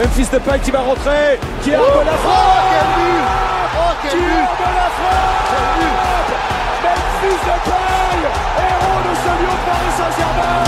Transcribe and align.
Memphis 0.00 0.28
Depay 0.32 0.58
qui 0.60 0.70
va 0.70 0.78
rentrer, 0.80 1.38
qui 1.62 1.74
arme 1.74 1.84
Oh, 1.86 2.02
la 2.02 2.12
oh, 2.12 2.16
frappe 2.24 2.72
quel 2.72 2.88
but. 2.96 3.20
Oh, 3.76 3.92
quel 4.00 4.10
Qui 4.12 4.16
but. 4.16 4.32
arme 4.32 4.72
la 4.80 4.88
frappe 4.96 5.60
Memphis 6.84 7.40
Depay, 7.44 8.16
héros 8.64 9.00
de 9.04 9.12
ce 9.20 9.30
lion 9.36 9.52
de 9.52 9.64
Paris 9.68 9.92
Saint-Germain. 10.00 10.64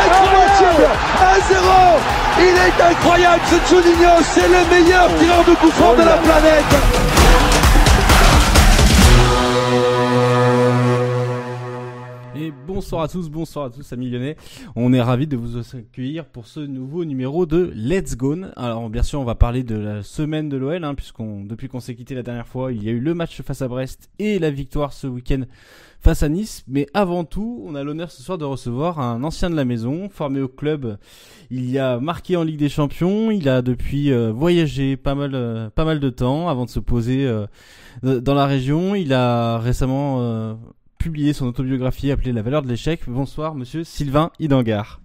Incroyable. 0.00 0.88
1-0 1.52 1.68
Il 2.38 2.56
est 2.56 2.78
incroyable 2.90 3.42
ce 3.50 3.56
Juninho, 3.68 4.14
c'est 4.22 4.48
le 4.48 4.62
meilleur 4.70 5.08
tireur 5.18 5.44
de 5.44 5.54
coup 5.56 5.68
de 5.68 6.04
la 6.04 6.16
planète 6.16 7.13
bonsoir 12.66 13.02
à 13.02 13.08
tous, 13.08 13.28
bonsoir 13.28 13.66
à 13.66 13.70
tous 13.70 13.92
amis 13.92 14.08
lyonnais. 14.08 14.36
On 14.74 14.92
est 14.92 15.00
ravis 15.00 15.26
de 15.26 15.36
vous 15.36 15.58
accueillir 15.76 16.24
pour 16.24 16.46
ce 16.46 16.60
nouveau 16.60 17.04
numéro 17.04 17.46
de 17.46 17.70
Let's 17.74 18.16
Go. 18.16 18.36
Alors 18.56 18.88
bien 18.88 19.02
sûr 19.02 19.20
on 19.20 19.24
va 19.24 19.34
parler 19.34 19.62
de 19.62 19.76
la 19.76 20.02
semaine 20.02 20.48
de 20.48 20.56
l'OL, 20.56 20.82
hein, 20.82 20.94
puisqu'on 20.94 21.44
depuis 21.44 21.68
qu'on 21.68 21.80
s'est 21.80 21.94
quitté 21.94 22.14
la 22.14 22.22
dernière 22.22 22.46
fois, 22.48 22.72
il 22.72 22.82
y 22.82 22.88
a 22.88 22.92
eu 22.92 23.00
le 23.00 23.14
match 23.14 23.42
face 23.42 23.60
à 23.60 23.68
Brest 23.68 24.08
et 24.18 24.38
la 24.38 24.50
victoire 24.50 24.92
ce 24.92 25.06
week-end 25.06 25.42
face 26.00 26.22
à 26.22 26.28
Nice. 26.28 26.64
Mais 26.66 26.86
avant 26.94 27.24
tout, 27.24 27.62
on 27.66 27.74
a 27.74 27.82
l'honneur 27.82 28.10
ce 28.10 28.22
soir 28.22 28.38
de 28.38 28.44
recevoir 28.44 28.98
un 28.98 29.22
ancien 29.24 29.50
de 29.50 29.56
la 29.56 29.64
maison, 29.64 30.08
formé 30.08 30.40
au 30.40 30.48
club. 30.48 30.98
Il 31.50 31.70
y 31.70 31.78
a 31.78 31.98
marqué 31.98 32.36
en 32.36 32.44
Ligue 32.44 32.58
des 32.58 32.68
Champions. 32.68 33.30
Il 33.30 33.48
a 33.48 33.62
depuis 33.62 34.12
euh, 34.12 34.32
voyagé 34.32 34.96
pas 34.96 35.14
mal, 35.14 35.32
euh, 35.34 35.70
pas 35.70 35.84
mal 35.84 36.00
de 36.00 36.10
temps 36.10 36.48
avant 36.48 36.64
de 36.64 36.70
se 36.70 36.80
poser 36.80 37.26
euh, 37.26 37.46
dans 38.02 38.34
la 38.34 38.46
région. 38.46 38.94
Il 38.94 39.12
a 39.12 39.58
récemment 39.58 40.56
publié 41.04 41.34
son 41.34 41.44
autobiographie 41.44 42.10
appelée 42.10 42.32
La 42.32 42.40
valeur 42.40 42.62
de 42.62 42.68
l'échec. 42.68 43.02
Bonsoir, 43.06 43.54
monsieur 43.54 43.84
Sylvain 43.84 44.32
Idangar. 44.38 45.02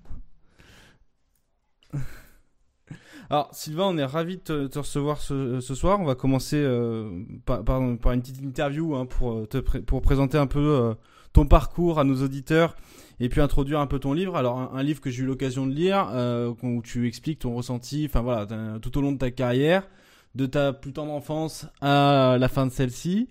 Alors, 3.30 3.50
Sylvain, 3.52 3.84
on 3.84 3.98
est 3.98 4.06
ravi 4.06 4.38
de 4.38 4.42
te, 4.42 4.68
te 4.68 4.80
recevoir 4.80 5.20
ce, 5.20 5.60
soir. 5.60 6.00
On 6.00 6.06
va 6.06 6.16
commencer 6.16 6.56
euh, 6.56 7.26
par, 7.46 7.82
une 7.82 8.00
petite 8.00 8.42
interview 8.42 8.96
hein, 8.96 9.08
pour, 9.08 9.46
te 9.50 9.58
pré- 9.58 9.82
pour 9.82 10.02
présenter 10.02 10.38
un 10.38 10.48
peu 10.48 10.60
euh, 10.60 10.94
ton 11.34 11.46
parcours 11.46 12.00
à 12.00 12.06
nos 12.06 12.24
auditeurs 12.24 12.78
et 13.20 13.28
puis 13.28 13.42
introduire 13.42 13.82
un 13.82 13.88
peu 13.88 14.00
ton 14.00 14.14
livre. 14.14 14.38
Alors, 14.38 14.74
un, 14.74 14.84
livre 14.84 15.02
que 15.02 15.10
j'ai 15.10 15.24
eu 15.24 15.26
l'occasion 15.26 15.68
de 15.68 15.74
lire 15.74 16.08
euh, 16.14 16.54
où 16.64 16.82
tu 16.82 17.08
expliques 17.10 17.40
ton 17.40 17.54
ressenti, 17.54 18.06
enfin 18.10 18.22
voilà, 18.22 18.48
tout 18.82 18.98
au 18.98 19.02
long 19.02 19.12
de 19.12 19.18
ta 19.18 19.32
carrière, 19.32 19.86
de 20.34 20.46
ta 20.46 20.72
plus 20.72 20.94
tendre 20.94 21.12
enfance 21.12 21.68
à 21.82 22.38
la 22.40 22.48
fin 22.48 22.66
de 22.66 22.72
celle-ci. 22.72 23.28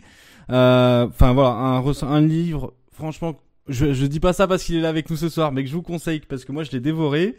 Euh, 0.51 1.07
Enfin 1.09 1.33
voilà, 1.33 1.51
un, 1.51 1.85
un 2.03 2.21
livre, 2.21 2.75
franchement, 2.93 3.35
je, 3.69 3.93
je 3.93 4.07
dis 4.07 4.19
pas 4.21 4.33
ça 4.33 4.47
parce 4.47 4.65
qu'il 4.65 4.77
est 4.77 4.81
là 4.81 4.89
avec 4.89 5.11
nous 5.11 5.17
ce 5.17 5.29
soir, 5.29 5.53
mais 5.53 5.63
que 5.63 5.69
je 5.69 5.75
vous 5.75 5.83
conseille 5.83 6.21
parce 6.27 6.45
que 6.45 6.53
moi 6.53 6.63
je 6.65 6.71
l'ai 6.71 6.81
dévoré. 6.81 7.37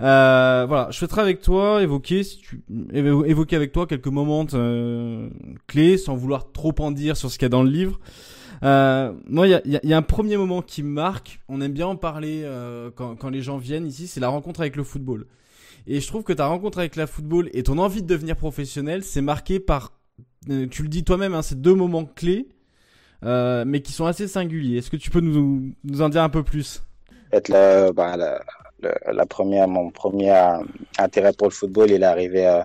Euh, 0.00 0.64
voilà, 0.68 0.88
je 0.90 0.98
souhaiterais 0.98 1.22
avec 1.22 1.40
toi 1.40 1.82
évoquer, 1.82 2.24
si 2.24 2.38
tu, 2.38 2.62
évo- 2.92 3.24
évoquer 3.24 3.56
avec 3.56 3.72
toi 3.72 3.86
quelques 3.86 4.08
moments 4.08 4.46
euh, 4.54 5.28
clés, 5.68 5.96
sans 5.96 6.16
vouloir 6.16 6.50
trop 6.52 6.74
en 6.80 6.90
dire 6.90 7.16
sur 7.16 7.30
ce 7.30 7.38
qu'il 7.38 7.44
y 7.44 7.46
a 7.46 7.50
dans 7.50 7.62
le 7.62 7.70
livre. 7.70 8.00
Euh, 8.64 9.12
moi, 9.28 9.46
il 9.46 9.50
y 9.50 9.54
a, 9.54 9.62
y 9.66 9.76
a- 9.76 9.80
y 9.86 9.92
a 9.92 9.96
un 9.96 10.02
premier 10.02 10.36
moment 10.36 10.62
qui 10.62 10.82
me 10.82 10.90
marque. 10.90 11.40
On 11.48 11.60
aime 11.60 11.72
bien 11.72 11.86
en 11.86 11.94
parler 11.96 12.42
euh, 12.44 12.90
quand, 12.92 13.14
quand 13.14 13.28
les 13.30 13.40
gens 13.40 13.56
viennent 13.58 13.86
ici. 13.86 14.08
C'est 14.08 14.18
la 14.18 14.28
rencontre 14.30 14.60
avec 14.60 14.74
le 14.74 14.82
football. 14.82 15.26
Et 15.86 16.00
je 16.00 16.06
trouve 16.08 16.24
que 16.24 16.32
ta 16.32 16.46
rencontre 16.48 16.78
avec 16.80 16.96
la 16.96 17.06
football 17.06 17.48
et 17.52 17.62
ton 17.62 17.78
envie 17.78 18.02
de 18.02 18.06
devenir 18.08 18.34
professionnel, 18.36 19.04
c'est 19.04 19.22
marqué 19.22 19.60
par, 19.60 19.92
tu 20.46 20.82
le 20.82 20.88
dis 20.88 21.04
toi-même, 21.04 21.34
hein, 21.34 21.42
ces 21.42 21.54
deux 21.54 21.74
moments 21.74 22.04
clés, 22.04 22.48
euh, 23.24 23.64
mais 23.66 23.82
qui 23.82 23.92
sont 23.92 24.06
assez 24.06 24.28
singuliers. 24.28 24.78
Est-ce 24.78 24.90
que 24.90 24.96
tu 24.96 25.10
peux 25.10 25.20
nous, 25.20 25.72
en 26.00 26.08
dire 26.08 26.22
un 26.22 26.28
peu 26.28 26.42
plus? 26.42 26.82
Le- 27.92 27.92
le- 28.82 29.12
la 29.12 29.26
première, 29.26 29.66
mon 29.68 29.90
premier 29.90 30.30
euh, 30.32 30.58
intérêt 30.98 31.32
pour 31.32 31.48
le 31.48 31.52
football, 31.52 31.90
il 31.90 32.02
est 32.02 32.06
arrivé 32.06 32.46
euh, 32.46 32.62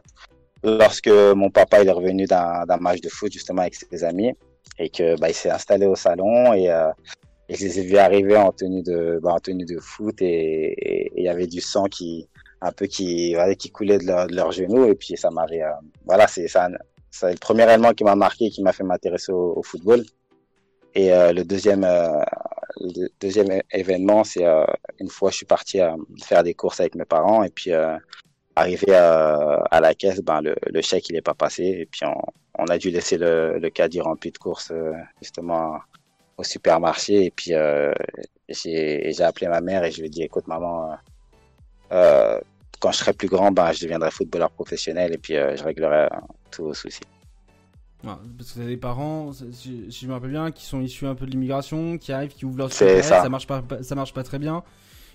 lorsque 0.64 1.08
mon 1.10 1.50
papa 1.50 1.82
il 1.82 1.88
est 1.88 1.92
revenu 1.92 2.26
d'un 2.26 2.66
match 2.80 3.02
de 3.02 3.10
foot 3.10 3.32
justement 3.32 3.62
avec 3.62 3.76
ses 3.76 4.04
amis 4.04 4.32
et 4.80 4.90
que 4.90 5.20
bah, 5.20 5.30
il 5.30 5.34
s'est 5.34 5.50
installé 5.50 5.86
au 5.88 5.96
salon 5.96 6.54
et, 6.54 6.70
euh, 6.70 6.90
je 7.50 7.66
les 7.66 7.80
ai 7.80 7.84
vus 7.84 7.98
arriver 7.98 8.38
en 8.38 8.52
tenue 8.52 8.82
de 8.84 9.20
bah, 9.22 9.34
en 9.34 9.40
tenue 9.40 9.66
de 9.66 9.78
foot 9.80 10.16
et 10.22 11.12
il 11.16 11.24
y 11.24 11.28
avait 11.28 11.48
du 11.48 11.62
sang 11.62 11.86
qui 11.86 12.30
un 12.62 12.72
peu 12.72 12.86
qui 12.86 13.36
coulait 13.74 13.98
de, 13.98 14.06
leur, 14.06 14.28
de 14.28 14.36
leurs 14.36 14.52
genoux 14.52 14.86
et 14.86 14.96
puis 14.96 15.18
ça 15.18 15.30
m'avait 15.30 15.62
euh, 15.64 15.72
voilà 16.06 16.28
c'est 16.28 16.48
ça 16.48 16.70
c'est 17.14 17.32
le 17.32 17.38
premier 17.38 17.64
élément 17.72 17.94
qui 17.94 18.04
m'a 18.04 18.16
marqué 18.16 18.50
qui 18.50 18.62
m'a 18.64 18.74
fait 18.74 18.84
m'intéresser 18.84 19.32
au, 19.32 19.54
au 19.60 19.64
football. 19.64 20.04
Et 20.96 21.14
euh, 21.14 21.32
le 21.32 21.44
deuxième 21.44 21.84
euh, 21.84 22.20
le 22.80 23.08
deuxième 23.22 23.62
événement, 23.72 24.24
c'est 24.24 24.46
euh, 24.46 24.66
une 25.00 25.10
fois 25.10 25.30
je 25.30 25.38
suis 25.38 25.46
parti 25.46 25.80
faire 26.24 26.44
des 26.44 26.56
courses 26.56 26.80
avec 26.80 26.96
mes 26.96 27.06
parents. 27.06 27.44
Et 27.44 27.50
puis 27.50 27.72
arrivé 28.56 28.96
à, 28.96 29.62
à 29.70 29.80
la 29.80 29.94
caisse, 29.94 30.22
ben 30.22 30.42
le, 30.42 30.56
le 30.76 30.82
chèque 30.82 31.08
il 31.10 31.16
est 31.16 31.22
pas 31.22 31.36
passé. 31.36 31.64
Et 31.82 31.86
puis 31.86 32.02
on, 32.06 32.20
on 32.58 32.66
a 32.66 32.78
dû 32.80 32.90
laisser 32.90 33.18
le, 33.18 33.60
le 33.60 33.70
caddie 33.70 34.02
rempli 34.02 34.32
de 34.32 34.38
courses 34.40 34.74
justement 35.22 35.78
au 36.38 36.44
supermarché. 36.44 37.26
Et 37.26 37.32
puis 37.32 37.54
euh, 37.54 37.94
j'ai 38.50 39.22
appelé 39.22 39.48
ma 39.48 39.62
mère 39.62 39.84
et 39.84 39.92
je 39.92 40.00
lui 40.00 40.08
ai 40.08 40.10
dit 40.10 40.24
écoute 40.24 40.48
maman 40.48 40.96
euh, 41.92 42.40
quand 42.84 42.92
je 42.92 42.98
serai 42.98 43.14
plus 43.14 43.30
grand 43.30 43.52
ben 43.52 43.72
je 43.72 43.82
deviendrai 43.82 44.12
footballeur 44.12 44.52
professionnel 44.52 45.14
et 45.14 45.18
puis 45.18 45.38
euh, 45.38 45.56
je 45.56 45.64
réglerai 45.64 46.04
euh, 46.06 46.10
tous 46.52 46.64
vos 46.64 46.74
soucis. 46.74 47.00
Ouais, 48.04 48.12
Parce 48.38 48.52
que 48.52 48.60
t'as 48.60 48.66
des 48.66 48.76
parents, 48.76 49.32
si 49.32 49.86
si 49.90 50.02
je 50.04 50.08
me 50.08 50.14
rappelle 50.14 50.32
bien, 50.32 50.52
qui 50.52 50.66
sont 50.66 50.82
issus 50.82 51.08
un 51.08 51.16
peu 51.16 51.26
de 51.26 51.32
l'immigration, 51.32 51.98
qui 51.98 52.12
arrivent, 52.12 52.34
qui 52.34 52.44
ouvrent 52.46 52.58
leur 52.58 52.72
société, 52.72 53.02
ça. 53.02 53.22
ça 53.24 53.30
marche 53.30 53.48
pas, 53.48 53.64
ça 53.82 53.96
marche 53.96 54.14
pas 54.14 54.24
très 54.24 54.40
bien. 54.40 54.62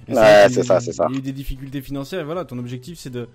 Et 0.09 0.15
Ouais, 0.15 0.47
c'est 0.49 0.63
ça, 0.63 0.81
c'est 0.81 0.93
ça. 0.93 1.07
Il 1.11 1.15
y 1.15 1.17
a 1.17 1.19
eu 1.19 1.23
des 1.23 1.33
difficultés 1.33 1.83
financières 1.83 2.21
et 2.21 2.25
voilà, 2.25 2.47
ton 2.47 2.59
objectif 2.59 2.99
c'est 2.99 3.11
de, 3.11 3.29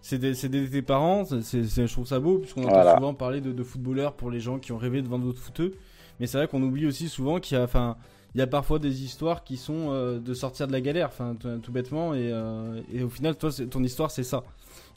c'est 0.00 0.18
d'aider 0.18 0.70
tes 0.70 0.82
parents. 0.82 1.24
C'est- 1.42 1.64
je 1.64 1.92
trouve 1.92 2.06
ça 2.06 2.20
beau 2.20 2.38
puisqu'on 2.38 2.62
entend 2.62 2.72
Voilà. 2.74 2.94
souvent 2.94 3.14
parler 3.14 3.40
de, 3.40 3.50
de 3.52 3.62
footballeurs 3.64 4.14
pour 4.14 4.30
les 4.30 4.38
gens 4.40 4.58
qui 4.60 4.70
ont 4.70 4.78
rêvé 4.78 5.02
de 5.02 5.08
vendre 5.08 5.24
d'autres 5.24 5.42
footeux. 5.42 5.74
Mais 6.20 6.26
c'est 6.28 6.38
vrai 6.38 6.46
qu'on 6.46 6.62
oublie 6.62 6.86
aussi 6.86 7.08
souvent 7.08 7.40
qu'il 7.40 7.56
y 7.56 7.60
a, 7.60 7.64
enfin, 7.64 7.96
il 8.34 8.38
y 8.38 8.42
a 8.42 8.46
parfois 8.46 8.78
des 8.78 9.02
histoires 9.02 9.42
qui 9.42 9.56
sont 9.56 9.88
euh, 9.90 10.18
de 10.18 10.34
sortir 10.34 10.66
de 10.68 10.72
la 10.72 10.80
galère, 10.80 11.08
enfin, 11.08 11.36
tout, 11.62 11.72
bêtement. 11.72 12.14
Et, 12.14 12.30
euh, 12.32 12.80
et 12.92 13.02
au 13.02 13.08
final, 13.08 13.36
toi, 13.36 13.50
ton 13.70 13.82
histoire 13.82 14.10
c'est 14.10 14.22
ça. 14.22 14.44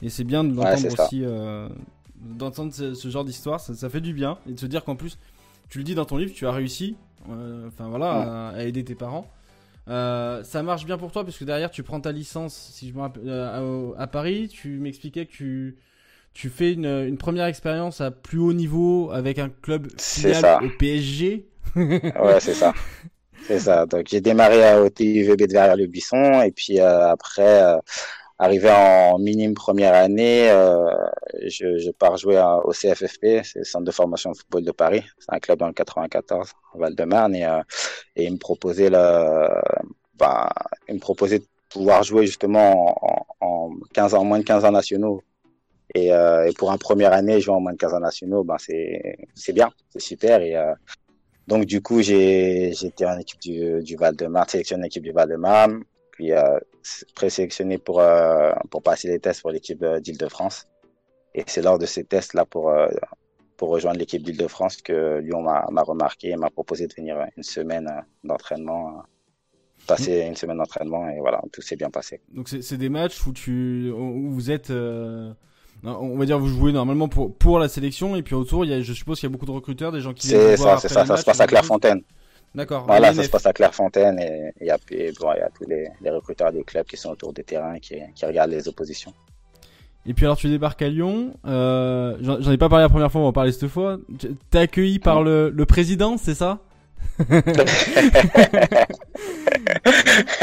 Et 0.02 0.08
c'est 0.08 0.24
bien 0.24 0.44
de 0.44 0.54
l'entendre 0.54 0.92
aussi, 1.02 1.22
euh, 1.24 1.68
d'entendre 2.16 2.72
ce, 2.72 2.94
ce 2.94 3.08
genre 3.08 3.24
d'histoire. 3.24 3.60
Ça, 3.60 3.74
ça 3.74 3.90
fait 3.90 4.00
du 4.00 4.12
bien 4.12 4.38
et 4.48 4.52
de 4.52 4.60
se 4.60 4.66
dire 4.66 4.84
qu'en 4.84 4.96
plus, 4.96 5.18
tu 5.68 5.78
le 5.78 5.84
dis 5.84 5.94
dans 5.94 6.04
ton 6.04 6.16
livre, 6.16 6.32
tu 6.32 6.46
as 6.46 6.52
réussi, 6.52 6.96
enfin 7.28 7.88
voilà, 7.88 8.50
à, 8.50 8.56
à 8.56 8.62
aider 8.64 8.84
tes 8.84 8.94
parents. 8.94 9.28
Ça 9.86 10.62
marche 10.62 10.86
bien 10.86 10.96
pour 10.98 11.10
toi 11.10 11.24
parce 11.24 11.36
que 11.36 11.44
derrière 11.44 11.70
tu 11.70 11.82
prends 11.82 12.00
ta 12.00 12.12
licence, 12.12 12.54
si 12.72 12.88
je 12.88 12.94
me 12.94 13.00
rappelle, 13.00 13.28
à, 13.28 13.60
à 13.98 14.06
Paris. 14.06 14.48
Tu 14.48 14.78
m'expliquais 14.78 15.26
que 15.26 15.32
tu, 15.32 15.76
tu 16.34 16.50
fais 16.50 16.72
une, 16.72 16.86
une 16.86 17.18
première 17.18 17.46
expérience 17.46 18.00
à 18.00 18.10
plus 18.12 18.38
haut 18.38 18.52
niveau 18.52 19.10
avec 19.12 19.38
un 19.40 19.48
club 19.48 19.88
filial 19.98 20.64
au 20.64 20.68
PSG. 20.78 21.48
Ouais, 21.76 22.38
c'est 22.40 22.54
ça. 22.54 22.72
C'est 23.46 23.58
ça. 23.58 23.86
Donc, 23.86 24.06
j'ai 24.08 24.20
démarré 24.20 24.80
au 24.80 24.88
TUVB 24.88 25.42
de 25.46 25.52
Verrières-le-Buisson 25.52 26.42
et 26.42 26.50
puis 26.50 26.80
euh, 26.80 27.10
après, 27.10 27.62
euh, 27.62 27.78
arrivé 28.38 28.70
en 28.70 29.18
minime 29.18 29.54
première 29.54 29.94
année, 29.94 30.50
euh, 30.50 30.90
je, 31.46 31.78
je 31.78 31.90
pars 31.90 32.16
jouer 32.16 32.42
au 32.64 32.72
CFFP, 32.72 33.44
c'est 33.44 33.60
le 33.60 33.64
Centre 33.64 33.84
de 33.84 33.90
formation 33.90 34.32
de 34.32 34.36
football 34.36 34.64
de 34.64 34.72
Paris. 34.72 35.02
C'est 35.18 35.32
un 35.34 35.38
club 35.40 35.58
dans 35.58 35.66
le 35.68 35.74
94, 35.74 36.52
au 36.74 36.78
Val-de-Marne, 36.78 37.34
et, 37.34 37.44
euh, 37.44 37.62
et 38.16 38.24
il 38.24 38.32
me 38.32 38.38
proposait 38.38 38.90
le, 38.90 39.48
bah, 40.18 40.50
il 40.88 40.94
me 40.96 41.00
proposait 41.00 41.40
de 41.40 41.46
pouvoir 41.68 42.02
jouer 42.02 42.26
justement 42.26 43.26
en, 43.40 43.46
en 43.46 43.70
15 43.92 44.14
ans, 44.14 44.20
en 44.20 44.24
moins 44.24 44.38
de 44.38 44.44
15 44.44 44.64
ans 44.64 44.72
nationaux. 44.72 45.22
Et, 45.94 46.12
euh, 46.12 46.48
et 46.48 46.52
pour 46.54 46.72
un 46.72 46.78
première 46.78 47.12
année, 47.12 47.40
jouer 47.40 47.54
en 47.54 47.60
moins 47.60 47.72
de 47.72 47.78
15 47.78 47.94
ans 47.94 48.00
nationaux, 48.00 48.42
ben 48.42 48.56
c'est 48.58 49.16
c'est 49.34 49.52
bien, 49.52 49.70
c'est 49.90 50.00
super. 50.00 50.40
Et 50.40 50.56
euh, 50.56 50.72
donc 51.46 51.66
du 51.66 51.82
coup, 51.82 52.00
été 52.00 53.06
en 53.06 53.18
équipe 53.18 53.40
du, 53.40 53.82
du 53.82 53.96
Val-de-Marne, 53.96 54.48
sélectionné 54.48 54.84
en 54.84 54.86
équipe 54.86 55.02
du 55.02 55.12
Val-de-Marne, 55.12 55.84
puis 56.10 56.32
euh, 56.32 56.58
présélectionné 57.14 57.78
pour 57.78 58.00
euh, 58.00 58.52
pour 58.70 58.82
passer 58.82 59.08
les 59.08 59.18
tests 59.18 59.42
pour 59.42 59.50
l'équipe 59.50 59.82
euh, 59.82 60.00
d'Île-de-France. 60.00 60.66
Et 61.34 61.42
c'est 61.46 61.62
lors 61.62 61.78
de 61.78 61.86
ces 61.86 62.04
tests-là 62.04 62.44
pour 62.44 62.70
euh, 62.70 62.88
pour 63.56 63.68
rejoindre 63.68 63.98
l'équipe 63.98 64.22
d'Île-de-France 64.22 64.82
que 64.82 65.18
Lyon 65.18 65.42
m'a 65.42 65.66
m'a 65.70 65.82
remarqué 65.82 66.30
et 66.30 66.36
m'a 66.36 66.50
proposé 66.50 66.86
de 66.86 66.94
venir 66.94 67.16
une 67.36 67.42
semaine 67.42 67.88
euh, 67.88 68.00
d'entraînement, 68.22 68.98
euh, 68.98 69.02
passer 69.86 70.20
une 70.20 70.36
semaine 70.36 70.58
d'entraînement 70.58 71.08
et 71.10 71.18
voilà, 71.18 71.42
tout 71.52 71.62
s'est 71.62 71.76
bien 71.76 71.90
passé. 71.90 72.20
Donc 72.32 72.48
c'est 72.48 72.78
des 72.78 72.88
matchs 72.88 73.26
où 73.26 73.32
tu 73.32 73.90
où 73.90 74.30
vous 74.30 74.50
êtes 74.50 74.70
euh, 74.70 75.32
on 75.84 76.16
va 76.16 76.24
dire 76.26 76.38
vous 76.38 76.48
jouez 76.48 76.72
normalement 76.72 77.08
pour 77.08 77.34
pour 77.36 77.58
la 77.58 77.68
sélection 77.68 78.16
et 78.16 78.22
puis 78.22 78.34
autour 78.34 78.64
il 78.64 78.70
y 78.70 78.74
a 78.74 78.80
je 78.80 78.92
suppose 78.92 79.20
qu'il 79.20 79.28
y 79.28 79.30
a 79.30 79.32
beaucoup 79.32 79.46
de 79.46 79.50
recruteurs 79.50 79.92
des 79.92 80.00
gens 80.00 80.12
qui 80.14 80.26
C'est 80.28 80.56
ça, 80.56 80.78
c'est 80.78 80.88
ça, 80.88 81.04
ça 81.04 81.16
se 81.16 81.24
passe 81.24 81.40
à 81.40 81.44
et- 81.44 81.46
Clairefontaine. 81.46 82.02
D'accord. 82.54 82.84
Voilà, 82.86 83.12
ça 83.12 83.24
se 83.24 83.28
passe 83.30 83.46
à 83.46 83.52
Clairefontaine 83.52 84.18
et 84.20 84.52
il 84.60 84.66
y 84.68 84.70
a, 84.70 84.78
et 84.92 85.12
bon, 85.20 85.32
il 85.34 85.38
y 85.38 85.42
a 85.42 85.50
tous 85.50 85.68
les, 85.68 85.88
les 86.00 86.10
recruteurs 86.10 86.52
des 86.52 86.62
clubs 86.62 86.86
qui 86.86 86.96
sont 86.96 87.10
autour 87.10 87.32
des 87.32 87.42
terrains 87.42 87.78
qui, 87.80 87.96
qui 88.14 88.24
regardent 88.24 88.52
les 88.52 88.68
oppositions. 88.68 89.12
Et 90.06 90.14
puis 90.14 90.24
alors 90.26 90.36
tu 90.36 90.48
débarques 90.48 90.82
à 90.82 90.88
Lyon, 90.88 91.34
euh, 91.46 92.16
j'en 92.20 92.52
ai 92.52 92.58
pas 92.58 92.68
parlé 92.68 92.84
la 92.84 92.88
première 92.90 93.10
fois, 93.10 93.20
on 93.22 93.24
va 93.24 93.28
en 93.30 93.32
parler 93.32 93.50
cette 93.52 93.68
fois. 93.68 93.98
T'es 94.50 94.58
accueilli 94.58 94.98
par 95.00 95.22
le, 95.22 95.50
le 95.50 95.66
président, 95.66 96.16
c'est 96.16 96.34
ça? 96.34 96.60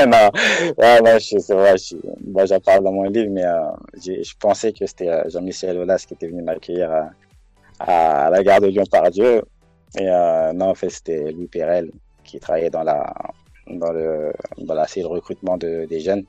non, 0.07 0.31
non, 0.77 1.17
c'est 1.19 1.53
vrai, 1.53 1.75
moi 2.25 2.45
j'en 2.45 2.59
parle 2.61 2.83
dans 2.83 2.93
mon 2.93 3.03
livre, 3.03 3.29
mais 3.29 3.43
euh, 3.43 3.71
je 3.95 4.33
pensais 4.39 4.71
que 4.71 4.85
c'était 4.85 5.09
euh, 5.09 5.29
Jean-Michel 5.29 5.77
Aulas 5.77 6.05
qui 6.07 6.13
était 6.13 6.27
venu 6.27 6.41
m'accueillir 6.41 7.09
à, 7.79 8.29
la 8.29 8.43
gare 8.43 8.61
de 8.61 8.67
Lyon-Pardieu. 8.67 9.43
Et 9.97 10.07
euh, 10.07 10.53
non, 10.53 10.69
en 10.69 10.75
fait, 10.75 10.89
c'était 10.89 11.31
Louis 11.31 11.47
Perel 11.47 11.91
qui 12.23 12.39
travaillait 12.39 12.69
dans 12.69 12.83
la, 12.83 13.13
dans 13.67 13.91
le, 13.91 14.31
dans 14.59 14.75
la 14.75 14.87
cellule 14.87 15.07
recrutement 15.07 15.57
de, 15.57 15.85
des 15.89 15.99
jeunes 15.99 16.23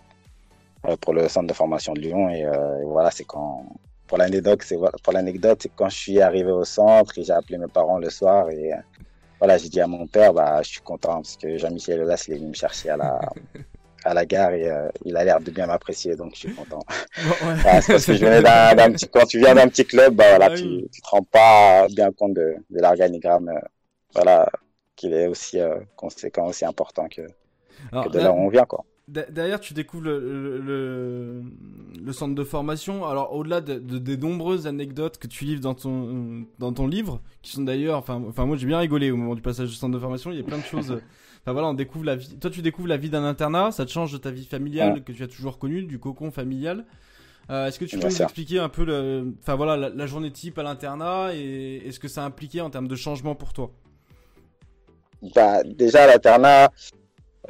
pour 1.00 1.14
le 1.14 1.28
centre 1.28 1.46
de 1.46 1.52
formation 1.52 1.92
de 1.92 2.00
Lyon. 2.00 2.28
Et, 2.30 2.44
voilà, 2.84 3.12
c'est 3.12 3.24
quand, 3.24 3.64
pour 4.08 4.18
l'anecdote, 4.18 4.62
c'est 4.64 4.76
pour 4.76 5.12
l'anecdote, 5.12 5.68
quand 5.76 5.88
je 5.88 5.96
suis 5.96 6.20
arrivé 6.20 6.50
au 6.50 6.64
centre 6.64 7.16
et 7.18 7.22
j'ai 7.22 7.32
appelé 7.32 7.58
mes 7.58 7.68
parents 7.68 7.98
le 7.98 8.10
soir 8.10 8.50
et 8.50 8.72
voilà, 9.42 9.58
j'ai 9.58 9.68
dit 9.68 9.80
à 9.80 9.88
mon 9.88 10.06
père, 10.06 10.32
bah, 10.32 10.62
je 10.62 10.68
suis 10.68 10.80
content 10.82 11.14
parce 11.14 11.36
que 11.36 11.58
Jean-Michel 11.58 12.00
Aulas, 12.00 12.26
il 12.28 12.34
est 12.34 12.36
venu 12.36 12.50
me 12.50 12.54
chercher 12.54 12.90
à 12.90 12.96
la, 12.96 13.18
à 14.04 14.14
la 14.14 14.24
gare 14.24 14.52
et 14.52 14.70
euh, 14.70 14.88
il 15.04 15.16
a 15.16 15.24
l'air 15.24 15.40
de 15.40 15.50
bien 15.50 15.66
m'apprécier, 15.66 16.14
donc 16.14 16.34
je 16.34 16.46
suis 16.46 16.54
content. 16.54 16.78
parce 17.64 17.88
que 17.88 18.14
je 18.14 18.24
venais 18.24 18.40
d'un 18.40 18.92
petit, 18.92 19.08
quand 19.08 19.26
tu 19.26 19.40
viens 19.40 19.56
d'un 19.56 19.66
petit 19.66 19.84
club, 19.84 20.14
bah, 20.14 20.26
voilà, 20.28 20.46
ah 20.52 20.54
tu, 20.54 20.64
ne 20.64 20.82
te 20.82 21.08
rends 21.10 21.24
pas 21.24 21.88
bien 21.88 22.12
compte 22.12 22.34
de, 22.34 22.54
de 22.70 22.80
l'organigramme, 22.80 23.48
euh, 23.48 23.58
voilà, 24.14 24.48
qu'il 24.94 25.12
est 25.12 25.26
aussi 25.26 25.58
euh, 25.58 25.74
conséquent, 25.96 26.46
aussi 26.46 26.64
important 26.64 27.08
que, 27.08 27.22
de 27.22 28.18
là 28.20 28.30
où 28.30 28.36
on 28.36 28.48
vient, 28.48 28.64
quoi. 28.64 28.84
Derrière, 29.12 29.60
tu 29.60 29.74
découvres 29.74 30.04
le, 30.04 31.42
le, 32.00 32.12
centre 32.12 32.34
de 32.34 32.44
formation. 32.44 33.06
Alors, 33.06 33.34
au-delà 33.34 33.60
de, 33.60 33.78
des 33.78 34.16
nombreuses 34.16 34.66
anecdotes 34.66 35.18
que 35.18 35.26
tu 35.26 35.44
livres 35.44 35.60
dans 35.60 35.74
ton, 35.74 36.46
dans 36.58 36.72
ton 36.72 36.86
livre, 36.86 37.20
qui 37.42 37.52
sont 37.52 37.62
d'ailleurs, 37.62 37.98
enfin, 37.98 38.22
enfin, 38.26 38.46
moi 38.46 38.56
j'ai 38.56 38.66
bien 38.66 38.78
rigolé 38.78 39.10
au 39.10 39.16
moment 39.16 39.34
du 39.34 39.42
passage 39.42 39.68
du 39.68 39.74
centre 39.74 39.92
de 39.92 39.98
formation. 39.98 40.30
Il 40.30 40.38
y 40.38 40.40
a 40.40 40.44
plein 40.44 40.56
de 40.56 40.64
choses. 40.64 40.92
enfin 41.42 41.52
voilà, 41.52 41.68
on 41.68 41.74
découvre 41.74 42.06
la 42.06 42.16
vie. 42.16 42.38
Toi, 42.38 42.50
tu 42.50 42.62
découvres 42.62 42.88
la 42.88 42.96
vie 42.96 43.10
d'un 43.10 43.24
internat. 43.24 43.70
Ça 43.70 43.84
te 43.84 43.90
change 43.90 44.12
de 44.12 44.18
ta 44.18 44.30
vie 44.30 44.46
familiale 44.46 45.04
que 45.04 45.12
tu 45.12 45.22
as 45.22 45.28
toujours 45.28 45.58
connue, 45.58 45.82
du 45.82 45.98
cocon 45.98 46.30
familial. 46.30 46.86
Euh, 47.50 47.66
est-ce 47.66 47.78
que 47.78 47.84
tu 47.84 47.98
peux 47.98 48.06
nous 48.06 48.22
expliquer 48.22 48.60
un 48.60 48.68
peu, 48.68 48.84
le, 48.84 49.34
enfin 49.40 49.56
voilà, 49.56 49.90
la, 49.90 50.06
journée 50.06 50.30
type 50.30 50.58
à 50.58 50.62
l'internat 50.62 51.34
et, 51.34 51.90
ce 51.90 51.98
que 51.98 52.08
ça 52.08 52.22
a 52.22 52.26
impliqué 52.26 52.60
en 52.60 52.70
termes 52.70 52.88
de 52.88 52.96
changement 52.96 53.34
pour 53.34 53.52
toi? 53.52 53.72
Bah, 55.34 55.62
déjà, 55.64 56.06
l'internat, 56.06 56.70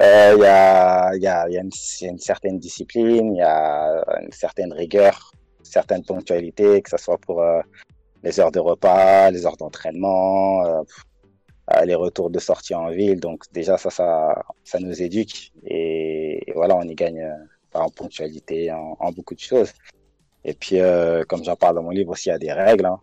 euh, 0.01 0.33
il 0.35 0.41
y, 0.41 0.45
a, 0.45 1.15
y, 1.15 1.27
a, 1.27 1.49
y 1.49 1.57
a 1.57 1.61
une, 1.61 2.17
certaine 2.17 2.57
discipline, 2.57 3.35
il 3.35 3.37
y 3.37 3.41
a 3.41 4.03
une 4.21 4.31
certaine 4.31 4.73
rigueur, 4.73 5.31
certaine 5.61 6.03
ponctualité, 6.03 6.81
que 6.81 6.89
ce 6.89 6.97
soit 6.97 7.19
pour 7.19 7.41
euh, 7.41 7.61
les 8.23 8.39
heures 8.39 8.51
de 8.51 8.59
repas, 8.59 9.29
les 9.29 9.45
heures 9.45 9.57
d'entraînement, 9.57 10.65
euh, 10.65 10.81
les 11.85 11.93
retours 11.93 12.31
de 12.31 12.39
sortie 12.39 12.73
en 12.73 12.89
ville. 12.89 13.19
Donc 13.19 13.43
déjà, 13.53 13.77
ça, 13.77 13.91
ça, 13.91 14.43
ça 14.63 14.79
nous 14.79 14.99
éduque. 14.99 15.51
Et, 15.63 16.43
voilà, 16.55 16.75
on 16.75 16.83
y 16.83 16.95
gagne 16.95 17.31
en 17.73 17.89
ponctualité, 17.89 18.71
en, 18.71 19.11
beaucoup 19.11 19.35
de 19.35 19.39
choses. 19.39 19.73
Et 20.43 20.53
puis, 20.53 20.79
comme 21.29 21.43
j'en 21.43 21.55
parle 21.55 21.75
dans 21.75 21.83
mon 21.83 21.91
livre 21.91 22.11
aussi, 22.11 22.29
il 22.29 22.31
y 22.31 22.35
a 22.35 22.39
des 22.39 22.51
règles. 22.51 22.85
Hein. 22.85 22.99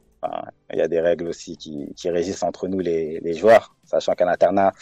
Il 0.73 0.79
y 0.79 0.83
a 0.83 0.89
des 0.89 1.01
règles 1.01 1.29
aussi 1.29 1.57
qui, 1.57 2.11
régissent 2.11 2.43
entre 2.43 2.69
nous, 2.69 2.81
les, 2.81 3.21
les 3.21 3.35
joueurs. 3.35 3.75
Sachant 3.85 4.13
qu'un 4.13 4.29
internat, 4.29 4.73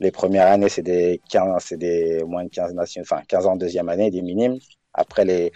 les 0.00 0.10
premières 0.10 0.46
années, 0.46 0.68
c'est 0.68 0.82
des 0.82 1.20
15, 1.30 1.62
c'est 1.64 1.76
des 1.76 2.22
moins 2.24 2.44
de 2.44 2.50
15 2.50 2.74
nations, 2.74 3.02
enfin 3.02 3.22
15 3.26 3.46
ans 3.46 3.56
deuxième 3.56 3.88
année, 3.88 4.10
des 4.10 4.22
minimes. 4.22 4.58
Après, 4.94 5.24
les, 5.24 5.52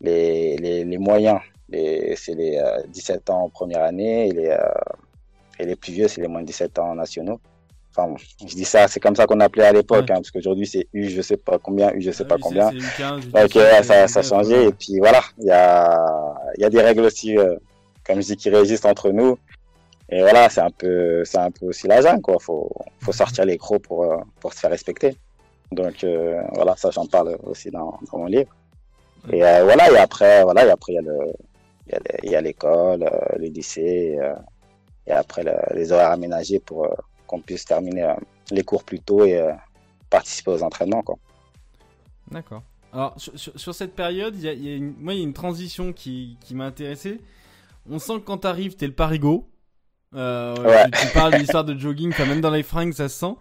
les, 0.00 0.56
les, 0.56 0.84
les 0.84 0.98
moyens, 0.98 1.40
c'est 1.70 2.34
les 2.34 2.62
17 2.88 3.28
euh, 3.28 3.32
ans 3.32 3.44
en 3.44 3.50
première 3.50 3.82
année 3.82 4.28
et 4.28 4.32
les, 4.32 4.48
euh, 4.48 4.58
et 5.58 5.66
les 5.66 5.76
plus 5.76 5.92
vieux, 5.92 6.08
c'est 6.08 6.20
les 6.20 6.28
moins 6.28 6.42
de 6.42 6.46
17 6.46 6.78
ans 6.78 6.94
nationaux. 6.94 7.40
Enfin, 7.90 8.14
je 8.40 8.54
dis 8.54 8.64
ça, 8.64 8.86
c'est 8.86 9.00
comme 9.00 9.16
ça 9.16 9.26
qu'on 9.26 9.40
appelait 9.40 9.64
à 9.64 9.72
l'époque, 9.72 10.10
hein, 10.10 10.16
parce 10.16 10.30
qu'aujourd'hui 10.30 10.66
c'est 10.66 10.86
U, 10.92 11.08
je 11.08 11.20
sais 11.20 11.36
pas 11.36 11.58
combien, 11.58 11.92
U, 11.94 12.00
je 12.00 12.10
sais 12.12 12.24
pas 12.24 12.36
combien. 12.38 12.68
ok, 12.68 13.58
ça, 13.82 14.06
ça 14.06 14.20
a 14.20 14.22
changé. 14.22 14.66
Et 14.66 14.72
puis 14.72 14.98
voilà, 14.98 15.22
il 15.38 15.46
y 15.46 15.50
a, 15.50 16.34
y 16.58 16.64
a 16.64 16.70
des 16.70 16.80
règles 16.80 17.02
aussi, 17.02 17.36
euh, 17.36 17.56
comme 18.06 18.20
je 18.20 18.26
dis, 18.28 18.36
qui 18.36 18.50
régissent 18.50 18.84
entre 18.84 19.10
nous. 19.10 19.38
Et 20.10 20.20
voilà, 20.20 20.48
c'est 20.48 20.60
un 20.60 20.70
peu, 20.70 21.24
c'est 21.24 21.38
un 21.38 21.50
peu 21.50 21.66
aussi 21.66 21.86
la 21.86 22.00
jungle, 22.00 22.22
quoi. 22.22 22.36
Faut, 22.40 22.70
faut 23.00 23.12
sortir 23.12 23.44
les 23.44 23.58
crocs 23.58 23.82
pour, 23.82 24.04
euh, 24.04 24.16
pour 24.40 24.54
se 24.54 24.60
faire 24.60 24.70
respecter. 24.70 25.16
Donc 25.70 26.02
euh, 26.02 26.40
voilà, 26.54 26.76
ça 26.76 26.90
j'en 26.90 27.06
parle 27.06 27.36
aussi 27.42 27.70
dans, 27.70 27.98
dans, 28.10 28.18
mon 28.18 28.26
livre. 28.26 28.54
Et 29.30 29.44
euh, 29.44 29.64
voilà, 29.64 29.90
et 29.90 29.98
après, 29.98 30.42
voilà, 30.44 30.64
et 30.64 30.70
après 30.70 30.92
il 30.92 30.94
y 30.94 30.98
a 30.98 31.02
le, 31.02 31.32
il 32.22 32.30
y 32.30 32.36
a 32.36 32.40
l'école, 32.40 33.00
le, 33.00 33.38
le, 33.38 33.48
lycée, 33.48 34.18
et 35.06 35.12
après 35.12 35.44
les 35.74 35.92
horaires 35.92 36.12
aménagés 36.12 36.58
pour 36.58 36.88
qu'on 37.26 37.40
puisse 37.40 37.66
terminer 37.66 38.14
les 38.50 38.62
cours 38.62 38.84
plus 38.84 39.00
tôt 39.00 39.24
et 39.24 39.46
participer 40.08 40.52
aux 40.52 40.62
entraînements, 40.62 41.02
quoi. 41.02 41.18
D'accord. 42.30 42.62
Alors 42.92 43.14
sur, 43.18 43.38
sur, 43.38 43.74
cette 43.74 43.94
période, 43.94 44.34
il 44.36 44.42
y 44.44 44.48
a, 44.48 44.52
il 44.52 44.64
y 44.64 44.72
a 44.72 44.76
une, 44.76 44.94
moi 44.98 45.12
il 45.12 45.18
y 45.18 45.20
a 45.20 45.24
une 45.24 45.34
transition 45.34 45.92
qui, 45.92 46.38
qui 46.40 46.54
m'a 46.54 46.64
intéressé. 46.64 47.20
On 47.90 47.98
sent 47.98 48.20
que 48.20 48.24
quand 48.24 48.38
t'arrives, 48.38 48.76
t'es 48.76 48.86
le 48.86 48.94
parigo. 48.94 49.46
Euh, 50.14 50.54
tu, 51.00 51.06
parles 51.08 51.34
de 51.34 51.38
l'histoire 51.38 51.64
de 51.64 51.78
jogging, 51.78 52.10
enfin, 52.10 52.26
même 52.26 52.40
dans 52.40 52.50
les 52.50 52.62
fringues, 52.62 52.92
ça 52.92 53.08
se 53.08 53.18
sent. 53.18 53.34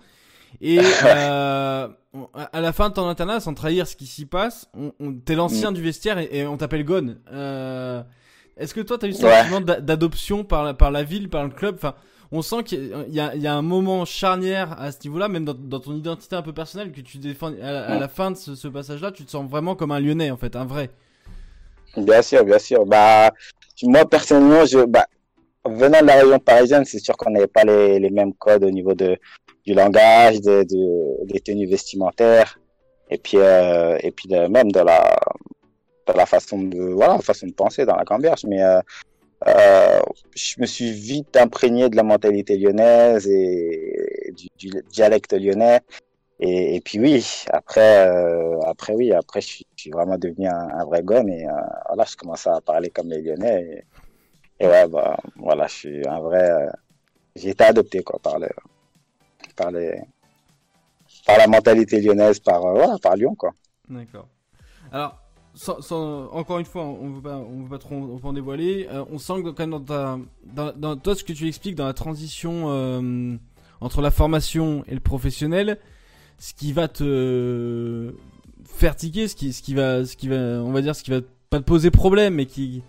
Et 0.61 0.79
euh, 0.79 1.87
à 2.33 2.61
la 2.61 2.73
fin 2.73 2.89
de 2.89 2.93
ton 2.93 3.07
internat, 3.07 3.39
sans 3.39 3.53
trahir 3.53 3.87
ce 3.87 3.95
qui 3.95 4.05
s'y 4.05 4.25
passe, 4.25 4.67
on, 4.73 4.91
on 4.99 5.13
t'es 5.13 5.35
l'ancien 5.35 5.71
mm. 5.71 5.73
du 5.73 5.81
vestiaire 5.81 6.17
et, 6.19 6.45
on 6.47 6.57
t'appelle 6.57 6.83
Gone. 6.83 7.19
Euh, 7.31 8.01
Est-ce 8.57 8.73
que 8.73 8.81
toi, 8.81 8.97
t'as 8.97 9.07
eu 9.07 9.13
ce 9.13 9.21
sentiment 9.21 9.61
d'adoption 9.61 10.43
par 10.43 10.63
la, 10.63 10.73
par 10.73 10.91
la 10.91 11.03
ville, 11.03 11.29
par 11.29 11.43
le 11.43 11.51
club? 11.51 11.75
Enfin, 11.75 11.95
on 12.31 12.41
sent 12.41 12.63
qu'il 12.63 12.91
y, 13.09 13.19
a, 13.19 13.35
il 13.35 13.41
y 13.41 13.47
a 13.47 13.53
un 13.53 13.61
moment 13.61 14.03
charnière 14.03 14.75
à 14.79 14.91
ce 14.91 14.97
niveau-là, 15.05 15.29
même 15.29 15.45
dans, 15.45 15.53
dans, 15.53 15.79
ton 15.79 15.95
identité 15.95 16.35
un 16.35 16.41
peu 16.41 16.53
personnelle, 16.53 16.91
que 16.91 17.01
tu 17.01 17.17
défends. 17.19 17.53
À, 17.61 17.97
la 17.97 18.07
fin 18.07 18.31
de 18.31 18.35
ce, 18.35 18.55
ce 18.55 18.67
passage-là, 18.67 19.11
tu 19.11 19.23
te 19.23 19.31
sens 19.31 19.49
vraiment 19.49 19.75
comme 19.75 19.91
un 19.91 19.99
Lyonnais, 19.99 20.31
en 20.31 20.37
fait, 20.37 20.55
un 20.55 20.65
vrai. 20.65 20.89
Bien 21.95 22.21
sûr, 22.21 22.43
bien 22.43 22.59
sûr. 22.59 22.85
Bah, 22.85 23.31
moi 23.83 24.07
personnellement, 24.07 24.65
je, 24.65 24.85
bah, 24.85 25.05
venant 25.69 26.01
de 26.01 26.07
la 26.07 26.15
région 26.15 26.39
parisienne, 26.39 26.85
c'est 26.85 26.99
sûr 26.99 27.15
qu'on 27.17 27.31
n'avait 27.31 27.47
pas 27.47 27.63
les, 27.63 28.09
mêmes 28.09 28.33
codes 28.33 28.63
au 28.63 28.71
niveau 28.71 28.93
de, 28.93 29.17
du 29.65 29.73
langage, 29.73 30.41
de, 30.41 30.63
de 30.63 31.25
des 31.25 31.39
tenues 31.39 31.67
vestimentaires, 31.67 32.59
et 33.09 33.17
puis, 33.17 33.37
euh, 33.37 33.97
et 34.01 34.11
puis 34.11 34.29
même 34.29 34.71
de 34.71 34.79
la, 34.79 35.17
de 36.07 36.13
la 36.13 36.25
façon 36.25 36.59
de, 36.63 36.93
voilà, 36.93 37.19
façon 37.19 37.47
de 37.47 37.53
penser 37.53 37.85
dans 37.85 37.95
la 37.95 38.05
camberge. 38.05 38.43
Mais 38.45 38.61
euh, 38.63 38.81
euh, 39.47 39.99
je 40.35 40.55
me 40.59 40.65
suis 40.65 40.91
vite 40.91 41.37
imprégné 41.37 41.89
de 41.89 41.95
la 41.95 42.03
mentalité 42.03 42.57
lyonnaise 42.57 43.27
et 43.27 44.33
du, 44.57 44.69
dialecte 44.91 45.33
lyonnais. 45.33 45.81
Et, 46.39 46.81
puis 46.81 46.99
oui, 46.99 47.45
après, 47.49 48.07
euh, 48.07 48.59
après 48.61 48.93
oui, 48.93 49.11
après 49.11 49.41
je 49.41 49.63
suis, 49.75 49.91
vraiment 49.91 50.17
devenu 50.19 50.47
un, 50.47 50.85
vrai 50.85 51.01
gomme 51.01 51.29
et 51.29 51.47
euh, 51.47 51.51
voilà, 51.87 52.03
je 52.07 52.15
commençais 52.15 52.49
à 52.49 52.61
parler 52.61 52.89
comme 52.91 53.09
les 53.09 53.23
Lyonnais. 53.23 53.85
Et, 54.59 54.67
ouais, 54.67 54.87
bah, 54.87 55.17
voilà, 55.35 55.67
je 55.67 55.73
suis 55.73 56.07
un 56.07 56.19
vrai. 56.19 56.49
Euh, 56.49 56.69
j'ai 57.35 57.49
été 57.49 57.63
adopté, 57.63 58.01
quoi, 58.03 58.19
par, 58.21 58.39
le, 58.39 58.49
par, 59.55 59.71
les, 59.71 59.99
par 61.25 61.37
la 61.37 61.47
mentalité 61.47 62.01
lyonnaise, 62.01 62.39
par, 62.39 62.65
euh, 62.65 62.97
par 63.01 63.15
Lyon, 63.15 63.35
quoi. 63.35 63.51
D'accord. 63.89 64.27
Alors, 64.91 65.21
encore 66.31 66.59
une 66.59 66.65
fois, 66.65 66.83
on 66.83 67.09
ne 67.09 67.15
veut 67.15 67.21
pas, 67.21 67.37
on 67.37 67.63
veut 67.63 67.69
pas 67.69 67.77
trop 67.77 68.19
en 68.23 68.33
dévoiler. 68.33 68.87
Euh, 68.91 69.05
on 69.11 69.17
sent 69.17 69.43
que 69.43 69.49
quand 69.49 69.67
même 69.67 69.83
dans, 70.75 70.97
toi, 70.97 71.15
ce 71.15 71.23
que 71.23 71.33
tu 71.33 71.47
expliques 71.47 71.75
dans 71.75 71.85
la 71.85 71.93
transition 71.93 73.39
entre 73.79 74.01
la 74.01 74.11
formation 74.11 74.83
et 74.87 74.93
le 74.95 74.99
professionnel, 74.99 75.77
ce 76.39 76.53
qui 76.53 76.73
va 76.73 76.87
te 76.87 78.13
faire 78.65 78.95
tiquer, 78.95 79.27
ce 79.27 79.35
qui, 79.35 79.53
ce 79.53 79.61
qui 79.61 79.73
va, 79.73 80.05
ce 80.05 80.15
qui 80.15 80.27
va, 80.27 80.35
on 80.35 80.71
va 80.71 80.81
dire, 80.81 80.95
ce 80.95 81.03
qui 81.03 81.11
va 81.11 81.21
pas 81.49 81.59
te 81.59 81.63
poser 81.63 81.91
problème, 81.91 82.35
mais 82.35 82.45
qui, 82.45 82.83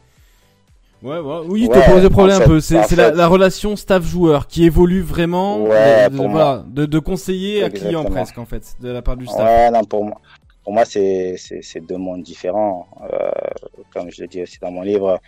Ouais, 1.03 1.19
ouais, 1.19 1.41
oui, 1.47 1.67
ouais, 1.67 1.81
te 1.81 1.91
pose 1.91 2.09
problème 2.11 2.43
un 2.43 2.47
peu. 2.47 2.61
C'est 2.61 2.97
la, 2.97 3.13
la, 3.13 3.29
relation 3.29 3.77
staff-joueur 3.77 4.49
qui 4.49 4.65
évolue 4.65 5.01
vraiment 5.01 5.63
ouais, 5.63 6.11
de, 6.11 6.17
de, 6.17 6.27
voilà, 6.27 6.65
de, 6.67 6.87
de, 6.87 6.99
conseiller 6.99 7.63
à 7.63 7.71
client 7.71 8.05
presque 8.05 8.39
en 8.39 8.45
fait, 8.45 8.77
de 8.81 8.89
la 8.89 9.01
part 9.01 9.17
du 9.17 9.27
staff. 9.27 9.39
Ouais, 9.39 9.71
non, 9.71 9.85
pour 9.85 10.05
moi, 10.05 10.21
pour 10.65 10.73
moi 10.73 10.85
c'est 10.85 11.37
deux 11.89 11.97
mondes 11.97 12.23
différents. 12.23 12.89
Euh, 13.13 13.31
comme 13.93 14.11
je 14.11 14.23
l'ai 14.23 14.29
dit 14.29 14.43
aussi 14.43 14.59
dans 14.61 14.73
mon 14.73 14.83
livre, 14.83 15.21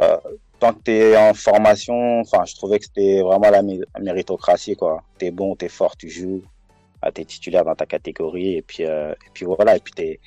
euh, 0.00 0.16
tant 0.58 0.72
que 0.72 0.82
tu 0.84 0.92
es 0.92 1.16
en 1.16 1.34
formation, 1.34 2.20
enfin, 2.20 2.44
je 2.46 2.54
trouvais 2.54 2.78
que 2.78 2.86
c'était 2.86 3.20
vraiment 3.20 3.50
la 3.50 3.62
méritocratie, 4.00 4.76
quoi. 4.76 5.02
T'es 5.18 5.30
bon, 5.30 5.54
t'es 5.54 5.68
fort, 5.68 5.96
tu 5.96 6.08
joues, 6.08 6.42
ah, 7.02 7.12
t'es 7.12 7.26
titulaire 7.26 7.64
dans 7.64 7.74
ta 7.74 7.86
catégorie, 7.86 8.56
et 8.56 8.62
puis, 8.62 8.84
euh, 8.84 9.12
et 9.12 9.30
puis 9.34 9.44
voilà, 9.44 9.76
et 9.76 9.80
puis 9.80 10.18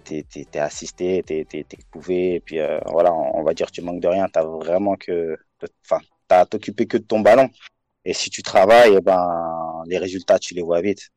t'es 0.00 0.24
t'es 0.50 0.58
assisté, 0.58 1.22
t'es 1.22 1.46
es, 1.52 1.64
couvé, 1.92 2.34
et 2.34 2.40
puis 2.40 2.60
euh, 2.60 2.78
voilà, 2.86 3.12
on, 3.12 3.42
va 3.42 3.54
dire 3.54 3.70
tu 3.70 3.82
manques 3.82 4.00
de 4.00 4.08
rien, 4.08 4.28
t'as 4.28 4.44
vraiment 4.44 4.96
que, 4.96 5.36
enfin, 5.84 6.00
t'as 6.28 6.40
à 6.40 6.46
t'occuper 6.46 6.86
que 6.86 6.98
de 6.98 7.04
ton 7.04 7.20
ballon. 7.20 7.48
Et 8.04 8.14
si 8.14 8.30
tu 8.30 8.42
travailles, 8.42 8.96
eh 8.98 9.00
ben 9.00 9.82
les 9.86 9.98
résultats 9.98 10.38
tu 10.38 10.54
les 10.54 10.62
vois 10.62 10.80
vite. 10.80 11.10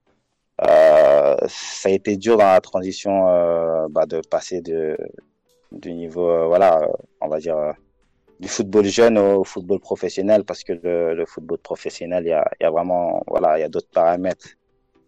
Euh, 0.62 1.38
ça 1.48 1.90
a 1.90 1.92
été 1.92 2.18
dur 2.18 2.38
dans 2.38 2.46
la 2.46 2.62
transition 2.62 3.30
euh, 3.30 3.88
bah, 3.90 4.06
de 4.06 4.22
passer 4.30 4.62
de 4.62 4.98
du 5.72 5.94
niveau, 5.94 6.48
voilà, 6.48 6.88
on 7.22 7.28
va 7.30 7.40
dire 7.40 7.74
du 8.40 8.48
football 8.48 8.86
jeune 8.86 9.18
au 9.18 9.44
football 9.44 9.80
professionnel 9.80 10.44
parce 10.46 10.64
que 10.64 10.74
le, 10.74 11.26
football 11.26 11.60
professionnel, 11.60 12.24
il 12.26 12.30
y 12.30 12.34
a, 12.66 12.72
vraiment, 12.72 13.24
voilà, 13.28 13.58
il 13.58 13.62
y 13.62 13.64
a 13.64 13.70
d'autres 13.70 13.90
paramètres 13.92 14.50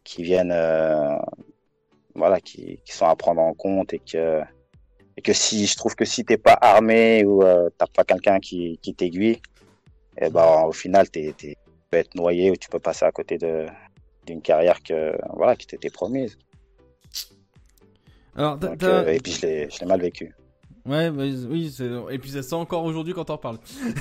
qui 0.03 0.23
viennent 0.23 0.53
voilà, 2.15 2.39
qui, 2.39 2.79
qui, 2.85 2.93
sont 2.93 3.05
à 3.05 3.15
prendre 3.15 3.41
en 3.41 3.53
compte 3.53 3.93
et 3.93 3.99
que, 3.99 4.41
et 5.17 5.21
que 5.21 5.33
si 5.33 5.65
je 5.65 5.75
trouve 5.75 5.95
que 5.95 6.05
si 6.05 6.25
t'es 6.25 6.37
pas 6.37 6.57
armé 6.59 7.23
ou 7.25 7.43
euh, 7.43 7.69
t'as 7.77 7.87
pas 7.87 8.03
quelqu'un 8.03 8.39
qui, 8.39 8.79
qui 8.81 8.93
t'aiguille, 8.93 9.41
et 10.17 10.25
eh 10.25 10.29
ben 10.29 10.63
au 10.63 10.73
final 10.73 11.09
t'es, 11.09 11.33
t'es, 11.37 11.55
tu 11.55 11.71
peux 11.89 11.97
être 11.97 12.15
noyé 12.15 12.51
ou 12.51 12.55
tu 12.55 12.69
peux 12.69 12.79
passer 12.79 13.05
à 13.05 13.11
côté 13.11 13.37
de 13.37 13.65
d'une 14.25 14.41
carrière 14.41 14.83
que 14.83 15.17
voilà 15.33 15.55
qui 15.55 15.67
t'était 15.67 15.89
promise. 15.89 16.37
Alors, 18.35 18.59
euh, 18.63 19.07
et 19.07 19.19
puis 19.19 19.33
je 19.33 19.45
l'ai, 19.45 19.69
je 19.69 19.79
l'ai 19.79 19.85
mal 19.85 20.01
vécu. 20.01 20.33
Ouais, 20.85 21.11
bah, 21.11 21.23
oui, 21.49 21.75
et 22.09 22.17
puis 22.17 22.31
ça 22.31 22.41
sent 22.41 22.55
encore 22.55 22.83
aujourd'hui 22.85 23.13
quand 23.13 23.29
on 23.29 23.33
en 23.33 23.37
parle. 23.37 23.57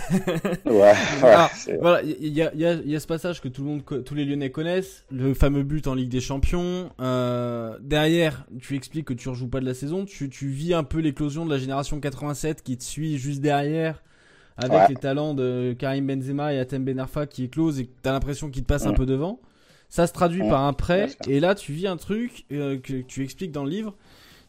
ouais, 0.65 0.95
voilà, 1.81 2.03
il 2.03 2.33
y 2.33 2.41
a, 2.41 2.55
y, 2.55 2.65
a, 2.65 2.75
y 2.75 2.97
a, 2.97 3.01
ce 3.01 3.07
passage 3.07 3.43
que 3.43 3.49
tout 3.49 3.63
le 3.63 3.69
monde, 3.69 3.83
tous 4.05 4.15
les 4.15 4.25
Lyonnais 4.25 4.51
connaissent, 4.51 5.05
le 5.11 5.35
fameux 5.35 5.63
but 5.63 5.87
en 5.87 5.95
Ligue 5.95 6.09
des 6.09 6.21
Champions. 6.21 6.91
Euh, 7.01 7.77
derrière, 7.83 8.47
tu 8.61 8.77
expliques 8.77 9.07
que 9.07 9.15
tu 9.15 9.29
rejoues 9.29 9.49
pas 9.49 9.61
de 9.61 9.67
la 9.67 9.75
saison, 9.75 10.07
tu, 10.07 10.31
tu 10.31 10.49
vis 10.49 10.73
un 10.73 10.85
peu 10.85 11.01
l'éclosion 11.01 11.45
de 11.45 11.51
la 11.51 11.59
génération 11.59 12.01
87 12.01 12.63
qui 12.63 12.79
te 12.79 12.85
suit 12.85 13.19
juste 13.19 13.43
derrière, 13.43 14.03
avec 14.57 14.89
les 14.89 14.97
talents 14.97 15.35
de 15.35 15.77
Karim 15.79 16.07
Benzema 16.07 16.55
et 16.55 16.59
Atem 16.59 16.85
Benarfa 16.85 17.27
qui 17.27 17.45
éclosent 17.45 17.79
et 17.79 17.91
t'as 18.03 18.13
l'impression 18.13 18.49
qu'ils 18.49 18.63
te 18.63 18.69
passent 18.69 18.87
un 18.87 18.93
mm. 18.93 18.97
peu 18.97 19.07
devant. 19.07 19.39
Ça 19.91 20.07
se 20.07 20.15
traduit 20.15 20.45
mm. 20.45 20.49
par 20.49 20.63
un 20.63 20.73
prêt, 20.73 21.09
et 21.29 21.41
là 21.41 21.55
tu 21.55 21.73
vis 21.73 21.89
un 21.89 21.99
truc 21.99 22.47
euh, 22.53 22.79
que 22.79 23.03
tu 23.03 23.23
expliques 23.23 23.53
dans 23.53 23.65
le 23.65 23.71
livre 23.71 23.95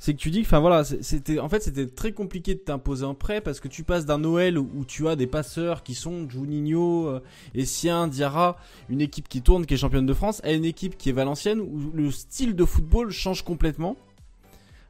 c'est 0.01 0.15
que 0.15 0.17
tu 0.17 0.31
dis 0.31 0.41
que, 0.41 0.48
enfin 0.48 0.60
voilà, 0.60 0.84
c'était 0.84 1.38
en 1.38 1.48
fait 1.48 1.62
c'était 1.62 1.86
très 1.86 2.12
compliqué 2.12 2.55
de 2.55 2.60
t'imposer 2.60 3.05
un 3.05 3.13
prêt 3.13 3.39
parce 3.39 3.60
que 3.60 3.67
tu 3.67 3.84
passes 3.84 4.08
d'un 4.08 4.17
Noël 4.17 4.58
où, 4.58 4.84
tu 4.84 5.08
as 5.08 5.15
des 5.15 5.27
passeurs 5.27 5.84
qui 5.84 5.93
sont 5.93 6.27
Juninho, 6.27 7.08
euh, 7.08 7.20
Essien, 7.53 8.08
Diarra, 8.08 8.58
une 8.89 9.00
équipe 9.00 9.29
qui 9.29 9.43
tourne, 9.43 9.67
qui 9.67 9.75
est 9.75 9.77
championne 9.77 10.08
de 10.08 10.13
France, 10.15 10.41
à 10.43 10.53
une 10.53 10.65
équipe 10.65 10.98
qui 10.98 11.10
est 11.10 11.12
Valencienne 11.12 11.60
où 11.60 11.91
le 11.93 12.10
style 12.10 12.55
de 12.55 12.65
football 12.65 13.12
change 13.12 13.43
complètement. 13.43 13.96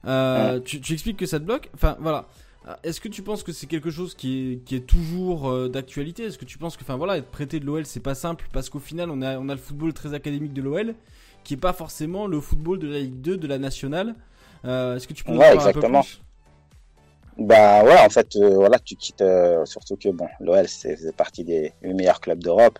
Euh, 0.05 0.61
tu, 0.61 0.77
expliques 0.93 1.17
que 1.17 1.25
ça 1.25 1.41
te 1.41 1.43
bloque. 1.43 1.69
Enfin 1.73 1.97
voilà. 1.99 2.29
Est-ce 2.83 3.01
que 3.01 3.09
tu 3.09 3.21
penses 3.21 3.43
que 3.43 3.51
c'est 3.51 3.67
quelque 3.67 3.91
chose 3.91 4.15
qui 4.15 4.61
est, 4.71 4.87
toujours 4.87 5.49
euh, 5.49 5.67
d'actualité? 5.67 6.23
Est-ce 6.23 6.37
que 6.37 6.45
tu 6.45 6.57
penses 6.57 6.77
que, 6.77 6.83
enfin 6.83 6.95
voilà, 6.95 7.17
être 7.17 7.29
prêté 7.29 7.59
de 7.59 7.65
l'OL 7.65 7.85
c'est 7.85 7.99
pas 7.99 8.15
simple 8.15 8.47
parce 8.53 8.69
qu'au 8.69 8.79
final 8.79 9.09
on 9.11 9.21
a, 9.21 9.37
on 9.39 9.49
a 9.49 9.55
le 9.55 9.59
football 9.59 9.91
très 9.91 10.13
académique 10.13 10.53
de 10.53 10.61
l'OL 10.61 10.95
qui 11.43 11.55
est 11.55 11.57
pas 11.57 11.73
forcément 11.73 12.27
le 12.27 12.39
football 12.39 12.79
de 12.79 12.87
la 12.87 12.99
Ligue 12.99 13.19
2, 13.19 13.35
de 13.35 13.47
la 13.47 13.57
nationale. 13.57 14.15
Euh, 14.65 14.95
est-ce 14.95 15.07
que 15.07 15.13
tu 15.13 15.23
peux 15.23 15.31
nous 15.31 15.39
ouais, 15.39 15.53
exactement. 15.53 15.99
un 15.99 16.01
peu 16.03 16.07
plus? 16.07 16.21
Bah 17.37 17.83
ouais, 17.83 17.97
en 17.97 18.09
fait, 18.09 18.35
euh, 18.35 18.55
voilà, 18.55 18.77
tu 18.79 18.95
quittes, 18.95 19.21
euh, 19.21 19.65
surtout 19.65 19.95
que 19.95 20.09
bon, 20.09 20.27
l'OL 20.39 20.67
c'est 20.67 21.15
partie 21.15 21.43
des 21.43 21.73
meilleurs 21.81 22.19
clubs 22.19 22.39
d'Europe. 22.43 22.77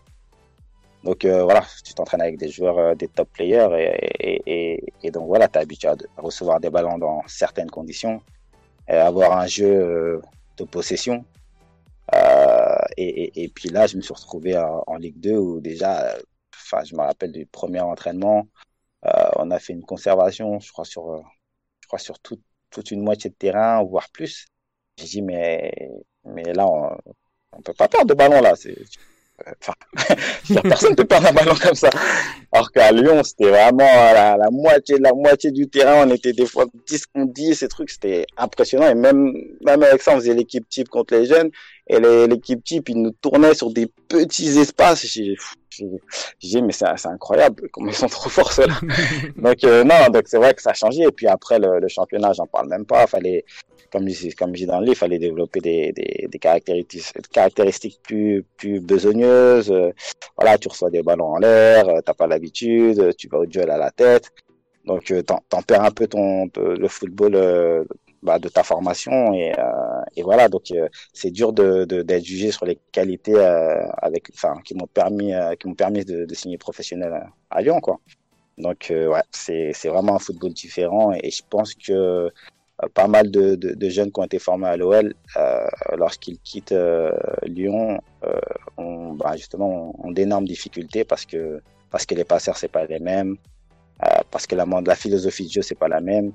Donc 1.03 1.25
voilà, 1.25 1.65
tu 1.83 1.95
t'entraînes 1.95 2.21
avec 2.21 2.37
des 2.37 2.49
joueurs, 2.49 2.95
des 2.95 3.07
top 3.07 3.27
players, 3.33 3.69
et, 4.19 4.41
et, 4.45 4.93
et, 5.01 5.09
donc 5.09 5.25
voilà, 5.25 5.47
tu 5.47 5.57
es 5.57 5.61
habitué 5.63 5.87
à 5.87 5.95
recevoir 6.17 6.59
des 6.59 6.69
ballons 6.69 6.99
dans 6.99 7.23
certaines 7.25 7.71
conditions, 7.71 8.21
et 8.87 8.93
avoir 8.93 9.35
un 9.39 9.47
jeu 9.47 10.21
de 10.57 10.63
possession. 10.63 11.25
Et, 12.97 13.51
puis 13.55 13.69
là, 13.69 13.87
je 13.87 13.97
me 13.97 14.01
suis 14.03 14.13
retrouvé 14.13 14.55
en, 14.55 14.83
en 14.85 14.97
Ligue 14.97 15.19
2 15.19 15.37
où 15.37 15.59
déjà, 15.59 16.15
enfin, 16.53 16.83
je 16.83 16.93
me 16.93 17.01
rappelle 17.01 17.31
du 17.31 17.47
premier 17.47 17.79
entraînement, 17.79 18.45
on 19.37 19.49
a 19.49 19.57
fait 19.57 19.73
une 19.73 19.83
conservation, 19.83 20.59
je 20.59 20.71
crois, 20.71 20.85
sur 20.85 21.23
sur 21.99 22.19
toute 22.19 22.91
une 22.91 23.01
moitié 23.01 23.29
de 23.29 23.35
terrain, 23.35 23.83
voire 23.83 24.09
plus. 24.11 24.47
J'ai 24.97 25.05
dit, 25.05 25.21
mais, 25.21 25.71
mais 26.25 26.53
là, 26.53 26.67
on, 26.67 26.95
on 27.53 27.61
peut 27.61 27.73
pas 27.73 27.87
perdre 27.87 28.07
de 28.07 28.13
ballon, 28.13 28.41
là. 28.41 28.53
Personne 30.63 30.91
ne 30.91 30.95
peut 30.95 31.05
perdre 31.05 31.27
un 31.27 31.33
ballon 31.33 31.55
comme 31.55 31.75
ça. 31.75 31.89
Alors 32.51 32.71
qu'à 32.71 32.91
Lyon, 32.91 33.23
c'était 33.23 33.49
vraiment 33.49 33.77
la, 33.79 34.37
la, 34.37 34.51
moitié 34.51 34.99
la 34.99 35.13
moitié 35.13 35.51
du 35.51 35.67
terrain. 35.67 36.07
On 36.07 36.13
était 36.13 36.33
des 36.33 36.45
fois 36.45 36.65
10 36.87 37.05
contre 37.07 37.33
10, 37.33 37.55
ces 37.55 37.67
trucs, 37.67 37.89
c'était 37.89 38.25
impressionnant. 38.37 38.89
Et 38.89 38.95
même, 38.95 39.33
même 39.65 39.83
avec 39.83 40.01
ça, 40.01 40.13
on 40.13 40.17
faisait 40.17 40.33
l'équipe 40.33 40.67
type 40.69 40.89
contre 40.89 41.15
les 41.15 41.25
jeunes. 41.25 41.49
Et 41.87 41.99
l'équipe 41.99 42.63
type, 42.63 42.89
ils 42.89 43.01
nous 43.01 43.11
tournaient 43.11 43.53
sur 43.53 43.71
des 43.71 43.87
petits 44.07 44.57
espaces. 44.59 45.05
J'ai 45.05 45.35
dit, 46.41 46.61
mais 46.61 46.73
c'est 46.73 46.85
incroyable, 47.05 47.69
comment 47.71 47.89
ils 47.89 47.95
sont 47.95 48.07
trop 48.07 48.29
forts 48.29 48.53
ceux-là. 48.53 48.79
donc, 49.37 49.63
euh, 49.63 49.83
non, 49.83 50.09
donc 50.11 50.23
c'est 50.25 50.37
vrai 50.37 50.53
que 50.53 50.61
ça 50.61 50.71
a 50.71 50.73
changé. 50.73 51.03
Et 51.03 51.11
puis 51.11 51.27
après, 51.27 51.59
le, 51.59 51.79
le 51.79 51.87
championnat, 51.87 52.33
j'en 52.33 52.47
parle 52.47 52.69
même 52.69 52.85
pas. 52.85 53.07
Fallait, 53.07 53.43
comme 53.91 54.07
je, 54.07 54.29
comme 54.35 54.55
je 54.55 54.61
dis 54.61 54.65
dans 54.65 54.79
le 54.79 54.85
livre, 54.85 54.95
il 54.95 54.99
fallait 54.99 55.19
développer 55.19 55.59
des, 55.59 55.91
des, 55.91 56.27
des 56.29 56.39
caractéristiques, 56.39 57.11
caractéristiques 57.31 57.99
plus, 58.03 58.45
plus 58.57 58.79
besogneuses. 58.79 59.73
voilà, 60.37 60.57
tu 60.57 60.69
reçois 60.69 60.89
des 60.89 61.03
ballons 61.03 61.33
en 61.33 61.37
l'air, 61.37 61.87
euh, 61.89 62.01
t'as 62.05 62.13
pas 62.13 62.27
l'habitude, 62.27 63.15
tu 63.17 63.27
vas 63.27 63.39
au 63.39 63.45
duel 63.45 63.69
à 63.69 63.77
la 63.77 63.91
tête. 63.91 64.31
Donc, 64.85 65.11
euh, 65.11 65.21
t'en 65.21 65.61
perds 65.61 65.83
un 65.83 65.91
peu 65.91 66.07
ton, 66.07 66.49
le 66.55 66.87
football 66.87 67.35
euh, 67.35 67.83
bah, 68.23 68.39
de 68.39 68.49
ta 68.49 68.63
formation 68.63 69.33
et, 69.33 69.53
euh, 69.57 70.01
et 70.15 70.23
voilà. 70.23 70.49
Donc, 70.49 70.71
euh, 70.71 70.87
c'est 71.13 71.31
dur 71.31 71.53
de 71.53 71.85
d'être 71.85 72.25
jugé 72.25 72.51
sur 72.51 72.65
les 72.65 72.77
qualités 72.91 73.37
avec, 73.97 74.29
enfin, 74.33 74.55
qui 74.63 74.75
m'ont 74.75 74.87
permis, 74.87 75.33
qui 75.59 75.67
m'ont 75.67 75.75
permis 75.75 76.05
de, 76.05 76.25
de, 76.25 76.33
signer 76.35 76.57
professionnel 76.57 77.13
à 77.49 77.61
Lyon, 77.61 77.79
quoi. 77.81 77.99
Donc, 78.57 78.87
ouais, 78.91 79.23
c'est 79.31 79.71
c'est 79.73 79.89
vraiment 79.89 80.15
un 80.15 80.19
football 80.19 80.53
différent 80.53 81.13
et 81.13 81.31
je 81.31 81.41
pense 81.49 81.73
que 81.73 82.31
euh, 82.83 82.87
pas 82.93 83.07
mal 83.07 83.29
de, 83.31 83.55
de, 83.55 83.73
de, 83.73 83.89
jeunes 83.89 84.11
qui 84.11 84.19
ont 84.19 84.23
été 84.23 84.39
formés 84.39 84.67
à 84.67 84.77
l'OL, 84.77 85.13
euh, 85.37 85.67
lorsqu'ils 85.97 86.39
quittent 86.39 86.71
euh, 86.71 87.11
Lyon, 87.43 87.99
euh, 88.23 88.39
ont 88.77 89.13
bah, 89.13 89.35
justement 89.35 89.93
ont, 90.03 90.11
d'énormes 90.11 90.45
difficultés 90.45 91.03
parce 91.03 91.25
que 91.25 91.61
parce 91.89 92.05
que 92.05 92.15
les 92.15 92.23
passeurs 92.23 92.57
c'est 92.57 92.71
pas 92.71 92.85
les 92.85 92.99
mêmes, 92.99 93.37
parce 94.31 94.47
que 94.47 94.55
la, 94.55 94.65
la 94.65 94.95
philosophie 94.95 95.45
de 95.45 95.51
jeu 95.51 95.61
c'est 95.61 95.75
pas 95.75 95.89
la 95.89 96.01
même, 96.01 96.31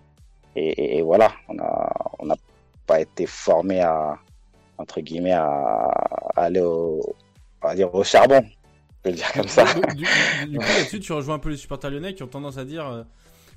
et, 0.56 0.98
et, 0.98 1.02
voilà, 1.02 1.32
on 1.48 1.58
a 1.58 1.92
on 2.18 2.26
n'a 2.26 2.36
pas 2.86 3.00
été 3.00 3.26
formé 3.26 3.80
à 3.80 4.18
entre 4.78 5.00
guillemets 5.00 5.32
à, 5.32 5.46
à 6.34 6.42
aller 6.44 6.60
au 6.60 7.14
à 7.62 7.74
dire 7.74 7.92
au 7.94 8.04
charbon, 8.04 8.44
je 9.04 9.10
le 9.10 9.16
dire 9.16 9.32
comme 9.32 9.48
ça. 9.48 9.64
Du, 9.74 9.96
du, 9.96 10.04
du 10.50 10.58
coup 10.58 10.64
là-dessus 10.78 11.00
tu 11.00 11.12
rejoins 11.12 11.36
un 11.36 11.38
peu 11.38 11.50
les 11.50 11.56
supporters 11.56 11.90
lyonnais 11.90 12.14
qui 12.14 12.22
ont 12.22 12.28
tendance 12.28 12.58
à 12.58 12.64
dire 12.64 13.04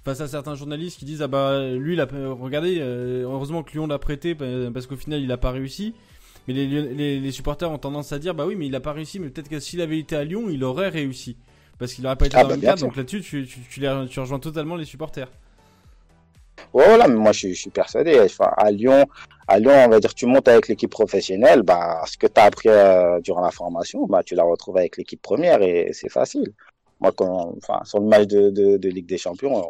face 0.03 0.22
à 0.22 0.27
certains 0.27 0.56
journalistes 0.56 0.98
qui 1.00 1.06
disent 1.06 1.22
ah 1.22 1.27
bah 1.27 1.70
lui 1.72 1.94
il 1.94 2.01
a 2.01 2.06
regardez 2.06 2.77
euh, 2.79 3.24
heureusement 3.24 3.63
que 3.63 3.72
Lyon 3.74 3.88
l'a 3.88 4.00
prêté 4.00 4.36
parce 4.36 4.88
qu'au 4.88 4.96
final 4.96 5.22
il 5.22 5.32
a 5.32 5.38
pas 5.38 5.51
réussi. 5.51 5.94
Mais 6.48 6.53
les, 6.53 6.68
les, 6.68 7.20
les, 7.20 7.32
supporters 7.32 7.70
ont 7.70 7.77
tendance 7.77 8.12
à 8.12 8.18
dire 8.18 8.34
bah 8.34 8.46
oui 8.48 8.56
mais 8.56 8.65
il 8.65 8.75
a 8.75 8.79
pas 8.79 8.94
réussi 8.94 9.20
mais 9.20 9.29
peut-être 9.29 9.50
que 9.50 9.60
s'il 9.60 9.82
avait 9.82 10.00
été 10.00 10.15
à 10.15 10.24
Lyon 10.24 10.46
il 10.50 10.63
aurait 10.63 10.89
réussi. 10.89 11.38
Parce 11.77 11.94
qu'il 11.94 12.06
aurait 12.06 12.15
pas 12.15 12.25
été 12.25 12.36
ah 12.38 12.44
dans 12.44 12.50
bah, 12.50 12.56
le 12.56 12.62
cadre 12.62 12.82
donc 12.82 12.96
là-dessus 12.96 13.22
tu, 13.22 13.46
tu, 13.46 13.60
tu, 13.70 13.82
tu, 14.10 14.20
rejoins 14.20 14.39
totalement 14.39 14.75
les 14.75 14.86
supporters 14.86 15.29
voilà 16.73 17.07
mais 17.07 17.15
moi 17.15 17.31
je, 17.31 17.49
je 17.49 17.53
suis 17.53 17.69
persuadé 17.69 18.19
enfin, 18.19 18.51
à 18.57 18.71
Lyon 18.71 19.05
à 19.47 19.59
Lyon 19.59 19.73
on 19.85 19.89
va 19.89 19.99
dire 19.99 20.13
tu 20.13 20.25
montes 20.25 20.47
avec 20.47 20.67
l'équipe 20.67 20.91
professionnelle 20.91 21.63
bah 21.63 22.03
ce 22.05 22.17
que 22.17 22.27
tu 22.27 22.39
as 22.39 22.43
appris 22.45 22.69
euh, 22.69 23.19
durant 23.21 23.41
la 23.41 23.51
formation 23.51 24.05
bah 24.05 24.23
tu 24.23 24.35
la 24.35 24.43
retrouves 24.43 24.77
avec 24.77 24.97
l'équipe 24.97 25.21
première 25.21 25.61
et 25.61 25.91
c'est 25.93 26.09
facile 26.09 26.53
moi, 26.99 27.11
quand, 27.15 27.55
enfin, 27.57 27.83
sur 27.85 27.99
le 27.99 28.07
match 28.07 28.27
de, 28.27 28.49
de, 28.49 28.77
de 28.77 28.89
Ligue 28.89 29.05
des 29.05 29.17
Champions, 29.17 29.69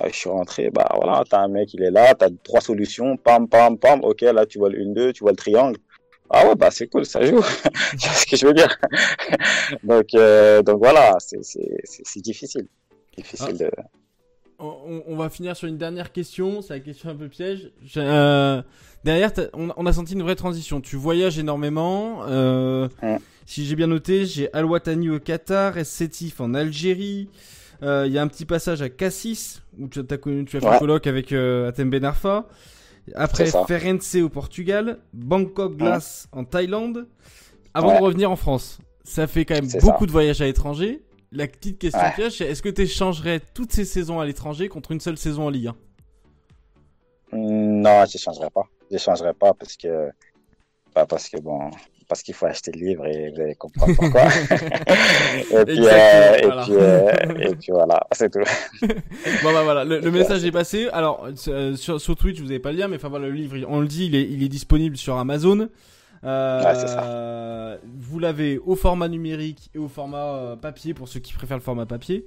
euh, 0.00 0.08
je 0.08 0.14
suis 0.14 0.30
rentré, 0.30 0.70
bah 0.70 0.88
voilà, 0.94 1.24
t'as 1.28 1.40
un 1.40 1.48
mec, 1.48 1.74
il 1.74 1.82
est 1.82 1.90
là, 1.90 2.14
t'as 2.14 2.28
trois 2.44 2.60
solutions, 2.60 3.16
pam, 3.16 3.48
pam, 3.48 3.78
pam, 3.78 4.00
ok, 4.04 4.20
là, 4.22 4.46
tu 4.46 4.58
vois 4.58 4.70
le 4.70 4.78
1-2, 4.78 5.12
tu 5.12 5.24
vois 5.24 5.32
le 5.32 5.36
triangle. 5.36 5.78
Ah 6.30 6.46
ouais, 6.46 6.54
bah 6.54 6.70
c'est 6.70 6.86
cool, 6.86 7.04
ça 7.04 7.24
joue. 7.24 7.42
tu 7.98 8.08
vois 8.08 8.16
ce 8.16 8.26
que 8.26 8.36
je 8.36 8.46
veux 8.46 8.54
dire? 8.54 8.74
Donc, 9.82 10.14
euh, 10.14 10.62
donc 10.62 10.78
voilà, 10.78 11.16
c'est 11.18 12.20
difficile. 12.20 12.66
Difficile 13.16 13.48
ah. 13.50 13.64
de 13.64 13.70
on, 14.62 15.16
va 15.16 15.28
finir 15.28 15.56
sur 15.56 15.68
une 15.68 15.78
dernière 15.78 16.12
question. 16.12 16.62
C'est 16.62 16.74
la 16.74 16.80
question 16.80 17.10
un 17.10 17.14
peu 17.14 17.28
piège. 17.28 17.70
Euh, 17.96 18.62
derrière, 19.04 19.30
on, 19.54 19.86
a 19.86 19.92
senti 19.92 20.14
une 20.14 20.22
vraie 20.22 20.36
transition. 20.36 20.80
Tu 20.80 20.96
voyages 20.96 21.38
énormément. 21.38 22.24
Euh, 22.28 22.88
Si 23.44 23.66
j'ai 23.66 23.74
bien 23.74 23.88
noté, 23.88 24.24
j'ai 24.24 24.52
Al 24.52 24.64
Watani 24.64 25.10
au 25.10 25.18
Qatar, 25.18 25.74
Sétif 25.84 26.40
en 26.40 26.54
Algérie. 26.54 27.28
Euh, 27.82 28.04
il 28.06 28.12
y 28.12 28.18
a 28.18 28.22
un 28.22 28.28
petit 28.28 28.44
passage 28.44 28.80
à 28.82 28.88
Cassis 28.88 29.62
où 29.78 29.88
tu 29.88 30.00
as, 30.08 30.16
connu, 30.16 30.44
tu 30.44 30.56
as 30.56 30.60
fait 30.60 30.66
un 30.66 30.78
colloque 30.78 31.06
avec 31.06 31.32
Atem 31.32 31.90
Benarfa. 31.90 32.46
Après 33.16 33.46
Ferencé 33.46 34.22
au 34.22 34.28
Portugal, 34.28 34.98
Bangkok 35.12 35.76
Glass 35.76 36.28
en 36.30 36.44
Thaïlande. 36.44 37.08
Avant 37.74 37.98
de 37.98 38.02
revenir 38.02 38.30
en 38.30 38.36
France, 38.36 38.78
ça 39.02 39.26
fait 39.26 39.44
quand 39.44 39.54
même 39.54 39.68
beaucoup 39.80 40.06
de 40.06 40.12
voyages 40.12 40.40
à 40.40 40.44
l'étranger 40.44 41.02
la 41.32 41.46
petite 41.46 41.78
question 41.78 42.00
piège, 42.14 42.38
c'est 42.38 42.44
est-ce 42.44 42.62
que 42.62 42.68
tu 42.68 42.82
échangerais 42.82 43.40
toutes 43.54 43.72
ces 43.72 43.84
saisons 43.84 44.20
à 44.20 44.26
l'étranger 44.26 44.68
contre 44.68 44.92
une 44.92 45.00
seule 45.00 45.16
saison 45.16 45.46
en 45.46 45.50
Ligue 45.50 45.68
1 45.68 47.36
Non, 47.36 48.04
je 48.04 48.16
n'échangerais 48.16 48.50
pas. 48.50 48.68
Je 48.90 48.96
n'échangerais 48.96 49.34
pas 49.34 49.54
parce 49.54 49.76
que, 49.76 50.10
pas 50.92 51.06
parce 51.06 51.28
que 51.28 51.40
bon, 51.40 51.70
parce 52.12 52.22
qu'il 52.22 52.34
faut 52.34 52.44
acheter 52.44 52.72
le 52.72 52.86
livre 52.86 53.06
et 53.06 53.30
vous 53.30 53.40
allez 53.40 53.54
comprendre 53.54 53.94
pourquoi. 53.96 54.24
et, 54.24 55.64
puis, 55.64 55.86
euh, 55.86 56.36
et, 56.36 56.64
puis, 56.64 56.74
euh, 56.74 57.10
et, 57.38 57.54
puis, 57.54 57.72
voilà, 57.72 58.06
c'est 58.12 58.30
tout. 58.30 58.40
bon 59.42 59.52
bah 59.52 59.62
voilà, 59.62 59.84
le, 59.84 60.10
message 60.10 60.44
est 60.44 60.52
passé. 60.52 60.88
Alors 60.92 61.26
euh, 61.48 61.74
sur, 61.76 61.98
sur 61.98 62.16
Twitch, 62.16 62.38
vous 62.38 62.48
n'avez 62.48 62.58
pas 62.58 62.72
le 62.72 62.78
lien, 62.78 62.88
mais 62.88 62.96
enfin 62.96 63.08
voilà, 63.08 63.28
le 63.28 63.32
livre, 63.32 63.56
on 63.66 63.80
le 63.80 63.86
dit, 63.86 64.06
il 64.06 64.14
est, 64.14 64.24
il 64.24 64.42
est 64.42 64.48
disponible 64.48 64.98
sur 64.98 65.16
Amazon. 65.16 65.68
Euh, 66.24 67.76
vous 67.98 68.18
l'avez 68.18 68.58
au 68.58 68.76
format 68.76 69.08
numérique 69.08 69.70
et 69.74 69.78
au 69.78 69.88
format 69.88 70.24
euh, 70.34 70.56
papier 70.56 70.94
pour 70.94 71.08
ceux 71.08 71.20
qui 71.20 71.32
préfèrent 71.32 71.56
le 71.56 71.62
format 71.62 71.86
papier. 71.86 72.26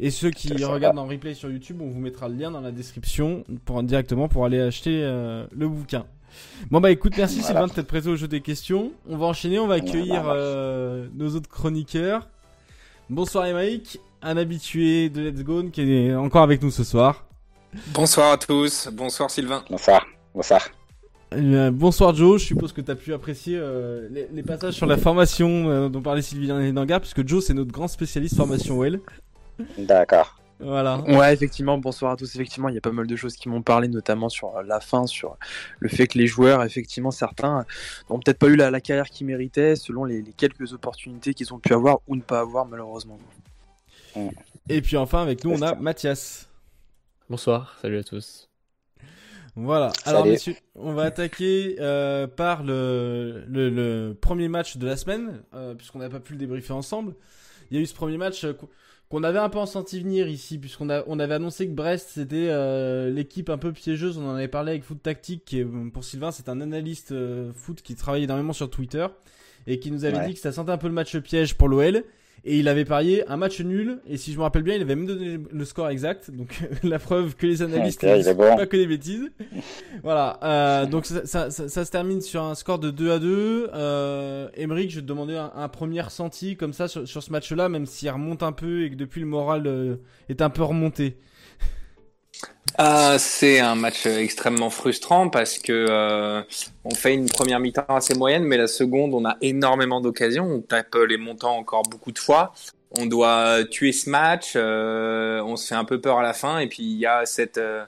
Et 0.00 0.10
ceux 0.10 0.30
qui 0.30 0.52
regardent 0.64 0.98
en 0.98 1.06
replay 1.06 1.34
sur 1.34 1.50
YouTube, 1.50 1.80
on 1.80 1.88
vous 1.88 2.00
mettra 2.00 2.28
le 2.28 2.34
lien 2.36 2.50
dans 2.50 2.60
la 2.60 2.72
description 2.72 3.44
pour 3.64 3.82
directement 3.82 4.28
pour 4.28 4.44
aller 4.44 4.60
acheter 4.60 5.00
euh, 5.04 5.46
le 5.52 5.68
bouquin. 5.68 6.06
Bon 6.70 6.80
bah 6.80 6.90
écoute, 6.90 7.12
merci 7.16 7.36
Voilà. 7.40 7.46
Sylvain 7.52 7.66
de 7.68 7.72
t'être 7.72 7.86
prêté 7.86 8.08
au 8.08 8.16
jeu 8.16 8.26
des 8.26 8.40
questions. 8.40 8.90
On 9.08 9.16
va 9.16 9.26
enchaîner, 9.26 9.58
on 9.60 9.68
va 9.68 9.74
accueillir 9.74 10.22
Voilà. 10.24 10.40
euh, 10.40 11.08
nos 11.14 11.34
autres 11.36 11.48
chroniqueurs. 11.48 12.28
Bonsoir 13.08 13.44
Emmaïk, 13.46 14.00
un 14.22 14.36
habitué 14.36 15.10
de 15.10 15.20
Let's 15.22 15.44
Go 15.44 15.62
qui 15.70 15.82
est 15.82 16.14
encore 16.14 16.42
avec 16.42 16.60
nous 16.62 16.70
ce 16.72 16.82
soir. 16.82 17.24
Bonsoir 17.92 18.32
à 18.32 18.36
tous, 18.38 18.88
bonsoir 18.92 19.30
Sylvain. 19.30 19.62
Bonsoir. 19.70 20.04
Bonsoir. 20.34 20.60
Euh, 21.34 21.70
bonsoir 21.70 22.14
Joe, 22.14 22.40
je 22.40 22.46
suppose 22.46 22.72
que 22.72 22.80
tu 22.80 22.90
as 22.90 22.94
pu 22.94 23.12
apprécier 23.12 23.58
euh, 23.58 24.08
les, 24.10 24.28
les 24.32 24.42
passages 24.42 24.74
sur 24.74 24.86
la 24.86 24.96
formation 24.96 25.68
euh, 25.68 25.88
dont 25.88 26.02
parlait 26.02 26.22
Sylvain 26.22 26.72
Nanga, 26.72 27.00
puisque 27.00 27.26
Joe 27.26 27.44
c'est 27.44 27.54
notre 27.54 27.72
grand 27.72 27.88
spécialiste 27.88 28.36
formation 28.36 28.78
OL. 28.78 29.00
D'accord. 29.78 30.38
Voilà. 30.60 31.00
Ouais, 31.00 31.34
effectivement, 31.34 31.78
bonsoir 31.78 32.12
à 32.12 32.16
tous. 32.16 32.32
Effectivement, 32.34 32.68
il 32.68 32.74
y 32.76 32.78
a 32.78 32.80
pas 32.80 32.92
mal 32.92 33.06
de 33.06 33.16
choses 33.16 33.34
qui 33.34 33.48
m'ont 33.48 33.62
parlé, 33.62 33.88
notamment 33.88 34.28
sur 34.28 34.56
euh, 34.56 34.62
la 34.62 34.80
fin, 34.80 35.06
sur 35.06 35.36
le 35.80 35.88
fait 35.88 36.06
que 36.06 36.16
les 36.16 36.26
joueurs, 36.26 36.62
effectivement, 36.62 37.10
certains 37.10 37.66
n'ont 38.08 38.20
peut-être 38.20 38.38
pas 38.38 38.46
eu 38.46 38.56
la, 38.56 38.70
la 38.70 38.80
carrière 38.80 39.10
qu'ils 39.10 39.26
méritaient 39.26 39.76
selon 39.76 40.04
les, 40.04 40.22
les 40.22 40.32
quelques 40.32 40.72
opportunités 40.72 41.34
qu'ils 41.34 41.52
ont 41.52 41.58
pu 41.58 41.74
avoir 41.74 41.98
ou 42.06 42.16
ne 42.16 42.22
pas 42.22 42.40
avoir, 42.40 42.66
malheureusement. 42.66 43.18
Et 44.68 44.80
puis 44.80 44.96
enfin 44.96 45.20
avec 45.22 45.44
nous 45.44 45.50
on 45.50 45.62
a 45.62 45.74
Mathias. 45.74 46.48
Bonsoir, 47.28 47.76
salut 47.82 47.98
à 47.98 48.04
tous. 48.04 48.48
Voilà. 49.56 49.92
Alors 50.04 50.26
messieurs, 50.26 50.56
on 50.74 50.94
va 50.94 51.02
attaquer 51.04 51.76
euh, 51.78 52.26
par 52.26 52.64
le, 52.64 53.44
le, 53.48 53.70
le 53.70 54.16
premier 54.20 54.48
match 54.48 54.76
de 54.78 54.86
la 54.86 54.96
semaine, 54.96 55.42
euh, 55.54 55.74
puisqu'on 55.74 56.00
n'a 56.00 56.08
pas 56.08 56.18
pu 56.20 56.32
le 56.32 56.38
débriefer 56.40 56.72
ensemble. 56.72 57.14
Il 57.70 57.76
y 57.76 57.80
a 57.80 57.82
eu 57.82 57.86
ce 57.86 57.94
premier 57.94 58.16
match 58.18 58.44
euh, 58.44 58.52
qu'on- 59.10 59.22
avait 59.22 59.38
un 59.38 59.48
peu 59.48 59.58
en 59.58 59.66
senti 59.66 60.00
venir 60.00 60.26
ici, 60.28 60.58
puisqu'on 60.58 60.90
a, 60.90 61.04
on 61.06 61.20
avait 61.20 61.34
annoncé 61.34 61.68
que 61.68 61.72
Brest 61.72 62.10
c'était 62.14 62.48
euh, 62.48 63.10
l'équipe 63.10 63.48
un 63.48 63.58
peu 63.58 63.72
piégeuse. 63.72 64.18
On 64.18 64.28
en 64.28 64.34
avait 64.34 64.48
parlé 64.48 64.72
avec 64.72 64.82
Foot 64.82 65.00
Tactique, 65.00 65.44
qui 65.44 65.60
est, 65.60 65.64
pour 65.92 66.02
Sylvain 66.02 66.32
c'est 66.32 66.48
un 66.48 66.60
analyste 66.60 67.12
euh, 67.12 67.52
foot 67.54 67.80
qui 67.80 67.94
travaille 67.94 68.24
énormément 68.24 68.52
sur 68.52 68.68
Twitter 68.70 69.06
et 69.68 69.78
qui 69.78 69.92
nous 69.92 70.04
avait 70.04 70.18
Ouais. 70.18 70.26
dit 70.26 70.34
que 70.34 70.40
ça 70.40 70.50
sentait 70.50 70.72
un 70.72 70.78
peu 70.78 70.88
le 70.88 70.92
match 70.94 71.16
piège 71.18 71.54
pour 71.54 71.68
l'OL. 71.68 72.02
Et 72.46 72.58
il 72.58 72.68
avait 72.68 72.84
parié 72.84 73.24
un 73.28 73.38
match 73.38 73.60
nul, 73.60 74.00
et 74.06 74.18
si 74.18 74.32
je 74.32 74.36
me 74.36 74.42
rappelle 74.42 74.62
bien, 74.62 74.74
il 74.74 74.82
avait 74.82 74.96
même 74.96 75.06
donné 75.06 75.38
le 75.50 75.64
score 75.64 75.88
exact. 75.88 76.30
Donc 76.30 76.60
la 76.82 76.98
preuve 76.98 77.36
que 77.36 77.46
les 77.46 77.62
analystes 77.62 78.04
disent 78.04 78.28
est 78.28 78.34
bon. 78.34 78.56
pas 78.56 78.66
que 78.66 78.76
des 78.76 78.86
bêtises. 78.86 79.30
voilà. 80.02 80.38
Euh, 80.42 80.86
donc 80.86 81.06
ça, 81.06 81.24
ça, 81.24 81.50
ça, 81.50 81.68
ça 81.68 81.84
se 81.84 81.90
termine 81.90 82.20
sur 82.20 82.42
un 82.42 82.54
score 82.54 82.78
de 82.78 82.90
2 82.90 83.10
à 83.12 83.18
2. 83.18 83.70
Euh, 83.72 84.48
Emeric, 84.54 84.90
je 84.90 84.96
vais 84.96 85.02
te 85.02 85.06
demander 85.06 85.36
un, 85.36 85.52
un 85.54 85.68
premier 85.68 86.02
ressenti 86.02 86.56
comme 86.56 86.74
ça 86.74 86.86
sur, 86.86 87.08
sur 87.08 87.22
ce 87.22 87.32
match-là, 87.32 87.70
même 87.70 87.86
s'il 87.86 88.10
remonte 88.10 88.42
un 88.42 88.52
peu 88.52 88.84
et 88.84 88.90
que 88.90 88.96
depuis 88.96 89.20
le 89.20 89.26
moral 89.26 89.66
euh, 89.66 89.96
est 90.28 90.42
un 90.42 90.50
peu 90.50 90.62
remonté. 90.62 91.16
Ah, 92.76 93.18
c'est 93.20 93.60
un 93.60 93.76
match 93.76 94.04
extrêmement 94.06 94.68
frustrant 94.68 95.28
parce 95.28 95.58
que 95.58 95.72
euh, 95.72 96.42
on 96.84 96.92
fait 96.92 97.14
une 97.14 97.28
première 97.28 97.60
mi-temps 97.60 97.84
assez 97.88 98.14
moyenne, 98.14 98.42
mais 98.42 98.56
la 98.56 98.66
seconde, 98.66 99.14
on 99.14 99.24
a 99.24 99.36
énormément 99.42 100.00
d'occasions. 100.00 100.44
On 100.44 100.60
tape 100.60 100.94
les 101.08 101.16
montants 101.16 101.56
encore 101.56 101.84
beaucoup 101.84 102.10
de 102.10 102.18
fois. 102.18 102.52
On 102.98 103.06
doit 103.06 103.62
tuer 103.70 103.92
ce 103.92 104.10
match. 104.10 104.54
euh, 104.56 105.40
on 105.42 105.56
se 105.56 105.68
fait 105.68 105.76
un 105.76 105.84
peu 105.84 106.00
peur 106.00 106.18
à 106.18 106.22
la 106.22 106.32
fin, 106.32 106.58
et 106.58 106.66
puis 106.66 106.82
il 106.82 106.98
y 106.98 107.06
a 107.06 107.26
cette 107.26 107.58
euh, 107.58 107.84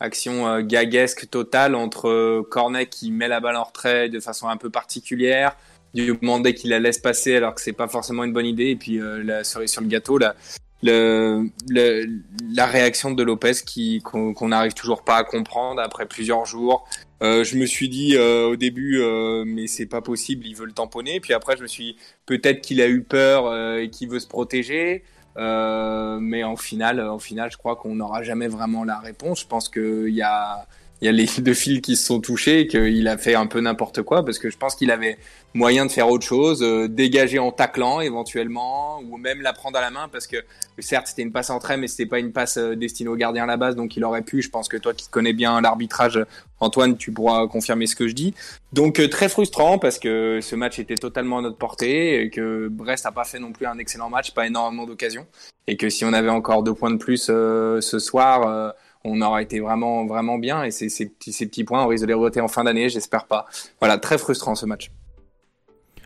action 0.00 0.60
gaguesque 0.60 1.28
totale 1.28 1.74
entre 1.74 2.40
Cornet 2.50 2.86
qui 2.86 3.10
met 3.12 3.28
la 3.28 3.40
balle 3.40 3.56
en 3.56 3.64
retrait 3.64 4.08
de 4.08 4.20
façon 4.20 4.48
un 4.48 4.56
peu 4.56 4.70
particulière, 4.70 5.54
Diomandé 5.92 6.54
qui 6.54 6.68
la 6.68 6.78
laisse 6.78 6.98
passer 6.98 7.36
alors 7.36 7.54
que 7.54 7.60
c'est 7.60 7.72
pas 7.74 7.88
forcément 7.88 8.24
une 8.24 8.32
bonne 8.32 8.46
idée, 8.46 8.70
et 8.70 8.76
puis 8.76 8.98
la 9.02 9.44
cerise 9.44 9.72
sur 9.72 9.82
le 9.82 9.88
gâteau, 9.88 10.16
la, 10.16 10.34
le, 10.82 11.48
le- 11.68 12.06
la 12.54 12.66
réaction 12.66 13.10
de 13.10 13.22
Lopez 13.22 13.52
qui 13.66 14.00
qu'on 14.02 14.32
qu'on 14.34 14.48
n'arrive 14.48 14.74
toujours 14.74 15.02
pas 15.04 15.16
à 15.16 15.24
comprendre 15.24 15.80
après 15.80 16.06
plusieurs 16.06 16.46
jours. 16.46 16.88
Euh, 17.22 17.44
je 17.44 17.56
me 17.56 17.66
suis 17.66 17.88
dit 17.90 18.16
euh, 18.16 18.46
au 18.48 18.56
début, 18.56 18.98
euh, 19.00 19.44
mais 19.46 19.66
c'est 19.66 19.86
pas 19.86 20.00
possible, 20.00 20.46
il 20.46 20.56
veut 20.56 20.64
le 20.66 20.72
tamponner. 20.72 21.20
Puis 21.20 21.34
après, 21.34 21.56
je 21.56 21.62
me 21.62 21.66
suis 21.68 21.96
peut-être 22.26 22.62
qu'il 22.62 22.80
a 22.80 22.88
eu 22.88 23.02
peur 23.02 23.46
euh, 23.46 23.82
et 23.82 23.90
qu'il 23.90 24.08
veut 24.08 24.20
se 24.20 24.26
protéger. 24.28 25.04
Euh, 25.36 26.18
mais 26.20 26.42
en 26.44 26.56
final, 26.56 27.00
en 27.00 27.18
final, 27.18 27.50
je 27.52 27.56
crois 27.56 27.76
qu'on 27.76 27.94
n'aura 27.94 28.22
jamais 28.22 28.48
vraiment 28.48 28.84
la 28.84 28.98
réponse. 28.98 29.40
Je 29.42 29.46
pense 29.46 29.68
qu'il 29.68 30.08
y 30.14 30.22
a, 30.22 30.66
il 31.00 31.06
y 31.06 31.08
a 31.08 31.12
les 31.12 31.26
deux 31.38 31.54
fils 31.54 31.80
qui 31.80 31.96
se 31.96 32.06
sont 32.06 32.20
touchés 32.20 32.60
et 32.60 32.66
qu'il 32.66 33.08
a 33.08 33.18
fait 33.18 33.34
un 33.34 33.46
peu 33.46 33.60
n'importe 33.60 34.02
quoi 34.02 34.24
parce 34.24 34.38
que 34.38 34.50
je 34.50 34.56
pense 34.56 34.74
qu'il 34.74 34.90
avait 34.90 35.18
moyen 35.54 35.84
de 35.86 35.90
faire 35.90 36.08
autre 36.08 36.24
chose, 36.24 36.62
euh, 36.62 36.88
dégager 36.88 37.38
en 37.38 37.50
taclant 37.50 38.00
éventuellement, 38.00 39.00
ou 39.00 39.16
même 39.16 39.40
la 39.40 39.52
prendre 39.52 39.78
à 39.78 39.80
la 39.80 39.90
main 39.90 40.08
parce 40.08 40.26
que 40.26 40.36
certes 40.78 41.08
c'était 41.08 41.22
une 41.22 41.32
passe 41.32 41.50
en 41.50 41.58
trait, 41.58 41.76
mais 41.76 41.88
c'était 41.88 42.06
pas 42.06 42.18
une 42.18 42.32
passe 42.32 42.56
euh, 42.56 42.76
destinée 42.76 43.08
au 43.08 43.16
gardien 43.16 43.44
à 43.44 43.46
la 43.46 43.56
base, 43.56 43.74
donc 43.74 43.96
il 43.96 44.04
aurait 44.04 44.22
pu. 44.22 44.42
Je 44.42 44.50
pense 44.50 44.68
que 44.68 44.76
toi 44.76 44.94
qui 44.94 45.08
connais 45.08 45.32
bien 45.32 45.60
l'arbitrage, 45.60 46.24
Antoine, 46.60 46.96
tu 46.96 47.12
pourras 47.12 47.46
confirmer 47.48 47.86
ce 47.86 47.96
que 47.96 48.06
je 48.06 48.14
dis. 48.14 48.34
Donc 48.72 49.00
euh, 49.00 49.08
très 49.08 49.28
frustrant 49.28 49.78
parce 49.78 49.98
que 49.98 50.40
ce 50.40 50.54
match 50.54 50.78
était 50.78 50.96
totalement 50.96 51.38
à 51.38 51.42
notre 51.42 51.58
portée 51.58 52.22
et 52.22 52.30
que 52.30 52.68
Brest 52.68 53.06
a 53.06 53.12
pas 53.12 53.24
fait 53.24 53.40
non 53.40 53.52
plus 53.52 53.66
un 53.66 53.78
excellent 53.78 54.10
match, 54.10 54.32
pas 54.32 54.46
énormément 54.46 54.86
d'occasions, 54.86 55.26
et 55.66 55.76
que 55.76 55.88
si 55.88 56.04
on 56.04 56.12
avait 56.12 56.28
encore 56.28 56.62
deux 56.62 56.74
points 56.74 56.90
de 56.90 56.98
plus 56.98 57.24
ce 57.26 57.98
soir. 57.98 58.74
On 59.04 59.20
aurait 59.22 59.42
été 59.42 59.60
vraiment 59.60 60.06
vraiment 60.06 60.38
bien 60.38 60.64
et 60.64 60.70
ces, 60.70 60.88
petits, 61.06 61.64
points 61.64 61.84
on 61.84 61.88
risque 61.88 62.02
de 62.02 62.08
les 62.08 62.14
regretter 62.14 62.40
en 62.40 62.48
fin 62.48 62.64
d'année 62.64 62.88
j'espère 62.88 63.26
pas 63.26 63.46
voilà 63.80 63.98
très 63.98 64.18
frustrant 64.18 64.54
ce 64.54 64.66
match 64.66 64.90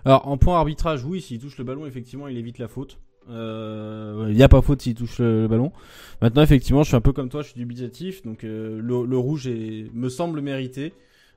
Alors 0.04 0.28
en 0.28 0.36
point 0.36 0.58
arbitrage, 0.58 1.04
oui, 1.04 1.20
s'il 1.20 1.38
touche 1.40 1.56
le 1.56 1.64
ballon, 1.64 1.86
effectivement, 1.86 2.28
il 2.28 2.36
évite 2.36 2.58
la 2.58 2.68
faute. 2.68 2.98
Euh, 3.30 4.26
Il 4.28 4.36
n'y 4.36 4.42
a 4.42 4.48
pas 4.48 4.60
faute 4.60 4.82
s'il 4.82 4.94
touche 4.94 5.18
le, 5.18 5.48
ballon. 5.48 5.72
Maintenant, 6.20 6.42
effectivement, 6.42 6.82
je 6.82 6.88
suis 6.88 6.96
un 6.96 7.00
peu 7.00 7.12
comme 7.12 7.30
toi, 7.30 7.40
je 7.40 7.48
suis 7.48 7.58
dubitatif, 7.58 8.22
donc 8.22 8.44
euh, 8.44 8.80
le, 8.82 9.18
rouge 9.18 9.48
me 9.48 10.08
semble 10.10 10.42
mérité. 10.42 10.92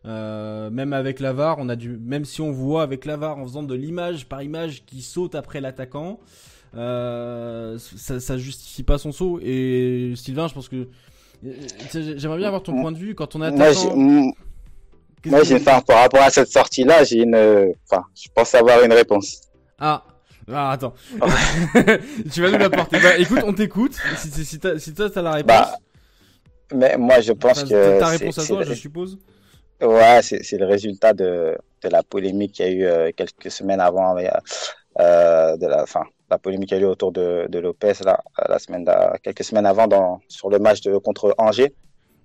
Euh, 0.06 0.70
même 0.70 0.93
avec 0.93 1.20
la 1.20 1.34
VAR, 1.34 1.58
on 1.60 1.70
a 1.70 1.76
dû, 1.76 1.98
même 1.98 2.24
si 2.24 2.41
on 2.41 2.52
voit 2.52 2.84
avec 2.84 3.06
la 3.06 3.17
VAR 3.17 3.38
en 3.38 3.43
faisant 3.43 3.63
de 3.63 3.74
l'image 3.74 4.28
par 4.28 4.41
image 4.41 4.86
qui 4.86 5.02
saute 5.02 5.36
après 5.36 5.60
l'attaquant, 5.60 6.20
euh, 6.76 7.78
ça, 7.78 8.20
ça 8.20 8.38
justifie 8.38 8.84
pas 8.84 8.98
son 8.98 9.12
saut. 9.12 9.39
Et 9.41 10.13
Sylvain, 10.15 10.48
je 10.48 10.54
pense 10.54 10.70
que 10.70 10.76
euh, 10.76 10.88
j'aimerais 11.93 12.38
bien 12.38 12.47
avoir 12.47 12.63
ton 12.63 12.73
point 12.80 12.91
de 12.91 12.97
vue 12.97 13.15
quand 13.15 13.36
on 13.36 13.41
m- 13.93 14.32
moi, 15.26 15.43
j'ai, 15.43 15.56
enfin, 15.56 15.82
par 15.82 16.00
rapport 16.02 16.21
à 16.21 16.30
cette 16.30 16.50
sortie-là, 16.52 17.04
j'ai 17.04 17.23
une, 17.23 17.36
euh, 17.36 17.71
enfin, 17.89 18.04
je 18.15 18.28
pense 18.34 18.54
avoir 18.56 18.84
une 18.84 18.93
réponse. 18.93 19.41
Ah. 19.78 20.04
Ah, 20.50 20.71
attends. 20.71 20.93
tu 22.34 22.41
vas 22.41 22.52
nous 22.52 22.58
l'apporter. 22.58 23.00
Bah, 23.02 23.17
écoute, 23.17 23.41
on 23.45 23.52
t'écoute. 23.54 23.97
Si, 24.17 24.30
si, 24.32 24.45
si, 24.45 24.60
toi, 24.93 25.10
t'as 25.10 25.21
la 25.21 25.32
réponse. 25.34 25.47
Bah, 25.47 25.76
Mais 26.73 26.97
moi, 26.97 27.19
je 27.19 27.34
pense 27.34 27.63
que 27.65 28.00
ta 28.00 28.08
réponse 28.08 28.39
à 28.39 28.45
toi, 28.45 28.63
je 28.63 28.73
suppose. 28.73 29.17
Ouais, 29.82 30.21
c'est 30.21 30.58
le 30.58 30.65
résultat 30.65 31.13
de, 31.13 31.58
de 31.84 31.89
la 31.89 32.02
polémique 32.02 32.54
qu'il 32.54 32.65
y 32.65 32.69
a 32.69 32.71
eu 32.71 32.86
euh, 32.86 33.12
quelques 33.15 33.52
semaines 33.52 33.82
avant, 33.82 34.13
mais, 34.15 34.30
euh, 35.00 35.58
de 35.58 35.67
la, 35.67 35.84
enfin, 35.84 36.04
la 36.30 36.38
polémique 36.38 36.74
a 36.74 36.78
eu 36.78 36.86
autour 36.86 37.12
de, 37.12 37.48
de 37.50 37.60
Lopez 37.60 37.94
là, 38.04 38.20
euh, 38.40 38.46
la 38.50 38.60
semaine, 38.60 38.84
d'a- 38.84 39.16
quelques 39.24 39.44
semaines 39.44 39.66
avant 39.66 39.88
dans, 39.88 40.20
sur 40.28 40.50
le 40.50 40.60
match 40.60 40.82
de, 40.82 40.98
contre 40.98 41.34
Angers, 41.38 41.74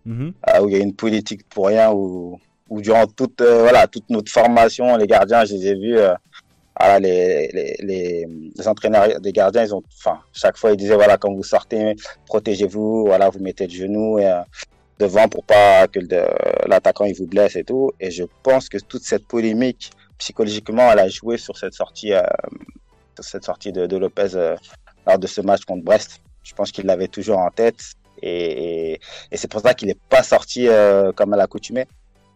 Mhm. 0.04 0.32
euh, 0.48 0.60
où 0.62 0.68
il 0.68 0.72
y 0.72 0.76
a 0.76 0.80
eu 0.80 0.82
une 0.82 0.94
politique 0.96 1.48
pour 1.48 1.66
rien, 1.68 1.92
où, 1.92 2.38
où 2.68 2.80
durant 2.80 3.06
toute, 3.06 3.40
euh, 3.40 3.60
voilà, 3.62 3.86
toute 3.86 4.08
notre 4.10 4.32
formation, 4.32 4.96
les 4.96 5.06
gardiens, 5.06 5.44
je 5.44 5.54
les 5.54 5.66
ai 5.68 5.74
vus, 5.76 5.96
euh, 5.98 6.14
voilà, 6.78 6.98
les, 6.98 7.48
les, 7.52 7.76
les, 7.80 8.26
les 8.56 8.68
entraîneurs 8.68 9.20
des 9.20 9.32
gardiens, 9.32 9.62
ils 9.64 9.72
ont, 9.74 9.82
enfin, 10.00 10.18
chaque 10.32 10.56
fois, 10.56 10.72
ils 10.72 10.76
disaient, 10.76 10.96
voilà, 10.96 11.16
quand 11.18 11.32
vous 11.32 11.44
sortez, 11.44 11.94
protégez-vous, 12.26 13.04
voilà, 13.06 13.28
vous 13.30 13.38
mettez 13.38 13.66
le 13.68 13.72
genou 13.72 14.18
et, 14.18 14.26
euh, 14.26 14.40
devant 14.98 15.28
pour 15.28 15.44
pas 15.44 15.86
que 15.86 16.00
l'attaquant 16.68 17.04
il 17.04 17.14
vous 17.14 17.26
blesse 17.26 17.54
et 17.56 17.62
tout. 17.64 17.92
Et 18.00 18.10
je 18.10 18.24
pense 18.42 18.68
que 18.68 18.78
toute 18.78 19.02
cette 19.02 19.26
polémique, 19.28 19.90
psychologiquement, 20.18 20.90
elle 20.92 20.98
a 21.00 21.08
joué 21.08 21.38
sur 21.38 21.56
cette 21.56 21.74
sortie, 21.74 22.12
euh, 22.12 22.22
cette 23.20 23.44
sortie 23.44 23.72
de, 23.72 23.86
de 23.86 23.96
Lopez 23.96 24.34
euh, 24.34 24.56
lors 25.06 25.18
de 25.18 25.26
ce 25.26 25.40
match 25.40 25.64
contre 25.64 25.84
Brest. 25.84 26.20
Je 26.42 26.54
pense 26.54 26.72
qu'il 26.72 26.86
l'avait 26.86 27.08
toujours 27.08 27.38
en 27.38 27.50
tête 27.50 27.80
et, 28.22 28.92
et, 28.92 29.00
et 29.30 29.36
c'est 29.36 29.48
pour 29.48 29.60
ça 29.60 29.74
qu'il 29.74 29.88
n'est 29.88 29.98
pas 30.08 30.22
sorti 30.22 30.68
euh, 30.68 31.12
comme 31.12 31.32
à 31.34 31.36
l'accoutumée. 31.36 31.86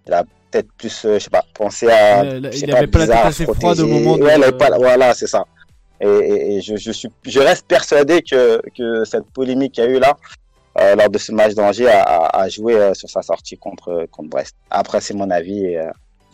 Il 0.06 0.12
a 0.12 0.22
peut-être 0.50 0.70
plus, 0.78 1.04
euh, 1.04 1.14
je 1.14 1.24
sais 1.24 1.30
pas, 1.30 1.44
pensé 1.54 1.88
à. 1.88 2.24
Il 2.24 2.50
il 2.68 2.70
avait 2.76 2.86
pas 2.86 2.98
la 3.00 3.06
tête 3.16 3.26
assez 3.26 3.44
froide 3.60 3.80
au 3.80 3.86
moment 3.86 4.16
de- 4.16 4.22
Ouais, 4.22 4.36
il 4.36 4.52
pas- 4.56 4.76
voilà, 4.76 5.14
c'est 5.14 5.26
ça. 5.26 5.44
Et, 6.00 6.06
et, 6.06 6.56
et 6.56 6.60
je, 6.60 6.76
je, 6.76 6.92
suis, 6.92 7.08
je 7.24 7.40
reste 7.40 7.66
persuadé 7.66 8.22
que, 8.22 8.60
que 8.76 9.04
cette 9.04 9.24
polémique 9.32 9.72
qu'il 9.72 9.84
y 9.84 9.86
a 9.86 9.90
eu 9.90 9.98
là, 9.98 10.16
euh, 10.78 10.94
lors 10.94 11.08
de 11.08 11.18
ce 11.18 11.32
match 11.32 11.54
d'Angers, 11.54 11.88
a, 11.88 12.02
a, 12.02 12.42
a 12.42 12.48
joué 12.48 12.92
sur 12.94 13.08
sa 13.08 13.22
sortie 13.22 13.56
contre, 13.56 14.06
contre 14.12 14.28
Brest. 14.28 14.54
Après, 14.70 15.00
c'est 15.00 15.14
mon 15.14 15.30
avis. 15.30 15.64
Et, 15.64 15.80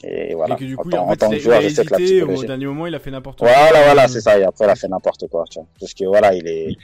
et 0.02 0.34
voilà. 0.34 0.54
Et 0.54 0.58
que 0.58 0.64
du 0.64 0.76
coup, 0.76 0.88
en, 0.88 0.90
tant- 0.90 0.98
en 1.04 1.06
en 1.06 1.10
fait, 1.10 1.16
tant 1.16 1.30
il 1.32 1.38
que 1.38 1.42
joueur, 1.42 1.60
je 1.62 1.68
sais 1.68 1.84
que 1.84 1.90
la 1.94 2.00
hésité. 2.00 2.22
Au 2.22 2.26
psychologie. 2.26 2.46
dernier 2.46 2.66
moment, 2.66 2.86
il 2.86 2.94
a 2.94 2.98
fait 2.98 3.10
n'importe 3.10 3.38
quoi. 3.40 3.48
Voilà, 3.48 3.84
voilà, 3.84 4.08
c'est 4.08 4.20
ça. 4.20 4.38
Et 4.38 4.44
après, 4.44 4.64
il 4.66 4.70
a 4.70 4.74
fait 4.76 4.88
n'importe 4.88 5.28
quoi. 5.28 5.44
Tu 5.50 5.58
vois. 5.58 5.68
Parce 5.80 5.94
que 5.94 6.04
voilà, 6.04 6.34
il 6.34 6.46
est. 6.48 6.76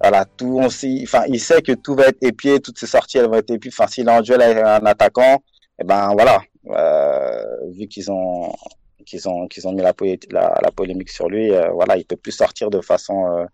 Voilà, 0.00 0.24
tout, 0.24 0.58
on 0.62 0.70
sait, 0.70 1.00
enfin, 1.02 1.24
il 1.28 1.38
sait 1.40 1.60
que 1.60 1.72
tout 1.72 1.94
va 1.94 2.06
être 2.06 2.22
épié, 2.22 2.58
toutes 2.60 2.78
ses 2.78 2.86
sorties, 2.86 3.18
elles 3.18 3.26
vont 3.26 3.34
être 3.34 3.50
épiées. 3.50 3.70
Enfin, 3.72 3.86
s'il 3.86 4.08
est 4.08 4.10
en 4.10 4.22
duel 4.22 4.40
avec 4.40 4.56
un 4.56 4.86
attaquant, 4.86 5.42
et 5.78 5.84
ben 5.84 6.12
voilà, 6.12 6.40
euh, 6.70 7.44
vu 7.72 7.86
qu'ils 7.86 8.10
ont, 8.10 8.50
qu'ils 9.04 9.28
ont, 9.28 9.46
qu'ils 9.46 9.68
ont 9.68 9.72
mis 9.72 9.82
la, 9.82 9.92
polé- 9.92 10.18
la, 10.30 10.54
la 10.62 10.70
polémique 10.70 11.10
sur 11.10 11.28
lui, 11.28 11.50
euh, 11.52 11.68
voilà, 11.72 11.98
il 11.98 12.06
peut 12.06 12.16
plus 12.16 12.32
sortir 12.32 12.70
de 12.70 12.80
façon, 12.80 13.26
euh, 13.26 13.44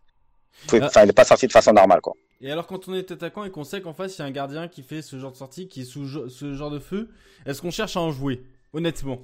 Ah. 0.73 0.85
enfin, 0.87 1.03
il 1.05 1.11
est 1.11 1.13
pas 1.13 1.25
sorti 1.25 1.47
de 1.49 1.53
façon 1.53 1.73
normale, 1.73 2.01
quoi. 2.01 2.13
Et 2.41 2.53
alors 2.53 2.67
quand 2.67 2.87
on 2.87 2.95
est 2.95 3.11
attaquant 3.11 3.45
et 3.45 3.51
qu'on 3.51 3.65
sait 3.65 3.81
qu'en 3.81 3.95
face 3.95 4.17
il 4.19 4.21
y 4.21 4.23
a 4.23 4.27
un 4.27 4.31
gardien 4.31 4.69
qui 4.69 4.83
fait 4.83 5.01
ce 5.03 5.19
genre 5.19 5.33
de 5.33 5.37
sortie, 5.39 5.69
qui 5.69 5.81
est 5.81 5.85
sous 5.85 6.29
ce 6.29 6.53
genre 6.55 6.71
de 6.71 6.79
feu, 6.79 7.09
est-ce 7.47 7.61
qu'on 7.63 7.71
cherche 7.71 7.97
à 7.97 8.01
en 8.01 8.13
jouer? 8.13 8.43
Honnêtement. 8.77 9.19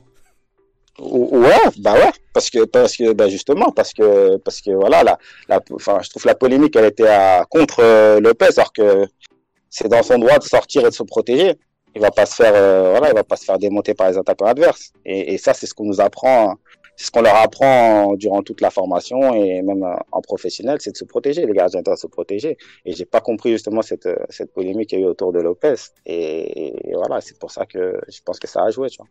Ouais, 0.98 1.50
bah 1.78 1.92
ouais, 1.92 2.10
parce 2.32 2.48
que 2.48 2.64
parce 2.64 2.96
que 2.96 3.12
bah 3.12 3.28
justement 3.28 3.70
parce 3.70 3.92
que 3.92 4.38
parce 4.38 4.62
que 4.62 4.70
voilà 4.70 5.02
la, 5.02 5.60
enfin 5.74 5.98
je 6.02 6.08
trouve 6.08 6.24
la 6.24 6.34
polémique 6.34 6.74
elle 6.74 6.86
était 6.86 7.06
à, 7.06 7.44
contre 7.50 7.80
euh, 7.80 8.18
Lopez 8.18 8.48
alors 8.56 8.72
que 8.72 9.06
c'est 9.68 9.88
dans 9.88 10.02
son 10.02 10.18
droit 10.18 10.38
de 10.38 10.44
sortir 10.44 10.86
et 10.86 10.88
de 10.88 10.94
se 10.94 11.02
protéger. 11.02 11.58
Il 11.94 12.00
va 12.00 12.08
euh, 12.40 12.90
voilà, 12.92 13.10
il 13.10 13.14
va 13.14 13.24
pas 13.24 13.36
se 13.36 13.44
faire 13.44 13.58
démonter 13.58 13.92
par 13.92 14.10
les 14.10 14.16
attaquants 14.16 14.46
adverses. 14.46 14.92
Et, 15.04 15.36
ça 15.36 15.52
c'est 15.52 15.66
ce 15.66 15.74
qu'on 15.74 15.84
nous 15.84 16.00
apprend, 16.00 16.54
c'est 16.96 17.06
ce 17.06 17.10
qu'on 17.10 17.20
leur 17.20 17.36
apprend 17.36 18.14
durant 18.14 18.42
toute 18.42 18.62
la 18.62 18.70
formation 18.70 19.34
et 19.34 19.60
même 19.60 19.84
en 20.12 20.20
professionnel, 20.22 20.78
c'est 20.80 20.92
de 20.92 20.96
se 20.96 21.04
protéger. 21.04 21.44
Les 21.44 21.52
gardiens 21.52 21.82
doivent 21.82 21.98
se 21.98 22.06
protéger. 22.06 22.56
Et 22.86 22.92
j'ai 22.94 23.04
pas 23.04 23.20
compris 23.20 23.52
justement 23.52 23.82
cette 23.82 24.08
cette 24.30 24.52
polémique 24.54 24.88
qu'il 24.88 25.00
y 25.00 25.02
a 25.02 25.04
eu 25.04 25.08
autour 25.08 25.30
de 25.32 25.40
Lopez. 25.40 25.74
Et 26.06 26.72
voilà, 26.94 27.20
c'est 27.20 27.38
pour 27.38 27.50
ça 27.50 27.66
que 27.66 28.00
je 28.08 28.20
pense 28.24 28.38
que 28.38 28.48
ça 28.48 28.62
a 28.62 28.70
joué, 28.70 28.88
tu 28.88 28.96
vois. 28.96 29.08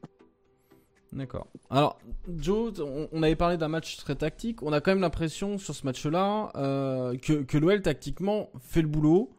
D'accord. 1.14 1.48
Alors, 1.70 2.00
Joe, 2.38 2.72
on, 3.12 3.22
avait 3.22 3.36
parlé 3.36 3.58
d'un 3.58 3.68
match 3.68 3.98
très 3.98 4.16
tactique. 4.16 4.64
On 4.64 4.72
a 4.72 4.80
quand 4.80 4.92
même 4.92 5.02
l'impression 5.02 5.58
sur 5.58 5.76
ce 5.76 5.86
match-là 5.86 6.52
euh, 6.56 7.18
que, 7.18 7.44
que 7.44 7.58
l'OL 7.58 7.82
tactiquement 7.82 8.50
fait 8.62 8.82
le 8.82 8.88
boulot. 8.88 9.30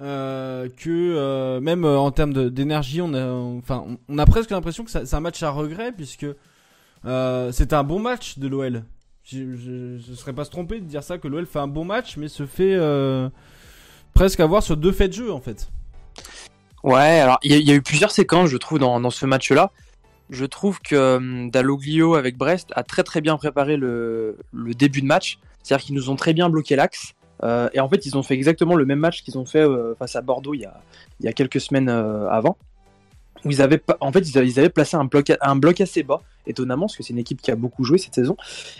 Euh, 0.00 0.68
que 0.68 0.90
euh, 0.90 1.60
même 1.60 1.84
en 1.84 2.10
termes 2.10 2.50
d'énergie, 2.50 3.00
on 3.00 3.14
a, 3.14 3.98
on 4.08 4.18
a 4.18 4.26
presque 4.26 4.50
l'impression 4.50 4.84
que 4.84 4.90
c'est 4.90 5.14
un 5.14 5.20
match 5.20 5.42
à 5.44 5.50
regret 5.50 5.92
puisque 5.92 6.26
c'est 7.04 7.72
un 7.72 7.84
bon 7.84 8.00
match 8.00 8.38
de 8.38 8.48
l'OL. 8.48 8.82
Je 9.22 9.42
ne 9.42 10.16
serais 10.16 10.32
pas 10.32 10.44
se 10.44 10.50
tromper 10.50 10.80
de 10.80 10.86
dire 10.86 11.04
ça 11.04 11.18
que 11.18 11.28
l'OL 11.28 11.46
fait 11.46 11.60
un 11.60 11.68
bon 11.68 11.84
match, 11.84 12.16
mais 12.16 12.26
se 12.26 12.46
fait 12.46 12.76
presque 14.12 14.40
avoir 14.40 14.64
sur 14.64 14.76
deux 14.76 14.92
faits 14.92 15.10
de 15.10 15.16
jeu 15.16 15.32
en 15.32 15.40
fait. 15.40 15.70
Ouais, 16.82 17.20
alors 17.20 17.38
il 17.44 17.56
y, 17.56 17.70
a 17.70 17.74
eu 17.74 17.82
plusieurs 17.82 18.10
séquences, 18.10 18.48
je 18.48 18.56
trouve, 18.56 18.80
dans 18.80 19.10
ce 19.10 19.24
match-là 19.24 19.70
je 20.32 20.46
trouve 20.46 20.80
que 20.80 20.96
euh, 20.96 21.50
Dalloglio 21.50 22.14
avec 22.14 22.36
Brest 22.36 22.72
a 22.74 22.82
très 22.82 23.02
très 23.02 23.20
bien 23.20 23.36
préparé 23.36 23.76
le, 23.76 24.38
début 24.52 25.02
de 25.02 25.06
match. 25.06 25.38
C'est-à-dire 25.62 25.84
qu'ils 25.84 25.94
nous 25.94 26.10
ont 26.10 26.16
très 26.16 26.32
bien 26.32 26.48
bloqué 26.48 26.74
l'axe. 26.74 27.12
Euh, 27.44 27.68
et 27.74 27.80
en 27.80 27.88
fait, 27.88 28.06
ils 28.06 28.16
ont 28.16 28.22
fait 28.22 28.34
exactement 28.34 28.74
le 28.74 28.86
même 28.86 28.98
match 28.98 29.22
qu'ils 29.22 29.36
ont 29.38 29.44
fait 29.44 29.60
euh, 29.60 29.94
face 29.96 30.16
à 30.16 30.22
Bordeaux 30.22 30.54
il 30.54 30.60
y 30.60 30.64
a, 30.64 30.80
il 31.20 31.26
y 31.26 31.28
a 31.28 31.32
quelques 31.32 31.60
semaines 31.60 31.88
avant 31.88 32.56
où 33.44 33.50
ils 33.50 33.62
avaient, 33.62 33.82
en 34.00 34.12
fait, 34.12 34.20
ils 34.20 34.58
avaient, 34.58 34.68
placé 34.68 34.96
un 34.96 35.04
bloc, 35.04 35.32
un 35.40 35.56
bloc 35.56 35.80
assez 35.80 36.02
bas, 36.02 36.22
étonnamment, 36.46 36.86
parce 36.86 36.96
que 36.96 37.02
c'est 37.02 37.12
une 37.12 37.18
équipe 37.18 37.40
qui 37.40 37.50
a 37.50 37.56
beaucoup 37.56 37.84
joué 37.84 37.98
cette 37.98 38.14
saison. 38.14 38.36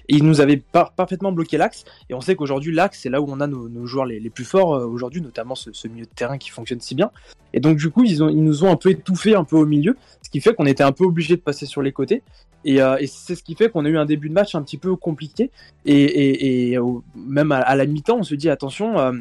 Et 0.09 0.17
ils 0.17 0.25
nous 0.25 0.41
avaient 0.41 0.63
parfaitement 0.73 1.33
bloqué 1.33 1.57
l'axe. 1.57 1.85
Et 2.09 2.15
on 2.15 2.21
sait 2.21 2.37
qu'aujourd'hui, 2.37 2.75
l'axe, 2.75 3.01
c'est 3.03 3.11
là 3.11 3.21
où 3.21 3.27
on 3.29 3.41
a 3.41 3.47
nos, 3.47 3.87
joueurs 3.87 4.07
les, 4.07 4.31
plus 4.31 4.45
forts 4.45 4.75
euh, 4.75 4.87
aujourd'hui, 4.87 5.21
notamment 5.21 5.55
ce, 5.55 5.89
milieu 5.89 6.05
de 6.05 6.11
terrain 6.15 6.39
qui 6.39 6.51
fonctionne 6.51 6.81
si 6.81 6.95
bien. 6.95 7.11
Et 7.53 7.61
donc, 7.61 7.77
du 7.77 7.91
coup, 7.91 8.05
ils, 8.05 8.23
ont, 8.23 8.29
ils 8.29 8.43
nous 8.43 8.65
ont 8.65 8.71
un 8.71 8.77
peu 8.77 8.91
étouffé 8.91 9.35
un 9.35 9.45
peu 9.45 9.57
au 9.57 9.67
milieu, 9.67 9.97
ce 10.23 10.31
qui 10.31 10.41
fait 10.41 10.55
qu'on 10.55 10.67
était 10.67 10.85
un 10.85 10.93
peu 10.93 11.05
obligé 11.05 11.37
de 11.37 11.41
passer 11.41 11.67
sur 11.67 11.83
les 11.83 11.93
côtés. 11.93 12.23
Et, 12.65 12.81
euh, 12.81 12.97
c'est 13.07 13.35
ce 13.35 13.43
qui 13.43 13.55
fait 13.55 13.71
qu'on 13.71 13.85
a 13.85 13.89
eu 13.89 13.99
un 13.99 14.07
début 14.07 14.29
de 14.29 14.35
match 14.35 14.55
un 14.55 14.63
petit 14.63 14.79
peu 14.79 14.95
compliqué. 14.97 15.51
Et, 15.85 16.77
même 17.15 17.53
à, 17.53 17.75
la 17.75 17.87
mi-temps, 17.87 18.19
on 18.19 18.23
se 18.23 18.35
dit 18.35 18.49
attention. 18.49 18.99
Euh, 18.99 19.13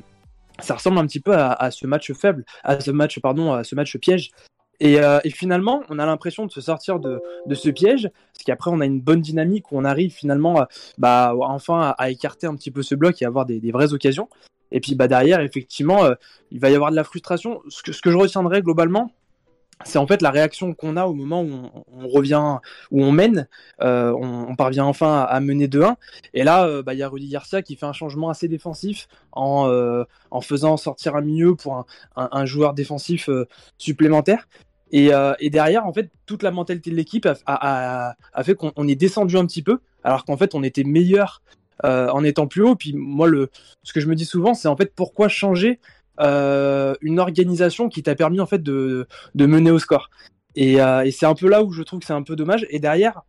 ça 0.59 0.75
ressemble 0.75 0.99
un 0.99 1.07
petit 1.07 1.19
peu 1.19 1.33
à, 1.35 1.71
ce 1.71 1.87
match 1.87 2.11
faible, 2.13 2.45
à 2.63 2.79
ce 2.79 2.91
match, 2.91 3.19
pardon, 3.19 3.53
à 3.53 3.63
ce 3.63 3.73
match 3.73 3.97
piège 3.97 4.31
euh, 4.83 5.19
et, 5.23 5.29
finalement, 5.29 5.83
on 5.89 5.99
a 5.99 6.05
l'impression 6.05 6.45
de 6.45 6.51
se 6.51 6.61
sortir 6.61 6.99
de, 6.99 7.21
ce 7.53 7.69
piège, 7.69 8.09
parce 8.33 8.43
qu'après, 8.45 8.71
on 8.71 8.79
a 8.79 8.85
une 8.85 9.01
bonne 9.01 9.21
dynamique 9.21 9.71
où 9.71 9.77
on 9.77 9.85
arrive 9.85 10.11
finalement, 10.11 10.65
bah, 10.97 11.33
enfin, 11.39 11.93
à, 11.97 12.09
écarter 12.09 12.47
un 12.47 12.55
petit 12.55 12.71
peu 12.71 12.83
ce 12.83 12.95
bloc 12.95 13.21
et 13.21 13.25
avoir 13.25 13.45
des, 13.45 13.71
vraies 13.71 13.93
occasions. 13.93 14.29
Et 14.73 14.79
puis 14.79 14.95
bah, 14.95 15.09
derrière, 15.09 15.41
effectivement, 15.41 16.05
euh, 16.05 16.13
il 16.49 16.59
va 16.59 16.69
y 16.69 16.75
avoir 16.75 16.91
de 16.91 16.95
la 16.95 17.03
frustration. 17.03 17.61
Ce 17.67 17.81
que, 17.83 18.11
je 18.11 18.17
retiendrai 18.17 18.61
globalement, 18.61 19.11
c'est 19.83 19.97
en 19.97 20.07
fait 20.07 20.21
la 20.21 20.29
réaction 20.29 20.73
qu'on 20.73 20.95
a 20.95 21.05
au 21.05 21.13
moment 21.13 21.41
où 21.41 21.69
on, 21.91 22.07
revient, 22.07 22.59
où 22.89 23.03
on 23.03 23.11
mène, 23.11 23.49
euh, 23.81 24.13
on, 24.13 24.55
parvient 24.55 24.85
enfin 24.85 25.25
à, 25.27 25.39
mener 25.41 25.67
2-1. 25.67 25.95
Et 26.33 26.45
là, 26.45 26.81
bah, 26.83 26.93
il 26.93 26.99
y 26.99 27.03
a 27.03 27.09
Rudy 27.09 27.27
Garcia 27.27 27.61
qui 27.61 27.75
fait 27.75 27.85
un 27.85 27.91
changement 27.91 28.29
assez 28.29 28.47
défensif 28.47 29.09
en, 29.33 29.69
en 30.31 30.41
faisant 30.41 30.77
sortir 30.77 31.17
un 31.17 31.21
milieu 31.21 31.55
pour 31.55 31.85
un 32.15 32.45
joueur 32.45 32.73
défensif 32.73 33.29
supplémentaire. 33.77 34.47
Euh, 34.93 35.33
et, 35.39 35.49
derrière, 35.49 35.85
en 35.85 35.93
fait, 35.93 36.11
toute 36.25 36.43
la 36.43 36.51
mentalité 36.51 36.91
de 36.91 36.95
l'équipe 36.95 37.27
a, 37.45 38.15
fait 38.43 38.55
qu'on 38.55 38.87
est 38.87 38.95
descendu 38.95 39.37
un 39.37 39.45
petit 39.45 39.61
peu, 39.61 39.79
alors 40.03 40.25
qu'en 40.25 40.37
fait, 40.37 40.55
on 40.55 40.63
était 40.63 40.83
meilleur 40.83 41.41
euh, 41.85 42.09
en 42.09 42.23
étant 42.23 42.47
plus 42.47 42.63
haut. 42.63 42.75
Puis 42.75 42.93
moi, 42.93 43.27
le, 43.27 43.49
ce 43.83 43.93
que 43.93 43.99
je 43.99 44.07
me 44.07 44.15
dis 44.15 44.25
souvent, 44.25 44.53
c'est 44.53 44.67
en 44.67 44.75
fait 44.75 44.93
pourquoi 44.95 45.27
changer 45.27 45.79
euh, 46.19 46.93
une 47.01 47.19
organisation 47.19 47.89
qui 47.89 48.03
t'a 48.03 48.15
permis 48.15 48.39
en 48.39 48.45
fait 48.45 48.61
de, 48.61 49.07
mener 49.35 49.71
au 49.71 49.79
score? 49.79 50.09
Et, 50.55 50.73
et 50.73 51.11
c'est 51.11 51.25
un 51.25 51.35
peu 51.35 51.47
là 51.47 51.63
où 51.63 51.71
je 51.71 51.83
trouve 51.83 51.99
que 51.99 52.05
c'est 52.05 52.13
un 52.13 52.23
peu 52.23 52.35
dommage. 52.35 52.65
Et 52.69 52.79
derrière, 52.79 53.21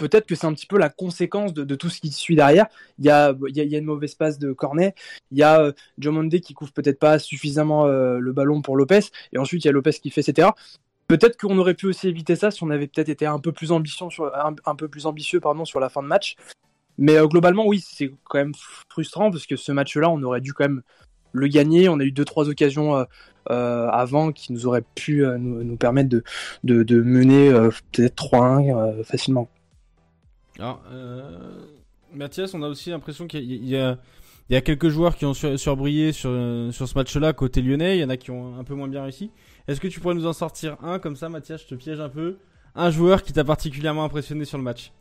peut-être 0.00 0.26
que 0.26 0.34
c'est 0.34 0.46
un 0.46 0.54
petit 0.54 0.66
peu 0.66 0.78
la 0.78 0.88
conséquence 0.88 1.52
de, 1.52 1.74
tout 1.74 1.90
ce 1.90 2.00
qui 2.00 2.10
suit 2.10 2.34
derrière. 2.34 2.66
Il 2.98 3.04
y 3.04 3.10
a, 3.10 3.34
une 3.78 3.84
mauvaise 3.84 4.14
passe 4.14 4.38
de 4.38 4.52
Cornet, 4.52 4.94
il 5.30 5.38
y 5.38 5.42
a 5.42 5.60
euh, 5.60 6.10
Monde 6.10 6.30
qui 6.40 6.54
couvre 6.54 6.72
peut-être 6.72 6.98
pas 6.98 7.18
suffisamment 7.18 7.86
euh, 7.86 8.18
le 8.18 8.32
ballon 8.32 8.62
pour 8.62 8.76
Lopez, 8.76 9.00
et 9.32 9.38
ensuite 9.38 9.64
il 9.64 9.68
y 9.68 9.70
a 9.70 9.72
Lopez 9.72 9.92
qui 9.92 10.10
fait, 10.10 10.26
etc. 10.26 10.48
Peut-être 11.06 11.38
qu'on 11.38 11.58
aurait 11.58 11.74
pu 11.74 11.86
aussi 11.86 12.08
éviter 12.08 12.34
ça 12.34 12.50
si 12.50 12.62
on 12.62 12.70
avait 12.70 12.86
peut-être 12.86 13.08
été 13.08 13.26
un 13.26 13.38
peu 13.38 13.52
plus 13.52 13.72
ambitieux 13.72 14.08
sur, 14.10 15.80
la 15.80 15.88
fin 15.88 16.02
de 16.02 16.08
match. 16.08 16.36
Mais 16.98 17.16
euh, 17.16 17.26
globalement, 17.26 17.66
oui, 17.66 17.84
c'est 17.86 18.12
quand 18.24 18.38
même 18.38 18.52
frustrant 18.88 19.30
parce 19.30 19.46
que 19.46 19.56
ce 19.56 19.72
match-là, 19.72 20.08
on 20.10 20.22
aurait 20.22 20.40
dû 20.40 20.54
quand 20.54 20.64
même 20.64 20.82
le 21.32 21.46
gagner. 21.46 21.88
On 21.88 22.00
a 22.00 22.04
eu 22.04 22.12
deux 22.12 22.24
trois 22.24 22.48
occasions 22.48 23.06
avant 23.46 24.30
qui 24.30 24.52
nous 24.52 24.66
auraient 24.66 24.84
pu 24.94 25.24
nous, 25.38 25.76
permettre 25.76 26.08
de 26.64 27.00
mener 27.00 27.50
peut-être 27.92 28.14
3-1 28.14 29.04
facilement. 29.04 29.48
Alors, 30.60 30.82
euh, 30.92 31.22
Mathias, 32.12 32.52
on 32.52 32.62
a 32.62 32.68
aussi 32.68 32.90
l'impression 32.90 33.26
qu'il 33.26 33.66
y, 33.66 33.76
a, 33.76 33.96
quelques 34.60 34.90
joueurs 34.90 35.16
qui 35.16 35.24
ont 35.24 35.32
surbrillé 35.32 36.12
sur, 36.12 36.28
ce 36.30 36.94
match-là 36.94 37.32
côté 37.32 37.62
lyonnais. 37.62 37.96
Il 37.96 38.00
y 38.02 38.04
en 38.04 38.10
a 38.10 38.18
qui 38.18 38.30
ont 38.30 38.58
un 38.58 38.64
peu 38.64 38.74
moins 38.74 38.86
bien 38.86 39.02
réussi. 39.02 39.30
Est-ce 39.68 39.80
que 39.80 39.88
tu 39.88 40.00
pourrais 40.00 40.14
nous 40.14 40.26
en 40.26 40.34
sortir 40.34 40.76
un? 40.82 40.98
Comme 40.98 41.16
ça, 41.16 41.30
Mathias 41.30 41.62
Je 41.62 41.68
te 41.68 41.74
piège 41.74 41.98
un 41.98 42.10
peu. 42.10 42.36
Un 42.74 42.90
joueur 42.90 43.22
qui 43.22 43.32
t'a 43.32 43.42
particulièrement 43.42 44.04
impressionné 44.04 44.44
sur 44.44 44.58
le 44.58 44.64
match 44.64 44.92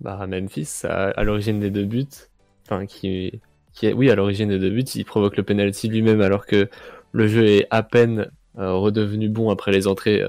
Bah, 0.00 0.26
Memphis, 0.26 0.84
à, 0.84 1.22
l'origine 1.22 1.60
des 1.60 1.70
deux 1.70 1.84
buts. 1.84 2.06
Enfin, 2.64 2.86
qui, 2.86 3.42
qui 3.74 3.86
est, 3.88 3.92
oui, 3.92 4.10
à 4.10 4.14
l'origine 4.14 4.48
des 4.48 4.58
deux 4.58 4.70
buts, 4.70 4.84
il 4.94 5.04
provoque 5.04 5.36
le 5.36 5.42
penalty 5.42 5.88
lui-même 5.88 6.22
alors 6.22 6.46
que 6.46 6.70
le 7.12 7.28
jeu 7.28 7.44
est 7.44 7.66
à 7.70 7.82
peine 7.82 8.30
euh, 8.56 8.72
redevenu 8.72 9.28
bon 9.28 9.50
après 9.50 9.70
les 9.70 9.86
entrées 9.86 10.24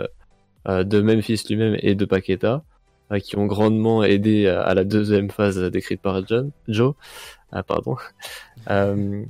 euh, 0.67 0.83
de 0.83 0.99
Memphis 0.99 1.45
lui-même 1.49 1.77
et 1.79 1.95
de 1.95 2.03
Paqueta. 2.03 2.65
Euh, 3.11 3.19
qui 3.19 3.37
ont 3.37 3.45
grandement 3.45 4.03
aidé 4.03 4.47
à, 4.47 4.73
la 4.73 4.83
deuxième 4.83 5.31
phase 5.31 5.57
décrite 5.71 6.01
par 6.01 6.27
John, 6.27 6.51
Joe. 6.67 6.93
Ah, 7.51 7.63
pardon. 7.63 7.95
Euh, 8.69 9.23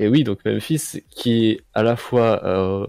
et 0.00 0.08
oui, 0.08 0.24
donc 0.24 0.44
Memphis, 0.44 1.04
qui 1.10 1.60
à 1.74 1.84
la 1.84 1.94
fois 1.94 2.44
euh, 2.44 2.86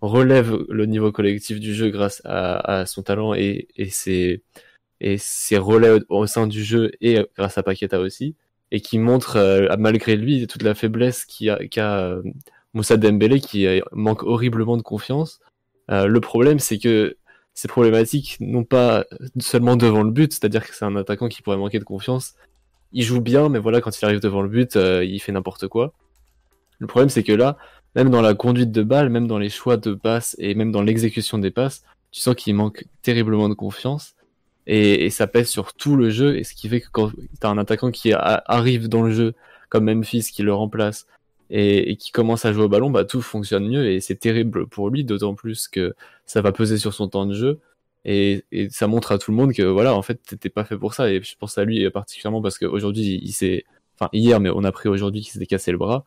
relève 0.00 0.56
le 0.68 0.86
niveau 0.86 1.10
collectif 1.10 1.58
du 1.58 1.74
jeu 1.74 1.88
grâce 1.88 2.22
à, 2.24 2.86
son 2.86 3.02
talent 3.02 3.34
et, 3.34 3.66
ses, 3.90 4.42
et 5.00 5.18
ses 5.18 5.58
relais 5.58 5.98
au 6.08 6.26
sein 6.26 6.46
du 6.46 6.62
jeu 6.62 6.92
et 7.00 7.18
grâce 7.36 7.58
à 7.58 7.64
Paqueta 7.64 7.98
aussi, 7.98 8.36
et 8.70 8.80
qui 8.80 8.98
montre, 8.98 9.66
malgré 9.76 10.14
lui, 10.14 10.46
toute 10.46 10.62
la 10.62 10.76
faiblesse 10.76 11.26
qu'a 11.26 12.20
Moussa 12.74 12.96
Dembélé, 12.96 13.40
qui 13.40 13.66
manque 13.90 14.22
horriblement 14.22 14.76
de 14.76 14.82
confiance. 14.82 15.40
le 15.88 16.18
problème, 16.20 16.60
c'est 16.60 16.78
que 16.78 17.16
c'est 17.54 17.68
problématique, 17.68 18.36
non 18.40 18.64
pas 18.64 19.04
seulement 19.38 19.76
devant 19.76 20.02
le 20.02 20.10
but, 20.10 20.32
c'est-à-dire 20.32 20.66
que 20.66 20.74
c'est 20.74 20.84
un 20.84 20.96
attaquant 20.96 21.28
qui 21.28 21.40
pourrait 21.40 21.56
manquer 21.56 21.78
de 21.78 21.84
confiance. 21.84 22.34
Il 22.92 23.02
joue 23.02 23.20
bien, 23.20 23.48
mais 23.48 23.60
voilà, 23.60 23.80
quand 23.80 23.98
il 23.98 24.04
arrive 24.04 24.20
devant 24.20 24.42
le 24.42 24.48
but, 24.48 24.76
euh, 24.76 25.04
il 25.04 25.20
fait 25.20 25.32
n'importe 25.32 25.68
quoi. 25.68 25.92
Le 26.78 26.86
problème, 26.86 27.08
c'est 27.08 27.22
que 27.22 27.32
là, 27.32 27.56
même 27.94 28.10
dans 28.10 28.22
la 28.22 28.34
conduite 28.34 28.72
de 28.72 28.82
balle, 28.82 29.08
même 29.08 29.28
dans 29.28 29.38
les 29.38 29.50
choix 29.50 29.76
de 29.76 29.94
passes 29.94 30.34
et 30.38 30.54
même 30.54 30.72
dans 30.72 30.82
l'exécution 30.82 31.38
des 31.38 31.52
passes, 31.52 31.84
tu 32.10 32.20
sens 32.20 32.34
qu'il 32.34 32.54
manque 32.54 32.86
terriblement 33.02 33.48
de 33.48 33.54
confiance. 33.54 34.14
Et, 34.66 35.10
ça 35.10 35.26
pèse 35.26 35.48
sur 35.48 35.74
tout 35.74 35.94
le 35.94 36.10
jeu, 36.10 36.38
et 36.38 36.44
ce 36.44 36.54
qui 36.54 36.68
fait 36.68 36.80
que 36.80 36.88
quand 36.90 37.10
tu 37.10 37.46
as 37.46 37.48
un 37.48 37.58
attaquant 37.58 37.90
qui 37.90 38.12
arrive 38.14 38.88
dans 38.88 39.02
le 39.02 39.10
jeu, 39.10 39.34
comme 39.68 39.84
Memphis 39.84 40.30
qui 40.32 40.42
le 40.42 40.54
remplace, 40.54 41.06
et, 41.50 41.96
qui 41.96 42.10
commence 42.12 42.44
à 42.44 42.52
jouer 42.52 42.64
au 42.64 42.68
ballon, 42.68 42.90
bah, 42.90 43.04
tout 43.04 43.22
fonctionne 43.22 43.68
mieux 43.68 43.86
et 43.90 44.00
c'est 44.00 44.16
terrible 44.16 44.66
pour 44.66 44.90
lui, 44.90 45.04
d'autant 45.04 45.34
plus 45.34 45.68
que 45.68 45.94
ça 46.26 46.42
va 46.42 46.52
peser 46.52 46.78
sur 46.78 46.94
son 46.94 47.08
temps 47.08 47.26
de 47.26 47.34
jeu. 47.34 47.60
Et, 48.04 48.44
ça 48.70 48.86
montre 48.86 49.12
à 49.12 49.18
tout 49.18 49.30
le 49.30 49.36
monde 49.36 49.52
que 49.52 49.62
voilà, 49.62 49.94
en 49.94 50.02
fait, 50.02 50.20
t'étais 50.22 50.50
pas 50.50 50.64
fait 50.64 50.76
pour 50.76 50.94
ça. 50.94 51.10
Et 51.10 51.22
je 51.22 51.36
pense 51.36 51.58
à 51.58 51.64
lui 51.64 51.88
particulièrement 51.90 52.42
parce 52.42 52.58
qu'aujourd'hui, 52.58 53.20
il, 53.22 53.32
s'est, 53.32 53.64
enfin 53.98 54.08
hier, 54.12 54.40
mais 54.40 54.50
on 54.50 54.64
a 54.64 54.72
pris 54.72 54.88
aujourd'hui 54.88 55.22
qu'il 55.22 55.32
s'était 55.32 55.46
cassé 55.46 55.72
le 55.72 55.78
bras, 55.78 56.04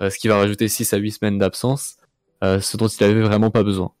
euh, 0.00 0.10
ce 0.10 0.18
qui 0.18 0.28
va 0.28 0.36
rajouter 0.36 0.68
6 0.68 0.92
à 0.92 0.96
8 0.98 1.10
semaines 1.12 1.38
d'absence, 1.38 1.96
euh, 2.44 2.60
ce 2.60 2.76
dont 2.76 2.88
il 2.88 3.04
avait 3.04 3.20
vraiment 3.22 3.50
pas 3.50 3.62
besoin. 3.62 3.92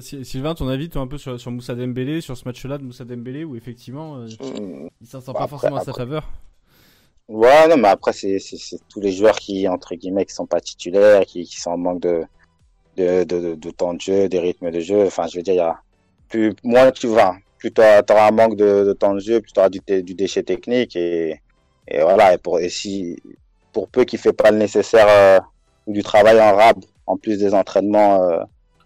Sylvain, 0.00 0.54
ton 0.54 0.68
avis, 0.68 0.88
toi, 0.88 1.02
un 1.02 1.06
peu 1.06 1.18
sur, 1.18 1.38
sur 1.38 1.50
Moussa 1.50 1.74
Dembélé, 1.74 2.20
sur 2.20 2.36
ce 2.36 2.44
match-là 2.46 2.78
de 2.78 2.82
Moussa 2.82 3.04
Dembélé, 3.04 3.44
où 3.44 3.56
effectivement, 3.56 4.16
euh, 4.16 4.26
il 5.00 5.06
s'en 5.06 5.20
sent 5.20 5.32
pas 5.34 5.46
forcément 5.46 5.76
à 5.76 5.84
sa 5.84 5.92
faveur? 5.92 6.28
Ouais, 7.28 7.66
non, 7.68 7.76
mais 7.76 7.88
après, 7.88 8.12
c'est, 8.12 8.38
tous 8.88 9.00
les 9.00 9.12
joueurs 9.12 9.36
qui, 9.36 9.66
entre 9.68 9.94
guillemets, 9.96 10.24
qui 10.24 10.34
sont 10.34 10.46
pas 10.46 10.60
titulaires, 10.60 11.24
qui, 11.26 11.44
qui 11.44 11.60
sont 11.60 11.70
en 11.70 11.76
manque 11.76 12.00
de, 12.00 12.24
de, 12.96 13.24
de, 13.24 13.54
de 13.56 13.70
temps 13.70 13.94
de 13.94 14.00
jeu, 14.00 14.28
des 14.28 14.38
rythmes 14.38 14.70
de 14.70 14.80
jeu. 14.80 15.06
Enfin, 15.06 15.26
je 15.26 15.36
veux 15.36 15.42
dire, 15.42 15.54
il 15.54 15.56
y 15.56 15.60
a 15.60 15.80
plus, 16.28 16.54
moins 16.62 16.92
tu 16.92 17.08
vas, 17.08 17.36
plus 17.58 17.72
tu 17.72 17.80
auras 17.80 18.28
un 18.28 18.30
manque 18.30 18.56
de, 18.56 18.92
temps 18.92 19.14
de 19.14 19.20
jeu, 19.20 19.40
plus 19.40 19.52
tu 19.52 19.58
auras 19.60 19.70
du, 19.70 19.80
du 20.02 20.14
déchet 20.14 20.44
technique 20.44 20.94
et, 20.96 21.40
et 21.88 22.00
voilà. 22.02 22.34
Et 22.34 22.38
pour, 22.38 22.60
et 22.60 22.68
si, 22.68 23.16
pour 23.72 23.88
peu 23.88 24.04
qu'il 24.04 24.20
fait 24.20 24.32
pas 24.32 24.50
le 24.52 24.58
nécessaire, 24.58 25.06
euh, 25.08 25.40
du 25.88 26.02
travail 26.02 26.40
en 26.40 26.54
rab, 26.56 26.76
en 27.06 27.16
plus 27.16 27.38
des 27.38 27.54
entraînements, 27.54 28.22
euh, 28.22 28.42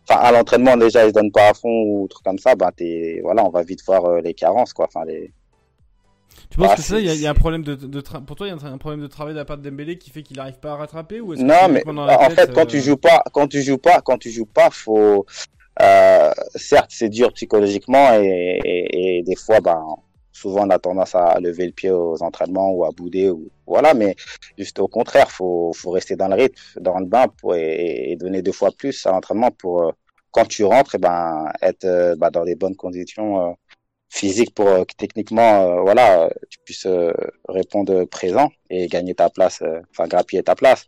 enfin, 0.08 0.20
à 0.20 0.32
l'entraînement, 0.32 0.76
déjà, 0.76 1.04
ils 1.04 1.10
se 1.10 1.14
donnent 1.14 1.32
pas 1.32 1.50
à 1.50 1.54
fond 1.54 1.68
ou 1.68 2.08
truc 2.08 2.24
comme 2.24 2.38
ça, 2.38 2.54
ben, 2.54 2.70
t'es, 2.74 3.20
voilà, 3.22 3.44
on 3.44 3.50
va 3.50 3.62
vite 3.62 3.84
voir 3.86 4.04
euh, 4.06 4.20
les 4.20 4.34
carences, 4.34 4.72
quoi. 4.72 4.86
Enfin, 4.86 5.04
les, 5.04 5.32
tu 6.48 6.58
penses 6.58 6.68
Ah, 6.72 6.76
que 6.76 6.82
ça, 6.82 6.98
il 6.98 7.06
y, 7.06 7.10
a- 7.10 7.14
y 7.14 7.26
un 7.26 7.34
problème 7.34 7.62
de, 7.62 7.74
de 7.74 8.00
tra- 8.00 8.24
pour 8.24 8.36
toi, 8.36 8.46
il 8.46 8.50
y 8.50 8.52
a 8.52 8.66
un, 8.66 8.78
problème 8.78 9.00
de 9.00 9.06
travail 9.06 9.34
de 9.34 9.38
la 9.38 9.44
part 9.44 9.58
de 9.58 9.68
Dembélé 9.68 9.98
qui 9.98 10.10
fait 10.10 10.22
qu'il 10.22 10.36
n'arrive 10.36 10.58
pas 10.58 10.72
à 10.72 10.76
rattraper 10.76 11.20
ou 11.20 11.34
Non, 11.34 11.68
mais 11.70 11.82
en 11.86 12.28
tête, 12.28 12.34
fait, 12.34 12.52
quand 12.52 12.62
euh, 12.62 12.66
tu 12.66 12.80
joues 12.80 12.96
pas, 12.96 13.22
quand 13.32 13.46
tu 13.48 13.62
joues 13.62 13.78
pas, 13.78 14.00
quand 14.00 14.18
tu 14.18 14.30
joues 14.30 14.46
pas, 14.46 14.70
faut, 14.70 15.26
euh, 15.82 16.30
certes, 16.54 16.90
c'est 16.90 17.08
dur 17.08 17.32
psychologiquement 17.32 18.14
et, 18.14 18.60
et, 18.64 19.18
et 19.18 19.22
des 19.22 19.36
fois, 19.36 19.60
ben, 19.60 19.82
souvent 20.32 20.66
on 20.66 20.70
a 20.70 20.78
tendance 20.78 21.14
à 21.14 21.38
lever 21.40 21.66
le 21.66 21.72
pied 21.72 21.90
aux 21.90 22.22
entraînements 22.22 22.70
ou 22.72 22.84
à 22.84 22.90
bouder 22.90 23.28
ou 23.28 23.50
voilà, 23.66 23.94
mais 23.94 24.16
juste 24.58 24.78
au 24.78 24.88
contraire, 24.88 25.30
faut, 25.30 25.72
faut 25.74 25.90
rester 25.90 26.16
dans 26.16 26.28
le 26.28 26.36
rythme, 26.36 26.60
dans 26.80 26.98
le 26.98 27.06
bain 27.06 27.26
pour 27.40 27.54
et, 27.54 28.12
et 28.12 28.16
donner 28.16 28.42
deux 28.42 28.52
fois 28.52 28.70
plus 28.76 29.04
à 29.06 29.10
l'entraînement 29.10 29.50
pour 29.50 29.82
euh, 29.82 29.90
quand 30.32 30.46
tu 30.46 30.64
rentres, 30.64 30.94
et 30.94 30.98
ben, 30.98 31.46
être 31.60 31.84
euh, 31.84 32.14
ben, 32.16 32.30
dans 32.30 32.44
les 32.44 32.54
bonnes 32.54 32.76
conditions 32.76 33.56
euh, 34.10 34.18
physiques 34.18 34.54
pour 34.54 34.68
euh, 34.68 34.84
que 34.84 34.94
techniquement, 34.96 35.78
euh, 35.78 35.80
voilà, 35.82 36.24
euh, 36.24 36.30
tu 36.48 36.58
puisses 36.64 36.86
euh, 36.86 37.12
répondre 37.48 38.04
présent 38.04 38.50
et 38.68 38.86
gagner 38.88 39.14
ta 39.14 39.30
place, 39.30 39.62
euh, 39.62 39.80
enfin 39.90 40.08
grappiller 40.08 40.42
ta 40.42 40.54
place 40.54 40.86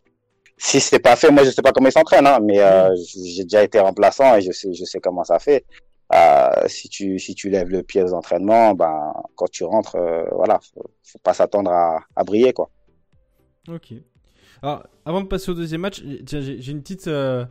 si 0.57 0.79
c'est 0.79 0.99
pas 0.99 1.15
fait, 1.15 1.31
moi 1.31 1.43
je 1.43 1.49
sais 1.49 1.61
pas 1.61 1.71
comment 1.71 1.89
ils 1.89 1.93
s'entraînent, 1.93 2.27
hein, 2.27 2.39
mais 2.41 2.59
euh, 2.59 2.95
j'ai 2.95 3.43
déjà 3.43 3.63
été 3.63 3.79
remplaçant 3.79 4.35
et 4.35 4.41
je 4.41 4.51
sais, 4.51 4.73
je 4.73 4.85
sais 4.85 4.99
comment 4.99 5.23
ça 5.23 5.39
fait. 5.39 5.65
Euh, 6.13 6.67
si 6.67 6.89
tu 6.89 7.17
si 7.17 7.33
tu 7.33 7.49
lèves 7.49 7.69
le 7.69 7.81
pied 7.81 8.03
aux 8.03 8.13
entraînements, 8.13 8.73
ben 8.73 9.13
quand 9.35 9.49
tu 9.49 9.63
rentres, 9.63 9.95
euh, 9.95 10.23
voilà, 10.31 10.59
faut, 10.59 10.85
faut 11.03 11.19
pas 11.19 11.33
s'attendre 11.33 11.71
à, 11.71 11.99
à 12.15 12.23
briller 12.23 12.53
quoi. 12.53 12.69
Ok. 13.67 13.93
Alors, 14.61 14.85
avant 15.05 15.21
de 15.21 15.27
passer 15.27 15.51
au 15.51 15.53
deuxième 15.55 15.81
match, 15.81 16.01
j'ai 16.03 16.61
j'ai 16.61 16.71
une 16.71 16.81
petite, 16.81 17.07
euh, 17.07 17.45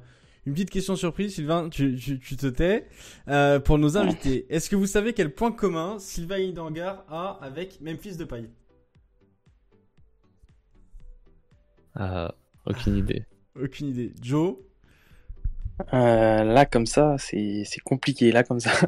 une 0.46 0.55
petite 0.55 0.70
question 0.70 0.96
surprise, 0.96 1.35
Sylvain. 1.35 1.68
Tu, 1.68 1.96
tu, 1.96 2.18
tu 2.18 2.37
te 2.37 2.46
tais. 2.46 2.88
Euh, 3.28 3.61
pour 3.61 3.78
nos 3.78 3.96
invités, 3.96 4.46
est-ce 4.55 4.68
que 4.68 4.76
vous 4.76 4.87
savez 4.87 5.12
quel 5.12 5.33
point 5.33 5.52
commun 5.52 5.98
Sylvain 5.98 6.38
Idangar 6.38 7.05
a 7.09 7.38
avec 7.42 7.81
Memphis 7.81 8.16
de 8.16 8.24
Paille 8.24 8.50
Ah, 11.94 12.35
aucune 12.66 12.96
idée. 12.98 13.24
Aucune 13.61 13.88
idée. 13.88 14.12
Joe? 14.20 14.57
Euh, 15.92 16.44
là, 16.44 16.66
comme 16.66 16.87
ça, 16.87 17.16
c'est 17.18 17.62
c'est 17.64 17.81
compliqué. 17.81 18.33
Là, 18.33 18.44
comme 18.44 18.61
ça. 18.61 18.70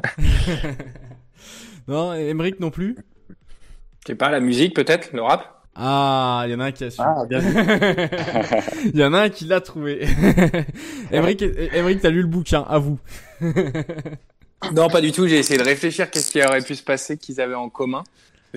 Non, 1.87 2.13
Emeric 2.13 2.59
non 2.59 2.71
plus? 2.71 2.95
Je 3.29 4.07
sais 4.07 4.15
pas, 4.15 4.31
la 4.31 4.39
musique 4.39 4.75
peut-être, 4.75 5.13
le 5.13 5.21
rap? 5.21 5.54
Ah, 5.75 6.43
il 6.45 6.51
y 6.51 6.55
en 6.55 6.61
a 6.61 6.65
un 6.65 6.71
qui 6.71 6.85
a 6.85 6.91
su. 6.91 7.01
Ah, 7.01 7.25
bien. 7.29 7.41
Il 8.93 8.97
y 8.97 9.03
en 9.03 9.13
a 9.13 9.23
un 9.23 9.29
qui 9.29 9.43
l'a 9.43 9.59
trouvé. 9.59 10.07
Emeric, 11.11 11.39
t'as 12.01 12.09
lu 12.09 12.21
le 12.21 12.27
bouquin, 12.27 12.61
à 12.61 12.77
vous. 12.77 12.97
Non, 14.73 14.87
pas 14.87 15.01
du 15.01 15.11
tout. 15.11 15.27
J'ai 15.27 15.37
essayé 15.37 15.59
de 15.59 15.65
réfléchir 15.65 16.09
qu'est-ce 16.09 16.31
qui 16.31 16.41
aurait 16.41 16.61
pu 16.61 16.75
se 16.75 16.83
passer 16.83 17.17
qu'ils 17.17 17.41
avaient 17.41 17.55
en 17.55 17.69
commun. 17.69 18.03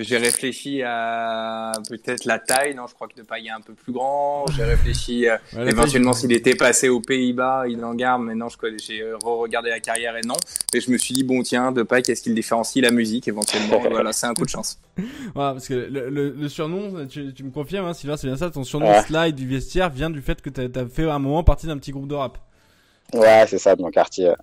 J'ai 0.01 0.17
réfléchi 0.17 0.81
à 0.83 1.71
peut-être 1.89 2.25
la 2.25 2.39
taille. 2.39 2.73
Non, 2.73 2.87
je 2.87 2.93
crois 2.95 3.07
que 3.07 3.15
Depay 3.15 3.45
est 3.45 3.49
un 3.49 3.61
peu 3.61 3.73
plus 3.73 3.91
grand. 3.91 4.45
J'ai 4.55 4.63
réfléchi 4.63 5.27
euh, 5.27 5.37
Ouais, 5.55 5.69
éventuellement 5.69 6.13
s'il 6.13 6.31
était 6.31 6.55
passé 6.55 6.89
aux 6.89 7.01
Pays-Bas, 7.01 7.65
il 7.67 7.83
en 7.83 7.93
garde. 7.93 8.23
Mais 8.23 8.33
non, 8.35 8.49
je 8.49 8.57
connais- 8.57 8.77
j'ai 8.79 9.03
re-regardé 9.23 9.69
la 9.69 9.79
carrière 9.79 10.15
et 10.17 10.21
non. 10.25 10.35
Et 10.73 10.79
je 10.81 10.89
me 10.89 10.97
suis 10.97 11.13
dit 11.13 11.23
bon 11.23 11.41
tiens, 11.43 11.71
Depay, 11.71 12.01
qu'est-ce 12.01 12.21
qu'il 12.23 12.33
différencie 12.33 12.83
la 12.83 12.91
musique 12.91 13.27
éventuellement 13.27 13.79
Voilà, 13.89 14.13
c'est 14.13 14.25
un 14.27 14.33
coup 14.33 14.45
de 14.45 14.49
chance. 14.49 14.79
Voilà, 15.35 15.53
parce 15.53 15.67
que 15.67 15.73
le, 15.73 16.09
le, 16.09 16.29
le 16.31 16.49
surnom, 16.49 17.05
tu, 17.07 17.33
tu 17.33 17.43
me 17.43 17.51
confirmes, 17.51 17.85
hein, 17.85 17.93
Sylvain, 17.93 18.17
c'est 18.17 18.27
bien 18.27 18.35
ça, 18.37 18.49
ton 18.49 18.63
surnom 18.63 18.89
Ouais. 18.89 19.01
slide 19.03 19.35
du 19.35 19.47
vestiaire 19.47 19.89
vient 19.89 20.09
du 20.09 20.21
fait 20.21 20.41
que 20.41 20.49
t'as 20.49 20.63
as 20.81 20.85
fait 20.87 21.05
à 21.09 21.13
un 21.15 21.19
moment 21.19 21.43
partie 21.43 21.67
d'un 21.67 21.77
petit 21.77 21.91
groupe 21.91 22.07
de 22.07 22.15
rap. 22.15 22.37
Ouais, 23.13 23.45
c'est 23.47 23.57
ça 23.59 23.75
de 23.75 23.81
mon 23.81 23.91
quartier, 23.91 24.27
euh, 24.29 24.33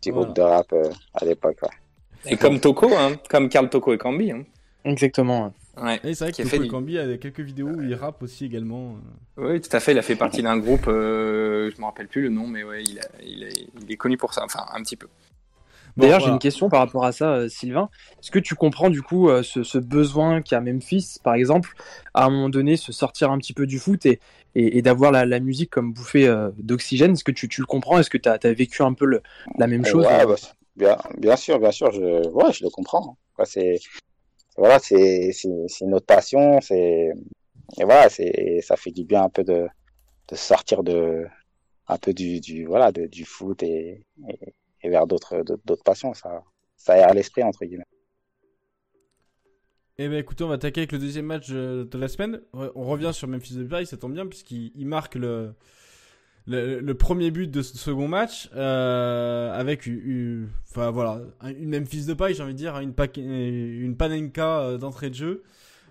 petit 0.00 0.10
Voilà. 0.10 0.24
groupe 0.26 0.36
de 0.36 0.42
rap 0.42 0.66
euh, 0.72 0.90
à 1.14 1.24
l'époque. 1.24 1.58
Ouais. 1.62 2.32
Et 2.32 2.36
comme 2.36 2.60
Toko, 2.60 2.88
hein, 2.96 3.16
comme 3.28 3.48
Karl 3.48 3.68
Toko 3.68 3.92
et 3.94 3.98
Cambi. 3.98 4.30
Hein. 4.32 4.42
Exactement. 4.86 5.52
Ouais. 5.76 6.00
Et 6.04 6.14
c'est 6.14 6.24
vrai 6.24 6.32
Qui 6.32 6.42
que 6.42 6.46
a 6.46 6.50
fait 6.50 6.56
Toko 6.56 6.62
du- 6.62 6.68
Ekambi 6.68 6.98
a 6.98 7.18
quelques 7.18 7.40
vidéos 7.40 7.68
où 7.68 7.82
il 7.82 7.94
rappe 7.94 8.22
aussi 8.22 8.44
également. 8.46 8.96
Oui, 9.36 9.60
tout 9.60 9.76
à 9.76 9.80
fait. 9.80 9.92
Il 9.92 9.98
a 9.98 10.02
fait 10.02 10.16
partie 10.16 10.42
d'un 10.42 10.56
groupe. 10.56 10.86
Euh, 10.88 11.70
je 11.74 11.80
me 11.80 11.84
rappelle 11.84 12.08
plus 12.08 12.22
le 12.22 12.30
nom, 12.30 12.46
mais 12.46 12.64
ouais, 12.64 12.82
il, 12.82 12.98
a- 13.00 13.08
il, 13.22 13.42
est, 13.42 13.68
il 13.82 13.92
est 13.92 13.96
connu 13.96 14.16
pour 14.16 14.32
ça. 14.32 14.42
Enfin, 14.44 14.64
un 14.72 14.82
petit 14.82 14.96
peu. 14.96 15.08
Bon, 15.96 16.02
D'ailleurs, 16.02 16.20
j'ai 16.20 16.28
une 16.30 16.38
question 16.38 16.68
par 16.68 16.80
rapport 16.80 17.04
à 17.06 17.12
ça, 17.12 17.32
euh, 17.32 17.48
Sylvain. 17.48 17.88
Est-ce 18.20 18.30
que 18.30 18.38
tu 18.38 18.54
comprends 18.54 18.90
du 18.90 19.02
coup 19.02 19.30
euh, 19.30 19.42
ce, 19.42 19.62
ce 19.62 19.78
besoin 19.78 20.42
qu'a 20.42 20.60
Memphis, 20.60 21.16
par 21.22 21.34
exemple, 21.34 21.72
à 22.12 22.26
un 22.26 22.30
moment 22.30 22.50
donné, 22.50 22.76
se 22.76 22.92
sortir 22.92 23.30
un 23.30 23.38
petit 23.38 23.54
peu 23.54 23.66
du 23.66 23.78
foot 23.78 24.04
et, 24.04 24.20
et, 24.54 24.78
et 24.78 24.82
d'avoir 24.82 25.10
la, 25.10 25.24
la 25.24 25.40
musique 25.40 25.70
comme 25.70 25.92
bouffée 25.92 26.28
euh, 26.28 26.50
d'oxygène? 26.58 27.12
Est-ce 27.12 27.24
que 27.24 27.32
tu, 27.32 27.48
tu 27.48 27.60
le 27.62 27.66
comprends? 27.66 27.98
Est-ce 27.98 28.10
que 28.10 28.18
tu 28.18 28.28
as, 28.28 28.38
vécu 28.52 28.82
un 28.82 28.92
peu 28.92 29.06
le- 29.06 29.22
la 29.58 29.66
même 29.66 29.84
chose? 29.86 30.04
Ouais, 30.04 30.26
bah, 30.26 30.34
bien, 30.76 30.98
bien 31.18 31.36
sûr, 31.36 31.58
bien 31.58 31.72
sûr, 31.72 31.90
je, 31.92 32.28
ouais, 32.28 32.52
je 32.52 32.62
le 32.64 32.68
comprends. 32.70 33.16
C'est, 33.44 33.78
voilà, 34.56 34.78
c'est, 34.78 35.30
une 35.44 36.00
passion, 36.00 36.60
c'est, 36.60 37.12
et 37.78 37.84
voilà, 37.84 38.08
c'est, 38.08 38.60
ça 38.62 38.76
fait 38.76 38.90
du 38.90 39.04
bien 39.04 39.24
un 39.24 39.28
peu 39.28 39.44
de, 39.44 39.68
de 40.28 40.36
sortir 40.36 40.82
de, 40.82 41.26
un 41.88 41.98
peu 41.98 42.12
du, 42.12 42.40
du, 42.40 42.64
voilà, 42.64 42.92
du 42.92 43.24
foot 43.24 43.62
et, 43.62 44.04
et, 44.82 44.88
vers 44.88 45.06
d'autres, 45.06 45.42
d'autres, 45.42 45.84
passions. 45.84 46.14
Ça, 46.14 46.42
ça 46.76 46.94
aère 46.94 47.14
l'esprit 47.14 47.42
entre 47.42 47.64
guillemets. 47.64 47.84
Eh 49.98 50.08
ben 50.08 50.18
écoutez, 50.18 50.44
on 50.44 50.48
va 50.48 50.54
attaquer 50.54 50.80
avec 50.80 50.92
le 50.92 50.98
deuxième 50.98 51.24
match 51.24 51.46
euh, 51.50 51.84
de 51.84 51.98
la 51.98 52.08
semaine. 52.08 52.40
On 52.52 52.84
revient 52.84 53.12
sur 53.14 53.28
Memphis 53.28 53.56
Depay, 53.56 53.86
ça 53.86 53.96
tombe 53.96 54.12
bien 54.12 54.26
puisqu'il 54.26 54.72
il 54.74 54.86
marque 54.86 55.14
le, 55.14 55.54
le, 56.46 56.80
le 56.80 56.94
premier 56.94 57.30
but 57.30 57.50
de 57.50 57.62
ce 57.62 57.76
second 57.76 58.08
match 58.08 58.48
euh, 58.54 59.52
avec 59.52 59.86
une, 59.86 60.48
enfin 60.70 60.90
voilà, 60.90 61.20
un- 61.40 61.50
une 61.54 61.70
Memphis 61.78 62.04
Depay, 62.06 62.34
j'ai 62.34 62.42
envie 62.42 62.52
de 62.52 62.58
dire, 62.58 62.78
une, 62.78 62.92
paque- 62.94 63.16
une 63.16 63.96
panenka 63.96 64.60
euh, 64.60 64.78
d'entrée 64.78 65.10
de 65.10 65.14
jeu. 65.14 65.42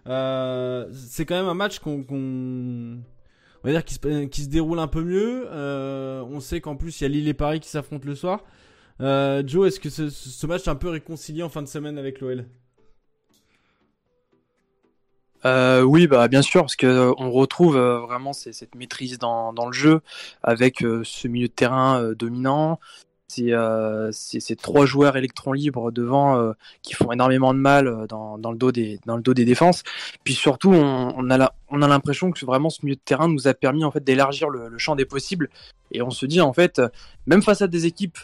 Euh, 0.08 0.88
c'est 0.94 1.26
quand 1.26 1.36
même 1.36 1.48
un 1.50 1.54
match 1.56 1.80
qu'on, 1.80 2.04
qu'on- 2.04 2.16
on 3.64 3.68
va 3.68 3.72
dire 3.72 3.84
qui 3.84 3.96
se, 3.96 4.26
qui 4.26 4.42
se 4.44 4.50
déroule 4.50 4.80
un 4.80 4.88
peu 4.88 5.04
mieux. 5.04 5.46
Euh, 5.52 6.22
on 6.30 6.40
sait 6.40 6.62
qu'en 6.62 6.76
plus 6.76 7.02
il 7.02 7.04
y 7.04 7.06
a 7.06 7.10
Lille 7.10 7.28
et 7.28 7.34
Paris 7.34 7.60
qui 7.60 7.70
s'affrontent 7.70 8.08
le 8.08 8.16
soir. 8.16 8.44
Euh, 9.02 9.44
Joe, 9.46 9.68
est-ce 9.68 9.80
que 9.80 9.90
ce, 9.90 10.10
ce 10.10 10.48
match 10.48 10.66
est 10.68 10.70
un 10.70 10.76
peu 10.76 10.90
réconcilié 10.90 11.44
en 11.44 11.50
fin 11.50 11.62
de 11.64 11.68
semaine 11.68 11.98
avec 11.98 12.22
l'OL 12.22 12.46
Euh, 15.46 15.82
oui, 15.84 16.08
bah 16.08 16.28
bien 16.28 16.42
sûr, 16.42 16.62
parce 16.62 16.76
que 16.76 16.88
euh, 16.88 17.14
on 17.18 17.32
retrouve 17.32 17.78
euh, 17.78 18.00
vraiment 18.00 18.34
cette 18.34 18.74
maîtrise 18.74 19.20
dans, 19.20 19.54
le 19.54 19.72
jeu 19.72 20.02
avec 20.44 20.80
ce 20.80 21.28
milieu 21.28 21.48
de 21.48 21.54
terrain 21.54 22.14
dominant. 22.18 22.80
Ces 23.28 24.56
trois 24.56 24.86
joueurs 24.86 25.18
électrons 25.18 25.52
libres 25.52 25.92
devant 25.92 26.54
qui 26.82 26.94
font 26.94 27.12
énormément 27.12 27.54
de 27.54 27.60
mal 27.60 28.08
dans, 28.08 28.38
le 28.38 28.58
dos 28.58 28.72
des 28.72 29.46
défenses. 29.46 29.84
Puis 30.24 30.34
surtout, 30.34 30.72
on, 30.72 31.30
a 31.30 31.88
l'impression 31.88 32.32
que 32.32 32.46
vraiment 32.46 32.70
ce 32.70 32.80
milieu 32.84 32.96
de 32.96 33.02
terrain 33.04 33.28
nous 33.28 33.48
a 33.48 33.54
permis 33.54 33.84
en 33.84 33.92
fait 33.92 34.04
d'élargir 34.04 34.50
le, 34.50 34.70
le 34.70 34.78
champ 34.78 34.96
des 34.96 35.06
possibles. 35.06 35.50
Et 35.92 36.02
on 36.02 36.12
se 36.12 36.26
dit 36.26 36.42
en 36.42 36.54
fait, 36.54 36.82
même 37.28 37.42
face 37.42 37.62
à 37.62 37.68
des 37.68 37.86
équipes 37.86 38.20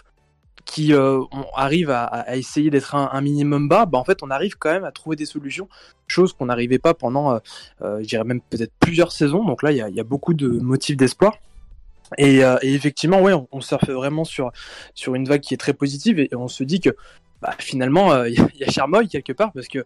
qui 0.65 0.93
euh, 0.93 1.21
arrive 1.55 1.89
à, 1.89 2.35
essayer 2.35 2.69
d'être 2.69 2.95
un, 2.95 3.21
minimum 3.21 3.67
bas, 3.67 3.85
bah 3.85 3.97
en 3.97 4.03
fait 4.03 4.23
on 4.23 4.29
arrive 4.29 4.57
quand 4.57 4.71
même 4.71 4.83
à 4.83 4.91
trouver 4.91 5.15
des 5.15 5.25
solutions 5.25 5.67
chose 6.07 6.33
qu'on 6.33 6.47
n'arrivait 6.47 6.79
pas 6.79 6.93
pendant, 6.93 7.33
euh, 7.33 7.39
euh, 7.81 7.99
je 8.01 8.07
dirais 8.07 8.25
même 8.25 8.41
peut-être 8.41 8.73
plusieurs 8.79 9.11
saisons. 9.13 9.45
Donc 9.45 9.63
là, 9.63 9.71
il 9.71 9.77
y 9.77 9.99
a, 9.99 10.03
beaucoup 10.03 10.33
de 10.33 10.47
motifs 10.47 10.97
d'espoir. 10.97 11.37
Et, 12.17 12.41
effectivement, 12.63 13.21
ouais, 13.21 13.31
on, 13.31 13.47
on 13.53 13.61
surfe 13.61 13.89
vraiment 13.89 14.25
sur, 14.25 14.51
sur 14.93 15.15
une 15.15 15.25
vague 15.25 15.39
qui 15.39 15.53
est 15.53 15.57
très 15.57 15.73
positive 15.73 16.19
et, 16.19 16.27
on 16.35 16.49
se 16.49 16.65
dit 16.65 16.81
que 16.81 16.89
bah, 17.41 17.55
finalement, 17.57 18.23
il 18.25 18.33
y, 18.33 18.59
y 18.59 18.63
a 18.65 18.69
Charmoy 18.69 19.07
quelque 19.07 19.31
part 19.31 19.53
parce 19.53 19.69
que 19.69 19.85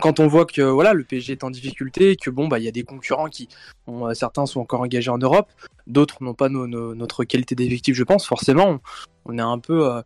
quand 0.00 0.20
on 0.20 0.26
voit 0.26 0.46
que 0.46 0.62
voilà, 0.62 0.92
le 0.94 1.04
PSG 1.04 1.32
est 1.32 1.44
en 1.44 1.50
difficulté, 1.50 2.16
que 2.16 2.30
bon, 2.30 2.48
bah, 2.48 2.58
il 2.58 2.64
y 2.64 2.68
a 2.68 2.72
des 2.72 2.82
concurrents 2.82 3.28
qui, 3.28 3.48
euh, 3.88 4.14
certains 4.14 4.46
sont 4.46 4.60
encore 4.60 4.80
engagés 4.80 5.10
en 5.10 5.18
Europe, 5.18 5.48
d'autres 5.86 6.22
n'ont 6.22 6.34
pas 6.34 6.48
notre 6.48 7.24
qualité 7.24 7.54
d'effectif, 7.54 7.94
je 7.94 8.02
pense. 8.02 8.26
Forcément, 8.26 8.78
on, 9.24 9.38
est 9.38 9.42
un 9.42 9.58
peu 9.58 9.88
euh, 9.88 10.02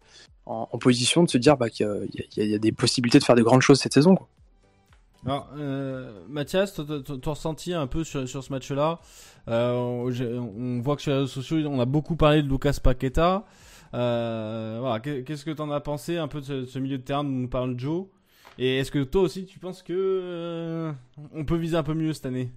en, 0.46 0.68
en 0.70 0.78
position 0.78 1.22
de 1.22 1.30
se 1.30 1.38
dire 1.38 1.56
bah, 1.56 1.70
qu'il 1.70 1.86
y 2.36 2.54
a- 2.54 2.58
des 2.58 2.72
possibilités 2.72 3.18
de 3.18 3.24
faire 3.24 3.36
de 3.36 3.42
grandes 3.42 3.62
choses 3.62 3.80
cette 3.80 3.94
saison. 3.94 4.16
quoi. 4.16 4.28
Euh, 5.56 6.24
Mathias, 6.28 6.74
ton- 6.74 7.30
ressenti 7.30 7.74
un 7.74 7.86
peu 7.86 8.04
sur, 8.04 8.28
sur 8.28 8.42
ce 8.44 8.52
match-là? 8.52 9.00
On, 9.46 10.80
voit 10.82 10.96
que 10.96 11.02
sur 11.02 11.12
les 11.12 11.18
réseaux 11.18 11.26
sociaux, 11.26 11.58
on 11.68 11.80
a 11.80 11.84
beaucoup 11.86 12.16
parlé 12.16 12.42
de 12.42 12.48
Lucas 12.48 12.78
Paqueta. 12.82 13.44
Qu'est-ce 13.92 15.44
que 15.44 15.50
t'en 15.52 15.70
as 15.70 15.80
pensé 15.80 16.18
un 16.18 16.28
peu 16.28 16.40
de 16.40 16.46
ce, 16.46 16.52
de 16.52 16.66
ce 16.66 16.78
milieu 16.78 16.98
de 16.98 17.02
terrain 17.02 17.24
dont 17.24 17.30
nous 17.30 17.48
parle 17.48 17.78
Joe? 17.78 18.06
Et 18.58 18.78
est-ce 18.78 18.90
que 18.90 19.02
toi 19.04 19.22
aussi, 19.22 19.46
tu 19.46 19.58
penses 19.58 19.82
que 19.82 19.92
euh, 19.94 20.92
on 21.32 21.44
peut 21.44 21.56
viser 21.56 21.76
un 21.76 21.82
peu 21.84 21.94
mieux 21.94 22.12
cette 22.12 22.26
année? 22.26 22.50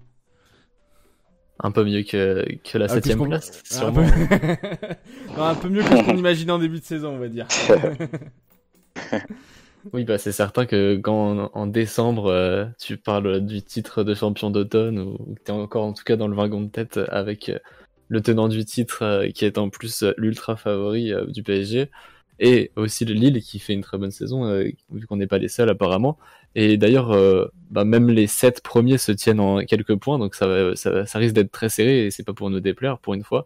Un 1.59 1.71
peu 1.71 1.83
mieux 1.83 2.01
que, 2.01 2.43
que 2.63 2.77
la 2.79 2.85
Ah, 2.85 2.87
septième 2.89 3.17
puisqu'on- 3.19 3.29
place, 3.29 3.61
un 3.71 3.75
sûrement. 3.75 3.93
peu... 3.93 4.87
Non, 5.37 5.43
un 5.43 5.55
peu 5.55 5.69
mieux 5.69 5.83
que 5.83 5.95
ce 5.95 6.03
qu'on 6.03 6.17
imaginait 6.17 6.51
en 6.51 6.57
début 6.59 6.79
de 6.79 6.83
saison, 6.85 7.09
on 7.15 7.19
va 7.19 7.27
dire. 7.27 7.47
Oui, 9.93 10.03
bah 10.03 10.19
c'est 10.19 10.31
certain 10.31 10.67
que 10.67 10.97
quand 10.97 11.49
en, 11.55 11.65
décembre 11.65 12.27
euh, 12.27 12.65
tu 12.79 12.97
parles 12.97 13.41
du 13.43 13.63
titre 13.63 14.03
de 14.03 14.13
champion 14.13 14.51
d'automne 14.51 14.99
ou 14.99 15.17
que 15.33 15.39
tu 15.43 15.51
es 15.51 15.55
encore 15.55 15.83
en 15.85 15.93
tout 15.93 16.03
cas 16.03 16.15
dans 16.17 16.27
le 16.27 16.35
wagon 16.35 16.61
de 16.61 16.69
tête 16.69 16.99
avec 17.09 17.49
euh, 17.49 17.57
le 18.07 18.21
tenant 18.21 18.47
du 18.47 18.63
titre 18.63 19.01
euh, 19.01 19.29
qui 19.31 19.43
est 19.43 19.57
en 19.57 19.69
plus 19.69 20.03
l'ultra 20.17 20.55
favori 20.55 21.11
du 21.29 21.41
PSG 21.41 21.89
et 22.41 22.71
aussi 22.75 23.05
le 23.05 23.13
Lille 23.13 23.39
qui 23.41 23.59
fait 23.59 23.73
une 23.73 23.81
très 23.81 23.99
bonne 23.99 24.11
saison 24.11 24.45
euh, 24.45 24.67
vu 24.91 25.05
qu'on 25.05 25.17
n'est 25.17 25.27
pas 25.27 25.37
les 25.37 25.47
seuls 25.47 25.69
apparemment. 25.69 26.17
Et 26.55 26.75
d'ailleurs, 26.75 27.11
euh, 27.11 27.45
bah, 27.69 27.85
même 27.85 28.09
les 28.09 28.25
sept 28.27 28.61
premiers 28.61 28.97
se 28.97 29.11
tiennent 29.11 29.39
en 29.39 29.59
quelques 29.59 29.95
points 29.95 30.17
donc 30.17 30.33
ça, 30.35 30.47
risque 31.15 31.35
d'être 31.35 31.51
très 31.51 31.69
serré 31.69 32.07
et 32.07 32.11
c'est 32.11 32.23
pas 32.23 32.33
pour 32.33 32.49
nous 32.49 32.59
déplaire 32.59 32.97
pour 32.97 33.13
une 33.13 33.23
fois. 33.23 33.45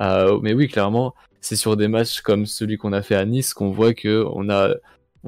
Euh, 0.00 0.40
mais 0.42 0.54
oui, 0.54 0.66
clairement, 0.66 1.14
c'est 1.42 1.56
sur 1.56 1.76
des 1.76 1.88
matchs 1.88 2.22
comme 2.22 2.46
celui 2.46 2.78
qu'on 2.78 2.94
a 2.94 3.02
fait 3.02 3.16
à 3.16 3.24
Nice 3.26 3.52
qu'on 3.52 3.70
voit 3.70 3.92
que 3.92 4.24
on 4.26 4.44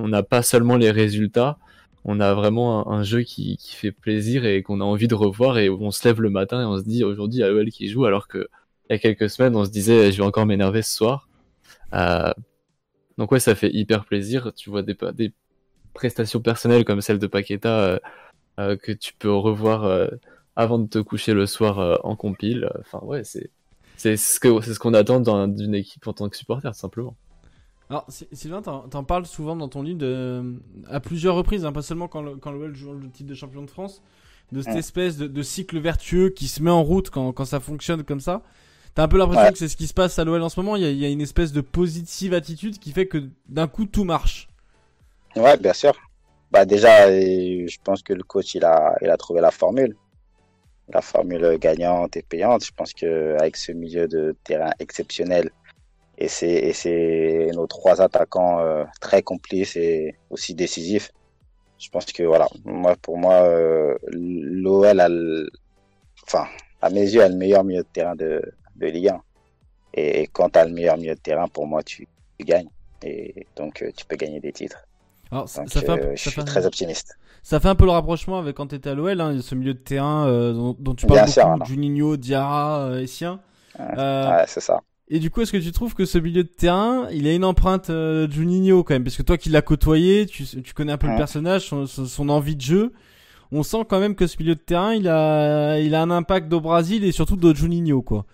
n'a 0.09 0.23
pas 0.23 0.43
seulement 0.43 0.77
les 0.79 0.91
résultats, 0.91 1.59
on 2.05 2.21
a 2.21 2.33
vraiment 2.33 2.91
un, 2.91 3.03
jeu 3.03 3.23
qui, 3.23 3.59
fait 3.61 3.93
plaisir 3.93 4.47
et 4.47 4.63
qu'on 4.63 4.81
a 4.81 4.85
envie 4.85 5.09
de 5.09 5.15
revoir 5.15 5.59
et 5.59 5.69
on 5.69 5.91
se 5.91 6.09
lève 6.09 6.23
le 6.23 6.31
matin 6.31 6.63
et 6.63 6.65
on 6.65 6.79
se 6.79 6.85
dit 6.85 7.05
aujourd'hui 7.05 7.43
a 7.43 7.51
l'OL 7.51 7.71
qui 7.71 7.89
joue 7.89 8.07
alors 8.07 8.29
que 8.29 8.49
il 8.89 8.93
y 8.93 8.97
a 8.97 8.99
quelques 8.99 9.31
semaines 9.31 9.57
on 9.57 9.65
se 9.65 9.71
disait 9.71 10.13
je 10.13 10.19
vais 10.19 10.27
encore 10.27 10.47
m'énerver 10.47 10.83
ce 10.83 10.95
soir. 10.95 11.29
Donc 13.19 13.33
ouais 13.33 13.41
ça 13.41 13.55
fait 13.55 13.71
hyper 13.73 14.05
plaisir, 14.07 14.53
tu 14.55 14.71
vois 14.71 14.83
des, 14.83 14.97
des 15.15 15.35
prestations 15.95 16.41
personnelles 16.41 16.85
comme 16.85 17.01
celle 17.03 17.19
de 17.21 17.27
Paqueta 17.29 17.81
euh, 17.85 17.99
euh, 18.61 18.77
que 18.77 18.93
tu 18.93 19.15
peux 19.15 19.33
revoir 19.33 19.85
euh, 19.85 20.09
avant 20.57 20.79
de 20.79 20.89
te 20.89 20.99
coucher 21.01 21.35
le 21.35 21.47
soir 21.47 21.79
euh, 21.81 21.97
en 22.05 22.17
compile. 22.17 22.71
Enfin 22.81 23.01
ouais 23.05 23.25
c'est 23.25 23.51
c'est 23.97 24.17
ce 24.17 24.41
que 24.41 24.61
c'est 24.63 24.75
ce 24.75 24.81
qu'on 24.81 24.95
attend 24.95 25.21
d'une 25.49 25.75
équipe 25.75 26.07
en 26.09 26.15
tant 26.15 26.29
que 26.31 26.37
supporter 26.37 26.71
tout 26.73 26.79
simplement. 26.79 27.17
Alors, 27.91 28.07
Sy- 28.09 28.29
Sylvain, 28.33 28.63
t'en 28.63 28.89
t'en 28.89 29.05
parles 29.05 29.27
souvent 29.27 29.57
dans 29.57 29.69
ton 29.69 29.83
livre 29.83 29.99
de, 29.99 30.61
à 30.89 31.01
plusieurs 31.01 31.35
reprises, 31.37 31.65
hein, 31.65 31.73
pas 31.73 31.83
seulement 31.83 32.09
quand 32.09 32.23
le- 32.23 32.37
quand 32.37 32.51
l'OL 32.53 32.75
joue 32.75 32.95
le 32.95 33.11
titre 33.11 33.29
de 33.29 33.35
champion 33.35 33.63
de 33.63 33.71
France, 33.71 34.03
de 34.53 34.63
cette 34.63 34.75
Ouais. 34.75 34.79
espèce 34.79 35.19
de, 35.19 35.27
de 35.27 35.43
cycle 35.43 35.79
vertueux 35.79 36.31
qui 36.31 36.49
se 36.49 36.63
met 36.63 36.71
en 36.71 36.83
route 36.83 37.11
quand, 37.11 37.33
quand 37.33 37.45
ça 37.45 37.61
fonctionne 37.61 38.03
comme 38.05 38.21
ça. 38.21 38.43
T'as 38.95 39.05
un 39.05 39.09
peu 39.09 39.19
l'impression 39.19 39.45
Ouais. 39.45 39.53
que 39.53 39.59
c'est 39.59 39.69
ce 39.69 39.77
qui 39.77 39.87
se 39.89 39.95
passe 39.95 40.19
à 40.19 40.25
l'OL 40.25 40.41
en 40.43 40.49
ce 40.49 40.61
moment. 40.61 40.77
Il 40.77 40.83
y, 40.83 40.87
a, 40.87 40.91
il 40.91 40.99
y 40.99 41.05
a 41.05 41.09
une 41.09 41.21
espèce 41.21 41.53
de 41.53 41.61
positive 41.61 42.33
attitude 42.35 42.79
qui 42.79 42.93
fait 42.93 43.07
que 43.07 43.19
d'un 43.49 43.67
coup 43.67 43.87
tout 43.87 44.05
marche. 44.05 44.49
Ouais, 45.37 45.57
bien 45.57 45.73
sûr. 45.73 45.93
Bah 46.53 46.65
déjà, 46.65 47.09
euh, 47.09 47.67
je 47.67 47.79
pense 47.83 48.03
que 48.03 48.13
le 48.13 48.23
coach 48.23 48.55
il 48.55 48.65
a, 48.65 48.95
il 49.03 49.11
a 49.11 49.17
trouvé 49.17 49.41
la 49.41 49.51
formule, 49.51 49.97
la 50.89 51.01
formule 51.01 51.59
gagnante 51.59 52.17
et 52.17 52.23
payante. 52.23 52.65
Je 52.65 52.71
pense 52.73 52.93
que 52.93 53.37
avec 53.41 53.57
ce 53.57 53.73
milieu 53.73 54.07
de 54.07 54.37
terrain 54.45 54.71
exceptionnel 54.79 55.51
et 56.17 56.29
c'est 56.29 56.53
et 56.53 56.73
c'est 56.73 57.51
nos 57.55 57.67
trois 57.67 58.01
attaquants 58.01 58.61
euh, 58.61 58.85
très 59.01 59.23
complices 59.23 59.75
et 59.75 60.15
aussi 60.31 60.55
décisifs. 60.55 61.11
Je 61.81 61.89
pense 61.89 62.05
que 62.07 62.23
voilà, 62.23 62.47
moi 62.65 62.95
pour 63.03 63.19
moi, 63.19 63.35
euh, 63.43 63.97
l'OL 64.13 65.01
a, 65.01 65.09
enfin 66.23 66.47
à 66.81 66.91
mes 66.91 67.01
yeux, 67.01 67.23
a 67.23 67.29
le 67.29 67.35
meilleur 67.35 67.65
milieu 67.65 67.83
de 67.83 67.89
terrain 67.93 68.15
de, 68.15 68.41
de 68.77 68.87
Ligue 68.87 69.09
1. 69.09 69.21
Et 69.95 70.29
quand 70.33 70.51
tu 70.51 70.59
as 70.59 70.65
le 70.67 70.73
meilleur 70.73 70.97
milieu 70.97 71.15
de 71.15 71.21
terrain, 71.21 71.49
pour 71.49 71.67
moi, 71.67 71.83
tu, 71.83 72.09
tu 72.39 72.45
gagnes. 72.45 72.69
Et 73.03 73.47
donc, 73.57 73.83
euh, 73.83 73.91
tu 73.97 74.05
peux 74.07 74.17
gagner 74.17 74.41
des 74.41 74.53
titres. 74.53 74.79
Alors, 75.31 75.49
ça, 75.49 75.63
Donc, 75.63 75.73
ça 75.73 75.81
fait 75.83 75.91
un, 75.93 75.99
peu- 75.99 76.11
je 76.17 76.23
ça 76.23 76.31
suis 76.31 76.31
fait 76.31 76.41
un- 76.41 76.45
très 76.45 76.67
optimiste. 76.67 77.17
ça 77.43 77.61
fait 77.61 77.69
un 77.69 77.75
peu 77.75 77.85
le 77.85 77.91
rapprochement 77.91 78.39
avec 78.39 78.57
quand 78.57 78.69
t'étais 78.69 78.91
à 78.91 78.95
l'OL, 78.95 79.21
hein, 79.21 79.39
ce 79.41 79.55
milieu 79.55 79.75
de 79.75 79.79
terrain 79.79 80.27
euh, 80.27 80.53
dont, 80.53 80.77
dont 80.79 80.95
tu 80.95 81.07
parles 81.07 81.25
Bien 81.25 81.45
beaucoup, 81.45 81.57
sûr. 81.59 81.67
Juninho, 81.67 82.17
Diarra, 82.17 82.81
euh, 82.87 83.01
Essien. 83.03 83.41
Euh, 83.81 84.31
Ouais, 84.37 84.45
c'est 84.47 84.61
ça. 84.61 84.81
Et 85.09 85.19
du 85.19 85.31
coup, 85.31 85.43
est-ce 85.43 85.53
que 85.53 85.59
tu 85.59 85.71
trouves 85.71 85.95
que 85.95 86.07
ce 86.07 86.17
milieu 86.19 86.45
de 86.45 86.49
terrain, 86.49 87.09
il 87.11 87.27
a 87.27 87.35
une 87.35 87.45
empreinte 87.45 87.91
Juninho 88.31 88.85
quand 88.85 88.95
même? 88.95 89.05
Parce 89.05 89.17
que 89.17 89.23
toi 89.23 89.37
qui 89.37 89.51
l'as 89.51 89.61
côtoyé, 89.63 90.25
tu, 90.27 90.45
tu 90.47 90.73
connais 90.73 90.93
un 90.93 90.99
peu 90.99 91.09
le 91.09 91.17
personnage, 91.17 91.69
son, 91.69 92.29
envie 92.31 92.57
de 92.57 92.63
jeu. 92.63 92.93
On 93.53 93.63
sent 93.63 93.85
quand 93.89 94.01
même 94.01 94.15
que 94.15 94.27
ce 94.27 94.37
milieu 94.39 94.55
de 94.55 94.61
terrain, 94.61 94.95
il 94.95 95.07
a, 95.09 95.79
il 95.79 95.95
a 95.95 96.01
un 96.03 96.11
impact 96.11 96.51
au 96.55 96.61
Brésil 96.61 97.05
et 97.05 97.13
surtout 97.13 97.37
de 97.37 97.55
Juninho, 97.55 98.01
quoi. 98.03 98.25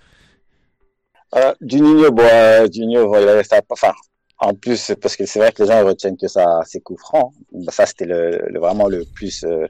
Euh, 1.37 1.55
Juninho, 1.61 2.11
bon, 2.11 2.23
euh, 2.25 2.67
Juninho, 2.73 3.15
il 3.21 3.29
a 3.29 3.33
resté 3.35 3.57
à- 3.57 3.63
enfin, 3.71 3.93
en 4.39 4.55
plus, 4.55 4.77
c'est 4.77 4.97
parce 4.97 5.17
que 5.17 5.27
c'est 5.27 5.39
vrai 5.39 5.53
que 5.53 5.63
les 5.63 5.69
gens 5.69 5.85
retiennent 5.85 6.17
que 6.17 6.27
ça, 6.29 6.61
ses 6.67 6.81
coups 6.81 7.01
francs. 7.01 7.33
Bah, 7.53 7.73
ça, 7.73 7.87
c'était 7.87 8.07
le, 8.07 8.39
le- 8.49 8.59
vraiment 8.61 8.89
le 8.89 9.05
plus, 9.15 9.45
euh, 9.45 9.67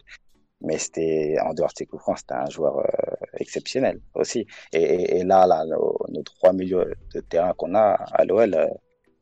mais 0.62 0.78
c'était, 0.78 1.36
en 1.44 1.54
dehors 1.54 1.68
de 1.70 1.74
ses 1.78 1.86
coups 1.86 2.02
francs, 2.02 2.18
c'était 2.18 2.34
un 2.34 2.50
joueur 2.50 2.78
euh, 2.78 2.84
exceptionnel 3.38 4.00
aussi. 4.14 4.46
Et, 4.72 4.82
et, 4.82 5.18
et 5.20 5.24
là, 5.24 5.46
là, 5.46 5.64
nos, 5.66 5.98
nos 6.10 6.22
trois 6.22 6.52
milieux 6.52 6.94
de 7.14 7.20
terrain 7.20 7.54
qu'on 7.54 7.74
a 7.74 7.92
à 8.12 8.24
l'OL, 8.24 8.54
euh, 8.54 8.66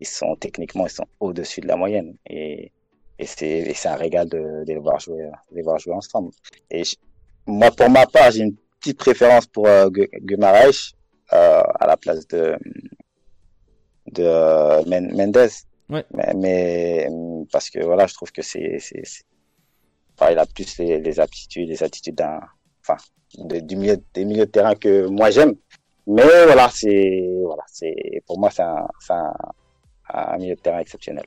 ils 0.01 0.07
sont 0.07 0.37
techniquement, 0.37 0.87
ils 0.87 0.91
sont 0.91 1.07
au-dessus 1.21 1.61
de 1.63 1.69
la 1.69 1.77
moyenne. 1.77 2.17
Et, 2.27 2.73
et 3.19 3.27
c'est, 3.27 3.73
c'est 3.75 3.89
un 3.89 3.97
régal 3.97 4.29
de, 4.29 4.39
de 4.65 4.73
les 4.73 4.79
voir 4.79 5.01
jouer, 5.01 5.25
de 5.51 5.57
les 5.57 5.63
voir 5.63 5.79
jouer 5.79 5.95
ensemble. 5.95 6.31
Et 6.71 6.85
je- 6.85 6.97
moi, 7.47 7.71
pour 7.73 7.91
ma 7.91 8.07
part, 8.07 8.31
j'ai 8.33 8.43
une 8.45 8.57
petite 8.81 8.99
préférence 8.99 9.47
pour 9.47 9.67
euh, 9.67 9.89
Gu- 9.91 10.11
Guimaraes 10.23 10.93
à 11.31 11.87
la 11.87 11.97
place 11.97 12.27
de 12.29 12.57
de 14.13 14.23
euh, 14.25 14.83
Men- 14.87 15.15
Mendes. 15.15 15.51
Ouais. 15.91 16.05
Mais, 16.15 16.35
mais 16.35 17.09
parce 17.53 17.71
que 17.71 17.83
voilà, 17.85 18.07
je 18.07 18.15
trouve 18.15 18.31
que 18.33 18.43
c'est 18.43 18.79
c'est 18.79 19.05
c'est- 19.05 19.25
enfin, 20.19 20.33
il 20.33 20.39
a 20.39 20.47
plus 20.47 20.79
les, 20.79 21.01
les 21.01 21.21
aptitudes, 21.21 21.69
les 21.69 21.83
attitudes 21.83 22.15
d'un 22.17 22.41
enfin 22.83 22.97
de- 23.39 23.61
du 23.61 23.77
milieu 23.77 23.97
des 24.15 24.25
milieux 24.25 24.47
de 24.47 24.51
terrain 24.51 24.75
que 24.75 25.07
moi 25.09 25.31
j'aime. 25.31 25.55
Mais 26.07 26.23
voilà, 26.47 26.69
c'est 26.71 27.29
voilà, 27.43 27.63
c'est 27.67 28.23
pour 28.27 28.39
moi 28.41 28.51
c'est 28.51 28.63
un 28.63 28.87
c'est 29.01 29.13
un, 29.13 29.33
un 30.13 30.39
milieu 30.39 30.55
de 30.55 30.61
terrain 30.61 30.79
exceptionnel. 30.81 31.25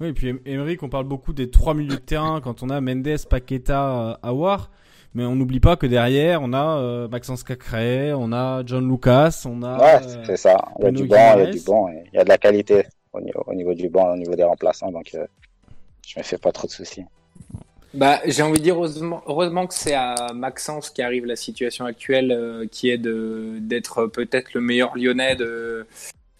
Oui, 0.00 0.08
et 0.08 0.12
puis 0.12 0.28
Em- 0.30 0.40
Emeric, 0.44 0.82
on 0.84 0.88
parle 0.88 1.06
beaucoup 1.06 1.32
des 1.32 1.50
trois 1.50 1.74
milieux 1.74 1.96
de 1.96 2.00
terrain 2.00 2.40
quand 2.40 2.62
on 2.62 2.70
a 2.70 2.80
Mendes, 2.80 3.16
Paqueta, 3.28 4.10
euh, 4.10 4.14
Awar. 4.22 4.70
Mais 5.18 5.24
on 5.24 5.34
n'oublie 5.34 5.58
pas 5.58 5.74
que 5.74 5.84
derrière, 5.88 6.42
on 6.42 6.52
a 6.52 6.78
euh, 6.78 7.08
Maxence 7.08 7.42
Cacré, 7.42 8.12
on 8.12 8.32
a 8.32 8.62
John 8.64 8.88
Lucas, 8.88 9.42
on 9.46 9.64
a. 9.64 9.76
ouais, 9.76 10.06
euh, 10.06 10.22
c'est 10.24 10.36
ça. 10.36 10.56
Il 10.78 10.84
y 10.84 10.86
a 10.86 10.90
du 10.92 11.06
banc, 11.08 11.34
il 11.34 11.40
y 11.40 11.42
a 11.42 11.50
du 11.50 11.58
et 11.58 12.04
il 12.12 12.16
y 12.16 12.18
a 12.20 12.22
de 12.22 12.28
la 12.28 12.38
qualité 12.38 12.86
au 13.12 13.20
niveau, 13.20 13.42
au 13.44 13.52
niveau 13.52 13.74
du 13.74 13.88
banc, 13.88 14.12
au 14.12 14.16
niveau 14.16 14.36
des 14.36 14.44
remplaçants, 14.44 14.92
donc 14.92 15.10
euh, 15.14 15.26
je 16.06 16.20
me 16.20 16.22
fais 16.22 16.38
pas 16.38 16.52
trop 16.52 16.68
de 16.68 16.72
soucis. 16.72 17.02
Bah, 17.94 18.20
j'ai 18.26 18.42
envie 18.42 18.58
de 18.58 18.62
dire 18.62 18.76
heureusement, 18.76 19.24
heureusement 19.26 19.66
que 19.66 19.74
c'est 19.74 19.94
à 19.94 20.14
Maxence 20.36 20.88
qui 20.88 21.02
arrive 21.02 21.26
la 21.26 21.34
situation 21.34 21.84
actuelle, 21.84 22.30
euh, 22.30 22.66
qui 22.70 22.88
est 22.88 22.98
de 22.98 23.56
d'être 23.58 24.06
peut-être 24.06 24.54
le 24.54 24.60
meilleur 24.60 24.96
Lyonnais 24.96 25.34
de, 25.34 25.84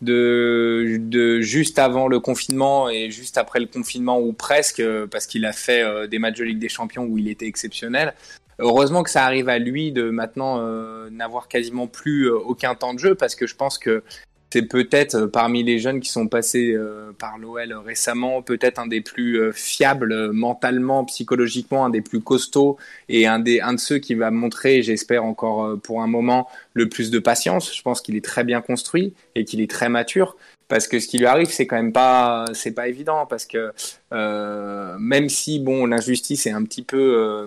de 0.02 0.98
de 1.00 1.40
juste 1.40 1.80
avant 1.80 2.06
le 2.06 2.20
confinement 2.20 2.88
et 2.88 3.10
juste 3.10 3.38
après 3.38 3.58
le 3.58 3.66
confinement 3.66 4.20
ou 4.20 4.32
presque, 4.32 4.80
parce 5.10 5.26
qu'il 5.26 5.44
a 5.46 5.52
fait 5.52 5.82
euh, 5.82 6.06
des 6.06 6.20
matchs 6.20 6.38
de 6.38 6.44
Ligue 6.44 6.60
des 6.60 6.68
Champions 6.68 7.02
où 7.02 7.18
il 7.18 7.26
était 7.26 7.46
exceptionnel. 7.46 8.14
Heureusement 8.58 9.02
que 9.02 9.10
ça 9.10 9.24
arrive 9.24 9.48
à 9.48 9.58
lui 9.58 9.92
de 9.92 10.10
maintenant 10.10 10.58
euh, 10.58 11.10
n'avoir 11.10 11.48
quasiment 11.48 11.86
plus 11.86 12.24
euh, 12.24 12.36
aucun 12.36 12.74
temps 12.74 12.94
de 12.94 12.98
jeu, 12.98 13.14
parce 13.14 13.34
que 13.34 13.46
je 13.46 13.54
pense 13.54 13.78
que 13.78 14.02
c'est 14.50 14.62
peut-être 14.62 15.14
euh, 15.14 15.26
parmi 15.28 15.62
les 15.62 15.78
jeunes 15.78 16.00
qui 16.00 16.08
sont 16.08 16.26
passés 16.26 16.72
euh, 16.72 17.12
par 17.18 17.38
l'OL 17.38 17.72
récemment, 17.84 18.42
peut-être 18.42 18.78
un 18.78 18.86
des 18.86 19.02
plus 19.02 19.38
euh, 19.38 19.52
fiables 19.52 20.32
mentalement, 20.32 21.04
psychologiquement, 21.04 21.84
un 21.84 21.90
des 21.90 22.00
plus 22.00 22.20
costauds 22.20 22.78
et 23.08 23.26
un, 23.26 23.40
des, 23.40 23.60
un 23.60 23.74
de 23.74 23.78
ceux 23.78 23.98
qui 23.98 24.14
va 24.14 24.30
montrer, 24.30 24.82
j'espère 24.82 25.24
encore 25.24 25.78
pour 25.82 26.02
un 26.02 26.06
moment, 26.06 26.48
le 26.72 26.88
plus 26.88 27.10
de 27.10 27.18
patience. 27.18 27.74
Je 27.76 27.82
pense 27.82 28.00
qu'il 28.00 28.16
est 28.16 28.24
très 28.24 28.44
bien 28.44 28.62
construit 28.62 29.14
et 29.34 29.44
qu'il 29.44 29.60
est 29.60 29.70
très 29.70 29.88
mature. 29.88 30.36
Parce 30.68 30.86
que 30.86 31.00
ce 31.00 31.08
qui 31.08 31.18
lui 31.18 31.26
arrive, 31.26 31.48
c'est 31.48 31.66
quand 31.66 31.76
même 31.76 31.92
pas, 31.92 32.44
c'est 32.52 32.72
pas 32.72 32.88
évident. 32.88 33.26
Parce 33.26 33.46
que 33.46 33.72
euh, 34.12 34.96
même 34.98 35.28
si 35.30 35.58
bon, 35.60 35.86
l'injustice 35.86 36.46
est 36.46 36.50
un 36.50 36.62
petit 36.62 36.82
peu 36.82 36.98
euh, 36.98 37.46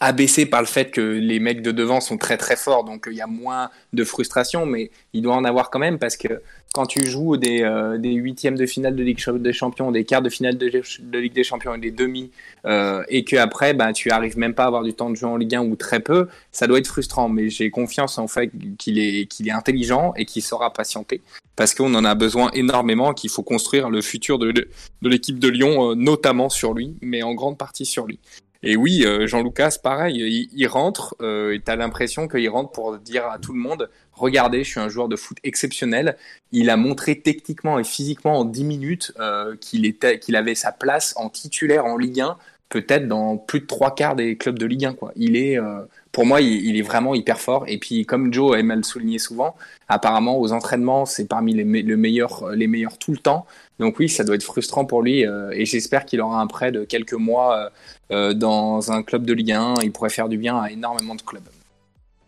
abaissé 0.00 0.46
par 0.46 0.60
le 0.60 0.66
fait 0.66 0.90
que 0.90 1.00
les 1.00 1.40
mecs 1.40 1.62
de 1.62 1.72
devant 1.72 2.00
sont 2.00 2.18
très 2.18 2.36
très 2.36 2.56
forts, 2.56 2.84
donc 2.84 3.08
il 3.10 3.16
y 3.16 3.20
a 3.20 3.26
moins 3.26 3.70
de 3.92 4.04
frustration, 4.04 4.66
mais 4.66 4.90
il 5.12 5.22
doit 5.22 5.34
en 5.34 5.44
avoir 5.44 5.70
quand 5.70 5.78
même 5.78 5.98
parce 5.98 6.16
que 6.16 6.40
quand 6.74 6.86
tu 6.86 7.06
joues 7.06 7.36
des, 7.36 7.62
euh, 7.62 7.98
des 7.98 8.12
huitièmes 8.12 8.56
de 8.56 8.66
finale 8.66 8.94
de 8.94 9.02
Ligue 9.02 9.18
des 9.38 9.52
Champions, 9.52 9.90
des 9.90 10.04
quarts 10.04 10.22
de 10.22 10.28
finale 10.28 10.58
de, 10.58 11.18
Ligue 11.18 11.32
des 11.32 11.44
Champions 11.44 11.74
et 11.74 11.78
des 11.78 11.90
demi, 11.90 12.30
euh, 12.66 13.02
et 13.08 13.24
que 13.24 13.36
après 13.36 13.74
ben, 13.74 13.92
tu 13.92 14.10
arrives 14.10 14.38
même 14.38 14.54
pas 14.54 14.64
à 14.64 14.66
avoir 14.66 14.82
du 14.82 14.92
temps 14.92 15.10
de 15.10 15.16
jeu 15.16 15.26
en 15.26 15.36
Ligue 15.36 15.54
1 15.54 15.62
ou 15.62 15.76
très 15.76 16.00
peu, 16.00 16.28
ça 16.52 16.66
doit 16.66 16.78
être 16.78 16.86
frustrant. 16.86 17.28
Mais 17.28 17.48
j'ai 17.48 17.70
confiance 17.70 18.18
en 18.18 18.28
fait 18.28 18.50
qu'il 18.78 18.98
est, 18.98 19.26
qu'il 19.26 19.48
est 19.48 19.52
intelligent 19.52 20.12
et 20.16 20.24
qu'il 20.26 20.42
saura 20.42 20.72
patienter 20.72 21.22
parce 21.56 21.74
qu'on 21.74 21.92
en 21.96 22.04
a 22.04 22.14
besoin 22.14 22.52
énormément, 22.52 23.12
qu'il 23.14 23.30
faut 23.30 23.42
construire 23.42 23.90
le 23.90 24.00
futur 24.00 24.38
de, 24.38 24.52
de 24.52 25.08
l'équipe 25.08 25.40
de 25.40 25.48
Lyon, 25.48 25.90
euh, 25.90 25.94
notamment 25.96 26.50
sur 26.50 26.72
lui, 26.72 26.94
mais 27.02 27.24
en 27.24 27.34
grande 27.34 27.58
partie 27.58 27.84
sur 27.84 28.06
lui. 28.06 28.20
Et 28.64 28.76
oui, 28.76 29.04
euh, 29.04 29.26
Jean-Lucas, 29.28 29.78
pareil, 29.82 30.48
il, 30.52 30.66
rentre, 30.66 31.14
euh, 31.20 31.54
et 31.54 31.60
tu 31.60 31.70
as 31.70 31.76
l'impression 31.76 32.26
qu'il 32.26 32.48
rentre 32.48 32.72
pour 32.72 32.98
dire 32.98 33.26
à 33.26 33.38
tout 33.38 33.52
le 33.52 33.60
monde, 33.60 33.88
regardez, 34.12 34.64
je 34.64 34.70
suis 34.70 34.80
un 34.80 34.88
joueur 34.88 35.08
de 35.08 35.14
foot 35.14 35.38
exceptionnel. 35.44 36.16
Il 36.50 36.68
a 36.68 36.76
montré 36.76 37.20
techniquement 37.20 37.78
et 37.78 37.84
physiquement 37.84 38.40
en 38.40 38.44
10 38.44 38.64
minutes 38.64 39.12
euh, 39.20 39.56
qu'il 39.60 39.86
était, 39.86 40.18
qu'il 40.18 40.34
avait 40.34 40.56
sa 40.56 40.72
place 40.72 41.14
en 41.16 41.30
titulaire 41.30 41.84
en 41.84 41.96
Ligue 41.96 42.20
1 42.20 42.36
peut-être 42.68 43.08
dans 43.08 43.36
plus 43.36 43.60
de 43.60 43.66
trois 43.66 43.94
quarts 43.94 44.16
des 44.16 44.36
clubs 44.36 44.58
de 44.58 44.66
Ligue 44.66 44.84
1. 44.86 44.94
Quoi. 44.94 45.12
Il 45.16 45.36
est, 45.36 45.58
euh, 45.58 45.82
pour 46.18 46.26
moi, 46.26 46.40
il, 46.40 46.76
est 46.76 46.82
vraiment 46.82 47.14
hyper 47.14 47.40
fort. 47.40 47.62
Et 47.68 47.78
puis, 47.78 48.04
comme 48.04 48.34
Joe 48.34 48.58
aime 48.58 48.72
le 48.72 48.82
souligner 48.82 49.20
souvent, 49.20 49.54
apparemment 49.86 50.40
aux 50.40 50.50
entraînements, 50.50 51.06
c'est 51.06 51.28
parmi 51.28 51.54
les, 51.54 51.62
le 51.62 51.96
meilleur, 51.96 52.50
les 52.56 52.66
meilleurs 52.66 52.98
tout 52.98 53.12
le 53.12 53.18
temps. 53.18 53.46
Donc 53.78 54.00
oui, 54.00 54.08
ça 54.08 54.24
doit 54.24 54.34
être 54.34 54.42
frustrant 54.42 54.84
pour 54.84 55.02
lui. 55.02 55.24
Euh, 55.24 55.52
et 55.52 55.64
j'espère 55.64 56.04
qu'il 56.04 56.20
aura 56.20 56.40
un 56.40 56.48
prêt 56.48 56.72
de 56.72 56.82
quelques 56.82 57.12
mois 57.12 57.70
euh, 58.10 58.34
dans 58.34 58.90
un 58.90 59.04
club 59.04 59.26
de 59.26 59.32
Ligue 59.32 59.52
1. 59.52 59.74
Il 59.84 59.92
pourrait 59.92 60.10
faire 60.10 60.28
du 60.28 60.38
bien 60.38 60.60
à 60.60 60.72
énormément 60.72 61.14
de 61.14 61.22
clubs. 61.22 61.48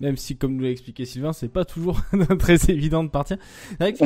Même 0.00 0.16
si, 0.16 0.36
comme 0.36 0.56
nous 0.56 0.62
l'a 0.62 0.70
expliqué 0.70 1.04
Sylvain, 1.04 1.32
c'est 1.32 1.48
pas 1.48 1.64
toujours 1.64 2.00
très 2.38 2.70
évident 2.70 3.04
de 3.04 3.10
partir. 3.10 3.36
C'est 3.70 3.78
vrai 3.80 3.92
que 3.92 4.04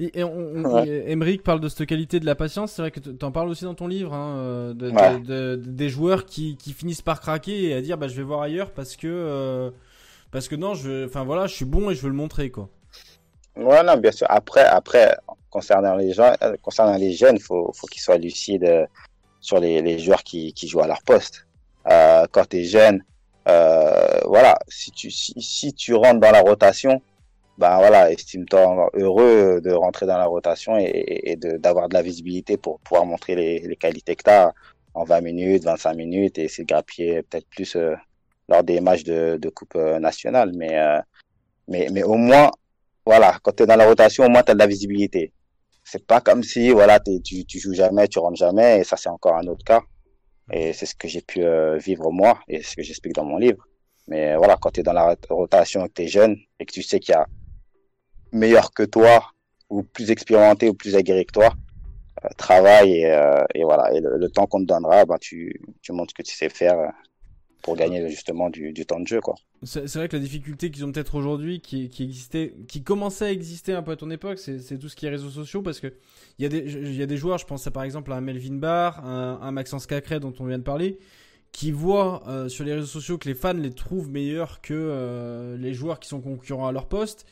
et 0.00 0.24
on, 0.24 1.38
parle 1.44 1.60
de 1.60 1.68
cette 1.68 1.86
qualité 1.86 2.20
de 2.20 2.26
la 2.26 2.34
patience. 2.34 2.72
C'est 2.72 2.82
vrai 2.82 2.90
que 2.90 3.00
tu 3.00 3.24
en 3.24 3.30
parles 3.30 3.48
aussi 3.48 3.64
dans 3.64 3.74
ton 3.74 3.86
livre, 3.86 4.14
hein, 4.14 4.36
euh, 4.38 4.74
de, 4.74 5.56
des 5.56 5.88
joueurs 5.88 6.24
qui, 6.24 6.56
qui, 6.56 6.72
finissent 6.72 7.02
par 7.02 7.20
craquer 7.20 7.64
et 7.64 7.74
à 7.74 7.82
dire 7.82 7.98
bah 7.98 8.08
je 8.08 8.14
vais 8.14 8.22
voir 8.22 8.40
ailleurs 8.40 8.70
parce 8.70 8.96
que 8.96 9.06
euh, 9.08 9.70
parce 10.30 10.48
que 10.48 10.56
non, 10.56 10.74
je, 10.74 11.06
enfin 11.06 11.24
voilà, 11.24 11.46
je 11.46 11.54
suis 11.54 11.64
bon 11.64 11.90
et 11.90 11.94
je 11.94 12.02
veux 12.02 12.08
le 12.08 12.14
montrer 12.14 12.50
quoi. 12.50 12.70
Ouais, 13.56 13.82
non, 13.82 13.96
bien 13.96 14.12
sûr. 14.12 14.26
Après, 14.30 14.64
après, 14.64 15.16
concernant 15.50 15.96
les 15.96 16.12
gens, 16.12 16.32
euh, 16.42 16.56
concernant 16.62 16.96
les 16.96 17.12
jeunes, 17.12 17.38
faut, 17.38 17.72
faut 17.74 17.86
qu'ils 17.88 18.00
soient 18.00 18.16
lucides 18.16 18.86
sur 19.40 19.58
les, 19.58 19.82
les 19.82 19.98
joueurs 19.98 20.22
qui, 20.22 20.52
qui 20.52 20.68
jouent 20.68 20.80
à 20.80 20.86
leur 20.86 21.02
poste. 21.02 21.46
Euh, 21.88 22.26
quand 22.30 22.48
tu 22.48 22.58
es 22.58 22.64
jeune, 22.64 23.02
euh, 23.48 24.20
voilà, 24.26 24.58
si 24.68 24.90
tu, 24.90 25.10
si, 25.10 25.72
tu 25.74 25.94
rentres 25.94 26.20
dans 26.20 26.30
la 26.30 26.40
rotation, 26.42 27.00
ben 27.58 27.76
voilà, 27.78 28.10
estime-toi 28.12 28.90
heureux 28.94 29.60
de 29.62 29.72
rentrer 29.72 30.06
dans 30.06 30.18
la 30.18 30.26
rotation 30.26 30.76
et, 30.78 31.36
d'avoir 31.36 31.88
de, 31.88 31.94
la 31.94 32.02
visibilité 32.02 32.56
pour 32.56 32.80
pouvoir 32.80 33.06
montrer 33.06 33.34
les, 33.34 33.76
qualités 33.76 34.16
que 34.16 34.24
tu 34.24 34.30
as 34.30 34.52
en 34.94 35.04
20 35.04 35.20
minutes, 35.20 35.64
25 35.64 35.94
minutes 35.94 36.38
et 36.38 36.44
essayer 36.44 36.64
de 36.64 36.68
grappiller 36.68 37.22
peut-être 37.22 37.48
plus 37.48 37.76
euh, 37.76 37.94
lors 38.48 38.64
des 38.64 38.80
matchs 38.80 39.04
de, 39.04 39.48
Coupe 39.54 39.76
euh, 39.76 39.98
nationale. 39.98 40.52
Mais, 40.54 40.78
mais, 41.68 41.88
mais 41.92 42.02
au 42.02 42.14
moins, 42.14 42.50
voilà, 43.06 43.38
quand 43.42 43.52
tu 43.56 43.62
es 43.62 43.66
dans 43.66 43.76
la 43.76 43.86
rotation, 43.86 44.24
au 44.24 44.28
moins 44.28 44.42
tu 44.42 44.52
as 44.52 44.54
de 44.54 44.58
la 44.58 44.66
visibilité. 44.66 45.32
C'est 45.84 46.06
pas 46.06 46.20
comme 46.20 46.42
si 46.42 46.70
voilà, 46.70 47.00
tu, 47.00 47.44
tu 47.44 47.58
joues 47.58 47.74
jamais, 47.74 48.06
tu 48.08 48.18
rentres 48.18 48.36
jamais, 48.36 48.80
et 48.80 48.84
ça 48.84 48.96
c'est 48.96 49.08
encore 49.08 49.36
un 49.36 49.46
autre 49.46 49.64
cas. 49.64 49.80
Et 50.52 50.72
c'est 50.72 50.86
ce 50.86 50.94
que 50.94 51.08
j'ai 51.08 51.20
pu 51.20 51.42
euh, 51.42 51.76
vivre 51.78 52.10
moi 52.10 52.40
et 52.48 52.62
ce 52.62 52.76
que 52.76 52.82
j'explique 52.82 53.14
dans 53.14 53.24
mon 53.24 53.38
livre. 53.38 53.66
Mais 54.08 54.36
voilà, 54.36 54.56
quand 54.60 54.70
tu 54.70 54.80
es 54.80 54.82
dans 54.82 54.92
la 54.92 55.16
rotation 55.28 55.86
que 55.86 55.92
tu 55.92 56.02
es 56.02 56.08
jeune 56.08 56.36
et 56.58 56.66
que 56.66 56.72
tu 56.72 56.82
sais 56.82 56.98
qu'il 56.98 57.12
y 57.12 57.16
a 57.16 57.26
meilleur 58.32 58.72
que 58.72 58.82
toi 58.82 59.30
ou 59.68 59.82
plus 59.82 60.10
expérimenté 60.10 60.68
ou 60.68 60.74
plus 60.74 60.96
aguerri 60.96 61.26
que 61.26 61.32
toi, 61.32 61.52
euh, 62.24 62.28
travaille 62.36 62.98
et, 62.98 63.06
euh, 63.06 63.44
et, 63.54 63.62
voilà. 63.62 63.92
Et 63.94 64.00
le, 64.00 64.28
temps 64.30 64.46
qu'on 64.46 64.60
te 64.60 64.66
donnera, 64.66 65.04
bah, 65.04 65.18
tu, 65.20 65.60
tu 65.82 65.92
montres 65.92 66.10
ce 66.10 66.22
que 66.22 66.28
tu 66.28 66.34
sais 66.34 66.48
faire 66.48 66.92
pour 67.62 67.76
gagner 67.76 68.08
justement 68.08 68.50
du, 68.50 68.72
temps 68.86 69.00
de 69.00 69.06
jeu. 69.06 69.20
C'est 69.62 69.94
vrai 69.94 70.08
que 70.08 70.16
la 70.16 70.22
difficulté 70.22 70.70
qu'ils 70.70 70.84
ont 70.84 70.92
peut-être 70.92 71.14
aujourd'hui, 71.14 71.60
qui, 71.60 71.90
existait, 72.00 72.54
qui 72.68 72.82
commençait 72.82 73.26
à 73.26 73.32
exister 73.32 73.72
un 73.72 73.82
peu 73.82 73.92
à 73.92 73.96
ton 73.96 74.10
époque, 74.10 74.38
c'est 74.38 74.78
tout 74.78 74.88
ce 74.88 74.96
qui 74.96 75.06
est 75.06 75.10
réseaux 75.10 75.30
sociaux 75.30 75.62
parce 75.62 75.80
que 75.80 75.92
il 76.38 76.44
y 76.44 77.02
a 77.02 77.06
des, 77.06 77.16
joueurs, 77.16 77.38
je 77.38 77.46
pense 77.46 77.68
par 77.68 77.82
exemple 77.82 78.12
à 78.12 78.20
Melvin 78.20 78.54
Barr, 78.54 79.04
un, 79.04 79.40
un 79.42 79.50
Maxence 79.52 79.86
Cacré 79.86 80.20
dont 80.20 80.32
on 80.40 80.46
vient 80.46 80.58
de 80.58 80.64
parler, 80.64 80.98
qui 81.52 81.72
voient 81.72 82.22
euh, 82.28 82.48
sur 82.48 82.64
les 82.64 82.74
réseaux 82.74 82.86
sociaux 82.86 83.18
que 83.18 83.28
les 83.28 83.34
fans 83.34 83.52
les 83.52 83.72
trouvent 83.72 84.08
meilleurs 84.08 84.60
que 84.60 84.74
euh, 84.74 85.56
les 85.56 85.74
joueurs 85.74 86.00
qui 86.00 86.08
sont 86.08 86.20
concurrents 86.20 86.68
à 86.68 86.72
leur 86.72 86.86
poste. 86.86 87.26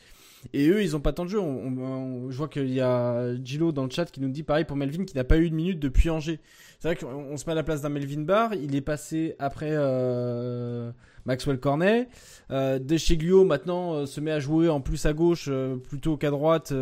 Et 0.53 0.69
eux, 0.69 0.81
ils 0.81 0.95
ont 0.95 0.99
pas 0.99 1.13
tant 1.13 1.25
de 1.25 1.29
jeu. 1.29 1.39
On, 1.39 2.31
je 2.31 2.37
vois 2.37 2.47
qu'il 2.47 2.71
y 2.73 2.81
a 2.81 3.35
Gilo 3.43 3.71
dans 3.71 3.83
le 3.83 3.89
chat 3.89 4.05
qui 4.05 4.21
nous 4.21 4.29
dit 4.29 4.43
pareil 4.43 4.65
pour 4.65 4.77
Melvin 4.77 5.03
qui 5.03 5.15
n'a 5.15 5.23
pas 5.23 5.37
eu 5.37 5.49
de 5.49 5.55
minute 5.55 5.79
depuis 5.79 6.09
Angers. 6.09 6.39
C'est 6.79 6.87
vrai 6.87 6.95
qu'on 6.95 7.35
se 7.35 7.45
met 7.45 7.51
à 7.51 7.55
la 7.55 7.63
place 7.63 7.81
d'un 7.81 7.89
Melvin 7.89 8.21
Barr. 8.21 8.53
Il 8.53 8.75
est 8.75 8.81
passé 8.81 9.35
après 9.37 9.71
euh, 9.71 10.91
Maxwell 11.25 11.59
Cornet. 11.59 12.07
Euh, 12.51 12.79
Descheglio 12.79 13.45
maintenant 13.45 13.93
euh, 13.93 14.05
se 14.05 14.19
met 14.19 14.31
à 14.31 14.39
jouer 14.39 14.69
en 14.69 14.81
plus 14.81 15.05
à 15.05 15.13
gauche 15.13 15.45
euh, 15.47 15.75
plutôt 15.75 16.17
qu'à 16.17 16.31
droite 16.31 16.73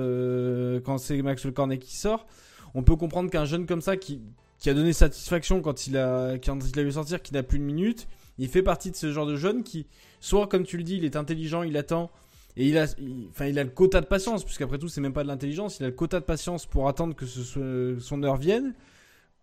quand 0.86 0.98
c'est 0.98 1.22
Maxwell 1.22 1.54
Cornet 1.54 1.78
qui 1.78 1.96
sort. 1.96 2.26
On 2.74 2.84
peut 2.84 2.96
comprendre 2.96 3.30
qu'un 3.30 3.46
jeune 3.46 3.66
comme 3.66 3.82
ça 3.82 3.98
qui, 3.98 4.22
a 4.66 4.74
donné 4.74 4.94
satisfaction 4.94 5.62
quand 5.62 5.88
il 5.88 5.98
a, 5.98 6.38
quand 6.38 6.60
il 6.60 6.94
sortir, 6.94 7.22
qui 7.22 7.34
n'a 7.34 7.44
plus 7.44 7.60
de 7.60 7.64
minute, 7.64 8.08
il 8.38 8.48
fait 8.48 8.62
partie 8.62 8.92
de 8.92 8.96
ce 8.96 9.12
genre 9.12 9.26
de 9.26 9.36
jeune 9.36 9.64
qui, 9.64 9.88
soit 10.20 10.48
comme 10.48 10.64
tu 10.64 10.78
le 10.78 10.84
dis, 10.84 10.98
il 10.98 11.06
est 11.06 11.16
intelligent, 11.16 11.64
il 11.64 11.76
attend 11.78 12.12
et 12.60 12.66
il 12.66 12.78
a, 12.80 12.86
enfin, 13.30 13.46
il 13.46 13.60
a 13.60 13.64
le 13.64 13.70
quota 13.70 14.02
de 14.02 14.08
patience, 14.08 14.44
puisqu'après 14.44 14.80
tout, 14.80 14.88
c'est 14.88 15.00
même 15.00 15.14
pas 15.14 15.22
de 15.22 15.28
l'intelligence. 15.28 15.80
Il 15.80 15.84
a 15.84 15.90
le 15.90 15.94
quota 15.94 16.20
de 16.20 16.26
patience 16.26 16.66
pour 16.66 16.88
attendre 16.88 17.16
que 17.16 17.28
ce 17.28 17.98
son 18.00 18.24
heure 18.24 18.38
vienne. 18.38 18.74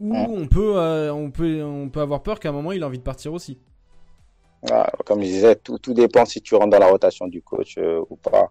Ou 0.01 0.17
on 0.17 0.49
peut, 0.49 0.77
euh, 0.77 1.15
on 1.15 1.31
peut, 1.31 1.63
on 1.63 1.89
peut 1.89 2.01
avoir 2.01 2.25
peur 2.25 2.41
qu'à 2.41 2.49
un 2.49 2.53
moment, 2.53 2.73
il 2.73 2.83
a 2.83 2.87
envie 2.89 2.99
de 2.99 3.05
partir 3.05 3.33
aussi. 3.33 3.57
Ah, 4.69 4.91
comme 5.07 5.21
je 5.21 5.27
disais, 5.27 5.55
tout, 5.55 5.79
tout 5.79 5.95
dépend 5.95 6.25
si 6.25 6.43
tu 6.43 6.57
rentres 6.57 6.71
dans 6.71 6.81
la 6.81 6.89
rotation 6.89 7.29
du 7.29 7.41
coach 7.41 7.79
euh, 7.79 8.03
ou 8.11 8.17
pas. 8.17 8.51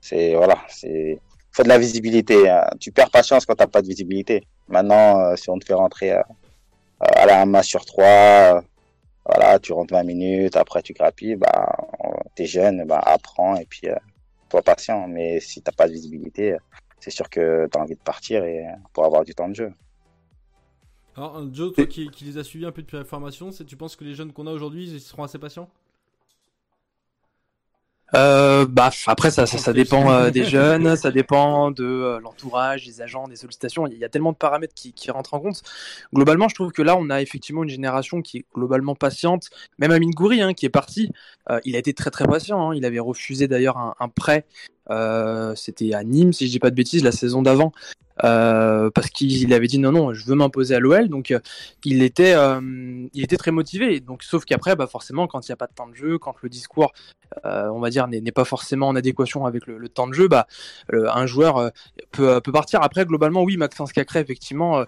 C'est 0.00 0.36
voilà, 0.36 0.58
c'est 0.68 1.18
faut 1.50 1.64
de 1.64 1.68
la 1.68 1.78
visibilité. 1.78 2.48
Hein. 2.48 2.68
Tu 2.78 2.92
perds 2.92 3.10
patience 3.10 3.44
quand 3.44 3.56
t'as 3.56 3.66
pas 3.66 3.82
de 3.82 3.88
visibilité. 3.88 4.44
Maintenant, 4.68 5.18
euh, 5.18 5.34
si 5.34 5.50
on 5.50 5.58
te 5.58 5.64
fait 5.64 5.74
rentrer 5.74 6.12
à 7.00 7.26
la 7.26 7.44
match 7.46 7.66
sur 7.66 7.84
trois, 7.84 8.62
voilà, 9.26 9.58
tu 9.58 9.72
rentres 9.72 9.94
20 9.94 10.04
minutes, 10.04 10.56
après 10.56 10.82
tu 10.82 10.92
grappilles, 10.92 11.36
bah, 11.36 11.76
t'es 12.34 12.46
jeune, 12.46 12.84
bah, 12.84 13.00
apprends 13.04 13.56
et 13.56 13.66
puis 13.66 13.88
toi 14.48 14.62
patient. 14.62 15.08
Mais 15.08 15.40
si 15.40 15.62
t'as 15.62 15.72
pas 15.72 15.88
de 15.88 15.92
visibilité, 15.92 16.56
c'est 17.00 17.10
sûr 17.10 17.28
que 17.30 17.68
tu 17.70 17.78
as 17.78 17.82
envie 17.82 17.94
de 17.94 18.00
partir 18.00 18.44
et 18.44 18.66
pour 18.92 19.04
avoir 19.04 19.24
du 19.24 19.34
temps 19.34 19.48
de 19.48 19.54
jeu. 19.54 19.72
Alors, 21.16 21.42
Joe, 21.52 21.72
toi 21.72 21.86
qui, 21.86 22.10
les 22.22 22.38
a 22.38 22.44
suivis 22.44 22.66
un 22.66 22.72
peu 22.72 22.82
depuis 22.82 22.96
la 22.96 23.04
formation, 23.04 23.50
tu 23.50 23.76
penses 23.76 23.94
que 23.94 24.04
les 24.04 24.14
jeunes 24.14 24.32
qu'on 24.32 24.46
a 24.46 24.52
aujourd'hui, 24.52 24.90
ils 24.90 25.00
seront 25.00 25.22
assez 25.22 25.38
patients? 25.38 25.70
Euh, 28.14 28.66
bah 28.68 28.90
après 29.06 29.30
ça 29.30 29.46
ça, 29.46 29.72
dépend 29.72 30.10
euh, 30.10 30.30
des 30.30 30.44
jeunes, 30.44 30.96
ça 30.96 31.10
dépend 31.10 31.70
de 31.70 31.84
euh, 31.84 32.20
l'entourage, 32.20 32.86
des 32.86 33.02
agents, 33.02 33.26
des 33.26 33.36
sollicitations. 33.36 33.86
Il 33.86 33.98
y 33.98 34.04
a 34.04 34.08
tellement 34.08 34.32
de 34.32 34.36
paramètres 34.36 34.74
qui, 34.74 35.10
rentrent 35.10 35.34
en 35.34 35.40
compte. 35.40 35.62
Globalement, 36.14 36.48
je 36.48 36.54
trouve 36.54 36.72
que 36.72 36.82
là 36.82 36.96
on 36.96 37.10
a 37.10 37.20
effectivement 37.20 37.62
une 37.62 37.70
génération 37.70 38.22
qui 38.22 38.38
est 38.38 38.44
globalement 38.54 38.94
patiente. 38.94 39.48
Même 39.78 39.90
Amine 39.90 40.12
Goury 40.12 40.42
hein, 40.42 40.54
qui 40.54 40.66
est 40.66 40.70
parti, 40.70 41.10
il 41.64 41.76
a 41.76 41.78
été 41.78 41.92
très 41.94 42.10
très 42.10 42.26
patient. 42.26 42.70
Hein. 42.70 42.74
Il 42.74 42.84
avait 42.84 43.00
refusé 43.00 43.48
d'ailleurs 43.48 43.78
un, 43.78 43.94
un 43.98 44.08
prêt. 44.08 44.46
C'était 45.56 45.94
à 45.94 46.04
Nîmes 46.04 46.32
si 46.32 46.46
je 46.46 46.52
dis 46.52 46.58
pas 46.58 46.70
de 46.70 46.76
bêtises 46.76 47.04
la 47.04 47.12
saison 47.12 47.42
d'avant. 47.42 47.72
Euh, 48.22 48.90
parce 48.94 49.10
qu'il 49.10 49.52
avait 49.52 49.66
dit 49.66 49.80
non 49.80 49.90
non 49.90 50.14
je 50.14 50.24
veux 50.24 50.36
m'imposer 50.36 50.76
à 50.76 50.78
l'OL 50.78 51.08
donc 51.08 51.32
euh, 51.32 51.40
il 51.84 52.00
était 52.00 52.34
euh, 52.34 52.60
il 53.12 53.24
était 53.24 53.36
très 53.36 53.50
motivé. 53.50 53.98
Donc 54.00 54.22
sauf 54.22 54.44
qu'après 54.44 54.76
bah 54.76 54.86
forcément 54.86 55.26
quand 55.26 55.46
il 55.48 55.50
n'y 55.50 55.54
a 55.54 55.56
pas 55.56 55.66
de 55.66 55.74
temps 55.74 55.88
de 55.88 55.94
jeu 55.94 56.18
quand 56.18 56.34
le 56.42 56.48
discours 56.48 56.92
on 57.44 57.80
va 57.80 57.90
dire 57.90 58.06
n'est 58.06 58.30
pas 58.30 58.44
forcément 58.44 58.86
en 58.86 58.94
adéquation 58.94 59.44
avec 59.44 59.66
le, 59.66 59.88
temps 59.88 60.06
de 60.06 60.12
jeu 60.12 60.28
bah 60.28 60.46
un 60.92 61.26
joueur 61.26 61.72
peut, 62.12 62.40
peut 62.40 62.52
partir. 62.52 62.82
Après 62.82 63.04
globalement 63.04 63.42
oui 63.42 63.56
Maxence 63.56 63.92
Cacré 63.92 64.20
effectivement 64.20 64.84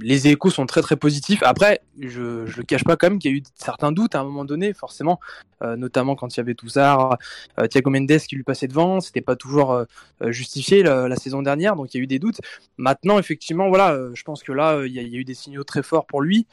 les 0.00 0.28
échos 0.28 0.50
sont 0.50 0.66
très 0.66 0.82
très 0.82 0.96
positifs. 0.96 1.42
Après, 1.42 1.80
je 1.98 2.46
je 2.46 2.56
le 2.56 2.62
cache 2.62 2.84
pas 2.84 2.96
quand 2.96 3.10
même 3.10 3.18
qu'il 3.18 3.30
y 3.30 3.34
a 3.34 3.36
eu 3.36 3.42
certains 3.54 3.92
doutes 3.92 4.14
à 4.14 4.20
un 4.20 4.24
moment 4.24 4.44
donné, 4.44 4.72
forcément, 4.72 5.20
euh, 5.62 5.76
notamment 5.76 6.14
quand 6.14 6.34
il 6.34 6.38
y 6.38 6.40
avait 6.40 6.54
Toussaint, 6.54 7.16
euh, 7.58 7.66
Thiago 7.66 7.90
Mendes 7.90 8.18
qui 8.18 8.36
lui 8.36 8.44
passait 8.44 8.68
devant, 8.68 9.00
c'était 9.00 9.20
pas 9.20 9.36
toujours 9.36 9.72
euh, 9.72 9.84
justifié 10.28 10.82
la, 10.82 11.16
saison 11.16 11.42
dernière, 11.42 11.76
donc 11.76 11.94
il 11.94 11.98
y 11.98 12.00
a 12.00 12.04
eu 12.04 12.06
des 12.06 12.18
doutes. 12.18 12.40
Maintenant, 12.76 13.18
effectivement, 13.18 13.68
voilà, 13.68 13.98
je 14.14 14.22
pense 14.22 14.42
que 14.42 14.52
là, 14.52 14.84
il 14.86 14.92
y, 14.92 14.98
a 14.98 15.02
eu 15.02 15.24
des 15.24 15.34
signaux 15.34 15.64
très 15.64 15.82
forts 15.82 16.06
pour 16.06 16.20
lui. 16.20 16.46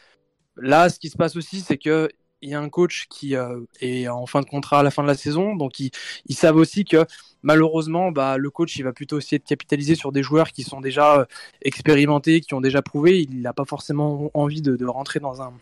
Là, 0.58 0.90
ce 0.90 1.00
qui 1.00 1.10
se 1.10 1.18
passe 1.18 1.36
aussi, 1.36 1.62
c'est 1.62 1.78
que 1.78 2.10
il 2.46 2.52
y 2.52 2.54
a 2.54 2.60
un 2.60 2.70
coach 2.70 3.08
qui 3.10 3.36
euh, 3.36 3.60
est 3.82 4.08
en 4.08 4.26
fin 4.28 4.42
de 4.42 4.46
contrat 4.46 4.80
à 4.80 4.84
la 4.84 4.92
fin 4.92 5.02
de 5.02 5.08
la 5.08 5.16
saison, 5.16 5.56
donc 5.56 5.80
ils, 5.80 5.92
savent 6.30 6.58
aussi 6.58 6.86
que 6.86 7.06
malheureusement, 7.42 8.12
bah, 8.12 8.38
le 8.38 8.50
coach 8.50 8.76
il 8.78 8.84
va 8.84 8.94
plutôt 8.94 9.18
essayer 9.18 9.40
de 9.40 9.44
capitaliser 9.44 9.96
sur 9.96 10.12
des 10.12 10.22
joueurs 10.24 10.52
qui 10.52 10.64
sont 10.64 10.80
déjà 10.80 11.20
euh, 11.20 11.26
expérimentés, 11.64 12.42
qui 12.42 12.54
ont 12.54 12.62
déjà 12.62 12.82
prouvé. 12.82 13.22
Il 13.22 13.42
n'a 13.42 13.54
pas 13.54 13.66
forcément 13.66 14.30
envie 14.34 14.62
de, 14.62 14.86
rentrer 14.86 15.20
dans 15.20 15.42
un 15.42 15.54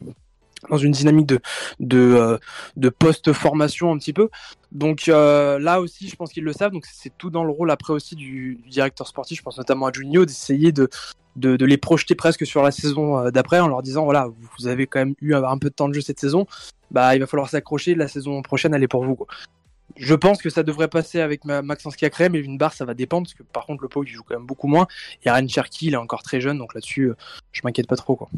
dans 0.70 0.78
une 0.78 0.92
dynamique 0.92 1.34
euh, 1.92 2.38
de 2.78 2.90
post-formation 2.90 3.92
un 3.92 3.98
petit 3.98 4.14
peu. 4.14 4.30
Donc 4.74 5.08
là 5.08 5.80
aussi, 5.80 6.10
je 6.10 6.16
pense 6.16 6.32
qu'ils 6.32 6.44
le 6.44 6.54
savent. 6.54 6.72
Donc 6.72 6.86
c'est 6.92 7.16
tout 7.18 7.30
dans 7.30 7.44
le 7.44 7.52
rôle 7.52 7.72
après 7.72 7.94
aussi 7.94 8.16
du, 8.16 8.60
directeur 8.68 9.08
sportif. 9.08 9.38
Je 9.38 9.44
pense 9.44 9.58
notamment 9.58 9.88
à 9.88 9.92
Junio 9.94 10.26
d'essayer 10.26 10.72
de 10.72 10.90
de, 11.36 11.66
les 11.66 11.78
projeter 11.78 12.14
presque 12.14 12.46
sur 12.46 12.62
la 12.62 12.70
saison 12.70 13.18
euh, 13.18 13.32
d'après 13.32 13.60
en 13.60 13.68
leur 13.68 13.82
disant 13.82 14.04
voilà 14.04 14.28
vous 14.28 14.68
avez 14.68 14.86
quand 14.86 15.00
même 15.00 15.16
eu 15.20 15.34
un 15.34 15.58
peu 15.58 15.70
de 15.70 15.74
temps 15.74 15.90
de 15.90 15.94
jeu 15.96 16.02
cette 16.02 16.20
saison 16.20 16.46
bah 16.92 17.16
il 17.16 17.20
va 17.20 17.26
falloir 17.26 17.50
s'accrocher 17.50 17.96
la 17.96 18.08
saison 18.08 18.44
prochaine 18.44 18.72
elle 18.76 18.84
est 18.84 18.88
pour 18.88 19.04
vous 19.04 19.16
quoi. 19.16 19.26
Je 19.96 20.16
pense 20.16 20.42
que 20.42 20.50
ça 20.50 20.64
devrait 20.64 20.88
passer 20.88 21.20
avec 21.20 21.46
Maxence 21.46 21.96
Cacré, 21.96 22.28
mais 22.30 22.40
une 22.40 22.58
barre, 22.58 22.74
ça 22.74 22.84
va 22.84 22.96
dépendre, 22.96 23.28
parce 23.28 23.36
que 23.36 23.44
par 23.44 23.66
contre, 23.66 23.84
le 23.84 23.90
Pau, 23.90 24.04
il 24.04 24.08
joue 24.08 24.24
quand 24.24 24.36
même 24.36 24.48
beaucoup 24.48 24.68
moins. 24.68 24.88
Et 25.24 25.30
Aaron 25.30 25.48
Cherky, 25.48 25.88
il 25.88 25.94
est 25.94 25.98
encore 25.98 26.24
très 26.24 26.42
jeune, 26.42 26.58
donc 26.58 26.74
là-dessus, 26.74 27.10
euh, 27.10 27.16
je 27.52 27.62
m'inquiète 27.64 27.86
pas 27.86 27.96
trop. 27.96 28.16
Quoi. 28.16 28.30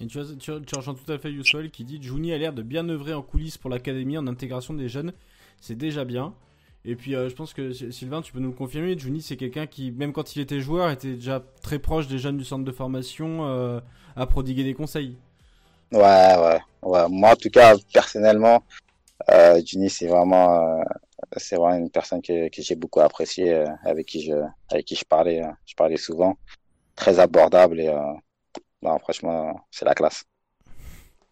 Tu, 0.00 0.18
tu, 0.38 0.74
rejoins 0.74 0.94
tout 0.94 1.12
à 1.12 1.18
fait 1.18 1.30
Youssol 1.30 1.70
qui 1.70 1.84
dit 1.84 2.02
Juni 2.02 2.32
a 2.32 2.38
l'air 2.38 2.52
de 2.52 2.62
bien 2.62 2.88
œuvrer 2.88 3.14
en 3.14 3.22
coulisses 3.22 3.56
pour 3.56 3.70
l'académie 3.70 4.18
en 4.18 4.26
intégration 4.26 4.74
des 4.74 4.88
jeunes. 4.88 5.12
C'est 5.60 5.76
déjà 5.76 6.04
bien. 6.04 6.34
Et 6.86 6.94
puis 6.94 7.16
euh, 7.16 7.28
je 7.28 7.34
pense 7.34 7.52
que 7.52 7.72
Sylvain, 7.72 8.22
tu 8.22 8.32
peux 8.32 8.38
nous 8.38 8.50
le 8.50 8.54
confirmer, 8.54 8.96
Juni 8.96 9.20
c'est 9.20 9.36
quelqu'un 9.36 9.66
qui, 9.66 9.90
même 9.90 10.12
quand 10.12 10.36
il 10.36 10.42
était 10.42 10.60
joueur, 10.60 10.88
était 10.90 11.14
déjà 11.14 11.42
très 11.60 11.80
proche 11.80 12.06
des 12.06 12.18
jeunes 12.18 12.38
du 12.38 12.44
centre 12.44 12.64
de 12.64 12.70
formation 12.70 13.44
euh, 13.44 13.80
à 14.14 14.26
prodiguer 14.26 14.62
des 14.62 14.74
conseils. 14.74 15.16
Ouais, 15.92 16.00
ouais. 16.02 17.08
Moi, 17.08 17.30
en 17.30 17.36
tout 17.36 17.50
cas, 17.50 17.74
personnellement, 17.92 18.62
euh, 19.30 19.60
Juni, 19.64 19.90
c'est 19.90 20.06
vraiment, 20.06 20.80
une 21.72 21.90
personne 21.90 22.22
que, 22.22 22.48
j'ai 22.52 22.76
beaucoup 22.76 23.00
appréciée, 23.00 23.64
avec 23.84 24.06
qui 24.06 24.22
je, 24.22 25.04
parlais, 25.04 25.42
je 25.64 25.74
parlais 25.74 25.96
souvent. 25.96 26.36
Très 26.94 27.18
abordable 27.18 27.80
et, 27.80 27.92
franchement, 29.00 29.60
c'est 29.70 29.84
la 29.84 29.94
classe. 29.94 30.24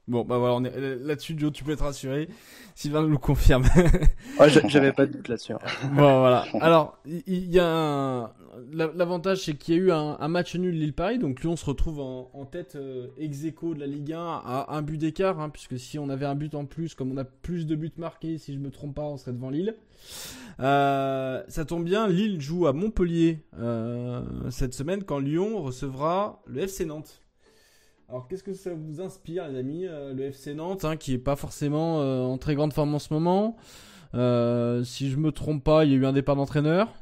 Bon, 0.06 0.22
bah 0.22 0.36
voilà, 0.36 0.54
on 0.56 0.64
est 0.64 0.78
là-dessus, 1.00 1.34
Joe, 1.38 1.50
tu 1.50 1.64
peux 1.64 1.72
être 1.72 1.82
rassuré. 1.84 2.28
Sylvain 2.74 3.00
nous 3.02 3.08
le 3.08 3.16
confirme. 3.18 3.64
Ouais, 4.38 4.50
j'a- 4.50 4.66
j'avais 4.68 4.92
pas 4.92 5.06
de 5.06 5.12
doute 5.12 5.28
là-dessus. 5.28 5.52
hein. 5.52 5.58
bon, 5.94 6.18
voilà. 6.18 6.44
Alors, 6.60 6.98
il 7.06 7.50
y, 7.50 7.58
a 7.60 7.66
un... 7.66 8.22
la- 8.72 8.90
L'avantage, 8.94 9.44
c'est 9.44 9.54
qu'il 9.54 9.74
y 9.74 9.78
a 9.78 9.80
eu 9.80 9.90
un, 9.92 10.16
un 10.20 10.28
match 10.28 10.56
nul 10.56 10.74
Lille-Paris. 10.78 11.18
Donc, 11.18 11.40
Lyon 11.42 11.56
se 11.56 11.64
retrouve 11.64 12.00
en, 12.00 12.30
en 12.34 12.44
tête 12.44 12.74
euh, 12.76 13.06
ex 13.16 13.44
aequo 13.44 13.74
de 13.74 13.80
la 13.80 13.86
Ligue 13.86 14.12
1 14.12 14.18
à 14.18 14.66
un 14.76 14.82
but 14.82 14.98
d'écart. 14.98 15.40
hein, 15.40 15.48
puisque 15.50 15.78
si 15.78 15.98
on 15.98 16.08
avait 16.10 16.26
un 16.26 16.34
but 16.34 16.54
en 16.56 16.64
plus, 16.66 16.94
comme 16.94 17.12
on 17.12 17.16
a 17.16 17.24
plus 17.24 17.64
de 17.66 17.74
buts 17.76 17.92
marqués, 17.96 18.36
si 18.38 18.52
je 18.52 18.58
me 18.58 18.70
trompe 18.70 18.96
pas, 18.96 19.02
on 19.04 19.16
serait 19.16 19.32
devant 19.32 19.50
Lille. 19.50 19.74
Euh, 20.60 21.42
ça 21.48 21.64
tombe 21.64 21.84
bien, 21.84 22.08
Lille 22.08 22.40
joue 22.40 22.66
à 22.66 22.72
Montpellier 22.72 23.38
euh, 23.58 24.22
cette 24.50 24.74
semaine 24.74 25.02
quand 25.04 25.18
Lyon 25.18 25.62
recevra 25.62 26.42
le 26.46 26.62
FC 26.62 26.84
Nantes. 26.84 27.22
Alors 28.08 28.28
qu'est-ce 28.28 28.42
que 28.44 28.52
ça 28.52 28.70
vous 28.74 29.00
inspire 29.00 29.48
les 29.48 29.58
amis 29.58 29.86
euh, 29.86 30.12
Le 30.12 30.24
FC 30.24 30.54
Nantes 30.54 30.84
hein, 30.84 30.96
qui 30.96 31.14
est 31.14 31.18
pas 31.18 31.36
forcément 31.36 32.00
euh, 32.00 32.20
en 32.22 32.38
très 32.38 32.54
grande 32.54 32.72
forme 32.72 32.94
en 32.94 32.98
ce 32.98 33.12
moment? 33.12 33.56
Euh, 34.14 34.84
si 34.84 35.10
je 35.10 35.16
me 35.16 35.32
trompe 35.32 35.64
pas, 35.64 35.84
il 35.84 35.90
y 35.90 35.94
a 35.94 35.96
eu 35.96 36.06
un 36.06 36.12
départ 36.12 36.36
d'entraîneur? 36.36 36.92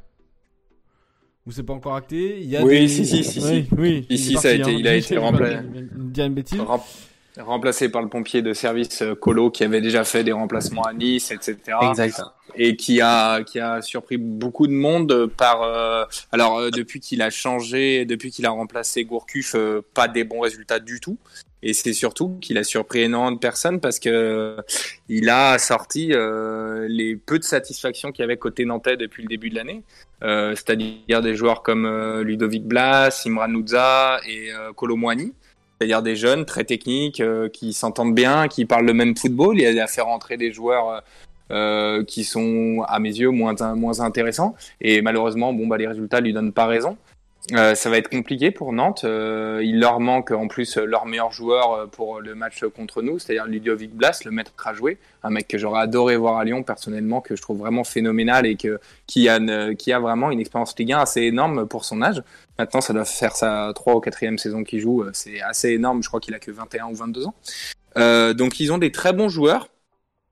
Ou 1.46 1.50
c'est 1.50 1.64
pas 1.64 1.72
encore 1.74 1.96
acté? 1.96 2.40
Il 2.40 2.48
y 2.48 2.56
a 2.56 2.62
Oui, 2.64 2.80
des- 2.80 2.88
si, 2.88 3.04
si, 3.04 3.24
si, 3.24 3.40
oui, 3.76 4.06
si. 4.10 4.32
est 4.34 4.36
ça 4.36 4.48
a 4.50 4.56
parti, 4.56 4.60
été- 4.60 4.70
hein. 4.70 4.76
il 4.78 4.88
a 4.88 4.94
été 4.94 5.18
remplacé. 5.18 5.56
pas 5.56 5.62
dire 5.96 6.24
une 6.26 6.34
bêtise. 6.34 6.60
Rem- 6.60 6.80
remplacé 7.38 7.88
par 7.88 8.02
le 8.02 8.08
pompier 8.08 8.42
de 8.42 8.52
service 8.52 9.02
euh, 9.02 9.14
Colo 9.14 9.50
qui 9.50 9.64
avait 9.64 9.80
déjà 9.80 10.04
fait 10.04 10.24
des 10.24 10.32
remplacements 10.32 10.82
à 10.82 10.92
Nice, 10.92 11.30
etc. 11.30 11.56
Exact. 11.88 12.20
et 12.54 12.76
qui 12.76 13.00
a 13.00 13.42
qui 13.42 13.58
a 13.58 13.80
surpris 13.80 14.18
beaucoup 14.18 14.66
de 14.66 14.72
monde 14.72 15.26
par 15.36 15.62
euh, 15.62 16.04
alors 16.32 16.58
euh, 16.58 16.70
depuis 16.70 17.00
qu'il 17.00 17.22
a 17.22 17.30
changé 17.30 18.04
depuis 18.04 18.30
qu'il 18.30 18.44
a 18.46 18.50
remplacé 18.50 19.04
Gourcuff 19.04 19.54
euh, 19.54 19.80
pas 19.94 20.08
des 20.08 20.24
bons 20.24 20.40
résultats 20.40 20.78
du 20.78 21.00
tout 21.00 21.16
et 21.62 21.74
c'est 21.74 21.92
surtout 21.92 22.36
qu'il 22.40 22.58
a 22.58 22.64
surpris 22.64 23.02
énormément 23.02 23.32
de 23.32 23.38
personnes 23.38 23.80
parce 23.80 23.98
que 23.98 24.08
euh, 24.10 24.56
il 25.08 25.30
a 25.30 25.58
sorti 25.58 26.12
euh, 26.12 26.86
les 26.88 27.16
peu 27.16 27.38
de 27.38 27.44
satisfaction 27.44 28.10
qu'il 28.12 28.22
y 28.22 28.24
avait 28.24 28.36
côté 28.36 28.64
nantais 28.64 28.96
depuis 28.96 29.22
le 29.22 29.28
début 29.28 29.48
de 29.48 29.54
l'année 29.54 29.82
euh, 30.22 30.54
c'est-à-dire 30.54 31.22
des 31.22 31.34
joueurs 31.34 31.62
comme 31.62 31.84
euh, 31.84 32.22
Ludovic 32.22 32.64
Blas, 32.64 33.22
Imran 33.26 33.48
Nouza 33.48 34.20
et 34.28 34.52
euh, 34.52 34.72
Kolo 34.72 34.96
Muani 34.96 35.32
c'est-à-dire 35.82 36.02
des 36.02 36.14
jeunes 36.14 36.44
très 36.44 36.62
techniques 36.62 37.20
euh, 37.20 37.48
qui 37.48 37.72
s'entendent 37.72 38.14
bien, 38.14 38.46
qui 38.46 38.66
parlent 38.66 38.86
le 38.86 38.94
même 38.94 39.16
football. 39.16 39.58
Il 39.58 39.80
a 39.80 39.86
fait 39.88 40.00
rentrer 40.00 40.36
des 40.36 40.52
joueurs 40.52 40.88
euh, 40.88 41.00
euh, 41.50 42.04
qui 42.04 42.22
sont 42.22 42.84
à 42.86 43.00
mes 43.00 43.08
yeux 43.10 43.30
moins 43.30 43.54
moins 43.74 43.98
intéressants 43.98 44.54
et 44.80 45.02
malheureusement 45.02 45.52
bon 45.52 45.66
bah 45.66 45.76
les 45.76 45.88
résultats 45.88 46.20
lui 46.20 46.32
donnent 46.32 46.52
pas 46.52 46.66
raison. 46.66 46.96
Euh, 47.50 47.74
ça 47.74 47.90
va 47.90 47.98
être 47.98 48.08
compliqué 48.08 48.52
pour 48.52 48.72
Nantes. 48.72 49.02
Euh, 49.04 49.60
il 49.64 49.80
leur 49.80 49.98
manque 49.98 50.30
en 50.30 50.46
plus 50.46 50.76
leur 50.76 51.06
meilleur 51.06 51.32
joueur 51.32 51.72
euh, 51.72 51.86
pour 51.86 52.20
le 52.20 52.36
match 52.36 52.64
contre 52.76 53.02
nous, 53.02 53.18
c'est-à-dire 53.18 53.46
Ludovic 53.46 53.92
Blas, 53.92 54.20
le 54.24 54.30
maître 54.30 54.52
à 54.64 54.72
jouer, 54.74 54.98
un 55.24 55.30
mec 55.30 55.48
que 55.48 55.58
j'aurais 55.58 55.80
adoré 55.80 56.16
voir 56.16 56.38
à 56.38 56.44
Lyon 56.44 56.62
personnellement, 56.62 57.20
que 57.20 57.34
je 57.34 57.42
trouve 57.42 57.58
vraiment 57.58 57.82
phénoménal 57.82 58.46
et 58.46 58.54
que 58.56 58.78
qui 59.08 59.28
a 59.28 59.40
qui 59.74 59.92
a 59.92 59.98
vraiment 59.98 60.30
une 60.30 60.38
expérience 60.38 60.78
Ligue 60.78 60.92
1 60.92 61.00
assez 61.00 61.22
énorme 61.22 61.66
pour 61.66 61.84
son 61.84 62.00
âge. 62.00 62.22
Maintenant, 62.58 62.80
ça 62.80 62.92
doit 62.92 63.04
faire 63.04 63.34
sa 63.34 63.72
trois 63.74 63.96
ou 63.96 64.00
quatrième 64.00 64.38
saison 64.38 64.62
qu'il 64.62 64.80
joue, 64.80 65.02
euh, 65.02 65.10
c'est 65.14 65.40
assez 65.40 65.70
énorme. 65.70 66.02
Je 66.02 66.08
crois 66.08 66.20
qu'il 66.20 66.34
a 66.34 66.38
que 66.38 66.50
21 66.50 66.90
ou 66.90 66.94
22 66.94 67.26
ans. 67.26 67.34
Euh, 67.96 68.34
donc 68.34 68.60
ils 68.60 68.72
ont 68.72 68.78
des 68.78 68.92
très 68.92 69.12
bons 69.12 69.28
joueurs. 69.28 69.68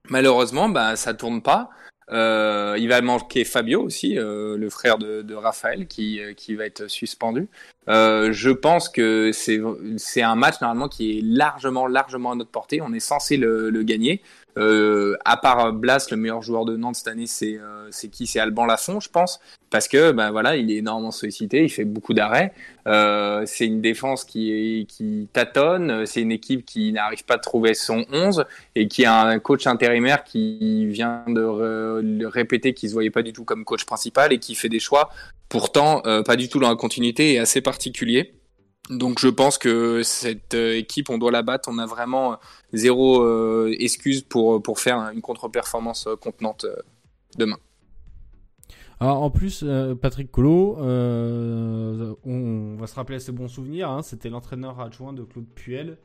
Malheureusement, 0.08 0.68
bah 0.68 0.96
ça 0.96 1.14
tourne 1.14 1.42
pas. 1.42 1.70
Euh, 2.11 2.76
il 2.78 2.88
va 2.88 3.00
manquer 3.02 3.44
Fabio 3.44 3.82
aussi, 3.82 4.18
euh, 4.18 4.56
le 4.56 4.70
frère 4.70 4.98
de, 4.98 5.22
de 5.22 5.34
Raphaël, 5.34 5.86
qui, 5.86 6.20
euh, 6.20 6.32
qui 6.34 6.54
va 6.54 6.66
être 6.66 6.88
suspendu. 6.88 7.48
Euh, 7.88 8.32
je 8.32 8.50
pense 8.50 8.88
que 8.88 9.30
c'est 9.32 10.22
un 10.22 10.34
match 10.36 10.61
normalement 10.61 10.88
qui 10.88 11.18
est 11.18 11.22
largement 11.22 11.86
largement 11.86 12.32
à 12.32 12.34
notre 12.34 12.50
portée. 12.50 12.80
On 12.80 12.92
est 12.92 13.00
censé 13.00 13.36
le, 13.36 13.70
le 13.70 13.82
gagner. 13.82 14.22
Euh, 14.59 15.16
à 15.24 15.36
part 15.36 15.72
Blas, 15.72 16.09
le 16.11 16.16
meilleur 16.16 16.42
joueur 16.42 16.64
de 16.64 16.76
Nantes 16.76 16.96
cette 16.96 17.09
année, 17.09 17.26
c'est 17.26 17.59
euh, 17.59 17.90
qui? 18.11 18.26
C'est 18.26 18.40
Alban 18.40 18.66
Lafont, 18.66 19.01
je 19.01 19.09
pense, 19.09 19.40
parce 19.70 19.88
que 19.88 20.12
ben 20.12 20.30
voilà, 20.30 20.57
il 20.57 20.70
est 20.70 20.76
énormément 20.76 21.11
sollicité, 21.11 21.64
il 21.64 21.68
fait 21.68 21.84
beaucoup 21.84 22.14
d'arrêts. 22.14 22.53
Euh, 22.86 23.42
c'est 23.46 23.66
une 23.66 23.80
défense 23.80 24.24
qui 24.24 24.53
est 24.53 24.84
qui 24.86 25.28
tâtonne. 25.32 26.07
C'est 26.07 26.22
une 26.22 26.32
équipe 26.32 26.64
qui 26.64 26.92
n'arrive 26.92 27.24
pas 27.24 27.34
à 27.34 27.38
trouver 27.38 27.74
son 27.74 28.05
11 28.12 28.44
et 28.74 28.88
qui 28.88 29.05
a 29.05 29.20
un 29.20 29.38
coach 29.38 29.66
intérimaire 29.66 30.24
qui 30.24 30.86
vient 30.86 31.24
de 31.28 32.24
répéter 32.24 32.74
qu'il 32.74 32.88
se 32.88 32.94
voyait 32.94 33.11
pas 33.11 33.22
du 33.22 33.32
tout 33.32 33.44
comme 33.44 33.64
coach 33.64 33.84
principal 33.84 34.32
et 34.32 34.38
qui 34.38 34.55
fait 34.55 34.68
des 34.68 34.80
choix 34.80 35.11
pourtant 35.51 36.01
euh, 36.07 36.22
pas 36.22 36.36
du 36.36 36.48
tout 36.48 36.59
dans 36.59 36.70
la 36.70 36.76
continuité 36.76 37.34
et 37.34 37.38
assez 37.38 37.61
particuliers. 37.61 38.32
Donc 38.89 39.20
je 39.20 39.28
pense 39.28 39.59
que 39.59 40.03
cette 40.03 40.55
euh, 40.55 40.76
équipe, 40.76 41.11
on 41.11 41.18
doit 41.18 41.31
la 41.31 41.43
battre. 41.43 41.68
On 41.72 41.78
a 41.78 41.87
vraiment 41.87 42.33
euh, 42.33 42.37
zéro 42.72 43.22
euh, 43.22 43.74
excuse 43.78 44.22
pour 44.22 44.62
pour 44.62 44.81
faire 44.81 44.99
une 45.14 45.20
contre-performance 45.20 46.09
contenante 46.20 46.66
demain. 47.37 47.59
Alors, 49.03 49.22
en 49.22 49.31
plus, 49.31 49.64
Patrick 50.03 50.31
Collot, 50.31 50.76
on 50.78 52.76
va 52.78 52.87
se 52.87 52.95
rappeler 52.95 53.18
ses 53.18 53.33
bons 53.33 53.49
souvenirs. 53.49 53.89
hein, 53.89 54.03
C'était 54.03 54.28
l'entraîneur 54.28 54.78
adjoint 54.78 55.14
de 55.14 55.22
Claude 55.22 55.47
Puel. 55.47 55.97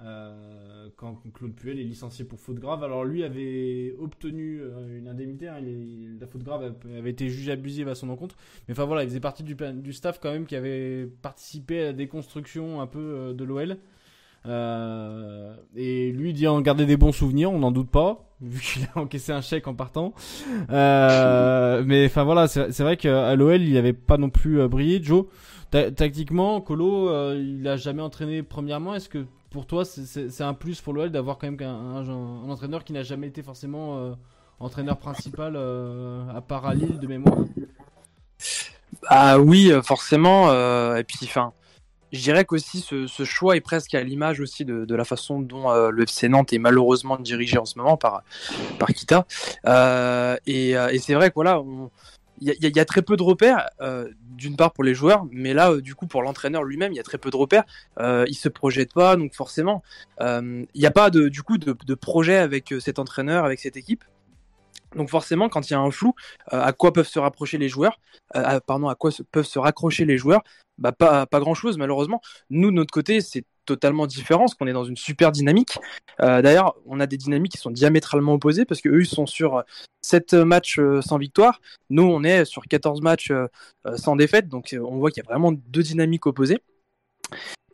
Euh, 0.00 0.88
quand 0.96 1.22
Claude 1.32 1.54
Puel 1.54 1.78
est 1.78 1.84
licencié 1.84 2.24
pour 2.24 2.40
faute 2.40 2.58
grave. 2.58 2.82
Alors 2.82 3.04
lui 3.04 3.22
avait 3.24 3.94
obtenu 3.98 4.60
euh, 4.60 4.98
une 4.98 5.08
indemnité. 5.08 5.48
hein, 5.48 5.58
il 5.60 6.18
la 6.20 6.26
faute 6.26 6.42
grave 6.42 6.74
avait 6.96 7.10
été 7.10 7.28
jugée 7.28 7.52
abusive 7.52 7.88
à 7.88 7.94
son 7.94 8.08
encontre. 8.10 8.36
Mais 8.68 8.72
enfin 8.72 8.84
voilà, 8.84 9.04
il 9.04 9.08
faisait 9.08 9.20
partie 9.20 9.42
du, 9.44 9.54
du 9.54 9.92
staff 9.92 10.18
quand 10.20 10.32
même 10.32 10.46
qui 10.46 10.56
avait 10.56 11.06
participé 11.22 11.80
à 11.80 11.84
la 11.86 11.92
déconstruction 11.92 12.80
un 12.80 12.86
peu 12.86 12.98
euh, 12.98 13.32
de 13.34 13.44
l'OL. 13.44 13.76
Euh, 14.46 15.54
et 15.74 16.12
lui 16.12 16.34
dit 16.34 16.46
en 16.46 16.60
garder 16.60 16.84
des 16.84 16.98
bons 16.98 17.12
souvenirs, 17.12 17.50
on 17.50 17.60
n'en 17.60 17.72
doute 17.72 17.88
pas, 17.90 18.28
vu 18.42 18.60
qu'il 18.60 18.86
a 18.94 18.98
encaissé 19.00 19.32
un 19.32 19.40
chèque 19.40 19.66
en 19.68 19.74
partant. 19.74 20.12
Euh, 20.70 21.82
mais 21.86 22.06
enfin 22.06 22.24
voilà, 22.24 22.46
c'est 22.48 22.80
vrai 22.80 22.96
qu'à 22.96 23.34
l'OL, 23.36 23.62
il 23.62 23.76
avait 23.76 23.92
pas 23.94 24.18
non 24.18 24.28
plus 24.30 24.66
brillé. 24.68 25.02
Joe, 25.02 25.26
ta- 25.70 25.90
tactiquement, 25.90 26.60
Colo, 26.60 27.08
euh, 27.08 27.40
il 27.42 27.66
a 27.66 27.76
jamais 27.76 28.02
entraîné 28.02 28.42
premièrement. 28.42 28.94
Est-ce 28.94 29.08
que 29.08 29.24
pour 29.54 29.66
toi, 29.66 29.84
c'est- 29.84 30.40
un 30.40 30.52
plus 30.52 30.80
pour 30.80 30.92
l'OL 30.92 31.10
d'avoir 31.10 31.38
quand 31.38 31.48
même 31.48 31.62
un, 31.62 32.50
entraîneur 32.50 32.82
qui 32.82 32.92
n'a 32.92 33.04
jamais 33.04 33.28
été 33.28 33.40
forcément 33.40 33.98
euh, 33.98 34.14
entraîneur 34.58 34.98
principal 34.98 35.54
euh, 35.54 36.28
à 36.34 36.40
part 36.40 36.66
à 36.66 36.74
Lille 36.74 36.98
de 36.98 37.06
mémoire? 37.06 37.38
Ah 39.06 39.38
oui, 39.38 39.70
euh, 39.70 39.80
forcément. 39.80 40.52
et 40.96 41.04
puis, 41.04 41.18
enfin, 41.22 41.52
je 42.10 42.20
dirais 42.20 42.44
qu'aussi 42.44 42.80
ce, 42.80 43.06
ce 43.06 43.22
choix 43.22 43.54
est 43.54 43.60
presque 43.60 43.94
à 43.94 44.02
l'image 44.02 44.40
aussi 44.40 44.64
de, 44.64 44.92
la 44.92 45.04
façon 45.04 45.38
dont 45.38 45.72
le 45.72 46.02
FC 46.02 46.28
Nantes 46.28 46.52
est 46.52 46.58
malheureusement 46.58 47.16
dirigé 47.16 47.56
en 47.56 47.64
ce 47.64 47.78
moment 47.78 47.96
par 47.96 48.24
par 48.80 48.88
Kita. 48.88 49.24
Et 50.46 50.98
c'est 50.98 51.14
vrai 51.14 51.28
que 51.30 51.34
voilà, 51.36 51.62
il 52.44 52.76
y, 52.76 52.80
a- 52.80 52.84
très 52.84 53.02
peu 53.02 53.16
de 53.16 53.22
repères. 53.22 53.68
euh, 53.80 54.08
D'une 54.36 54.56
part 54.56 54.72
pour 54.72 54.84
les 54.84 54.94
joueurs, 54.94 55.26
mais 55.30 55.54
là, 55.54 55.70
euh, 55.70 55.80
du 55.80 55.94
coup, 55.94 56.06
pour 56.06 56.22
l'entraîneur 56.22 56.64
lui-même, 56.64 56.92
il 56.92 56.96
y 56.96 57.00
a 57.00 57.04
très 57.04 57.18
peu 57.18 57.30
de 57.30 57.36
repères. 57.36 57.64
Euh, 57.98 58.24
il 58.28 58.34
se 58.34 58.48
projette 58.48 58.92
pas, 58.92 59.16
donc 59.16 59.34
forcément, 59.34 59.82
il 60.20 60.66
n'y 60.74 60.86
a 60.86 60.90
pas 60.90 61.10
de, 61.10 61.28
du 61.28 61.42
coup 61.42 61.56
de, 61.58 61.94
projet 61.94 62.36
avec 62.36 62.74
cet 62.80 62.98
entraîneur, 62.98 63.44
avec 63.44 63.60
cette 63.60 63.76
équipe. 63.76 64.04
Donc 64.96 65.08
forcément, 65.08 65.48
quand 65.48 65.70
il 65.70 65.72
y 65.72 65.76
a 65.76 65.80
un 65.80 65.90
flou, 65.90 66.14
à 66.50 66.72
quoi 66.72 66.92
peuvent 66.92 67.08
se 67.08 67.18
rapprocher 67.18 67.58
les 67.58 67.68
joueurs 67.68 67.98
pardon, 68.66 68.88
à 68.88 68.94
quoi 68.94 69.10
peuvent 69.30 69.46
se 69.46 69.58
raccrocher 69.58 70.04
les 70.04 70.18
joueurs 70.18 70.42
bah, 70.78 70.92
Pas, 70.92 71.26
pas 71.26 71.40
grand-chose, 71.40 71.78
malheureusement. 71.78 72.20
Nous, 72.50 72.70
de 72.70 72.76
notre 72.76 72.92
côté, 72.92 73.20
c'est 73.20 73.44
totalement 73.64 74.06
différent, 74.06 74.40
parce 74.44 74.54
qu'on 74.54 74.66
est 74.66 74.72
dans 74.72 74.84
une 74.84 74.96
super 74.96 75.32
dynamique. 75.32 75.78
Euh, 76.20 76.42
D'ailleurs, 76.42 76.74
on 76.86 77.00
a 77.00 77.06
des 77.06 77.16
dynamiques 77.16 77.52
qui 77.52 77.58
sont 77.58 77.70
diamétralement 77.70 78.34
opposées, 78.34 78.64
parce 78.64 78.80
qu'eux, 78.80 79.00
ils 79.00 79.06
sont 79.06 79.26
sur 79.26 79.62
7 80.02 80.34
matchs 80.34 80.78
euh, 80.78 81.00
sans 81.02 81.18
victoire. 81.18 81.60
Nous, 81.90 82.02
on 82.02 82.22
est 82.24 82.44
sur 82.44 82.62
14 82.62 83.00
matchs 83.02 83.30
euh, 83.30 83.46
euh, 83.86 83.96
sans 83.96 84.16
défaite, 84.16 84.48
donc 84.48 84.72
euh, 84.72 84.78
on 84.80 84.98
voit 84.98 85.10
qu'il 85.10 85.22
y 85.22 85.26
a 85.26 85.30
vraiment 85.30 85.52
deux 85.52 85.82
dynamiques 85.82 86.26
opposées. 86.26 86.58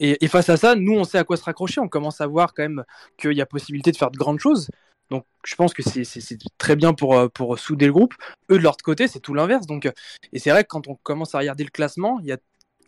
Et, 0.03 0.29
face 0.29 0.49
à 0.49 0.57
ça, 0.57 0.77
nous, 0.77 0.95
on 0.95 1.05
sait 1.05 1.19
à 1.19 1.25
quoi 1.25 1.37
se 1.37 1.45
raccrocher. 1.45 1.79
On 1.79 1.89
commence 1.89 2.23
à 2.23 2.27
voir 2.27 2.55
quand 2.55 2.63
même 2.63 2.85
qu'il 3.19 3.33
y 3.33 3.43
a 3.43 3.47
possibilité 3.47 3.93
de 3.93 3.99
faire 3.99 4.11
de 4.11 4.17
grandes 4.17 4.41
choses. 4.41 4.69
Donc, 5.11 5.27
je 5.45 5.55
pense 5.57 5.75
que 5.75 5.83
c'est- 5.83 6.39
très 6.57 6.75
bien 6.75 6.95
pour, 6.95 7.19
euh, 7.19 7.29
pour 7.29 7.59
souder 7.59 7.85
le 7.87 7.93
groupe. 7.93 8.15
Eux, 8.51 8.57
de 8.57 8.63
leur 8.63 8.79
côté, 8.79 9.09
c'est 9.09 9.21
tout 9.21 9.35
l'inverse. 9.35 9.67
Donc, 9.67 9.85
euh, 9.85 9.93
et 10.33 10.39
c'est 10.39 10.51
vrai 10.51 10.63
que 10.63 10.69
quand 10.69 10.89
on 10.89 10.95
commence 11.03 11.35
à 11.35 11.39
regarder 11.39 11.65
le 11.65 11.71
classement, 11.71 12.19
il 12.21 12.27
y 12.27 12.33
a 12.33 12.39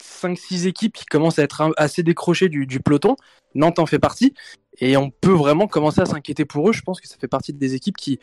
5-6 0.03 0.67
équipes 0.67 0.95
qui 0.95 1.05
commencent 1.07 1.39
à 1.39 1.43
être 1.43 1.73
assez 1.77 2.03
décrochées 2.03 2.49
du, 2.49 2.81
peloton. 2.81 3.17
Nantes 3.55 3.79
en 3.79 3.87
fait 3.87 3.99
partie. 3.99 4.35
Et 4.79 4.97
on 4.97 5.11
peut 5.11 5.33
vraiment 5.33 5.67
commencer 5.67 6.01
à 6.01 6.07
s'inquiéter 6.07 6.45
pour 6.45 6.69
eux. 6.69 6.73
Je 6.73 6.83
pense 6.83 7.01
que 7.01 7.09
ça 7.09 7.17
fait 7.21 7.29
partie 7.29 7.53
des 7.53 7.75
équipes 7.75 7.97
qui, 7.97 8.19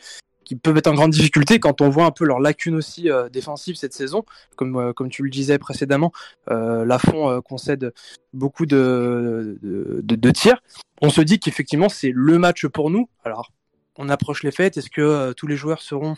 peuvent 0.64 0.76
être 0.76 0.88
en 0.88 0.94
grande 0.94 1.12
difficulté 1.12 1.60
quand 1.60 1.80
on 1.80 1.90
voit 1.90 2.06
un 2.06 2.10
peu 2.10 2.24
leurs 2.24 2.40
lacunes 2.40 2.74
aussi 2.74 3.08
euh, 3.08 3.28
défensives 3.28 3.76
cette 3.76 3.94
saison. 3.94 4.24
Comme, 4.56 4.76
euh, 4.76 4.92
comme 4.92 5.08
tu 5.08 5.22
le 5.22 5.30
disais 5.30 5.58
précédemment, 5.58 6.10
euh, 6.50 6.84
Lafont 6.84 7.40
concède 7.42 7.92
beaucoup 8.32 8.66
de, 8.66 9.58
de, 9.62 10.02
de, 10.02 10.30
tirs. 10.32 10.60
On 11.00 11.08
se 11.08 11.20
dit 11.20 11.38
qu'effectivement, 11.38 11.88
c'est 11.88 12.10
le 12.12 12.38
match 12.38 12.66
pour 12.66 12.90
nous. 12.90 13.08
Alors, 13.22 13.52
on 13.96 14.08
approche 14.08 14.42
les 14.42 14.50
fêtes. 14.50 14.76
Est-ce 14.76 14.90
que 14.90 15.32
tous 15.34 15.46
les 15.46 15.56
joueurs 15.56 15.82
seront 15.82 16.16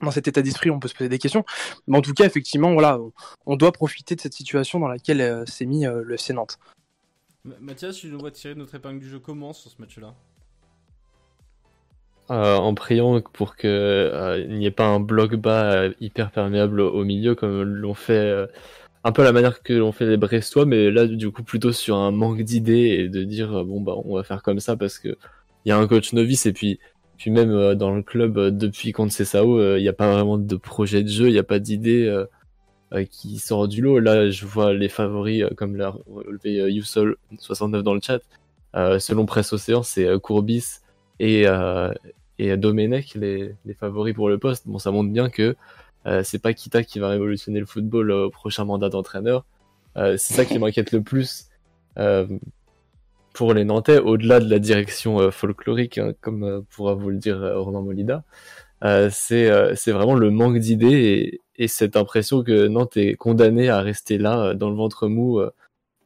dans 0.00 0.10
cet 0.10 0.28
état 0.28 0.42
d'esprit 0.42 0.70
On 0.70 0.78
peut 0.78 0.88
se 0.88 0.94
poser 0.94 1.08
des 1.08 1.18
questions. 1.18 1.44
Mais 1.86 1.98
en 1.98 2.02
tout 2.02 2.14
cas, 2.14 2.24
effectivement, 2.24 2.72
voilà, 2.72 2.98
on, 3.46 3.56
doit 3.56 3.72
profiter 3.72 4.14
de 4.14 4.20
cette 4.20 4.34
situation 4.34 4.78
dans 4.78 4.88
laquelle 4.88 5.44
s'est 5.46 5.66
mis 5.66 5.84
le 5.84 6.14
FC 6.14 6.32
Nantes. 6.32 6.58
Mathias, 7.60 7.96
tu 7.96 8.08
nous 8.08 8.18
vois 8.18 8.30
tirer 8.30 8.54
notre 8.54 8.74
épingle 8.74 9.00
du 9.00 9.08
jeu 9.08 9.18
comment 9.18 9.52
sur 9.52 9.70
ce 9.70 9.76
match-là? 9.78 10.14
Euh, 12.30 12.56
en 12.56 12.72
priant 12.72 13.20
pour 13.20 13.54
que 13.54 13.68
euh, 13.68 14.42
il 14.48 14.56
n'y 14.56 14.64
ait 14.64 14.70
pas 14.70 14.86
un 14.86 14.98
bloc 14.98 15.34
bas 15.34 15.74
euh, 15.74 15.92
hyper 16.00 16.30
perméable 16.30 16.80
au 16.80 17.04
milieu 17.04 17.34
comme 17.34 17.62
l'ont 17.62 17.92
fait 17.92 18.48
un 19.04 19.12
peu 19.12 19.20
à 19.20 19.26
la 19.26 19.32
manière 19.32 19.62
que 19.62 19.74
l'ont 19.74 19.92
fait 19.92 20.06
les 20.06 20.16
Brestois, 20.16 20.64
mais 20.64 20.90
là 20.90 21.06
du 21.06 21.30
coup 21.30 21.42
plutôt 21.42 21.70
sur 21.72 21.96
un 21.96 22.12
manque 22.12 22.40
d'idées 22.40 22.96
et 22.98 23.08
de 23.10 23.24
dire 23.24 23.62
bon 23.66 23.82
bah 23.82 23.92
on 24.06 24.16
va 24.16 24.22
faire 24.22 24.42
comme 24.42 24.58
ça 24.58 24.74
parce 24.74 24.98
que 24.98 25.18
il 25.66 25.68
y 25.68 25.72
a 25.72 25.76
un 25.76 25.86
coach 25.86 26.14
novice 26.14 26.46
et 26.46 26.54
puis 26.54 26.78
puis 27.18 27.30
même 27.30 27.74
dans 27.74 27.94
le 27.94 28.02
club 28.02 28.38
depuis 28.56 28.92
qu'on 28.92 29.08
sait 29.08 29.24
Sao, 29.24 29.76
il 29.76 29.82
n'y 29.82 29.88
a 29.88 29.92
pas 29.92 30.12
vraiment 30.12 30.38
de 30.38 30.56
projet 30.56 31.02
de 31.02 31.08
jeu, 31.08 31.28
il 31.28 31.32
n'y 31.32 31.38
a 31.38 31.44
pas 31.44 31.58
d'idée 31.58 32.24
qui 33.10 33.38
sort 33.38 33.68
du 33.68 33.82
lot. 33.82 33.98
Là 33.98 34.30
je 34.30 34.46
vois 34.46 34.72
les 34.72 34.88
favoris 34.88 35.44
comme 35.56 35.76
l'a 35.76 35.94
relevé 36.06 36.72
Yousol 36.72 37.16
69 37.38 37.82
dans 37.82 37.94
le 37.94 38.00
chat. 38.00 38.20
selon 38.74 39.26
Presse 39.26 39.52
Océan, 39.52 39.82
c'est 39.82 40.06
Courbis 40.20 40.80
et, 41.20 41.46
euh, 41.46 41.92
et 42.38 42.56
Domenech 42.56 43.14
les, 43.14 43.54
favoris 43.78 44.14
pour 44.14 44.28
le 44.28 44.38
poste. 44.38 44.66
Bon, 44.66 44.78
ça 44.78 44.90
montre 44.90 45.10
bien 45.10 45.30
que 45.30 45.56
euh, 46.06 46.22
c'est 46.22 46.38
pas 46.38 46.52
Kita 46.52 46.82
qui 46.82 46.98
va 46.98 47.08
révolutionner 47.08 47.60
le 47.60 47.66
football 47.66 48.10
au 48.10 48.30
prochain 48.30 48.64
mandat 48.64 48.88
d'entraîneur. 48.88 49.44
Euh, 49.96 50.16
c'est 50.16 50.34
ça 50.34 50.44
qui 50.44 50.58
m'inquiète 50.58 50.92
le 50.92 51.02
plus 51.02 51.48
euh, 51.98 52.26
pour 53.34 53.52
les 53.52 53.64
Nantais, 53.64 53.98
au-delà 53.98 54.40
de 54.40 54.48
la 54.48 54.58
direction 54.58 55.20
euh, 55.20 55.30
folklorique, 55.30 55.98
hein, 55.98 56.14
comme 56.22 56.44
euh, 56.44 56.60
pourra 56.70 56.94
vous 56.94 57.10
le 57.10 57.18
dire 57.18 57.38
Romain 57.56 57.82
Molida. 57.82 58.24
c'est 59.10 59.50
vraiment 59.92 60.14
le 60.14 60.30
manque 60.30 60.58
d'idées 60.58 61.40
et, 61.56 61.64
et, 61.64 61.68
cette 61.68 61.96
impression 61.96 62.42
que 62.42 62.68
Nantes 62.68 62.96
est 62.96 63.14
condamné 63.14 63.68
à 63.68 63.80
rester 63.80 64.18
là, 64.18 64.54
dans 64.54 64.70
le 64.70 64.76
ventre 64.76 65.08
mou, 65.08 65.40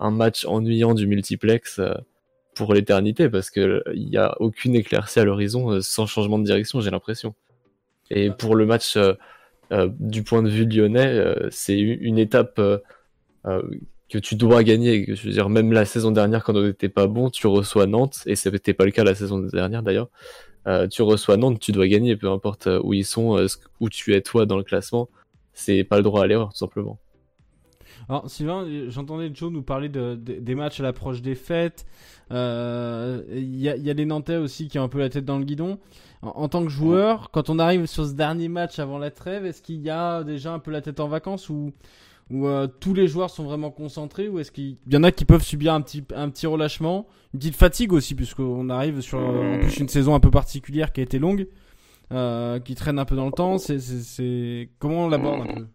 un 0.01 0.11
match 0.11 0.45
ennuyant 0.47 0.95
du 0.95 1.07
multiplex 1.07 1.81
pour 2.59 2.75
l'éternité 2.75 3.31
parce 3.31 3.51
que 3.51 3.83
il 3.95 4.09
y 4.09 4.19
a 4.19 4.35
aucune 4.41 4.75
éclaircie 4.75 5.21
à 5.21 5.25
l'horizon 5.25 5.71
euh, 5.71 5.81
sans 5.81 6.07
changement 6.07 6.39
de 6.39 6.45
direction, 6.45 6.81
j'ai 6.81 6.91
l'impression. 6.91 7.35
Et 8.11 8.31
pour 8.31 8.57
le 8.57 8.67
match 8.67 8.97
euh, 8.97 9.15
euh, 9.73 9.89
du 10.01 10.25
point 10.25 10.43
de 10.43 10.49
vue 10.51 10.67
lyonnais, 10.67 11.23
c'est 11.51 11.79
une 11.79 12.19
étape 12.19 12.61
que 14.09 14.19
tu 14.19 14.37
dois 14.37 14.63
gagner. 14.63 15.15
Je 15.15 15.27
veux 15.27 15.33
dire, 15.33 15.49
même 15.49 15.73
la 15.73 15.85
saison 15.85 16.11
dernière, 16.11 16.45
quand 16.45 16.57
on 16.57 16.63
n'était 16.63 16.89
pas 16.89 17.07
bon, 17.07 17.31
tu 17.31 17.47
reçois 17.47 17.87
Nantes, 17.87 18.23
et 18.27 18.37
ce 18.37 18.49
n'était 18.49 18.75
pas 18.75 18.85
le 18.85 18.91
cas 18.91 19.05
la 19.05 19.15
saison 19.15 19.39
dernière 19.39 19.83
d'ailleurs. 19.83 20.09
tu 20.91 21.03
reçois 21.03 21.37
Nantes, 21.37 21.61
tu 21.61 21.73
dois 21.73 21.89
gagner, 21.89 22.17
peu 22.17 22.31
importe 22.31 22.69
où 22.83 22.95
ils 22.95 23.05
sont, 23.05 23.47
où 23.81 23.89
tu 23.89 24.15
es 24.15 24.21
toi 24.23 24.47
dans 24.47 24.57
le 24.57 24.65
classement. 24.65 25.09
C'est 25.53 25.85
pas 25.85 25.97
le 25.97 26.03
droit 26.03 26.23
à 26.23 26.27
l'erreur, 26.27 26.51
tout 26.51 26.59
simplement. 26.59 26.99
Alors 28.09 28.31
Sylvain, 28.31 28.67
j'entendais 28.89 29.31
Joe 29.35 29.53
nous 29.53 29.63
parler 29.63 29.89
de, 29.89 30.15
des 30.15 30.55
matchs 30.55 30.81
à 30.81 30.83
l'approche 30.83 31.21
des 31.21 31.35
fêtes. 31.35 31.85
Il 32.31 32.37
euh, 32.37 33.23
y, 33.29 33.69
a, 33.69 33.77
y, 33.77 33.91
a, 33.91 33.93
les 33.93 34.07
Nantais 34.07 34.37
aussi 34.37 34.69
qui 34.69 34.79
ont 34.79 34.83
un 34.83 34.89
peu 34.89 34.99
la 34.99 35.11
tête 35.11 35.25
dans 35.25 35.39
le 35.39 35.45
guidon. 35.45 35.79
En, 36.23 36.49
tant 36.49 36.65
que 36.65 36.71
joueur, 36.71 37.31
quand 37.31 37.49
on 37.49 37.59
arrive 37.59 37.87
sur 37.87 38.07
ce 38.07 38.13
dernier 38.13 38.49
match 38.49 38.79
avant 38.79 38.99
la 38.99 39.11
trêve, 39.11 39.47
est-ce 39.47 39.63
qu'il 39.63 39.81
y 39.81 39.91
a 39.91 40.25
déjà 40.25 40.53
un 40.53 40.59
peu 40.59 40.71
la 40.71 40.81
tête 40.81 41.01
en 41.01 41.07
vacances 41.07 41.49
ou, 41.49 41.73
ou 42.31 42.47
euh, 42.47 42.67
tous 42.67 42.95
les 42.95 43.09
joueurs 43.09 43.31
sont 43.31 43.45
vraiment 43.45 43.71
concentrés 43.71 44.29
ou 44.29 44.39
est-ce 44.39 44.53
qu'il 44.53 44.77
y 44.87 44.97
en 44.97 45.03
a 45.03 45.13
qui 45.13 45.25
peuvent 45.25 45.43
subir 45.43 45.73
un 45.73 45.81
petit, 45.81 46.05
un 46.15 46.29
petit 46.29 46.47
relâchement, 46.47 47.07
une 47.33 47.41
petite 47.41 47.57
fatigue 47.57 47.93
aussi 47.93 48.15
puisqu'on 48.15 48.69
arrive 48.69 49.01
sur 49.01 49.19
en 49.19 49.59
plus 49.59 49.79
une 49.79 49.89
saison 49.89 50.15
un 50.15 50.21
peu 50.21 50.31
particulière 50.31 50.93
qui 50.93 51.01
a 51.01 51.05
été 51.05 51.19
longue, 51.19 51.49
euh, 52.13 52.61
qui 52.61 52.75
traîne 52.75 52.99
un 52.99 53.05
peu 53.05 53.17
dans 53.17 53.27
le 53.27 53.33
temps. 53.33 53.59
C'est 53.59 54.71
comment 54.79 55.07
on 55.07 55.09
l'aborde 55.09 55.49
un 55.49 55.55
peu? 55.55 55.67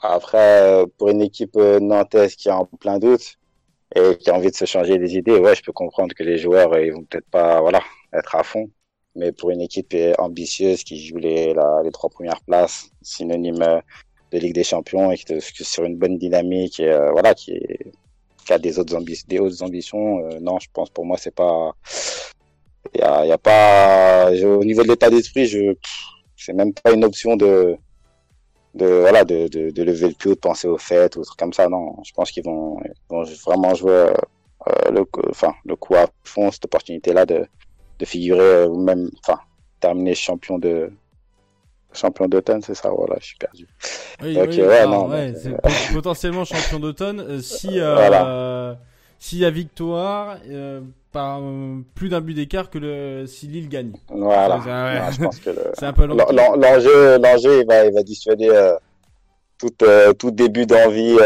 Après, 0.00 0.84
pour 0.98 1.08
une 1.08 1.22
équipe 1.22 1.56
nantaise 1.56 2.36
qui 2.36 2.48
est 2.48 2.52
en 2.52 2.64
plein 2.66 2.98
doute 2.98 3.38
et 3.94 4.16
qui 4.16 4.30
a 4.30 4.34
envie 4.34 4.50
de 4.50 4.56
se 4.56 4.64
changer 4.64 4.98
des 4.98 5.16
idées, 5.16 5.38
ouais, 5.38 5.54
je 5.54 5.62
peux 5.62 5.72
comprendre 5.72 6.14
que 6.14 6.22
les 6.22 6.38
joueurs, 6.38 6.78
ils 6.78 6.92
vont 6.92 7.04
peut-être 7.04 7.28
pas, 7.30 7.60
voilà, 7.60 7.80
être 8.12 8.34
à 8.34 8.42
fond. 8.42 8.70
Mais 9.14 9.32
pour 9.32 9.50
une 9.50 9.62
équipe 9.62 9.96
ambitieuse 10.18 10.84
qui 10.84 11.04
joue 11.06 11.16
les, 11.16 11.54
les 11.84 11.90
trois 11.90 12.10
premières 12.10 12.42
places, 12.42 12.90
synonyme 13.00 13.80
de 14.32 14.38
Ligue 14.38 14.54
des 14.54 14.64
Champions 14.64 15.10
et 15.12 15.16
qui 15.16 15.32
est 15.32 15.62
sur 15.62 15.84
une 15.84 15.96
bonne 15.96 16.18
dynamique 16.18 16.80
et 16.80 16.90
euh, 16.90 17.12
voilà, 17.12 17.34
qui, 17.34 17.60
a 18.48 18.58
des 18.58 18.78
autres, 18.78 18.96
autres 18.96 19.62
ambitions, 19.62 20.18
euh, 20.20 20.38
non, 20.40 20.58
je 20.58 20.68
pense 20.72 20.90
pour 20.90 21.04
moi 21.04 21.16
c'est 21.18 21.34
pas, 21.34 21.72
il 22.94 23.00
y 23.00 23.02
a, 23.02 23.38
pas, 23.38 24.30
au 24.30 24.64
niveau 24.64 24.82
de 24.82 24.88
l'état 24.88 25.10
d'esprit, 25.10 25.46
je, 25.46 25.74
c'est 26.36 26.52
même 26.52 26.72
pas 26.72 26.92
une 26.92 27.04
option 27.04 27.36
de 27.36 27.78
voilà 28.78 29.24
de, 29.24 29.48
lever 29.82 30.08
le 30.08 30.14
pied, 30.14 30.30
de 30.32 30.38
penser 30.38 30.68
aux 30.68 30.78
fêtes 30.78 31.16
ou 31.16 31.22
trucs 31.22 31.38
comme 31.38 31.52
ça. 31.52 31.68
Non, 31.68 31.96
je 32.04 32.12
pense 32.12 32.30
qu'ils 32.30 32.44
vont, 32.44 32.78
vraiment 33.46 33.74
jouer 33.74 34.12
euh, 34.68 34.90
le, 34.90 35.04
enfin, 35.30 35.54
le 35.64 35.76
coup 35.76 35.94
à 35.94 36.06
fond, 36.24 36.50
cette 36.50 36.64
opportunité-là 36.64 37.26
de, 37.26 37.46
de 37.98 38.04
figurer 38.04 38.40
euh, 38.40 38.68
ou 38.68 38.82
même 38.82 39.10
enfin, 39.20 39.40
terminer 39.80 40.14
champion 40.14 40.58
de 40.58 40.92
champion 41.92 42.26
d'automne, 42.26 42.62
c'est 42.62 42.74
ça, 42.74 42.90
voilà, 42.90 43.16
je 43.20 43.26
suis 43.26 43.36
perdu. 43.36 43.66
Oui, 44.22 44.36
oui, 44.38 44.62
ouais, 44.62 44.86
non, 44.86 45.08
ouais, 45.08 45.34
potentiellement 45.92 46.44
champion 46.44 46.78
d'automne 46.78 47.20
euh, 47.20 47.40
si 47.40 47.80
euh, 47.80 48.74
s'il 49.18 49.38
y 49.38 49.44
a 49.44 49.50
victoire 49.50 50.38
euh, 50.48 50.80
par 51.12 51.40
plus 51.94 52.10
d'un 52.10 52.20
but 52.20 52.34
d'écart 52.34 52.68
que 52.68 52.78
le, 52.78 53.26
si 53.26 53.46
Lille 53.46 53.68
gagne. 53.68 53.92
Voilà. 54.08 54.58
Ouais. 54.58 55.12
je 55.12 55.22
pense 55.22 55.40
que 55.40 55.50
l'enjeu, 56.56 57.18
l'enjeu, 57.18 57.60
il 57.60 57.66
va, 57.66 57.86
il 57.86 57.94
va 57.94 58.02
dissuader 58.02 58.74
tout, 59.58 59.70
tout 60.18 60.30
début 60.30 60.66
d'envie. 60.66 61.16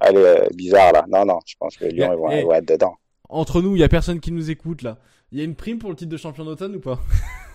allez, 0.00 0.48
bizarre 0.54 0.92
là. 0.92 1.04
Non, 1.08 1.24
non, 1.24 1.38
je 1.46 1.54
pense 1.58 1.76
que 1.76 1.84
Lyon 1.84 2.10
ils 2.12 2.18
vont, 2.18 2.30
ils 2.30 2.44
vont 2.44 2.54
être 2.54 2.68
dedans. 2.68 2.96
Entre 3.28 3.62
nous, 3.62 3.76
il 3.76 3.80
y 3.80 3.84
a 3.84 3.88
personne 3.88 4.20
qui 4.20 4.32
nous 4.32 4.50
écoute 4.50 4.82
là. 4.82 4.96
Il 5.30 5.38
y 5.38 5.42
a 5.42 5.44
une 5.44 5.54
prime 5.54 5.78
pour 5.78 5.90
le 5.90 5.96
titre 5.96 6.10
de 6.10 6.16
champion 6.16 6.44
d'automne 6.44 6.76
ou 6.76 6.80
pas? 6.80 6.98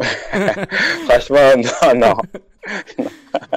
Franchement, 1.08 1.56
non, 1.56 1.94
non. 1.98 2.14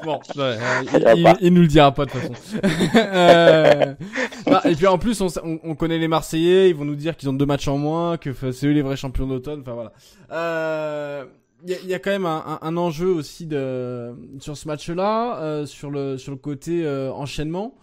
bon, 0.03 0.19
ouais, 0.37 0.57
il, 1.15 1.35
il, 1.41 1.53
nous 1.53 1.61
le 1.61 1.67
dira 1.67 1.93
pas 1.93 2.05
de 2.05 2.11
toute 2.11 2.21
façon. 2.21 2.59
euh, 2.95 3.93
bah, 4.45 4.61
et 4.65 4.75
puis 4.75 4.87
en 4.87 4.97
plus, 4.97 5.21
on, 5.21 5.27
on, 5.63 5.75
connaît 5.75 5.97
les 5.97 6.07
Marseillais, 6.07 6.69
ils 6.69 6.75
vont 6.75 6.85
nous 6.85 6.95
dire 6.95 7.15
qu'ils 7.15 7.29
ont 7.29 7.33
deux 7.33 7.45
matchs 7.45 7.67
en 7.67 7.77
moins, 7.77 8.17
que 8.17 8.33
c'est 8.51 8.67
eux 8.67 8.71
les 8.71 8.81
vrais 8.81 8.97
champions 8.97 9.27
d'automne. 9.27 9.61
Enfin 9.61 9.73
voilà. 9.73 9.93
Euh, 10.31 11.25
il 11.65 11.71
y, 11.71 11.75
a, 11.75 11.79
y, 11.81 11.93
a, 11.93 11.99
quand 11.99 12.11
même 12.11 12.25
un, 12.25 12.59
un, 12.61 12.77
enjeu 12.77 13.07
aussi 13.07 13.45
de 13.45 14.13
sur 14.39 14.57
ce 14.57 14.67
match-là, 14.67 15.39
euh, 15.41 15.65
sur 15.65 15.91
le 15.91 16.17
sur 16.17 16.33
le 16.33 16.37
côté 16.37 16.85
euh, 16.85 17.11
enchaînement. 17.13 17.75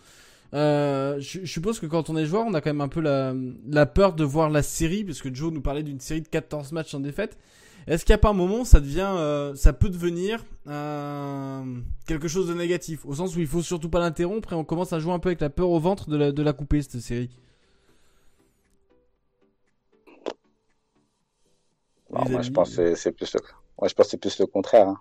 Euh, 0.53 1.17
je, 1.21 1.41
je, 1.45 1.51
suppose 1.53 1.79
que 1.79 1.87
quand 1.87 2.11
on 2.11 2.17
est 2.17 2.27
joueur, 2.27 2.45
on 2.47 2.55
a 2.55 2.61
quand 2.61 2.71
même 2.71 2.81
un 2.81 2.89
peu 2.89 3.01
la, 3.01 3.33
la 3.71 3.87
peur 3.87 4.15
de 4.15 4.25
voir 4.25 4.51
la 4.51 4.63
série, 4.63 5.05
parce 5.05 5.23
que 5.23 5.33
Joe 5.33 5.53
nous 5.53 5.63
parlait 5.63 5.83
d'une 5.83 6.01
série 6.01 6.21
de 6.21 6.29
14 6.29 6.73
matchs 6.73 6.95
en 6.95 7.01
défaite. 7.01 7.39
Est-ce 7.87 8.11
a 8.13 8.19
pas 8.19 8.31
un 8.31 8.35
moment 8.35 8.65
ça 8.65 8.81
devient, 8.81 9.13
euh, 9.17 9.55
ça 9.55 9.73
peut 9.73 9.89
devenir 9.89 10.45
euh, 10.67 11.65
quelque 12.07 12.29
chose 12.29 12.49
de 12.49 12.55
négatif, 12.55 13.05
au 13.07 13.15
sens 13.15 13.35
où 13.37 13.41
il 13.41 13.47
faut 13.47 13.63
surtout 13.63 13.89
pas 13.89 14.01
l'interrompre 14.01 14.53
et 14.53 14.57
on 14.57 14.65
commence 14.65 14.93
à 14.93 14.99
jouer 14.99 15.13
un 15.13 15.19
peu 15.19 15.31
avec 15.31 15.41
la 15.41 15.51
peur 15.51 15.71
au 15.71 15.81
ventre 15.81 16.09
de 16.11 16.17
la, 16.17 16.33
de 16.33 16.43
la 16.43 16.53
couper 16.53 16.83
cette 16.83 17.01
série. 17.01 17.31
moi, 22.11 22.43
je 22.43 22.51
pense 22.51 22.77
que 22.77 22.95
c'est 22.95 23.13
plus, 23.13 23.33
le... 23.35 23.41
moi, 23.79 23.89
je 23.89 23.95
pense 23.95 24.09
c'est 24.09 24.19
plus 24.19 24.39
le 24.39 24.47
contraire. 24.47 24.89
Hein. 24.89 24.99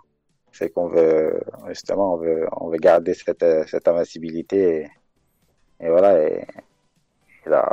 C'est 0.51 0.69
qu'on 0.71 0.87
veut, 0.87 1.39
justement, 1.67 2.13
on 2.13 2.17
veut, 2.17 2.47
on 2.59 2.69
veut 2.69 2.77
garder 2.77 3.13
cette, 3.13 3.45
cette 3.67 3.87
invincibilité 3.87 4.89
et, 5.79 5.85
et 5.85 5.89
voilà. 5.89 6.27
Et, 6.27 6.45
et 7.45 7.49
là, 7.49 7.71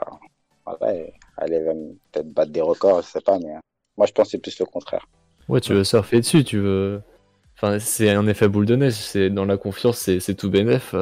voilà, 0.64 0.94
et 0.94 1.14
aller 1.36 1.60
peut-être 2.12 2.30
battre 2.32 2.52
des 2.52 2.60
records, 2.60 3.02
je 3.02 3.08
sais 3.08 3.20
pas, 3.20 3.38
mais 3.38 3.54
moi, 3.96 4.06
je 4.06 4.12
pense 4.12 4.26
que 4.26 4.30
c'est 4.32 4.38
plus 4.38 4.58
le 4.58 4.66
contraire. 4.66 5.06
Ouais, 5.48 5.60
tu 5.60 5.72
veux 5.72 5.84
surfer 5.84 6.20
dessus, 6.20 6.44
tu 6.44 6.58
veux. 6.58 7.00
Enfin, 7.56 7.78
c'est 7.78 8.10
un 8.10 8.26
effet 8.26 8.48
boule 8.48 8.66
de 8.66 8.76
neige. 8.76 8.94
C'est 8.94 9.30
dans 9.30 9.44
la 9.44 9.56
confiance, 9.56 9.98
c'est 9.98 10.34
tout 10.34 10.50
bénef. 10.50 10.94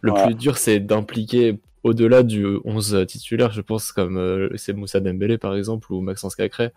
Le 0.00 0.12
plus 0.12 0.34
dur, 0.34 0.58
c'est 0.58 0.80
d'impliquer 0.80 1.58
au-delà 1.84 2.22
du 2.22 2.46
11 2.64 3.06
titulaire, 3.08 3.52
je 3.52 3.60
pense, 3.60 3.92
comme 3.92 4.16
euh, 4.16 4.48
c'est 4.56 4.72
Moussa 4.72 5.00
Dembélé 5.00 5.36
par 5.36 5.56
exemple 5.56 5.92
ou 5.92 6.00
Maxence 6.00 6.36
Cacré. 6.36 6.70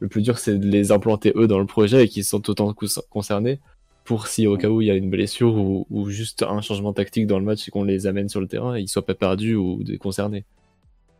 Le 0.00 0.08
plus 0.08 0.22
dur, 0.22 0.38
c'est 0.38 0.58
de 0.58 0.66
les 0.66 0.92
implanter 0.92 1.32
eux 1.36 1.46
dans 1.46 1.58
le 1.58 1.66
projet 1.66 2.04
et 2.04 2.08
qu'ils 2.08 2.24
sont 2.24 2.48
autant 2.50 2.74
concernés 3.08 3.60
pour 4.04 4.26
si 4.26 4.46
au 4.46 4.56
cas 4.56 4.68
où 4.68 4.80
il 4.80 4.88
y 4.88 4.90
a 4.90 4.94
une 4.94 5.10
blessure 5.10 5.54
ou, 5.54 5.86
ou 5.90 6.08
juste 6.08 6.42
un 6.42 6.60
changement 6.62 6.92
tactique 6.92 7.26
dans 7.26 7.38
le 7.38 7.44
match 7.44 7.68
et 7.68 7.70
qu'on 7.70 7.84
les 7.84 8.06
amène 8.06 8.28
sur 8.28 8.40
le 8.40 8.48
terrain 8.48 8.76
et 8.76 8.80
ils 8.80 8.88
soient 8.88 9.04
pas 9.04 9.14
perdus 9.14 9.54
ou 9.54 9.82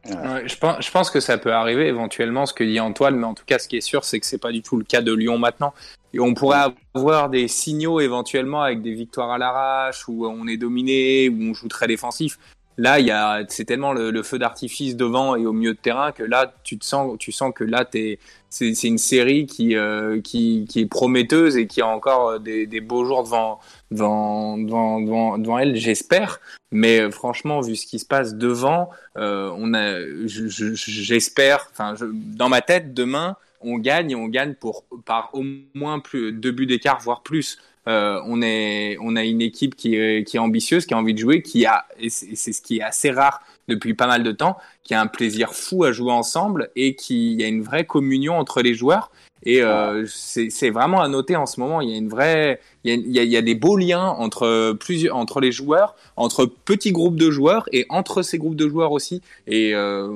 je, 0.04 0.90
pense, 0.90 1.10
que 1.10 1.20
ça 1.20 1.38
peut 1.38 1.52
arriver 1.52 1.86
éventuellement, 1.86 2.46
ce 2.46 2.54
que 2.54 2.64
dit 2.64 2.80
Antoine, 2.80 3.16
mais 3.16 3.26
en 3.26 3.34
tout 3.34 3.44
cas, 3.46 3.58
ce 3.58 3.68
qui 3.68 3.76
est 3.76 3.82
sûr, 3.82 4.04
c'est 4.04 4.20
que 4.20 4.26
c'est 4.26 4.38
pas 4.38 4.52
du 4.52 4.62
tout 4.62 4.76
le 4.76 4.84
cas 4.84 5.02
de 5.02 5.12
Lyon 5.12 5.38
maintenant. 5.38 5.74
Et 6.12 6.20
on 6.20 6.34
pourrait 6.34 6.72
avoir 6.94 7.28
des 7.28 7.48
signaux 7.48 8.00
éventuellement 8.00 8.62
avec 8.62 8.82
des 8.82 8.94
victoires 8.94 9.30
à 9.30 9.38
l'arrache, 9.38 10.08
où 10.08 10.26
on 10.26 10.46
est 10.46 10.56
dominé, 10.56 11.28
où 11.28 11.50
on 11.50 11.54
joue 11.54 11.68
très 11.68 11.86
défensif. 11.86 12.38
Là, 12.78 12.98
il 12.98 13.06
y 13.06 13.10
a, 13.10 13.42
c'est 13.48 13.66
tellement 13.66 13.92
le, 13.92 14.22
feu 14.22 14.38
d'artifice 14.38 14.96
devant 14.96 15.36
et 15.36 15.44
au 15.44 15.52
milieu 15.52 15.74
de 15.74 15.78
terrain 15.78 16.12
que 16.12 16.22
là, 16.22 16.54
tu 16.64 16.78
te 16.78 16.84
sens, 16.84 17.18
tu 17.18 17.30
sens 17.30 17.52
que 17.54 17.62
là, 17.62 17.84
t'es, 17.84 18.18
c'est, 18.48 18.72
une 18.84 18.96
série 18.96 19.44
qui, 19.44 19.76
euh, 19.76 20.22
qui, 20.22 20.66
qui 20.66 20.80
est 20.80 20.86
prometteuse 20.86 21.58
et 21.58 21.66
qui 21.66 21.82
a 21.82 21.86
encore 21.86 22.40
des, 22.40 22.66
des 22.66 22.80
beaux 22.80 23.04
jours 23.04 23.22
devant, 23.22 23.60
devant, 23.90 25.58
elle, 25.58 25.76
j'espère. 25.76 26.40
Mais 26.70 27.10
franchement, 27.10 27.60
vu 27.60 27.76
ce 27.76 27.86
qui 27.86 27.98
se 27.98 28.06
passe 28.06 28.34
devant, 28.34 28.90
euh, 29.16 29.52
on 29.56 29.74
a, 29.74 30.00
j'espère, 30.26 31.68
enfin, 31.72 31.94
dans 32.12 32.48
ma 32.48 32.60
tête, 32.60 32.94
demain, 32.94 33.36
on 33.60 33.78
gagne 33.78 34.12
et 34.12 34.14
on 34.14 34.28
gagne 34.28 34.54
pour 34.54 34.84
par 35.04 35.30
au 35.32 35.44
moins 35.74 35.98
plus 36.00 36.32
deux 36.32 36.52
buts 36.52 36.66
d'écart, 36.66 37.00
voire 37.00 37.22
plus. 37.22 37.58
Euh, 37.90 38.20
on 38.26 38.40
est, 38.40 38.96
on 39.00 39.16
a 39.16 39.24
une 39.24 39.42
équipe 39.42 39.74
qui 39.74 39.96
est, 39.96 40.24
qui 40.24 40.36
est 40.36 40.40
ambitieuse, 40.40 40.86
qui 40.86 40.94
a 40.94 40.96
envie 40.96 41.14
de 41.14 41.18
jouer, 41.18 41.42
qui 41.42 41.66
a, 41.66 41.86
et 41.98 42.08
c'est 42.08 42.52
ce 42.52 42.62
qui 42.62 42.78
est 42.78 42.82
assez 42.82 43.10
rare 43.10 43.42
depuis 43.68 43.94
pas 43.94 44.06
mal 44.06 44.22
de 44.22 44.32
temps, 44.32 44.56
qui 44.84 44.94
a 44.94 45.00
un 45.00 45.06
plaisir 45.06 45.52
fou 45.54 45.84
à 45.84 45.92
jouer 45.92 46.12
ensemble 46.12 46.70
et 46.76 46.94
qui 46.94 47.34
y 47.34 47.42
a 47.42 47.48
une 47.48 47.62
vraie 47.62 47.84
communion 47.84 48.34
entre 48.38 48.62
les 48.62 48.74
joueurs. 48.74 49.10
Et 49.42 49.62
euh, 49.62 50.04
c'est 50.06 50.70
vraiment 50.70 51.00
à 51.00 51.08
noter 51.08 51.34
en 51.34 51.46
ce 51.46 51.60
moment. 51.60 51.80
Il 51.80 51.88
y 51.88 51.94
a 51.94 51.96
une 51.96 52.10
vraie, 52.10 52.60
il 52.84 53.10
y 53.10 53.36
a, 53.36 53.42
des 53.42 53.54
beaux 53.54 53.76
liens 53.76 54.04
entre 54.04 54.72
plusieurs, 54.74 55.16
entre 55.16 55.40
les 55.40 55.50
joueurs, 55.50 55.96
entre 56.16 56.44
petits 56.44 56.92
groupes 56.92 57.16
de 57.16 57.30
joueurs 57.30 57.66
et 57.72 57.86
entre 57.88 58.20
ces 58.22 58.36
groupes 58.36 58.56
de 58.56 58.68
joueurs 58.68 58.92
aussi. 58.92 59.22
Et 59.46 59.74
euh, 59.74 60.14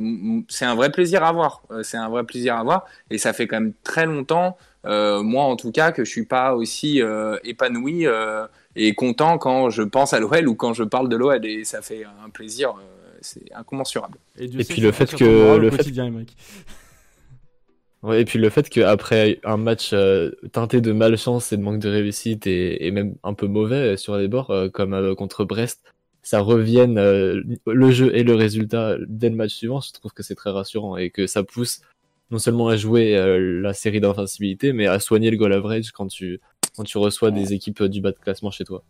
c'est 0.49 0.67
un 0.67 0.75
vrai 0.75 0.93
plaisir 0.93 1.25
à 1.25 1.33
voir. 1.33 1.63
Euh, 1.71 1.83
c'est 1.83 1.97
un 1.97 2.11
vrai 2.11 2.25
plaisir 2.25 2.57
à 2.57 2.63
voir. 2.63 2.85
Et 3.11 3.17
ça 3.17 3.33
fait 3.33 3.47
quand 3.47 3.61
même 3.61 3.73
très 3.83 4.05
longtemps, 4.05 4.59
euh, 4.59 4.74
moi 4.85 5.45
en 5.45 5.57
tout 5.57 5.73
cas, 5.73 5.93
que 5.93 6.05
je 6.05 6.11
suis 6.11 6.27
pas 6.27 6.55
aussi 6.55 7.03
euh, 7.03 7.37
épanoui 7.45 8.07
et 8.77 8.95
content 8.95 9.39
quand 9.39 9.71
je 9.71 9.83
pense 9.83 10.13
à 10.13 10.21
l'OL 10.21 10.49
ou 10.49 10.55
quand 10.55 10.73
je 10.73 10.85
parle 10.85 11.09
de 11.09 11.17
l'OL. 11.17 11.45
Et 11.45 11.65
ça 11.65 11.83
fait 11.83 12.05
un 12.25 12.31
plaisir, 12.31 12.75
c'est 13.21 13.53
incommensurable. 13.55 14.19
Et, 14.39 14.49
puis 14.49 14.81
le 14.81 14.93
fait 14.93 15.15
que 15.15 15.57
le 15.57 15.71
fait... 15.71 15.85
Ouais, 18.05 18.21
et 18.21 18.25
puis 18.27 18.39
le 18.39 18.51
fait 18.51 18.69
qu'après 18.69 19.41
un 19.45 19.57
match 19.57 19.95
euh, 19.95 20.31
teinté 20.53 20.83
de 20.83 20.93
malchance 20.93 21.55
et 21.55 21.57
de 21.57 21.63
manque 21.63 21.79
de 21.79 21.89
réussite 21.89 22.47
et, 22.47 22.87
et 22.87 22.91
même 22.91 23.15
un 23.23 23.33
peu 23.33 23.47
mauvais 23.47 23.97
sur 23.97 24.19
les 24.19 24.29
bords, 24.29 24.51
euh, 24.51 24.69
comme 24.69 24.93
euh, 24.93 25.15
contre 25.15 25.47
Brest, 25.47 25.83
ça 26.21 26.41
revienne 26.41 26.97
le 26.97 27.91
jeu 27.91 28.15
et 28.15 28.23
le 28.23 28.35
résultat 28.35 28.97
dès 29.09 29.31
le 29.31 29.37
match 29.37 29.55
suivant, 29.55 29.81
je 29.81 29.93
trouve 29.93 30.13
que 30.13 30.23
c'est 30.23 30.35
très 30.35 30.51
rassurant 30.51 30.99
et 30.99 31.09
que 31.09 31.27
ça 31.27 31.45
pousse 31.45 31.81
non 32.31 32.39
seulement 32.39 32.69
à 32.69 32.77
jouer 32.77 33.17
la 33.61 33.75
série 33.75 34.01
d'invincibilité, 34.01 34.73
mais 34.73 34.87
à 34.87 34.99
soigner 34.99 35.31
le 35.31 35.37
goal 35.37 35.53
average 35.53 35.93
quand 35.93 36.07
tu, 36.07 36.41
quand 36.77 36.85
tu 36.85 36.99
reçois 36.99 37.31
des 37.31 37.53
équipes 37.53 37.83
du 37.85 38.01
bas 38.01 38.13
de 38.13 38.19
classement 38.19 38.51
chez 38.51 38.65
toi. 38.65 38.83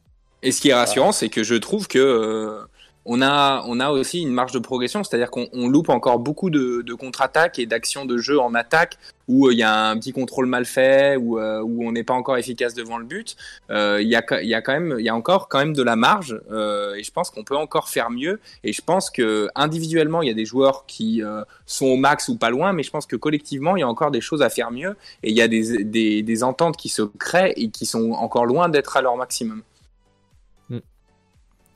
Et 0.42 0.52
ce 0.52 0.60
qui 0.60 0.68
est 0.68 0.74
rassurant, 0.74 1.12
c'est 1.12 1.28
que 1.30 1.42
je 1.42 1.54
trouve 1.54 1.88
que 1.88 2.60
on 3.06 3.20
a, 3.20 3.62
on 3.66 3.80
a 3.80 3.90
aussi 3.90 4.22
une 4.22 4.32
marge 4.32 4.52
de 4.52 4.58
progression, 4.58 5.04
c'est-à-dire 5.04 5.30
qu'on 5.30 5.68
loupe 5.68 5.90
encore 5.90 6.18
beaucoup 6.18 6.48
de, 6.48 6.82
de 6.82 6.94
contre-attaques 6.94 7.58
et 7.58 7.66
d'actions 7.66 8.06
de 8.06 8.16
jeu 8.16 8.40
en 8.40 8.54
attaque 8.54 8.98
où 9.28 9.46
euh, 9.46 9.52
il 9.52 9.58
y 9.58 9.62
a 9.62 9.88
un 9.90 9.98
petit 9.98 10.12
contrôle 10.12 10.46
mal 10.46 10.64
fait, 10.64 11.16
où, 11.16 11.38
euh, 11.38 11.60
où 11.60 11.86
on 11.86 11.92
n'est 11.92 12.02
pas 12.04 12.14
encore 12.14 12.36
efficace 12.36 12.74
devant 12.74 12.98
le 12.98 13.04
but. 13.04 13.36
Euh, 13.70 14.00
il 14.00 14.08
y, 14.08 14.16
a, 14.16 14.42
y 14.42 14.54
a 14.54 14.62
quand 14.62 14.72
même, 14.72 14.96
il 14.98 15.04
y 15.04 15.08
a 15.08 15.14
encore 15.14 15.48
quand 15.48 15.58
même 15.58 15.74
de 15.74 15.82
la 15.82 15.96
marge 15.96 16.40
et 16.50 17.02
je 17.02 17.10
pense 17.10 17.30
qu'on 17.30 17.44
peut 17.44 17.56
encore 17.56 17.88
faire 17.88 18.10
mieux. 18.10 18.40
Et 18.62 18.72
je 18.72 18.82
pense 18.82 19.10
que 19.10 19.48
individuellement, 19.54 20.22
il 20.22 20.28
y 20.28 20.30
a 20.30 20.34
des 20.34 20.46
joueurs 20.46 20.86
qui 20.86 21.22
sont 21.66 21.86
au 21.86 21.96
max 21.96 22.28
ou 22.28 22.36
pas 22.36 22.50
loin, 22.50 22.72
mais 22.72 22.82
je 22.82 22.90
pense 22.90 23.06
que 23.06 23.16
collectivement, 23.16 23.76
il 23.76 23.80
y 23.80 23.82
a 23.82 23.88
encore 23.88 24.10
des 24.10 24.20
choses 24.20 24.42
à 24.42 24.48
faire 24.48 24.70
mieux 24.70 24.96
et 25.22 25.30
il 25.30 25.36
y 25.36 25.42
a 25.42 25.48
des, 25.48 25.84
des, 25.84 26.22
des 26.22 26.42
ententes 26.42 26.76
qui 26.76 26.88
se 26.88 27.02
créent 27.02 27.52
et 27.56 27.68
qui 27.68 27.86
sont 27.86 28.12
encore 28.12 28.46
loin 28.46 28.68
d'être 28.68 28.96
à 28.96 29.02
leur 29.02 29.16
maximum. 29.16 29.62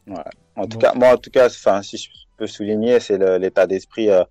Ouais. 0.06 0.24
En 0.58 0.66
tout 0.66 0.78
cas, 0.78 0.92
moi, 0.94 1.14
en 1.14 1.16
tout 1.16 1.30
cas, 1.30 1.46
enfin, 1.46 1.82
si 1.82 1.96
je 1.96 2.08
peux 2.36 2.48
souligner, 2.48 2.98
c'est 2.98 3.18
l'état 3.38 3.66
d'esprit, 3.66 4.10
euh, 4.10 4.24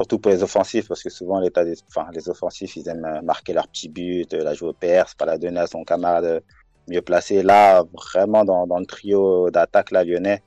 surtout 0.00 0.18
pour 0.18 0.32
les 0.32 0.42
offensifs, 0.42 0.88
parce 0.88 1.02
que 1.02 1.10
souvent, 1.10 1.38
l'état 1.38 1.62
enfin, 1.88 2.10
les 2.12 2.28
offensifs, 2.28 2.76
ils 2.76 2.88
aiment 2.88 3.04
euh, 3.04 3.22
marquer 3.22 3.52
leur 3.52 3.68
petit 3.68 3.88
but, 3.88 4.32
la 4.32 4.52
jouer 4.54 4.70
au 4.70 4.72
perse, 4.72 5.14
pas 5.14 5.26
la 5.26 5.38
donner 5.38 5.60
à 5.60 5.68
son 5.68 5.84
camarade 5.84 6.42
mieux 6.88 7.02
placé. 7.02 7.44
Là, 7.44 7.84
vraiment, 7.92 8.44
dans, 8.44 8.66
dans 8.66 8.80
le 8.80 8.86
trio 8.86 9.50
d'attaque, 9.50 9.92
là, 9.92 10.02
lyonnais, 10.02 10.42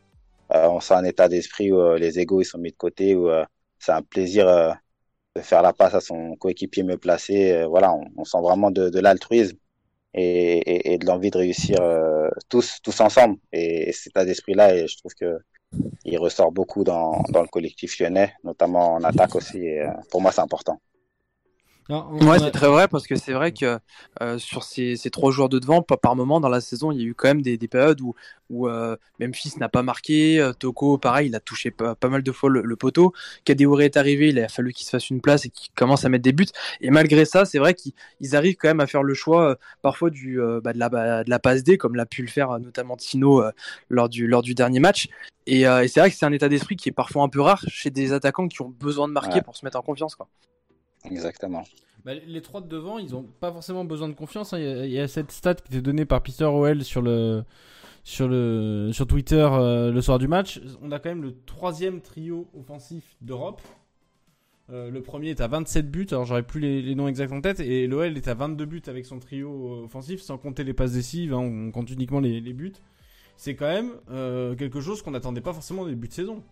euh, 0.54 0.68
on 0.68 0.82
sent 0.82 0.96
un 0.96 1.06
état 1.06 1.30
d'esprit 1.30 1.72
où 1.72 1.96
les 1.96 2.20
égaux, 2.20 2.42
ils 2.42 2.46
sont 2.46 2.58
mis 2.58 2.72
de 2.72 2.78
côté, 2.78 3.16
où 3.16 3.30
c'est 3.80 3.94
un 3.94 4.02
plaisir 4.02 4.46
de 5.36 5.42
faire 5.42 5.62
la 5.62 5.72
passe 5.72 5.94
à 5.96 6.02
son 6.02 6.36
coéquipier 6.36 6.84
mieux 6.84 6.98
placé. 6.98 7.66
voilà, 7.70 7.94
on, 7.94 8.04
on, 8.18 8.26
sent 8.26 8.42
vraiment 8.42 8.72
de, 8.72 8.90
de 8.90 9.00
l'altruisme 9.00 9.58
et, 10.14 10.94
et, 10.94 10.98
de 10.98 11.06
l'envie 11.06 11.32
de 11.32 11.38
réussir 11.38 11.78
euh, 11.82 12.30
tous, 12.50 12.80
tous 12.84 13.00
ensemble. 13.02 13.38
Et, 13.52 13.92
cet 13.92 14.08
état 14.08 14.26
d'esprit-là, 14.26 14.76
et 14.76 14.88
je 14.88 14.98
trouve 14.98 15.14
que 15.14 15.40
il 16.06 16.18
ressort 16.20 16.52
beaucoup 16.52 16.84
dans, 16.84 17.24
dans 17.30 17.42
le 17.42 17.48
collectif 17.48 18.00
lyonnais, 18.00 18.34
notamment 18.44 18.94
en 18.94 19.04
attaque 19.04 19.36
aussi. 19.36 19.60
Et, 19.60 19.82
euh, 19.82 19.90
pour 20.12 20.22
moi, 20.22 20.32
c'est 20.32 20.42
important. 20.42 20.80
Ouais, 21.90 22.40
c'est 22.40 22.52
très 22.52 22.68
vrai 22.68 22.88
parce 22.88 23.08
que 23.08 23.16
c'est 23.16 23.34
vrai 23.34 23.52
que 23.52 23.78
euh, 24.22 24.38
sur 24.38 24.64
ces, 24.64 24.96
ces, 24.96 25.10
trois 25.10 25.32
joueurs 25.32 25.50
de 25.50 25.60
devant, 25.60 25.82
par, 25.82 26.00
par 26.00 26.16
moment 26.16 26.40
dans 26.40 26.50
la 26.50 26.62
saison, 26.62 26.92
il 26.92 27.02
y 27.02 27.04
a 27.04 27.06
eu 27.06 27.14
quand 27.14 27.28
même 27.28 27.42
des, 27.42 27.58
des 27.58 27.68
périodes 27.68 28.00
où, 28.00 28.16
où 28.50 28.70
euh, 28.70 28.96
Memphis 29.20 29.54
n'a 29.60 29.68
pas 29.68 29.84
marqué, 29.84 30.40
euh, 30.40 30.54
Toko, 30.54 30.98
pareil, 30.98 31.28
il 31.28 31.36
a 31.36 31.42
touché 31.42 31.72
pas, 31.72 31.96
pas 31.96 32.08
mal 32.08 32.24
de 32.24 32.32
fois 32.32 32.50
le, 32.50 32.62
le 32.62 32.76
poteau. 32.78 33.14
Kadeore 33.44 33.82
est 33.82 33.98
arrivé, 33.98 34.30
il 34.30 34.40
a 34.40 34.48
fallu 34.48 34.72
qu'il 34.72 34.86
se 34.86 34.92
fasse 34.92 35.10
une 35.10 35.20
place 35.20 35.46
et 35.46 35.50
qu'il 35.50 35.74
commence 35.74 36.06
à 36.06 36.10
mettre 36.10 36.24
des 36.24 36.32
buts. 36.32 36.46
Et 36.80 36.90
malgré 36.90 37.26
ça, 37.26 37.44
c'est 37.44 37.60
vrai 37.60 37.74
qu'ils 37.74 38.36
arrivent 38.36 38.56
quand 38.56 38.70
même 38.70 38.80
à 38.80 38.88
faire 38.88 39.04
le 39.04 39.14
choix 39.14 39.50
euh, 39.50 39.56
parfois 39.82 40.10
du, 40.10 40.42
euh, 40.42 40.62
bah, 40.64 40.72
de, 40.72 40.80
la, 40.80 40.90
bah, 40.90 41.24
de 41.24 41.30
la 41.30 41.40
passe 41.40 41.64
D, 41.64 41.78
comme 41.78 41.96
l'a 41.96 42.06
pu 42.06 42.22
le 42.22 42.30
faire 42.30 42.60
notamment 42.60 42.96
Tino 42.96 43.44
lors, 43.90 44.08
du, 44.08 44.28
lors 44.28 44.42
du 44.42 44.56
dernier 44.56 44.80
match. 44.80 45.10
Et, 45.48 45.62
et 45.62 45.88
c'est 45.90 46.00
vrai 46.00 46.10
que 46.10 46.16
c'est 46.16 46.26
un 46.26 46.32
état 46.32 46.48
d'esprit 46.48 46.78
qui 46.78 46.88
est 46.88 46.94
parfois 46.94 47.24
un 47.24 47.30
peu 47.30 47.42
rare 47.42 47.64
chez 47.68 47.90
des 47.90 48.14
attaquants 48.14 48.48
qui 48.48 48.62
ont 48.62 48.70
besoin 48.70 49.10
de 49.10 49.14
marquer 49.14 49.42
pour 49.42 49.58
se 49.58 49.66
mettre 49.66 49.78
en 49.78 49.82
confiance. 49.82 50.16
Quoi. 50.16 50.30
Exactement. 51.06 51.64
Bah, 52.06 52.14
les 52.14 52.42
trois 52.42 52.62
de 52.62 52.68
devant, 52.68 53.00
ils 53.00 53.16
ont 53.16 53.24
pas 53.24 53.52
forcément 53.52 53.86
besoin 53.86 54.10
de 54.10 54.14
confiance. 54.14 54.54
Hein. 54.54 54.60
Il, 54.60 54.92
y 54.92 55.00
a, 55.00 55.08
cette 55.08 55.32
stat 55.32 55.56
qui 55.56 55.74
était 55.74 55.82
donnée 55.82 56.06
par 56.06 56.22
Peter 56.22 56.46
OL 56.46 56.84
sur 56.84 57.02
le 57.02 57.44
sur 58.04 58.28
le 58.28 58.90
sur 58.92 59.08
Twitter 59.08 59.48
euh, 59.52 59.92
le 59.92 60.02
soir 60.02 60.20
du 60.20 60.28
match. 60.28 60.60
On 60.82 60.92
a 60.92 61.00
quand 61.00 61.10
même 61.10 61.22
le 61.22 61.36
troisième 61.46 62.02
trio 62.02 62.48
offensif 62.58 63.16
d'Europe. 63.22 63.62
Euh, 64.70 64.90
le 64.90 65.02
premier 65.02 65.30
est 65.30 65.42
à 65.42 65.48
27 65.48 65.92
buts, 65.92 66.08
alors 66.12 66.26
j'aurais 66.26 66.44
plus 66.44 66.60
les, 66.60 66.96
noms 66.96 67.08
exacts 67.08 67.34
en 67.34 67.42
tête, 67.42 67.60
et 67.60 67.86
l'OL 67.86 68.16
est 68.16 68.28
à 68.30 68.34
22 68.34 68.66
buts 68.66 68.82
avec 68.88 69.06
son 69.06 69.20
trio 69.20 69.84
offensif, 69.84 70.22
sans 70.22 70.38
compter 70.38 70.64
les 70.64 70.74
passes 70.74 70.94
décisives, 70.94 71.34
hein, 71.34 71.40
on 71.40 71.70
compte 71.72 71.92
uniquement 71.92 72.22
les, 72.22 72.42
buts. 72.54 72.72
C'est 73.36 73.56
quand 73.56 73.68
même 73.68 73.92
euh, 74.10 74.56
quelque 74.56 74.80
chose 74.80 75.02
qu'on 75.02 75.12
n'attendait 75.12 75.42
pas 75.42 75.52
forcément 75.52 75.82
au 75.82 75.90
début 75.90 76.08
de 76.08 76.14
saison. 76.14 76.44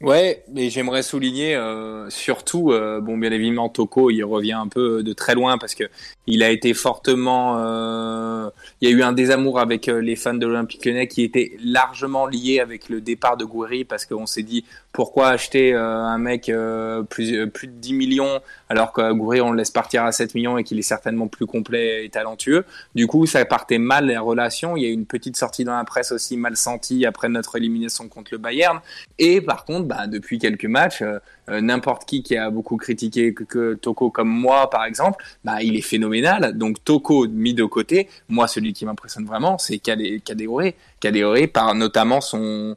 Ouais, 0.00 0.44
mais 0.52 0.70
j'aimerais 0.70 1.02
souligner 1.02 1.54
euh, 1.54 2.10
surtout, 2.10 2.72
euh, 2.72 3.00
bon, 3.00 3.16
bien 3.16 3.30
évidemment, 3.30 3.68
Toko, 3.70 4.10
il 4.10 4.22
revient 4.22 4.52
un 4.52 4.68
peu 4.68 5.02
de 5.02 5.12
très 5.14 5.34
loin 5.34 5.56
parce 5.56 5.74
que 5.74 5.84
il 6.26 6.42
a 6.42 6.50
été 6.50 6.74
fortement, 6.74 7.58
euh, 7.58 8.50
il 8.80 8.88
y 8.90 8.92
a 8.92 8.94
eu 8.94 9.02
un 9.02 9.12
désamour 9.12 9.60
avec 9.60 9.88
euh, 9.88 10.00
les 10.00 10.16
fans 10.16 10.34
de 10.34 10.46
l'Olympique 10.46 10.84
Lyonnais 10.84 11.06
qui 11.08 11.22
était 11.22 11.56
largement 11.62 12.26
lié 12.26 12.60
avec 12.60 12.88
le 12.90 13.00
départ 13.00 13.36
de 13.38 13.44
Gouiri 13.44 13.84
parce 13.84 14.04
qu'on 14.04 14.26
s'est 14.26 14.42
dit 14.42 14.64
pourquoi 14.94 15.28
acheter 15.28 15.74
euh, 15.74 15.84
un 15.84 16.18
mec 16.18 16.50
plus 17.10 17.46
plus 17.50 17.66
de 17.66 17.72
10 17.72 17.92
millions 17.92 18.40
alors 18.68 18.92
que 18.92 19.12
Gouiri 19.12 19.40
on 19.40 19.50
le 19.50 19.58
laisse 19.58 19.70
partir 19.70 20.04
à 20.04 20.12
7 20.12 20.34
millions 20.34 20.56
et 20.56 20.64
qu'il 20.64 20.78
est 20.78 20.82
certainement 20.82 21.28
plus 21.28 21.46
complet 21.46 22.06
et 22.06 22.08
talentueux? 22.08 22.64
Du 22.94 23.06
coup, 23.06 23.26
ça 23.26 23.44
partait 23.44 23.78
mal 23.78 24.06
les 24.06 24.16
relations. 24.16 24.76
Il 24.76 24.82
y 24.84 24.86
a 24.86 24.88
eu 24.88 24.92
une 24.92 25.06
petite 25.06 25.36
sortie 25.36 25.64
dans 25.64 25.76
la 25.76 25.84
presse 25.84 26.12
aussi 26.12 26.36
mal 26.36 26.56
sentie 26.56 27.04
après 27.06 27.28
notre 27.28 27.56
élimination 27.56 28.08
contre 28.08 28.30
le 28.32 28.38
Bayern. 28.38 28.80
Et 29.18 29.40
par 29.40 29.64
contre, 29.64 29.86
bah, 29.86 30.06
depuis 30.06 30.38
quelques 30.38 30.64
matchs, 30.64 31.02
euh, 31.02 31.18
euh, 31.50 31.60
n'importe 31.60 32.04
qui 32.06 32.22
qui 32.22 32.36
a 32.36 32.50
beaucoup 32.50 32.76
critiqué 32.76 33.34
que, 33.34 33.74
Toko 33.74 34.10
comme 34.10 34.28
moi, 34.28 34.70
par 34.70 34.84
exemple, 34.84 35.22
bah, 35.44 35.62
il 35.62 35.76
est 35.76 35.82
phénoménal. 35.82 36.56
Donc 36.56 36.82
Toko 36.84 37.26
mis 37.28 37.54
de 37.54 37.64
côté, 37.64 38.08
moi 38.28 38.46
celui 38.48 38.72
qui 38.72 38.86
m'impressionne 38.86 39.26
vraiment, 39.26 39.58
c'est 39.58 39.78
Kadewere. 39.78 40.72
Kadewere 41.00 41.48
par 41.52 41.74
notamment 41.74 42.20
son 42.20 42.76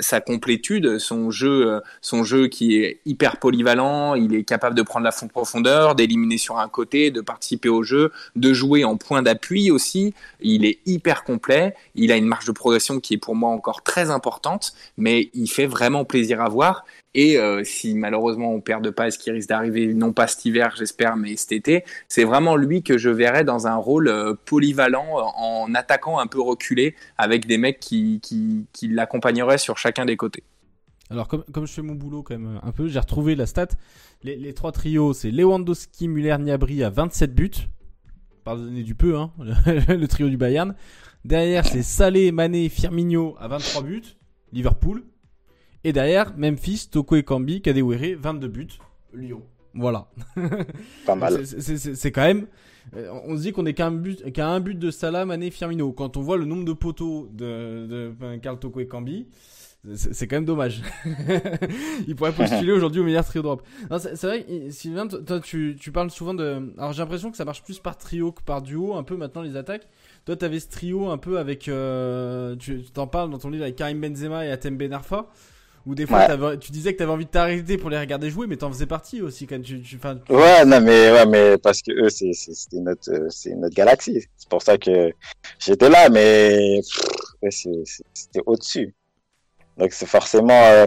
sa 0.00 0.20
complétude, 0.20 0.98
son 0.98 1.30
jeu, 1.30 1.70
euh, 1.70 1.80
son 2.00 2.24
jeu 2.24 2.48
qui 2.48 2.76
est 2.78 3.00
hyper 3.04 3.36
polyvalent, 3.36 4.14
il 4.14 4.34
est 4.34 4.44
capable 4.44 4.74
de 4.74 4.82
prendre 4.82 5.04
la 5.04 5.12
profondeur, 5.28 5.94
d'éliminer 5.94 6.38
sur 6.38 6.58
un 6.58 6.68
côté, 6.68 7.10
de 7.10 7.20
participer 7.20 7.68
au 7.68 7.82
jeu, 7.82 8.10
de 8.34 8.52
jouer 8.52 8.84
en 8.84 8.96
point 8.96 9.22
d'appui 9.22 9.70
aussi. 9.70 10.14
Il 10.40 10.64
est 10.64 10.78
hyper 10.86 11.24
complet, 11.24 11.74
il 11.94 12.10
a 12.10 12.16
une 12.16 12.26
marge 12.26 12.46
de 12.46 12.52
progression 12.52 13.00
qui 13.00 13.14
est 13.14 13.18
pour 13.18 13.36
moi 13.36 13.50
encore 13.50 13.82
très 13.82 14.10
importante, 14.10 14.72
mais 14.96 15.30
il 15.34 15.48
fait 15.48 15.66
vraiment 15.66 16.04
plaisir 16.04 16.40
à 16.40 16.48
voir. 16.48 16.84
Et 17.14 17.36
euh, 17.36 17.62
si 17.62 17.94
malheureusement 17.94 18.52
on 18.52 18.60
perd 18.60 18.82
de 18.82 18.90
pas, 18.90 19.10
ce 19.10 19.18
qui 19.18 19.30
risque 19.30 19.48
d'arriver 19.48 19.92
non 19.92 20.12
pas 20.12 20.26
cet 20.26 20.44
hiver, 20.46 20.74
j'espère, 20.76 21.16
mais 21.16 21.36
cet 21.36 21.52
été, 21.52 21.84
c'est 22.08 22.24
vraiment 22.24 22.56
lui 22.56 22.82
que 22.82 22.96
je 22.96 23.10
verrais 23.10 23.44
dans 23.44 23.66
un 23.66 23.76
rôle 23.76 24.08
euh, 24.08 24.34
polyvalent 24.46 25.18
euh, 25.18 25.22
en 25.36 25.74
attaquant 25.74 26.18
un 26.18 26.26
peu 26.26 26.40
reculé 26.40 26.94
avec 27.18 27.46
des 27.46 27.58
mecs 27.58 27.80
qui, 27.80 28.20
qui, 28.22 28.88
l'accompagneraient 28.88 29.58
sur 29.58 29.76
chacun 29.76 30.06
des 30.06 30.16
côtés. 30.16 30.42
Alors, 31.10 31.28
comme, 31.28 31.44
comme 31.52 31.66
je 31.66 31.72
fais 31.72 31.82
mon 31.82 31.94
boulot 31.94 32.22
quand 32.22 32.38
même 32.38 32.58
un 32.62 32.72
peu, 32.72 32.88
j'ai 32.88 32.98
retrouvé 32.98 33.34
la 33.34 33.44
stat. 33.44 33.68
Les, 34.22 34.54
trois 34.54 34.72
trios, 34.72 35.12
c'est 35.12 35.30
Lewandowski, 35.30 36.08
Muller, 36.08 36.36
Niabri 36.38 36.82
à 36.82 36.90
27 36.90 37.34
buts. 37.34 37.50
Pardonnez 38.44 38.82
du 38.82 38.94
peu, 38.94 39.18
hein, 39.18 39.32
le, 39.38 39.96
le 39.96 40.08
trio 40.08 40.28
du 40.28 40.38
Bayern. 40.38 40.74
Derrière, 41.24 41.66
c'est 41.66 41.82
Salé, 41.82 42.32
Mané, 42.32 42.68
Firmino 42.68 43.36
à 43.38 43.48
23 43.48 43.82
buts. 43.82 44.02
Liverpool. 44.52 45.04
Et 45.84 45.92
derrière, 45.92 46.32
Memphis, 46.36 46.88
Toko 46.90 47.16
et 47.16 47.22
Kambi, 47.22 47.60
Kadewere, 47.60 48.16
22 48.18 48.48
buts. 48.48 48.68
Lyon. 49.14 49.42
Voilà. 49.74 50.06
Pas 51.06 51.14
mal. 51.14 51.46
C'est- 51.46 51.60
c'est- 51.60 51.76
C'est 51.78 51.94
c'est 51.94 52.12
quand 52.12 52.22
même. 52.22 52.46
euh, 52.96 53.10
On 53.26 53.36
se 53.36 53.42
dit 53.42 53.52
qu'on 53.52 53.64
est 53.66 53.74
qu'à 53.74 53.86
un 53.86 53.90
but, 53.92 54.30
qu'à 54.32 54.48
un 54.48 54.60
but 54.60 54.78
de 54.78 54.90
Salah, 54.90 55.24
Mané, 55.24 55.50
Firmino. 55.50 55.92
Quand 55.92 56.16
on 56.16 56.20
voit 56.20 56.36
le 56.36 56.44
nombre 56.44 56.64
de 56.64 56.72
poteaux 56.72 57.28
de, 57.32 57.86
de 57.86 58.12
enfin, 58.14 58.38
Karl 58.38 58.58
Toko 58.58 58.80
et 58.80 58.86
Kambi, 58.86 59.26
c'est 59.94 60.26
quand 60.28 60.36
même 60.36 60.44
dommage. 60.44 60.82
Il 62.06 62.14
pourrait 62.16 62.32
postuler 62.32 62.70
aujourd'hui 62.72 63.00
au 63.00 63.04
meilleur 63.04 63.24
trio. 63.24 63.42
Non, 63.42 63.98
C'est 63.98 64.22
vrai, 64.26 64.44
que, 64.44 64.70
Sylvain, 64.70 65.06
toi, 65.08 65.40
tu, 65.40 65.76
tu 65.80 65.90
parles 65.90 66.10
souvent 66.10 66.34
de. 66.34 66.72
Alors 66.78 66.92
j'ai 66.92 67.02
l'impression 67.02 67.30
que 67.30 67.36
ça 67.36 67.44
marche 67.44 67.62
plus 67.62 67.78
par 67.80 67.96
trio 67.98 68.30
que 68.32 68.42
par 68.42 68.62
duo, 68.62 68.94
un 68.94 69.02
peu 69.02 69.16
maintenant 69.16 69.42
les 69.42 69.56
attaques. 69.56 69.88
Toi, 70.26 70.36
t'avais 70.36 70.60
ce 70.60 70.68
trio 70.68 71.08
un 71.10 71.18
peu 71.18 71.38
avec. 71.38 71.66
euh, 71.68 72.54
tu 72.56 72.82
tu 72.82 72.90
t'en 72.92 73.06
parles 73.06 73.30
dans 73.30 73.38
ton 73.38 73.50
livre 73.50 73.64
avec 73.64 73.76
Karim 73.76 74.00
Benzema 74.00 74.46
et 74.46 74.50
Atem 74.50 74.76
Ben 74.76 74.92
Où 75.84 75.94
des 75.96 76.06
fois, 76.06 76.28
Ouais. 76.36 76.58
tu 76.58 76.70
disais 76.70 76.92
que 76.92 76.98
t'avais 76.98 77.10
envie 77.10 77.24
de 77.24 77.30
t'arrêter 77.30 77.76
pour 77.76 77.90
les 77.90 77.98
regarder 77.98 78.30
jouer, 78.30 78.46
mais 78.46 78.56
t'en 78.56 78.70
faisais 78.70 78.86
partie 78.86 79.20
aussi 79.20 79.48
quand 79.48 79.60
tu. 79.60 79.80
tu, 79.82 79.96
enfin, 79.96 80.16
tu- 80.24 80.32
Ouais, 80.32 80.64
non, 80.64 80.80
mais, 80.80 81.10
ouais, 81.10 81.26
mais 81.26 81.58
parce 81.58 81.82
que 81.82 81.90
eux, 82.04 82.08
c'est, 82.08 82.30
c'est, 82.34 82.76
notre, 82.78 83.10
euh, 83.12 83.26
c'est 83.30 83.54
notre 83.56 83.74
galaxie. 83.74 84.24
C'est 84.36 84.48
pour 84.48 84.62
ça 84.62 84.78
que 84.78 85.10
j'étais 85.58 85.88
là, 85.88 86.08
mais 86.08 86.80
c'était 87.50 88.40
au-dessus. 88.46 88.94
Donc, 89.76 89.92
c'est 89.92 90.06
forcément, 90.06 90.52
euh, 90.66 90.86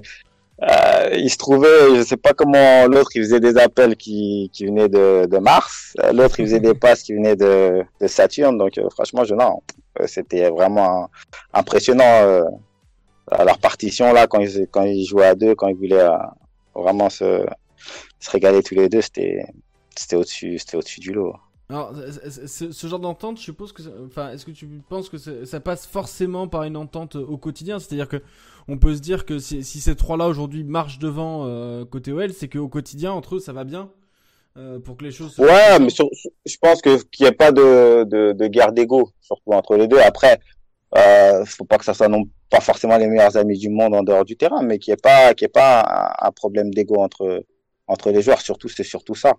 euh, 0.64 1.10
il 1.18 1.30
se 1.30 1.38
trouvait, 1.38 1.98
je 1.98 2.04
sais 2.04 2.18
pas 2.18 2.34
comment 2.34 2.86
l'autre, 2.88 3.10
il 3.16 3.24
faisait 3.24 3.39
des 3.41 3.58
appels 3.58 3.96
qui, 3.98 4.50
qui 4.54 4.66
venaient 4.66 4.88
de, 4.89 5.26
de 5.26 5.38
Mars. 5.39 5.93
Euh, 6.04 6.14
L'autre, 6.14 6.39
il 6.39 6.46
faisait 6.46 6.60
des 6.62 6.74
passes 6.74 7.04
qui 7.04 7.14
venaient 7.14 7.36
de, 7.36 7.82
de 8.00 8.08
Saturne. 8.08 8.58
Donc, 8.58 8.78
euh, 8.78 8.88
franchement, 8.91 9.26
je, 9.26 9.36
non, 9.36 9.62
euh, 10.00 10.08
c'était 10.08 10.50
vraiment 10.50 11.10
impressionnant, 11.54 12.04
euh, 12.06 12.43
à 13.32 13.44
leur 13.46 13.58
partition, 13.60 14.14
là, 14.14 14.28
quand 14.28 14.40
ils, 14.42 14.68
quand 14.72 14.84
ils 14.84 15.06
jouaient 15.06 15.26
à 15.26 15.36
deux, 15.36 15.56
quand 15.56 15.68
ils 15.68 15.76
voulaient 15.76 16.00
euh, 16.04 16.18
vraiment 16.76 17.10
se, 17.10 17.46
se 18.20 18.30
régaler 18.32 18.62
tous 18.64 18.76
les 18.76 18.90
deux, 18.90 19.02
c'était, 19.02 19.46
c'était 19.96 20.16
au-dessus, 20.16 20.58
c'était 20.60 20.78
au-dessus 20.78 21.00
du 21.00 21.12
lot. 21.14 21.34
Alors, 21.68 21.94
ce, 22.46 22.72
ce 22.72 22.88
genre 22.88 23.00
d'entente, 23.00 23.38
je 23.40 23.44
suppose 23.44 23.74
que. 23.74 23.82
Enfin, 24.06 24.32
est-ce 24.32 24.46
que 24.46 24.52
tu 24.52 24.68
penses 24.88 25.10
que 25.10 25.18
ça 25.18 25.60
passe 25.60 25.88
forcément 25.88 26.48
par 26.48 26.62
une 26.64 26.78
entente 26.78 27.16
au 27.16 27.38
quotidien? 27.38 27.80
C'est-à-dire 27.80 28.08
que 28.08 28.22
on 28.68 28.78
peut 28.78 28.94
se 28.94 29.00
dire 29.02 29.26
que 29.26 29.40
si, 29.40 29.64
si 29.64 29.80
ces 29.80 29.96
trois-là 29.96 30.28
aujourd'hui 30.28 30.64
marchent 30.64 31.00
devant 31.00 31.46
euh, 31.48 31.84
côté 31.84 32.12
OL, 32.12 32.32
c'est 32.34 32.50
qu'au 32.50 32.68
quotidien, 32.68 33.14
entre 33.14 33.36
eux, 33.38 33.40
ça 33.40 33.52
va 33.52 33.64
bien 33.64 33.90
euh, 34.58 34.80
pour 34.80 34.96
que 34.96 35.06
les 35.06 35.12
choses. 35.12 35.34
se 35.34 35.42
Ouais, 35.42 35.80
mais 35.80 35.90
sur- 35.90 36.10
je 36.46 36.58
pense 36.62 36.84
que 36.84 37.02
qu'il 37.06 37.26
n'y 37.26 37.30
ait 37.32 37.36
pas 37.36 37.52
de, 37.52 38.04
de, 38.04 38.34
de 38.34 38.48
guerre 38.48 38.72
d'ego, 38.72 39.10
surtout 39.22 39.52
entre 39.52 39.76
les 39.76 39.88
deux. 39.88 40.00
Après, 40.00 40.40
euh, 40.96 41.46
faut 41.46 41.66
pas 41.66 41.78
que 41.78 41.86
ça 41.86 41.94
soit 41.94 42.08
non 42.08 42.24
pas 42.50 42.62
forcément 42.62 42.98
les 42.98 43.08
meilleurs 43.08 43.36
amis 43.38 43.58
du 43.58 43.70
monde 43.70 43.96
en 43.96 44.04
dehors 44.04 44.26
du 44.26 44.38
terrain, 44.38 44.62
mais 44.64 44.80
qu'il 44.80 44.92
n'y 44.92 44.94
ait 44.94 45.02
pas 45.02 45.32
y 45.32 45.48
pas 45.48 46.16
un, 46.20 46.32
problème 46.32 46.74
d'ego 46.74 46.96
entre 47.02 47.44
entre 47.88 48.12
les 48.12 48.22
joueurs. 48.22 48.42
Surtout, 48.42 48.70
c'est 48.70 48.84
surtout 48.84 49.16
ça. 49.16 49.34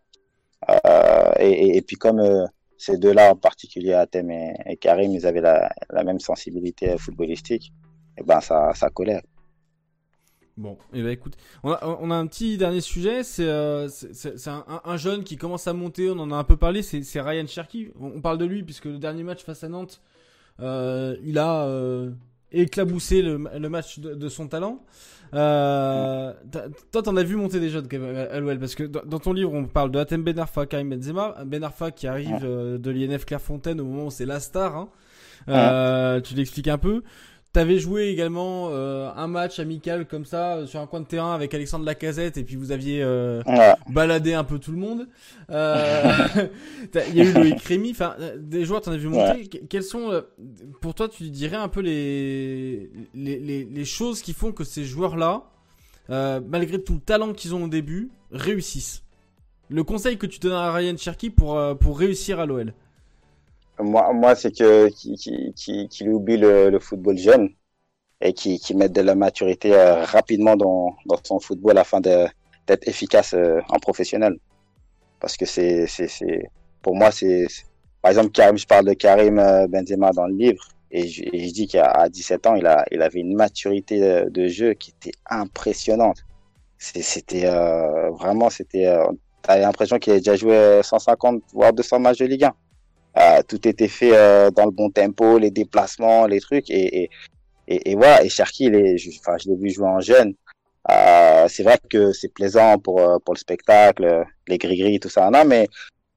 Euh, 0.69 1.33
et, 1.39 1.83
puis 1.83 1.97
comme 1.97 2.21
euh, 2.21 2.47
ces 2.79 2.99
deux-là, 2.99 3.33
en 3.33 3.37
particulier 3.37 3.93
Atem 3.93 4.31
et, 4.31 4.77
Karim, 4.81 5.13
ils 5.13 5.27
avaient 5.27 5.41
la, 5.41 5.71
même 6.05 6.21
sensibilité 6.21 6.97
footballistique, 6.99 7.73
et 8.19 8.23
ben 8.23 8.41
ça 8.41 8.73
ça 8.75 8.91
collait. 8.91 9.23
Bon, 10.57 10.79
et 10.95 11.03
bah 11.03 11.13
écoute, 11.13 11.37
on 11.63 12.11
a, 12.11 12.15
un 12.15 12.27
petit 12.27 12.57
dernier 12.57 12.81
sujet, 12.81 13.23
c'est 13.23 13.45
euh, 13.45 13.89
un, 14.47 14.65
un- 14.67 14.81
un 14.87 14.97
jeune 14.97 15.23
qui 15.23 15.37
commence 15.37 15.69
à 15.69 15.75
monter, 15.75 16.09
on 16.09 16.19
en 16.19 16.33
a 16.33 16.35
un 16.35 16.45
peu 16.45 16.57
parlé, 16.57 16.83
c'est 16.83 17.21
Ryan 17.21 17.47
Cherky. 17.47 17.91
On, 18.01 18.23
parle 18.23 18.39
de 18.39 18.47
lui 18.47 18.63
puisque 18.63 18.87
le 18.87 18.99
dernier 18.99 19.23
match 19.23 19.45
face 19.45 19.63
à 19.65 19.69
Nantes, 19.69 20.01
il 20.61 21.39
a 21.39 21.65
euh, 21.65 22.11
éclaboussé 22.53 23.23
le, 23.23 23.45
le 23.59 23.69
match 23.69 23.99
de, 23.99 24.15
de 24.15 24.29
son 24.29 24.49
talent. 24.49 24.85
Euh, 25.35 26.33
toi, 26.93 27.03
t'en 27.03 27.17
as 27.17 27.23
vu 27.23 27.37
monter 27.37 27.61
des 27.61 27.69
jeunes 27.69 27.89
l'OL 27.91 28.59
parce 28.59 28.75
que 28.75 28.85
dans, 28.85 29.19
ton 29.19 29.33
livre, 29.33 29.53
on 29.53 29.65
parle 29.65 29.91
de 29.91 29.99
Atem 29.99 30.23
Ben 30.23 30.39
Arfa, 30.39 30.67
Karim 30.67 30.91
Benzema, 30.91 31.37
Ben 31.45 31.63
Arfa 31.65 31.91
qui 31.91 32.07
arrive 32.07 32.45
euh, 32.45 32.79
de 32.79 32.91
l'INF 32.91 33.25
Clairefontaine 33.25 33.81
au 33.81 33.85
moment 33.85 34.07
où 34.07 34.11
c'est 34.11 34.27
la 34.27 34.41
star. 34.41 34.77
Hein. 34.77 34.89
Euh, 35.49 36.21
Tu 36.21 36.35
l'expliques 36.35 36.69
un 36.69 36.79
peu. 36.79 37.03
T'avais 37.57 37.79
joué 37.79 38.09
également 38.09 38.69
euh, 38.71 39.09
un 39.17 39.27
match 39.29 39.59
amical 39.61 40.07
comme 40.07 40.27
ça 40.27 40.57
euh, 40.57 40.67
sur 40.67 40.79
un 40.79 40.87
coin 40.87 41.01
de 41.01 41.07
terrain 41.07 41.35
avec 41.35 41.55
Alexandre 41.55 41.87
Lacazette 41.87 42.37
et 42.37 42.45
puis 42.45 42.55
vous 42.57 42.71
aviez 42.71 43.03
euh, 43.03 43.41
Ouais. 43.47 43.73
baladé 43.89 44.35
un 44.35 44.45
peu 44.45 44.59
tout 44.59 44.73
le 44.73 44.77
monde. 44.77 45.09
Euh, 45.51 46.03
Il 47.09 47.17
y 47.17 47.23
a 47.23 47.25
eu 47.25 47.33
Loïc 47.33 47.63
Rémy, 47.63 47.93
enfin 47.93 48.15
des 48.39 48.67
joueurs 48.67 48.83
t'en 48.83 48.93
as 48.93 48.99
vu 48.99 49.09
monter. 49.09 49.49
Que- 49.49 49.57
Quels 49.71 49.85
sont 49.85 50.23
pour 50.83 50.95
toi 50.95 51.09
tu 51.09 51.31
dirais 51.31 51.57
un 51.57 51.69
peu 51.69 51.81
les 51.81 52.91
les, 53.15 53.39
les, 53.39 53.65
les 53.65 53.85
choses 53.87 54.21
qui 54.21 54.35
font 54.35 54.53
que 54.53 54.63
ces 54.63 54.85
joueurs-là, 54.85 55.45
euh, 56.11 56.43
malgré 56.47 56.79
tout 56.83 56.93
le 56.93 57.01
talent 57.01 57.33
qu'ils 57.33 57.55
ont 57.55 57.65
au 57.65 57.69
début, 57.69 58.11
réussissent? 58.33 59.03
Le 59.71 59.83
conseil 59.83 60.19
que 60.19 60.27
tu 60.27 60.41
donnes 60.41 60.53
à 60.53 60.71
Ryan 60.75 60.97
Cherky 60.99 61.31
pour 61.31 61.59
pour 61.81 61.99
réussir 61.99 62.39
à 62.39 62.45
l'OL. 62.45 62.75
Moi, 63.79 64.13
moi 64.13 64.35
c'est 64.35 64.53
que 64.57 64.89
qui 64.89 65.17
qui 65.55 65.89
qui 65.89 66.09
oublie 66.09 66.39
le, 66.39 66.71
le 66.71 66.79
football 66.79 67.19
jeune 67.19 67.51
et 68.21 68.33
qui 68.33 68.59
qui 68.59 68.75
mette 68.75 68.93
de 68.93 69.03
la 69.03 69.15
maturité 69.15 69.75
euh, 69.75 70.03
rapidement 70.05 70.57
dans 70.57 70.95
dans 71.07 71.19
son 71.23 71.39
football 71.41 71.77
afin 71.79 72.01
d'être 72.01 72.89
efficace 72.89 73.35
euh, 73.35 73.61
en 73.69 73.79
professionnel. 73.79 74.39
Parce 75.21 75.37
que 75.37 75.45
c'est 75.47 75.87
pour 76.83 76.97
moi 76.97 77.11
c'est 77.11 77.47
par 78.03 78.11
exemple 78.11 78.31
Karim, 78.31 78.57
je 78.57 78.67
parle 78.67 78.87
de 78.87 78.95
Karim 78.95 79.39
euh, 79.39 79.67
Benzema 79.69 80.13
dans 80.13 80.27
le 80.27 80.35
livre 80.35 80.65
et 80.91 81.07
je, 81.09 81.25
et 81.33 81.49
je 81.49 81.53
dis 81.53 81.67
qu'à 81.67 81.91
à 81.91 82.09
17 82.09 82.47
ans 82.47 82.55
il 82.55 82.67
a 82.67 82.85
il 82.91 83.03
avait 83.03 83.21
une 83.21 83.35
maturité 83.35 84.01
de, 84.01 84.31
de 84.31 84.49
jeu 84.49 84.75
qui 84.75 84.93
était 84.93 85.17
impressionnante. 85.29 86.19
C'était 86.79 87.47
euh, 87.47 88.11
vraiment 88.11 88.51
c'était 88.51 88.87
euh, 88.87 89.07
t'avais 89.43 89.63
l'impression 89.63 89.99
qu'il 89.99 90.13
avait 90.13 90.21
déjà 90.21 90.37
joué 90.37 90.81
150 90.83 91.43
voire 91.53 91.73
200 91.73 91.99
matchs 92.01 92.19
de 92.19 92.27
Ligue 92.27 92.45
1. 92.45 92.55
Euh, 93.19 93.41
tout 93.49 93.67
était 93.67 93.89
fait 93.89 94.15
euh, 94.15 94.51
dans 94.51 94.67
le 94.67 94.71
bon 94.71 94.91
tempo, 94.91 95.39
les 95.39 95.51
déplacements, 95.51 96.27
les 96.27 96.41
trucs. 96.41 96.71
Et, 96.71 97.03
et, 97.03 97.11
et, 97.67 97.91
et 97.91 97.95
voilà, 97.95 98.23
et 98.23 98.29
Cherki, 98.29 98.65
il 98.65 98.75
est, 98.75 98.99
je, 98.99 99.11
enfin, 99.21 99.37
je 99.39 99.49
l'ai 99.49 99.57
vu 99.57 99.71
jouer 99.71 99.89
en 99.89 100.01
jeune. 100.01 100.35
Euh, 100.91 101.47
c'est 101.49 101.63
vrai 101.63 101.79
que 101.91 102.13
c'est 102.13 102.33
plaisant 102.33 102.79
pour, 102.79 103.01
euh, 103.01 103.19
pour 103.25 103.35
le 103.35 103.39
spectacle, 103.39 104.25
les 104.47 104.59
gris-gris, 104.59 105.01
tout 105.01 105.09
ça. 105.09 105.31
Non, 105.31 105.45
mais 105.45 105.67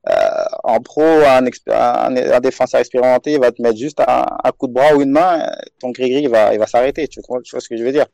euh, 0.09 0.45
en 0.63 0.79
pro, 0.79 1.01
un, 1.01 1.45
un, 1.45 2.15
un 2.15 2.39
défenseur 2.39 2.79
expérimenté 2.79 3.37
va 3.37 3.51
te 3.51 3.61
mettre 3.61 3.77
juste 3.77 3.99
un, 4.01 4.25
un 4.43 4.51
coup 4.51 4.67
de 4.67 4.73
bras 4.73 4.93
ou 4.95 5.01
une 5.01 5.11
main, 5.11 5.49
ton 5.79 5.91
gris-gris 5.91 6.27
va, 6.27 6.53
il 6.53 6.59
va 6.59 6.67
s'arrêter. 6.67 7.07
Tu, 7.07 7.21
tu 7.21 7.51
vois 7.51 7.61
ce 7.61 7.69
que 7.69 7.77
je 7.77 7.83
veux 7.83 7.91
dire? 7.91 8.05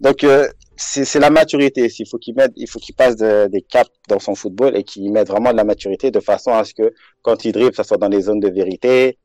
Donc, 0.00 0.24
euh, 0.24 0.48
c'est 0.76 1.20
la 1.20 1.30
maturité. 1.30 1.88
Il 1.98 2.06
faut 2.08 2.18
qu'il 2.18 2.34
mette, 2.34 2.52
il 2.56 2.68
faut 2.68 2.78
qu'il 2.80 2.94
passe 2.94 3.16
de- 3.16 3.46
des 3.48 3.62
caps 3.62 3.90
dans 4.08 4.18
son 4.18 4.34
football 4.34 4.76
et 4.76 4.82
qu'il 4.82 5.10
mette 5.12 5.28
vraiment 5.28 5.52
de 5.52 5.56
la 5.56 5.64
maturité 5.64 6.10
de 6.10 6.20
façon 6.20 6.50
à 6.52 6.64
ce 6.64 6.74
que 6.74 6.92
quand 7.22 7.44
il 7.44 7.52
dribble, 7.52 7.74
ça 7.74 7.84
soit 7.84 7.96
dans 7.98 8.08
les 8.08 8.22
zones 8.22 8.40
de 8.40 8.50
vérité. 8.50 9.18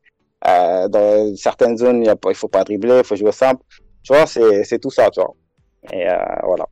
Euh, 0.46 0.88
dans 0.88 1.34
certaines 1.36 1.76
zones, 1.76 2.02
il 2.04 2.14
il 2.28 2.34
faut 2.34 2.48
pas 2.48 2.64
dribbler, 2.64 2.98
il 2.98 3.04
faut 3.04 3.16
jouer 3.16 3.32
simple. 3.32 3.62
Tu 4.02 4.12
vois, 4.14 4.26
c'est 4.26 4.78
tout 4.78 4.90
ça, 4.90 5.10
tu 5.10 5.20
vois. 5.20 5.34
Et 5.92 6.08
euh, 6.08 6.16
voilà. 6.44 6.66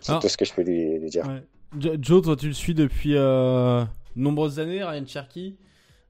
C'est 0.00 0.12
Ah. 0.12 0.18
tout 0.20 0.28
ce 0.28 0.36
que 0.36 0.44
je 0.44 0.52
peux 0.52 0.62
lui, 0.62 0.98
lui 0.98 1.10
dire. 1.10 1.26
Ouais. 1.26 1.42
Jo- 1.80 1.96
Joe, 2.00 2.22
toi 2.22 2.36
tu 2.36 2.48
le 2.48 2.52
suis 2.52 2.74
depuis 2.74 3.16
euh, 3.16 3.82
nombreuses 4.14 4.58
années, 4.60 4.84
Ryan 4.84 5.06
Cherky. 5.06 5.56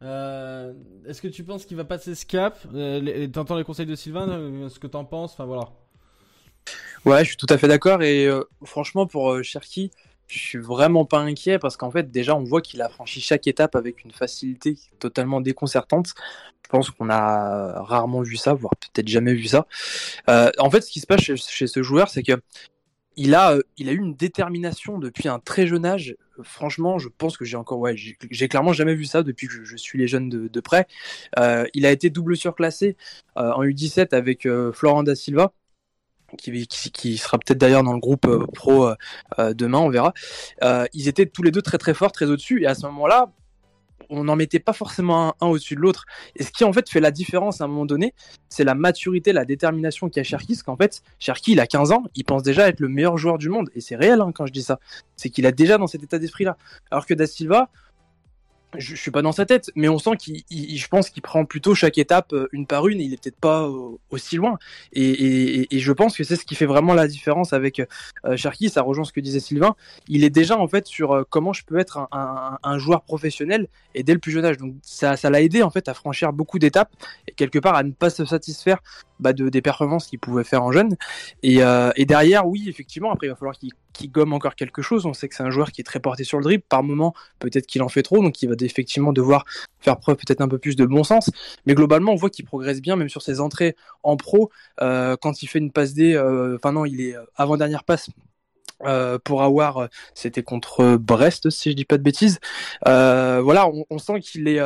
Est-ce 0.03 1.23
que 1.23 1.29
tu 1.29 1.45
penses 1.45 1.65
qu'il 1.65 1.77
va 1.77 1.85
passer 1.85 2.15
ce 2.15 2.27
cap? 2.27 2.59
T'entends 3.33 3.57
les 3.57 3.65
conseils 3.65 3.87
de 3.87 3.95
Sylvain 3.95 4.69
Ce 4.69 4.79
que 4.79 4.87
t'en 4.89 5.05
penses? 5.05 5.33
Enfin 5.35 5.45
voilà. 5.45 5.69
Ouais, 7.05 7.25
je 7.25 7.31
suis 7.31 7.37
tout 7.37 7.47
à 7.49 7.59
fait 7.59 7.67
d'accord. 7.67 8.03
Et 8.03 8.27
euh, 8.27 8.45
franchement, 8.65 9.07
pour 9.07 9.33
euh, 9.33 9.43
Cherki, 9.43 9.91
je 10.29 10.39
suis 10.39 10.59
vraiment 10.59 11.05
pas 11.05 11.19
inquiet 11.19 11.59
parce 11.59 11.77
qu'en 11.77 11.91
fait, 11.91 12.11
déjà, 12.13 12.37
on 12.37 12.45
voit 12.45 12.63
qu'il 12.63 12.81
a 12.81 12.89
franchi 12.89 13.21
chaque 13.21 13.47
étape 13.49 13.75
avec 13.75 14.05
une 14.05 14.13
facilité 14.13 14.79
totalement 15.01 15.41
déconcertante. 15.41 16.15
Je 16.65 16.69
pense 16.71 16.91
qu'on 16.91 17.11
a 17.11 17.83
rarement 17.83 18.23
vu 18.23 18.37
ça, 18.37 18.55
voire 18.55 18.75
peut-être 18.77 19.09
jamais 19.09 19.35
vu 19.35 19.47
ça. 19.47 19.67
Euh, 20.31 20.51
en 20.59 20.71
fait, 20.71 20.83
ce 20.83 20.91
qui 20.91 21.01
se 21.01 21.07
passe 21.07 21.21
chez, 21.23 21.67
ce 21.67 21.83
joueur, 21.83 22.09
c'est 22.09 22.23
que 22.23 22.41
il 23.17 23.35
a, 23.35 23.59
il 23.77 23.91
a 23.91 23.93
eu 23.93 23.99
une 23.99 24.15
détermination 24.15 24.99
depuis 24.99 25.29
un 25.29 25.39
très 25.39 25.67
jeune 25.67 25.85
âge. 25.85 26.17
Franchement, 26.43 26.99
je 26.99 27.09
pense 27.09 27.37
que 27.37 27.45
j'ai 27.45 27.59
encore, 27.59 27.79
ouais, 27.79 27.95
j'ai 27.95 28.49
clairement 28.49 28.73
jamais 28.73 28.95
vu 28.95 29.05
ça 29.05 29.23
depuis 29.23 29.49
que 29.49 29.65
je, 29.65 29.77
suis 29.77 29.99
les 29.99 30.07
jeunes 30.07 30.31
de, 30.31 30.61
près. 30.61 30.87
Il 31.75 31.85
a 31.85 31.91
été 31.91 32.09
double 32.09 32.39
surclassé 32.39 32.97
en 33.37 33.63
U17 33.65 34.15
avec 34.15 34.49
Florent 34.73 35.03
da 35.03 35.15
Silva 35.15 35.53
qui, 36.37 37.19
sera 37.19 37.39
peut-être 37.39 37.59
d'ailleurs 37.59 37.83
dans 37.83 37.93
le 37.93 38.01
groupe 38.01 38.27
euh, 38.27 38.47
pro 38.55 38.87
euh, 38.87 38.95
euh, 39.39 39.55
demain, 39.55 39.79
on 39.79 39.91
verra. 39.91 40.13
Ils 40.93 41.09
étaient 41.09 41.27
tous 41.27 41.43
les 41.43 41.51
deux 41.51 41.63
très 41.63 41.79
très 41.79 41.95
forts, 41.95 42.13
très 42.13 42.27
au-dessus, 42.27 42.63
et 42.63 42.67
à 42.67 42.75
ce 42.75 42.87
moment-là, 42.87 43.31
on 44.11 44.25
n'en 44.25 44.37
mettait 44.37 44.59
pas 44.59 44.75
forcément 44.75 45.35
un, 45.41 45.47
au-dessus 45.47 45.75
de 45.75 45.81
l'autre. 45.81 46.05
Et 46.37 46.43
ce 46.43 46.51
qui 46.51 46.65
en 46.65 46.73
fait 46.73 46.89
fait 46.91 47.01
la 47.01 47.11
différence 47.11 47.61
à 47.61 47.65
un 47.65 47.69
moment 47.69 47.87
donné, 47.87 48.15
c'est 48.51 48.65
la 48.65 48.75
maturité, 48.75 49.33
la 49.33 49.47
détermination 49.47 50.11
qu'a 50.11 50.23
Cherki. 50.23 50.53
Parce 50.53 50.63
qu'en 50.63 50.77
fait, 50.77 51.03
Cherki, 51.19 51.53
il 51.53 51.61
a 51.61 51.67
15 51.67 51.93
ans, 51.93 52.05
il 52.15 52.25
pense 52.25 52.43
déjà 52.43 52.69
être 52.69 52.81
le 52.81 52.89
meilleur 52.89 53.17
joueur 53.17 53.39
du 53.39 53.49
monde. 53.49 53.71
Et 53.75 53.81
c'est 53.81 53.97
réel 53.97 54.21
hein, 54.21 54.31
quand 54.35 54.45
je 54.45 54.53
dis 54.53 54.63
ça. 54.63 54.79
C'est 55.17 55.31
qu'il 55.31 55.47
a 55.47 55.53
déjà 55.53 55.79
dans 55.79 55.87
cet 55.87 56.03
état 56.03 56.19
d'esprit-là. 56.19 56.59
Alors 56.91 57.07
que 57.07 57.15
Da 57.15 57.27
Silva, 57.27 57.71
je, 58.79 58.95
suis 58.95 59.11
pas 59.11 59.23
dans 59.23 59.33
sa 59.33 59.47
tête, 59.47 59.71
mais 59.75 59.89
on 59.89 59.99
sent 59.99 60.17
qu'il, 60.19 60.43
je 60.51 60.89
pense 60.89 61.11
qu'il 61.11 61.23
prend 61.23 61.45
plutôt 61.45 61.75
chaque 61.75 61.99
étape 61.99 62.33
euh, 62.33 62.49
une 62.53 62.67
par 62.67 62.89
une. 62.89 63.01
Et 63.01 63.05
il 63.05 63.13
est 63.13 63.23
peut-être 63.23 63.41
pas 63.41 63.63
euh, 63.63 63.97
aussi 64.11 64.37
loin. 64.37 64.59
Et, 64.93 65.67
je 65.71 65.93
pense 65.93 66.17
que 66.17 66.25
c'est 66.25 66.37
ce 66.37 66.45
qui 66.45 66.55
fait 66.55 66.67
vraiment 66.67 66.95
la 66.95 67.09
différence 67.09 67.53
avec 67.53 67.81
euh, 67.81 68.37
Cherki. 68.37 68.69
Ça 68.69 68.83
rejoint 68.83 69.05
ce 69.05 69.13
que 69.13 69.21
disait 69.21 69.41
Sylvain. 69.41 69.75
Il 70.09 70.25
est 70.25 70.31
déjà 70.31 70.59
en 70.59 70.69
fait 70.69 70.87
sur 70.87 71.13
euh, 71.13 71.23
comment 71.29 71.53
je 71.53 71.65
peux 71.65 71.79
être 71.79 72.09
un, 72.13 72.79
joueur 72.79 73.03
professionnel 73.03 73.69
et 73.95 74.03
dès 74.03 74.15
le 74.15 74.19
plus 74.19 74.33
jeune 74.33 74.45
âge. 74.45 74.57
Donc 74.57 74.75
ça, 74.83 75.17
ça 75.17 75.31
l'a 75.31 75.43
aidé 75.43 75.63
en 75.63 75.71
fait 75.71 75.89
à 75.89 75.95
franchir 75.95 76.33
beaucoup 76.33 76.59
d'étapes 76.59 76.91
et 77.29 77.33
quelque 77.33 77.59
part 77.59 77.75
à 77.75 77.83
ne 77.83 77.93
pas 77.93 78.11
se 78.11 78.25
satisfaire 78.25 78.79
bah, 79.23 79.33
de 79.33 79.49
des 79.49 79.63
performances 79.63 80.07
qu'il 80.07 80.19
pouvait 80.19 80.45
faire 80.45 80.63
en 80.63 80.73
jeune. 80.73 80.97
Et, 81.43 81.63
euh, 81.63 81.91
derrière, 81.99 82.47
oui, 82.47 82.67
effectivement, 82.69 83.13
après 83.13 83.29
il 83.29 83.31
va 83.31 83.37
falloir 83.37 83.57
qu'il 83.57 83.71
qui 83.93 84.09
gomme 84.09 84.33
encore 84.33 84.55
quelque 84.55 84.83
chose. 84.83 85.07
On 85.07 85.13
sait 85.13 85.29
que 85.29 85.35
c'est 85.35 85.43
un 85.43 85.51
joueur 85.51 85.71
qui 85.71 85.81
est 85.81 85.85
très 85.85 86.01
porté 86.01 86.25
sur 86.25 86.39
le 86.39 86.45
dribble. 86.45 86.65
Par 86.69 86.83
moment, 86.83 87.15
peut-être 87.39 87.67
qu'il 87.67 87.83
en 87.83 87.89
fait 87.89 88.03
trop, 88.03 88.23
donc 88.23 88.43
il 88.43 88.49
va 88.49 88.55
effectivement 88.61 89.13
devoir 89.13 89.45
faire 89.81 89.99
preuve 89.99 90.17
peut-être 90.17 90.41
un 90.41 90.49
peu 90.49 90.59
plus 90.59 90.77
de 90.77 90.85
bon 90.87 91.05
sens. 91.05 91.31
Mais 91.67 91.75
globalement, 91.75 92.13
on 92.13 92.17
voit 92.17 92.31
qu'il 92.31 92.45
progresse 92.45 92.81
bien, 92.81 92.97
même 92.97 93.09
sur 93.09 93.23
ses 93.23 93.41
entrées 93.41 93.77
en 94.03 94.17
pro. 94.17 94.51
Euh, 94.81 95.17
quand 95.21 95.43
il 95.43 95.47
fait 95.47 95.59
une 95.59 95.73
passe 95.73 95.95
D, 95.95 96.15
euh, 96.15 96.57
enfin 96.57 96.73
non, 96.73 96.85
il 96.85 97.01
est 97.01 97.15
avant 97.37 97.57
dernière 97.57 97.85
passe. 97.85 98.11
Pour 99.23 99.45
avoir, 99.45 99.89
c'était 100.13 100.43
contre 100.43 100.97
Brest, 100.97 101.51
si 101.51 101.71
je 101.71 101.77
dis 101.77 101.85
pas 101.85 101.99
de 101.99 102.03
bêtises. 102.03 102.41
voilà, 102.85 103.69
on 103.91 103.99
sent 103.99 104.19
qu'il 104.21 104.49
est, 104.49 104.61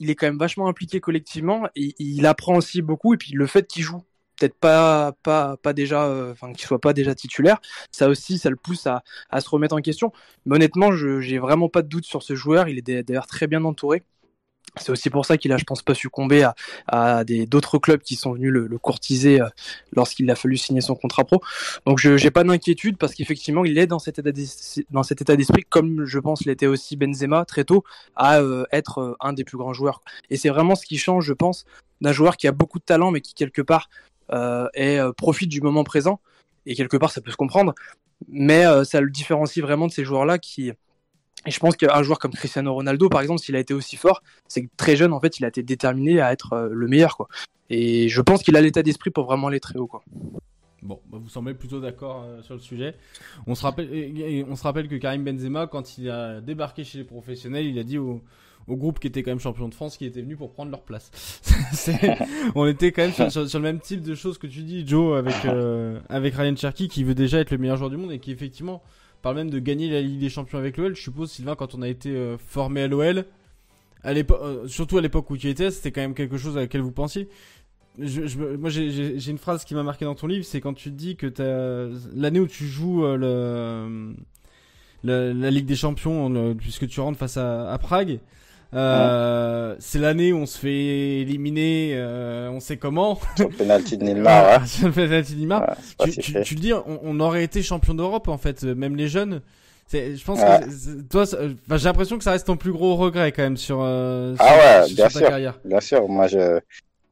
il 0.00 0.10
est 0.10 0.14
quand 0.14 0.26
même 0.26 0.38
vachement 0.38 0.68
impliqué 0.68 1.00
collectivement 1.00 1.68
il 1.74 2.26
apprend 2.26 2.56
aussi 2.56 2.82
beaucoup. 2.82 3.14
Et 3.14 3.16
puis 3.16 3.32
le 3.32 3.46
fait 3.46 3.66
qu'il 3.66 3.82
joue 3.82 4.02
peut-être 4.38 4.54
pas 4.58 5.12
pas 5.22 5.56
pas 5.56 5.72
déjà 5.72 6.02
enfin 6.30 6.50
euh, 6.50 6.52
qu'il 6.52 6.66
soit 6.66 6.80
pas 6.80 6.92
déjà 6.92 7.14
titulaire 7.14 7.58
ça 7.90 8.08
aussi 8.08 8.36
ça 8.36 8.50
le 8.50 8.56
pousse 8.56 8.86
à, 8.86 9.02
se 9.40 9.48
remettre 9.48 9.74
en 9.74 9.80
question. 9.80 10.12
Mais 10.44 10.56
honnêtement 10.56 10.92
j'ai 10.92 11.38
vraiment 11.38 11.68
pas 11.68 11.82
de 11.82 11.88
doute 11.88 12.04
sur 12.04 12.22
ce 12.22 12.34
joueur. 12.34 12.68
Il 12.68 12.78
est 12.78 13.02
d'ailleurs 13.02 13.26
très 13.26 13.46
bien 13.46 13.64
entouré 13.64 14.02
c'est 14.78 14.90
aussi 14.90 15.10
pour 15.10 15.24
ça 15.24 15.36
qu'il 15.36 15.52
a, 15.52 15.56
je 15.56 15.64
pense, 15.64 15.82
pas 15.82 15.94
succombé 15.94 16.42
à, 16.42 16.54
à 16.86 17.24
des 17.24 17.46
d'autres 17.46 17.78
clubs 17.78 18.00
qui 18.00 18.16
sont 18.16 18.32
venus 18.32 18.52
le, 18.52 18.78
courtiser 18.78 19.40
euh, 19.40 19.48
lorsqu'il 19.92 20.30
a 20.30 20.34
fallu 20.34 20.56
signer 20.56 20.80
son 20.80 20.94
contrat 20.94 21.24
pro. 21.24 21.40
Donc, 21.86 21.98
je 21.98 22.16
j'ai 22.16 22.30
pas 22.30 22.44
d'inquiétude 22.44 22.98
parce 22.98 23.14
qu'effectivement, 23.14 23.64
il 23.64 23.78
est 23.78 23.86
dans 23.86 23.98
cet 23.98 24.18
état 24.18 25.36
d'esprit, 25.36 25.64
comme 25.68 26.04
je 26.04 26.18
pense 26.18 26.44
l'était 26.44 26.66
aussi 26.66 26.96
Benzema 26.96 27.44
très 27.44 27.64
tôt, 27.64 27.84
à 28.14 28.40
euh, 28.40 28.64
être 28.72 28.98
euh, 28.98 29.16
un 29.20 29.32
des 29.32 29.44
plus 29.44 29.58
grands 29.58 29.72
joueurs. 29.72 30.00
Et 30.30 30.36
c'est 30.36 30.48
vraiment 30.48 30.74
ce 30.74 30.84
qui 30.84 30.98
change, 30.98 31.24
je 31.24 31.32
pense, 31.32 31.64
d'un 32.00 32.12
joueur 32.12 32.36
qui 32.36 32.46
a 32.46 32.52
beaucoup 32.52 32.78
de 32.78 32.84
talent 32.84 33.10
mais 33.10 33.20
qui 33.20 33.34
quelque 33.34 33.62
part 33.62 33.88
euh, 34.32 35.12
profite 35.16 35.48
du 35.48 35.60
moment 35.60 35.84
présent. 35.84 36.20
Et 36.66 36.74
quelque 36.74 36.96
part, 36.96 37.12
ça 37.12 37.20
peut 37.20 37.30
se 37.30 37.36
comprendre, 37.36 37.74
mais 38.28 38.64
ça 38.84 39.00
le 39.00 39.08
différencie 39.08 39.64
vraiment 39.64 39.86
de 39.86 39.92
ces 39.92 40.04
joueurs-là 40.04 40.38
qui, 40.38 40.72
et 41.46 41.50
je 41.50 41.60
pense 41.60 41.76
qu'un 41.76 42.02
joueur 42.02 42.18
comme 42.18 42.32
Cristiano 42.32 42.74
Ronaldo, 42.74 43.08
par 43.08 43.20
exemple, 43.20 43.40
s'il 43.40 43.56
a 43.56 43.60
été 43.60 43.72
aussi 43.72 43.96
fort, 43.96 44.22
c'est 44.48 44.64
que 44.64 44.70
très 44.76 44.96
jeune, 44.96 45.12
en 45.12 45.20
fait, 45.20 45.38
il 45.38 45.44
a 45.44 45.48
été 45.48 45.62
déterminé 45.62 46.20
à 46.20 46.32
être 46.32 46.52
euh, 46.52 46.68
le 46.72 46.88
meilleur, 46.88 47.16
quoi. 47.16 47.28
Et 47.70 48.08
je 48.08 48.20
pense 48.20 48.42
qu'il 48.42 48.56
a 48.56 48.60
l'état 48.60 48.82
d'esprit 48.82 49.10
pour 49.10 49.24
vraiment 49.24 49.48
aller 49.48 49.60
très 49.60 49.78
haut, 49.78 49.86
quoi. 49.86 50.02
Bon, 50.82 51.00
bah 51.10 51.18
vous 51.20 51.28
semblez 51.28 51.54
plutôt 51.54 51.80
d'accord 51.80 52.24
euh, 52.24 52.42
sur 52.42 52.54
le 52.54 52.60
sujet. 52.60 52.94
On 53.46 53.54
se 53.54 53.62
rappelle, 53.62 54.44
on 54.48 54.54
se 54.54 54.62
rappelle 54.62 54.88
que 54.88 54.94
Karim 54.96 55.24
Benzema, 55.24 55.66
quand 55.66 55.98
il 55.98 56.10
a 56.10 56.40
débarqué 56.40 56.84
chez 56.84 56.98
les 56.98 57.04
professionnels, 57.04 57.66
il 57.66 57.78
a 57.78 57.82
dit 57.82 57.98
au, 57.98 58.22
groupe 58.68 58.98
qui 58.98 59.06
était 59.06 59.22
quand 59.22 59.30
même 59.30 59.40
champion 59.40 59.68
de 59.68 59.74
France, 59.74 59.96
qui 59.96 60.04
était 60.04 60.20
venu 60.20 60.36
pour 60.36 60.52
prendre 60.52 60.70
leur 60.70 60.82
place. 60.82 61.10
on 62.54 62.66
était 62.66 62.92
quand 62.92 63.02
même 63.02 63.30
sur, 63.30 63.42
le 63.42 63.60
même 63.60 63.80
type 63.80 64.02
de 64.02 64.14
choses 64.14 64.38
que 64.38 64.46
tu 64.46 64.62
dis, 64.62 64.86
Joe, 64.86 65.18
avec 65.18 65.44
euh, 65.44 66.00
avec 66.08 66.34
Ryan 66.34 66.54
Cherky, 66.54 66.88
qui 66.88 67.04
veut 67.04 67.14
déjà 67.14 67.38
être 67.38 67.52
le 67.52 67.58
meilleur 67.58 67.76
joueur 67.76 67.90
du 67.90 67.96
monde 67.96 68.12
et 68.12 68.18
qui 68.18 68.30
effectivement 68.32 68.82
parle 69.26 69.38
même 69.38 69.50
de 69.50 69.58
gagner 69.58 69.90
la 69.90 70.02
Ligue 70.02 70.20
des 70.20 70.28
Champions 70.28 70.56
avec 70.56 70.76
l'OL. 70.76 70.94
Je 70.94 71.02
suppose, 71.02 71.32
Sylvain, 71.32 71.56
quand 71.56 71.74
on 71.74 71.82
a 71.82 71.88
été 71.88 72.10
euh, 72.10 72.38
formé 72.38 72.82
à 72.82 72.86
l'OL, 72.86 73.24
à 74.04 74.10
euh, 74.10 74.68
surtout 74.68 74.98
à 74.98 75.00
l'époque 75.00 75.28
où 75.30 75.36
tu 75.36 75.48
étais, 75.48 75.72
c'était 75.72 75.90
quand 75.90 76.00
même 76.00 76.14
quelque 76.14 76.36
chose 76.36 76.56
à 76.56 76.60
laquelle 76.60 76.82
vous 76.82 76.92
pensiez. 76.92 77.28
Moi, 77.98 78.70
j'ai 78.70 79.28
une 79.28 79.38
phrase 79.38 79.64
qui 79.64 79.74
m'a 79.74 79.82
marqué 79.82 80.04
dans 80.04 80.14
ton 80.14 80.28
livre, 80.28 80.44
c'est 80.44 80.60
quand 80.60 80.74
tu 80.74 80.92
dis 80.92 81.16
que 81.16 81.26
l'année 82.14 82.38
où 82.38 82.46
tu 82.46 82.68
joues 82.68 83.04
euh, 83.04 84.12
la, 85.02 85.50
Ligue 85.50 85.66
des 85.66 85.74
Champions, 85.74 86.54
puisque 86.54 86.86
tu 86.86 87.00
rentres 87.00 87.18
face 87.18 87.36
à 87.36 87.76
Prague, 87.82 88.20
euh, 88.74 89.70
ouais. 89.72 89.76
C'est 89.80 89.98
l'année 89.98 90.32
où 90.32 90.38
on 90.38 90.46
se 90.46 90.58
fait 90.58 91.20
éliminer, 91.20 91.92
euh, 91.94 92.50
on 92.50 92.60
sait 92.60 92.76
comment. 92.76 93.18
Sur 93.36 93.48
le 93.48 93.54
penalty 93.54 93.96
de 93.96 94.04
Neymar. 94.04 94.60
ouais. 94.60 94.66
Sur 94.66 94.88
le 94.88 94.92
penalty 94.92 95.34
de 95.34 95.40
Neymar. 95.40 95.76
Ouais, 96.00 96.10
tu, 96.10 96.20
tu, 96.20 96.42
tu, 96.42 96.54
le 96.54 96.60
dis, 96.60 96.72
on, 96.72 97.00
on, 97.02 97.20
aurait 97.20 97.44
été 97.44 97.62
champion 97.62 97.94
d'Europe 97.94 98.28
en 98.28 98.38
fait, 98.38 98.64
même 98.64 98.96
les 98.96 99.08
jeunes. 99.08 99.40
Je 99.92 100.24
pense 100.24 100.40
que 100.40 101.02
toi, 101.02 101.24
j'ai 101.26 101.84
l'impression 101.84 102.18
que 102.18 102.24
ça 102.24 102.32
reste 102.32 102.46
ton 102.46 102.56
plus 102.56 102.72
gros 102.72 102.96
regret 102.96 103.30
quand 103.32 103.42
même 103.42 103.56
sur, 103.56 103.78
euh, 103.82 104.34
sur 104.34 104.44
ah 104.44 104.80
ouais, 104.80 104.86
sur 104.88 104.96
bien 104.96 105.04
ta 105.04 105.10
sûr, 105.10 105.28
carrière. 105.28 105.60
Bien 105.64 105.80
sûr, 105.80 106.08
moi 106.08 106.26
je 106.26 106.58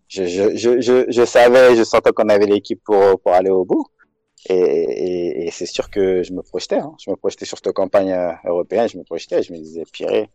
je, 0.09 0.26
je, 0.26 0.57
je, 0.57 0.80
je, 0.80 1.05
je 1.09 1.24
savais, 1.24 1.76
je 1.76 1.82
sentais 1.84 2.12
qu'on 2.12 2.28
avait 2.28 2.46
l'équipe 2.46 2.80
pour, 2.84 3.20
pour 3.20 3.32
aller 3.32 3.50
au 3.50 3.64
bout. 3.64 3.86
Et, 4.48 4.55
et, 4.55 5.46
et 5.46 5.50
c'est 5.50 5.66
sûr 5.66 5.88
que 5.90 6.22
je 6.22 6.32
me 6.32 6.42
projetais. 6.42 6.76
Hein. 6.78 6.92
Je 7.02 7.11
me 7.11 7.16
projetais 7.16 7.46
sur 7.46 7.57
cette 7.59 7.72
campagne 7.72 8.12
euh, 8.12 8.32
européenne. 8.44 8.88
Je 8.88 8.98
me 8.98 9.05
projetais. 9.05 9.42
Je 9.42 9.52
me 9.52 9.59
disais, 9.59 9.84
pire, 9.90 10.26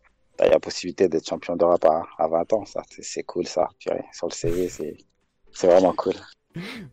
il 0.46 0.52
y 0.52 0.54
a 0.54 0.60
possibilité 0.60 1.08
d'être 1.10 1.28
champion 1.28 1.56
d'Europe 1.56 1.86
à, 1.86 2.04
à 2.18 2.28
20 2.28 2.54
ans. 2.54 2.66
Ça, 2.66 2.82
c'est 2.90 3.24
cool, 3.24 3.48
ça. 3.48 3.68
Purée. 3.80 4.04
Sur 4.14 4.28
le 4.28 4.34
CV, 4.34 4.70
c'est 4.70 5.68
vraiment 5.68 5.94
cool. 5.94 6.14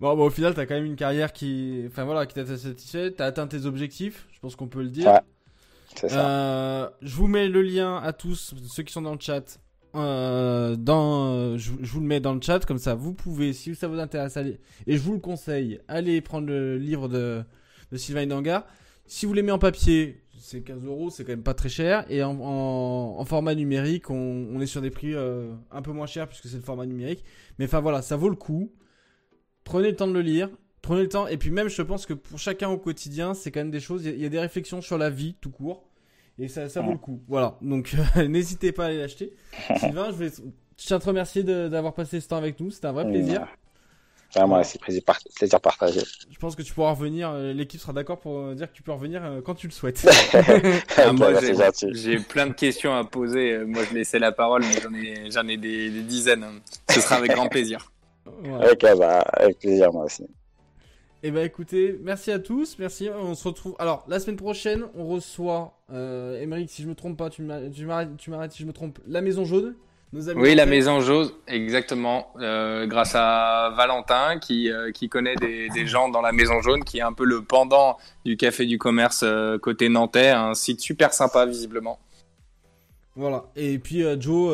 Bon, 0.01 0.14
bon, 0.14 0.26
au 0.26 0.30
final, 0.30 0.53
t'as 0.53 0.66
quand 0.66 0.74
même 0.74 0.84
une 0.84 0.97
carrière 0.97 1.32
qui, 1.32 1.82
enfin 1.88 2.05
voilà, 2.05 2.26
qui 2.26 2.34
t'a 2.34 2.44
satisfait. 2.44 3.11
T'as 3.11 3.24
atteint 3.24 3.47
tes 3.47 3.64
objectifs. 3.64 4.28
Je 4.30 4.38
pense 4.38 4.55
qu'on 4.55 4.68
peut 4.68 4.82
le 4.82 4.90
dire. 4.90 5.07
Ouais, 5.07 5.20
c'est 5.94 6.11
ça. 6.11 6.28
Euh, 6.28 6.90
je 7.01 7.16
vous 7.16 7.26
mets 7.26 7.49
le 7.49 7.62
lien 7.62 7.97
à 7.97 8.12
tous 8.12 8.55
ceux 8.68 8.82
qui 8.82 8.92
sont 8.92 9.01
dans 9.01 9.14
le 9.14 9.20
chat. 9.20 9.59
Euh, 9.94 10.76
dans, 10.76 11.57
je, 11.57 11.72
je, 11.80 11.90
vous 11.90 12.01
le 12.01 12.07
mets 12.07 12.20
dans 12.20 12.34
le 12.34 12.40
chat 12.42 12.66
comme 12.66 12.78
ça. 12.78 12.94
Vous 12.94 13.14
pouvez, 13.14 13.55
si 13.55 13.74
ça 13.74 13.88
vous 13.88 13.99
intéresse, 13.99 14.36
aller 14.36 14.61
et 14.86 14.97
je 14.99 15.03
vous 15.03 15.14
le 15.14 15.20
conseille, 15.20 15.80
allez 15.88 16.20
prendre 16.20 16.47
le 16.47 16.76
livre 16.76 17.09
de, 17.09 17.42
de 17.90 17.97
Sylvain 17.97 18.26
Dangar. 18.26 18.66
Si 19.07 19.24
vous 19.24 19.32
l'aimez 19.32 19.53
en 19.53 19.59
papier, 19.59 20.22
c'est 20.39 20.62
15 20.62 20.84
euros, 20.84 21.11
c'est 21.11 21.24
quand 21.24 21.32
même 21.32 21.43
pas 21.43 21.55
très 21.55 21.68
cher. 21.68 22.05
Et 22.11 22.22
en, 22.22 22.39
en, 22.41 23.18
en 23.18 23.24
format 23.24 23.55
numérique, 23.55 24.11
on, 24.11 24.49
on, 24.53 24.61
est 24.61 24.66
sur 24.66 24.80
des 24.80 24.91
prix 24.91 25.14
euh, 25.14 25.53
un 25.70 25.82
peu 25.82 25.93
moins 25.93 26.07
chers 26.07 26.28
puisque 26.28 26.49
c'est 26.49 26.57
le 26.57 26.62
format 26.62 26.87
numérique. 26.87 27.24
Mais 27.59 27.66
enfin 27.66 27.80
voilà, 27.80 28.03
ça 28.03 28.16
vaut 28.16 28.28
le 28.28 28.37
coup. 28.37 28.72
Prenez 29.64 29.91
le 29.91 29.97
temps 29.97 30.09
de 30.09 30.12
le 30.12 30.22
lire. 30.22 30.49
Prenez 30.82 31.03
le 31.03 31.09
temps. 31.09 31.26
Et 31.26 31.37
puis 31.37 31.51
même, 31.51 31.68
je 31.68 31.82
pense 31.82 32.07
que 32.07 32.14
pour 32.14 32.39
chacun 32.39 32.68
au 32.68 32.78
quotidien, 32.78 33.34
c'est 33.34 33.51
quand 33.51 33.61
même 33.61 33.70
des 33.70 33.80
choses. 33.80 34.05
Il 34.05 34.16
y, 34.16 34.22
y, 34.22 34.26
a 34.26 34.28
des 34.28 34.39
réflexions 34.39 34.80
sur 34.80 34.99
la 34.99 35.11
vie 35.11 35.34
tout 35.41 35.51
court. 35.51 35.89
Et 36.39 36.49
ça, 36.49 36.68
ça 36.68 36.82
vaut 36.82 36.93
le 36.93 36.99
coup. 36.99 37.22
Voilà. 37.28 37.57
Donc, 37.62 37.97
n'hésitez 38.16 38.72
pas 38.72 38.84
à 38.84 38.87
aller 38.89 38.99
l'acheter. 38.99 39.32
Sylvain, 39.78 40.11
je, 40.12 40.16
vais, 40.16 40.28
je 40.28 40.43
tiens 40.76 40.99
à 40.99 41.01
te 41.01 41.07
remercier 41.07 41.43
d'avoir 41.43 41.95
passé 41.95 42.20
ce 42.20 42.28
temps 42.28 42.37
avec 42.37 42.61
nous. 42.61 42.70
C'était 42.70 42.87
un 42.87 42.93
vrai 42.93 43.07
plaisir. 43.07 43.49
Moi, 44.47 44.64
c'est 44.64 44.81
plaisir, 44.81 45.03
par... 45.05 45.18
plaisir 45.35 45.61
partagé. 45.61 46.01
Je 46.31 46.39
pense 46.39 46.55
que 46.57 46.62
tu 46.62 46.74
pourras 46.74 46.91
revenir. 46.91 47.33
L'équipe 47.33 47.81
sera 47.81 47.93
d'accord 47.93 48.18
pour 48.18 48.55
dire 48.55 48.70
que 48.70 48.77
tu 48.77 48.83
peux 48.83 48.93
revenir 48.93 49.22
quand 49.45 49.55
tu 49.55 49.66
le 49.66 49.72
souhaites. 49.72 50.07
ah, 50.97 51.12
moi, 51.12 51.33
j'ai 51.93 52.18
plein 52.18 52.47
de 52.47 52.53
questions 52.53 52.95
à 52.95 53.05
poser. 53.05 53.59
Moi, 53.59 53.83
je 53.89 53.95
laissais 53.95 54.18
la 54.18 54.33
parole, 54.33 54.62
mais 54.62 54.81
j'en 54.81 54.93
ai, 54.93 55.31
j'en 55.31 55.49
ai 55.49 55.57
des, 55.57 55.91
des, 55.91 56.03
dizaines. 56.03 56.45
Ce 56.91 57.01
sera 57.01 57.16
avec 57.16 57.33
grand 57.33 57.49
plaisir. 57.49 57.91
Voilà. 58.43 58.72
Ok, 58.72 58.99
bah, 58.99 59.20
avec 59.20 59.59
plaisir, 59.59 59.93
moi 59.93 60.05
aussi. 60.05 60.27
Eh 61.22 61.31
ben 61.31 61.45
écoutez, 61.45 61.99
merci 62.03 62.31
à 62.31 62.39
tous, 62.39 62.79
merci. 62.79 63.09
On 63.11 63.35
se 63.35 63.49
retrouve. 63.49 63.74
Alors 63.79 64.05
la 64.07 64.20
semaine 64.20 64.37
prochaine, 64.37 64.85
on 64.95 65.07
reçoit 65.07 65.77
euh, 65.93 66.41
Émeric, 66.41 66.70
si 66.70 66.83
je 66.83 66.89
me 66.89 66.95
trompe 66.95 67.16
pas, 67.16 67.31
tu 67.31 67.43
m'arrêtes 67.43 68.53
si 68.53 68.62
je 68.62 68.66
me 68.66 68.72
trompe. 68.72 68.99
La 69.09 69.22
Maison 69.22 69.45
Jaune. 69.45 69.74
Nos 70.13 70.29
amis 70.29 70.41
oui, 70.41 70.55
la 70.55 70.67
Maison 70.67 71.01
Jaune, 71.01 71.31
exactement. 71.49 72.33
Euh, 72.39 72.87
grâce 72.87 73.15
à 73.15 73.75
Valentin 73.77 74.39
qui 74.39 74.71
euh, 74.71 74.93
qui 74.93 75.09
connaît 75.09 75.35
des, 75.37 75.69
des, 75.71 75.87
gens 75.87 76.09
dans 76.09 76.21
la 76.21 76.33
Maison 76.33 76.61
Jaune, 76.61 76.85
qui 76.85 76.99
est 76.99 77.03
un 77.03 77.13
peu 77.13 77.25
le 77.25 77.43
pendant 77.43 77.99
du 78.25 78.37
Café 78.37 78.67
du 78.67 78.79
Commerce 78.79 79.23
euh, 79.25 79.59
côté 79.59 79.89
nantais, 79.89 80.31
un 80.31 80.55
site 80.55 80.81
super 80.81 81.13
sympa 81.13 81.45
visiblement. 81.45 81.99
Voilà. 83.17 83.45
Et 83.57 83.79
puis 83.79 84.05
Joe 84.21 84.53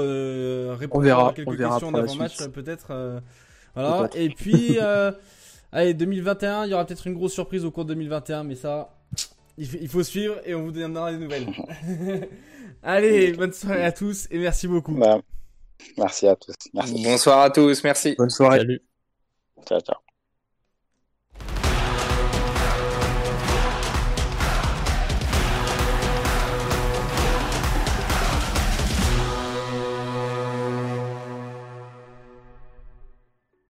répondra 0.78 1.30
à 1.30 1.32
quelques 1.32 1.58
questions 1.58 1.92
d'avant 1.92 2.14
match 2.14 2.38
peut-être. 2.48 3.20
voilà. 3.74 4.08
Peut 4.08 4.18
Et 4.18 4.30
puis. 4.30 4.78
Allez, 5.74 5.94
2021, 5.94 6.66
il 6.66 6.70
y 6.70 6.74
aura 6.74 6.84
peut-être 6.84 7.06
une 7.06 7.14
grosse 7.14 7.32
surprise 7.32 7.64
au 7.64 7.70
cours 7.70 7.86
de 7.86 7.94
2021, 7.94 8.44
mais 8.44 8.56
ça, 8.56 8.94
il 9.56 9.88
faut 9.88 10.02
suivre 10.02 10.36
et 10.44 10.54
on 10.54 10.64
vous 10.64 10.70
donnera 10.70 11.10
des 11.10 11.18
nouvelles. 11.18 11.46
Allez, 12.82 13.32
bonne 13.32 13.54
soirée 13.54 13.84
à 13.84 13.92
tous 13.92 14.28
et 14.30 14.38
merci 14.38 14.68
beaucoup. 14.68 14.92
Bah, 14.92 15.20
merci 15.98 16.28
à 16.28 16.36
tous. 16.36 16.54
Merci. 16.74 17.02
Bonsoir 17.04 17.40
à 17.40 17.50
tous, 17.50 17.82
merci. 17.84 18.14
Bonne 18.16 18.30
soirée. 18.30 18.58
Salut. 18.58 18.82
Ciao, 19.66 19.80
ciao. 19.80 20.11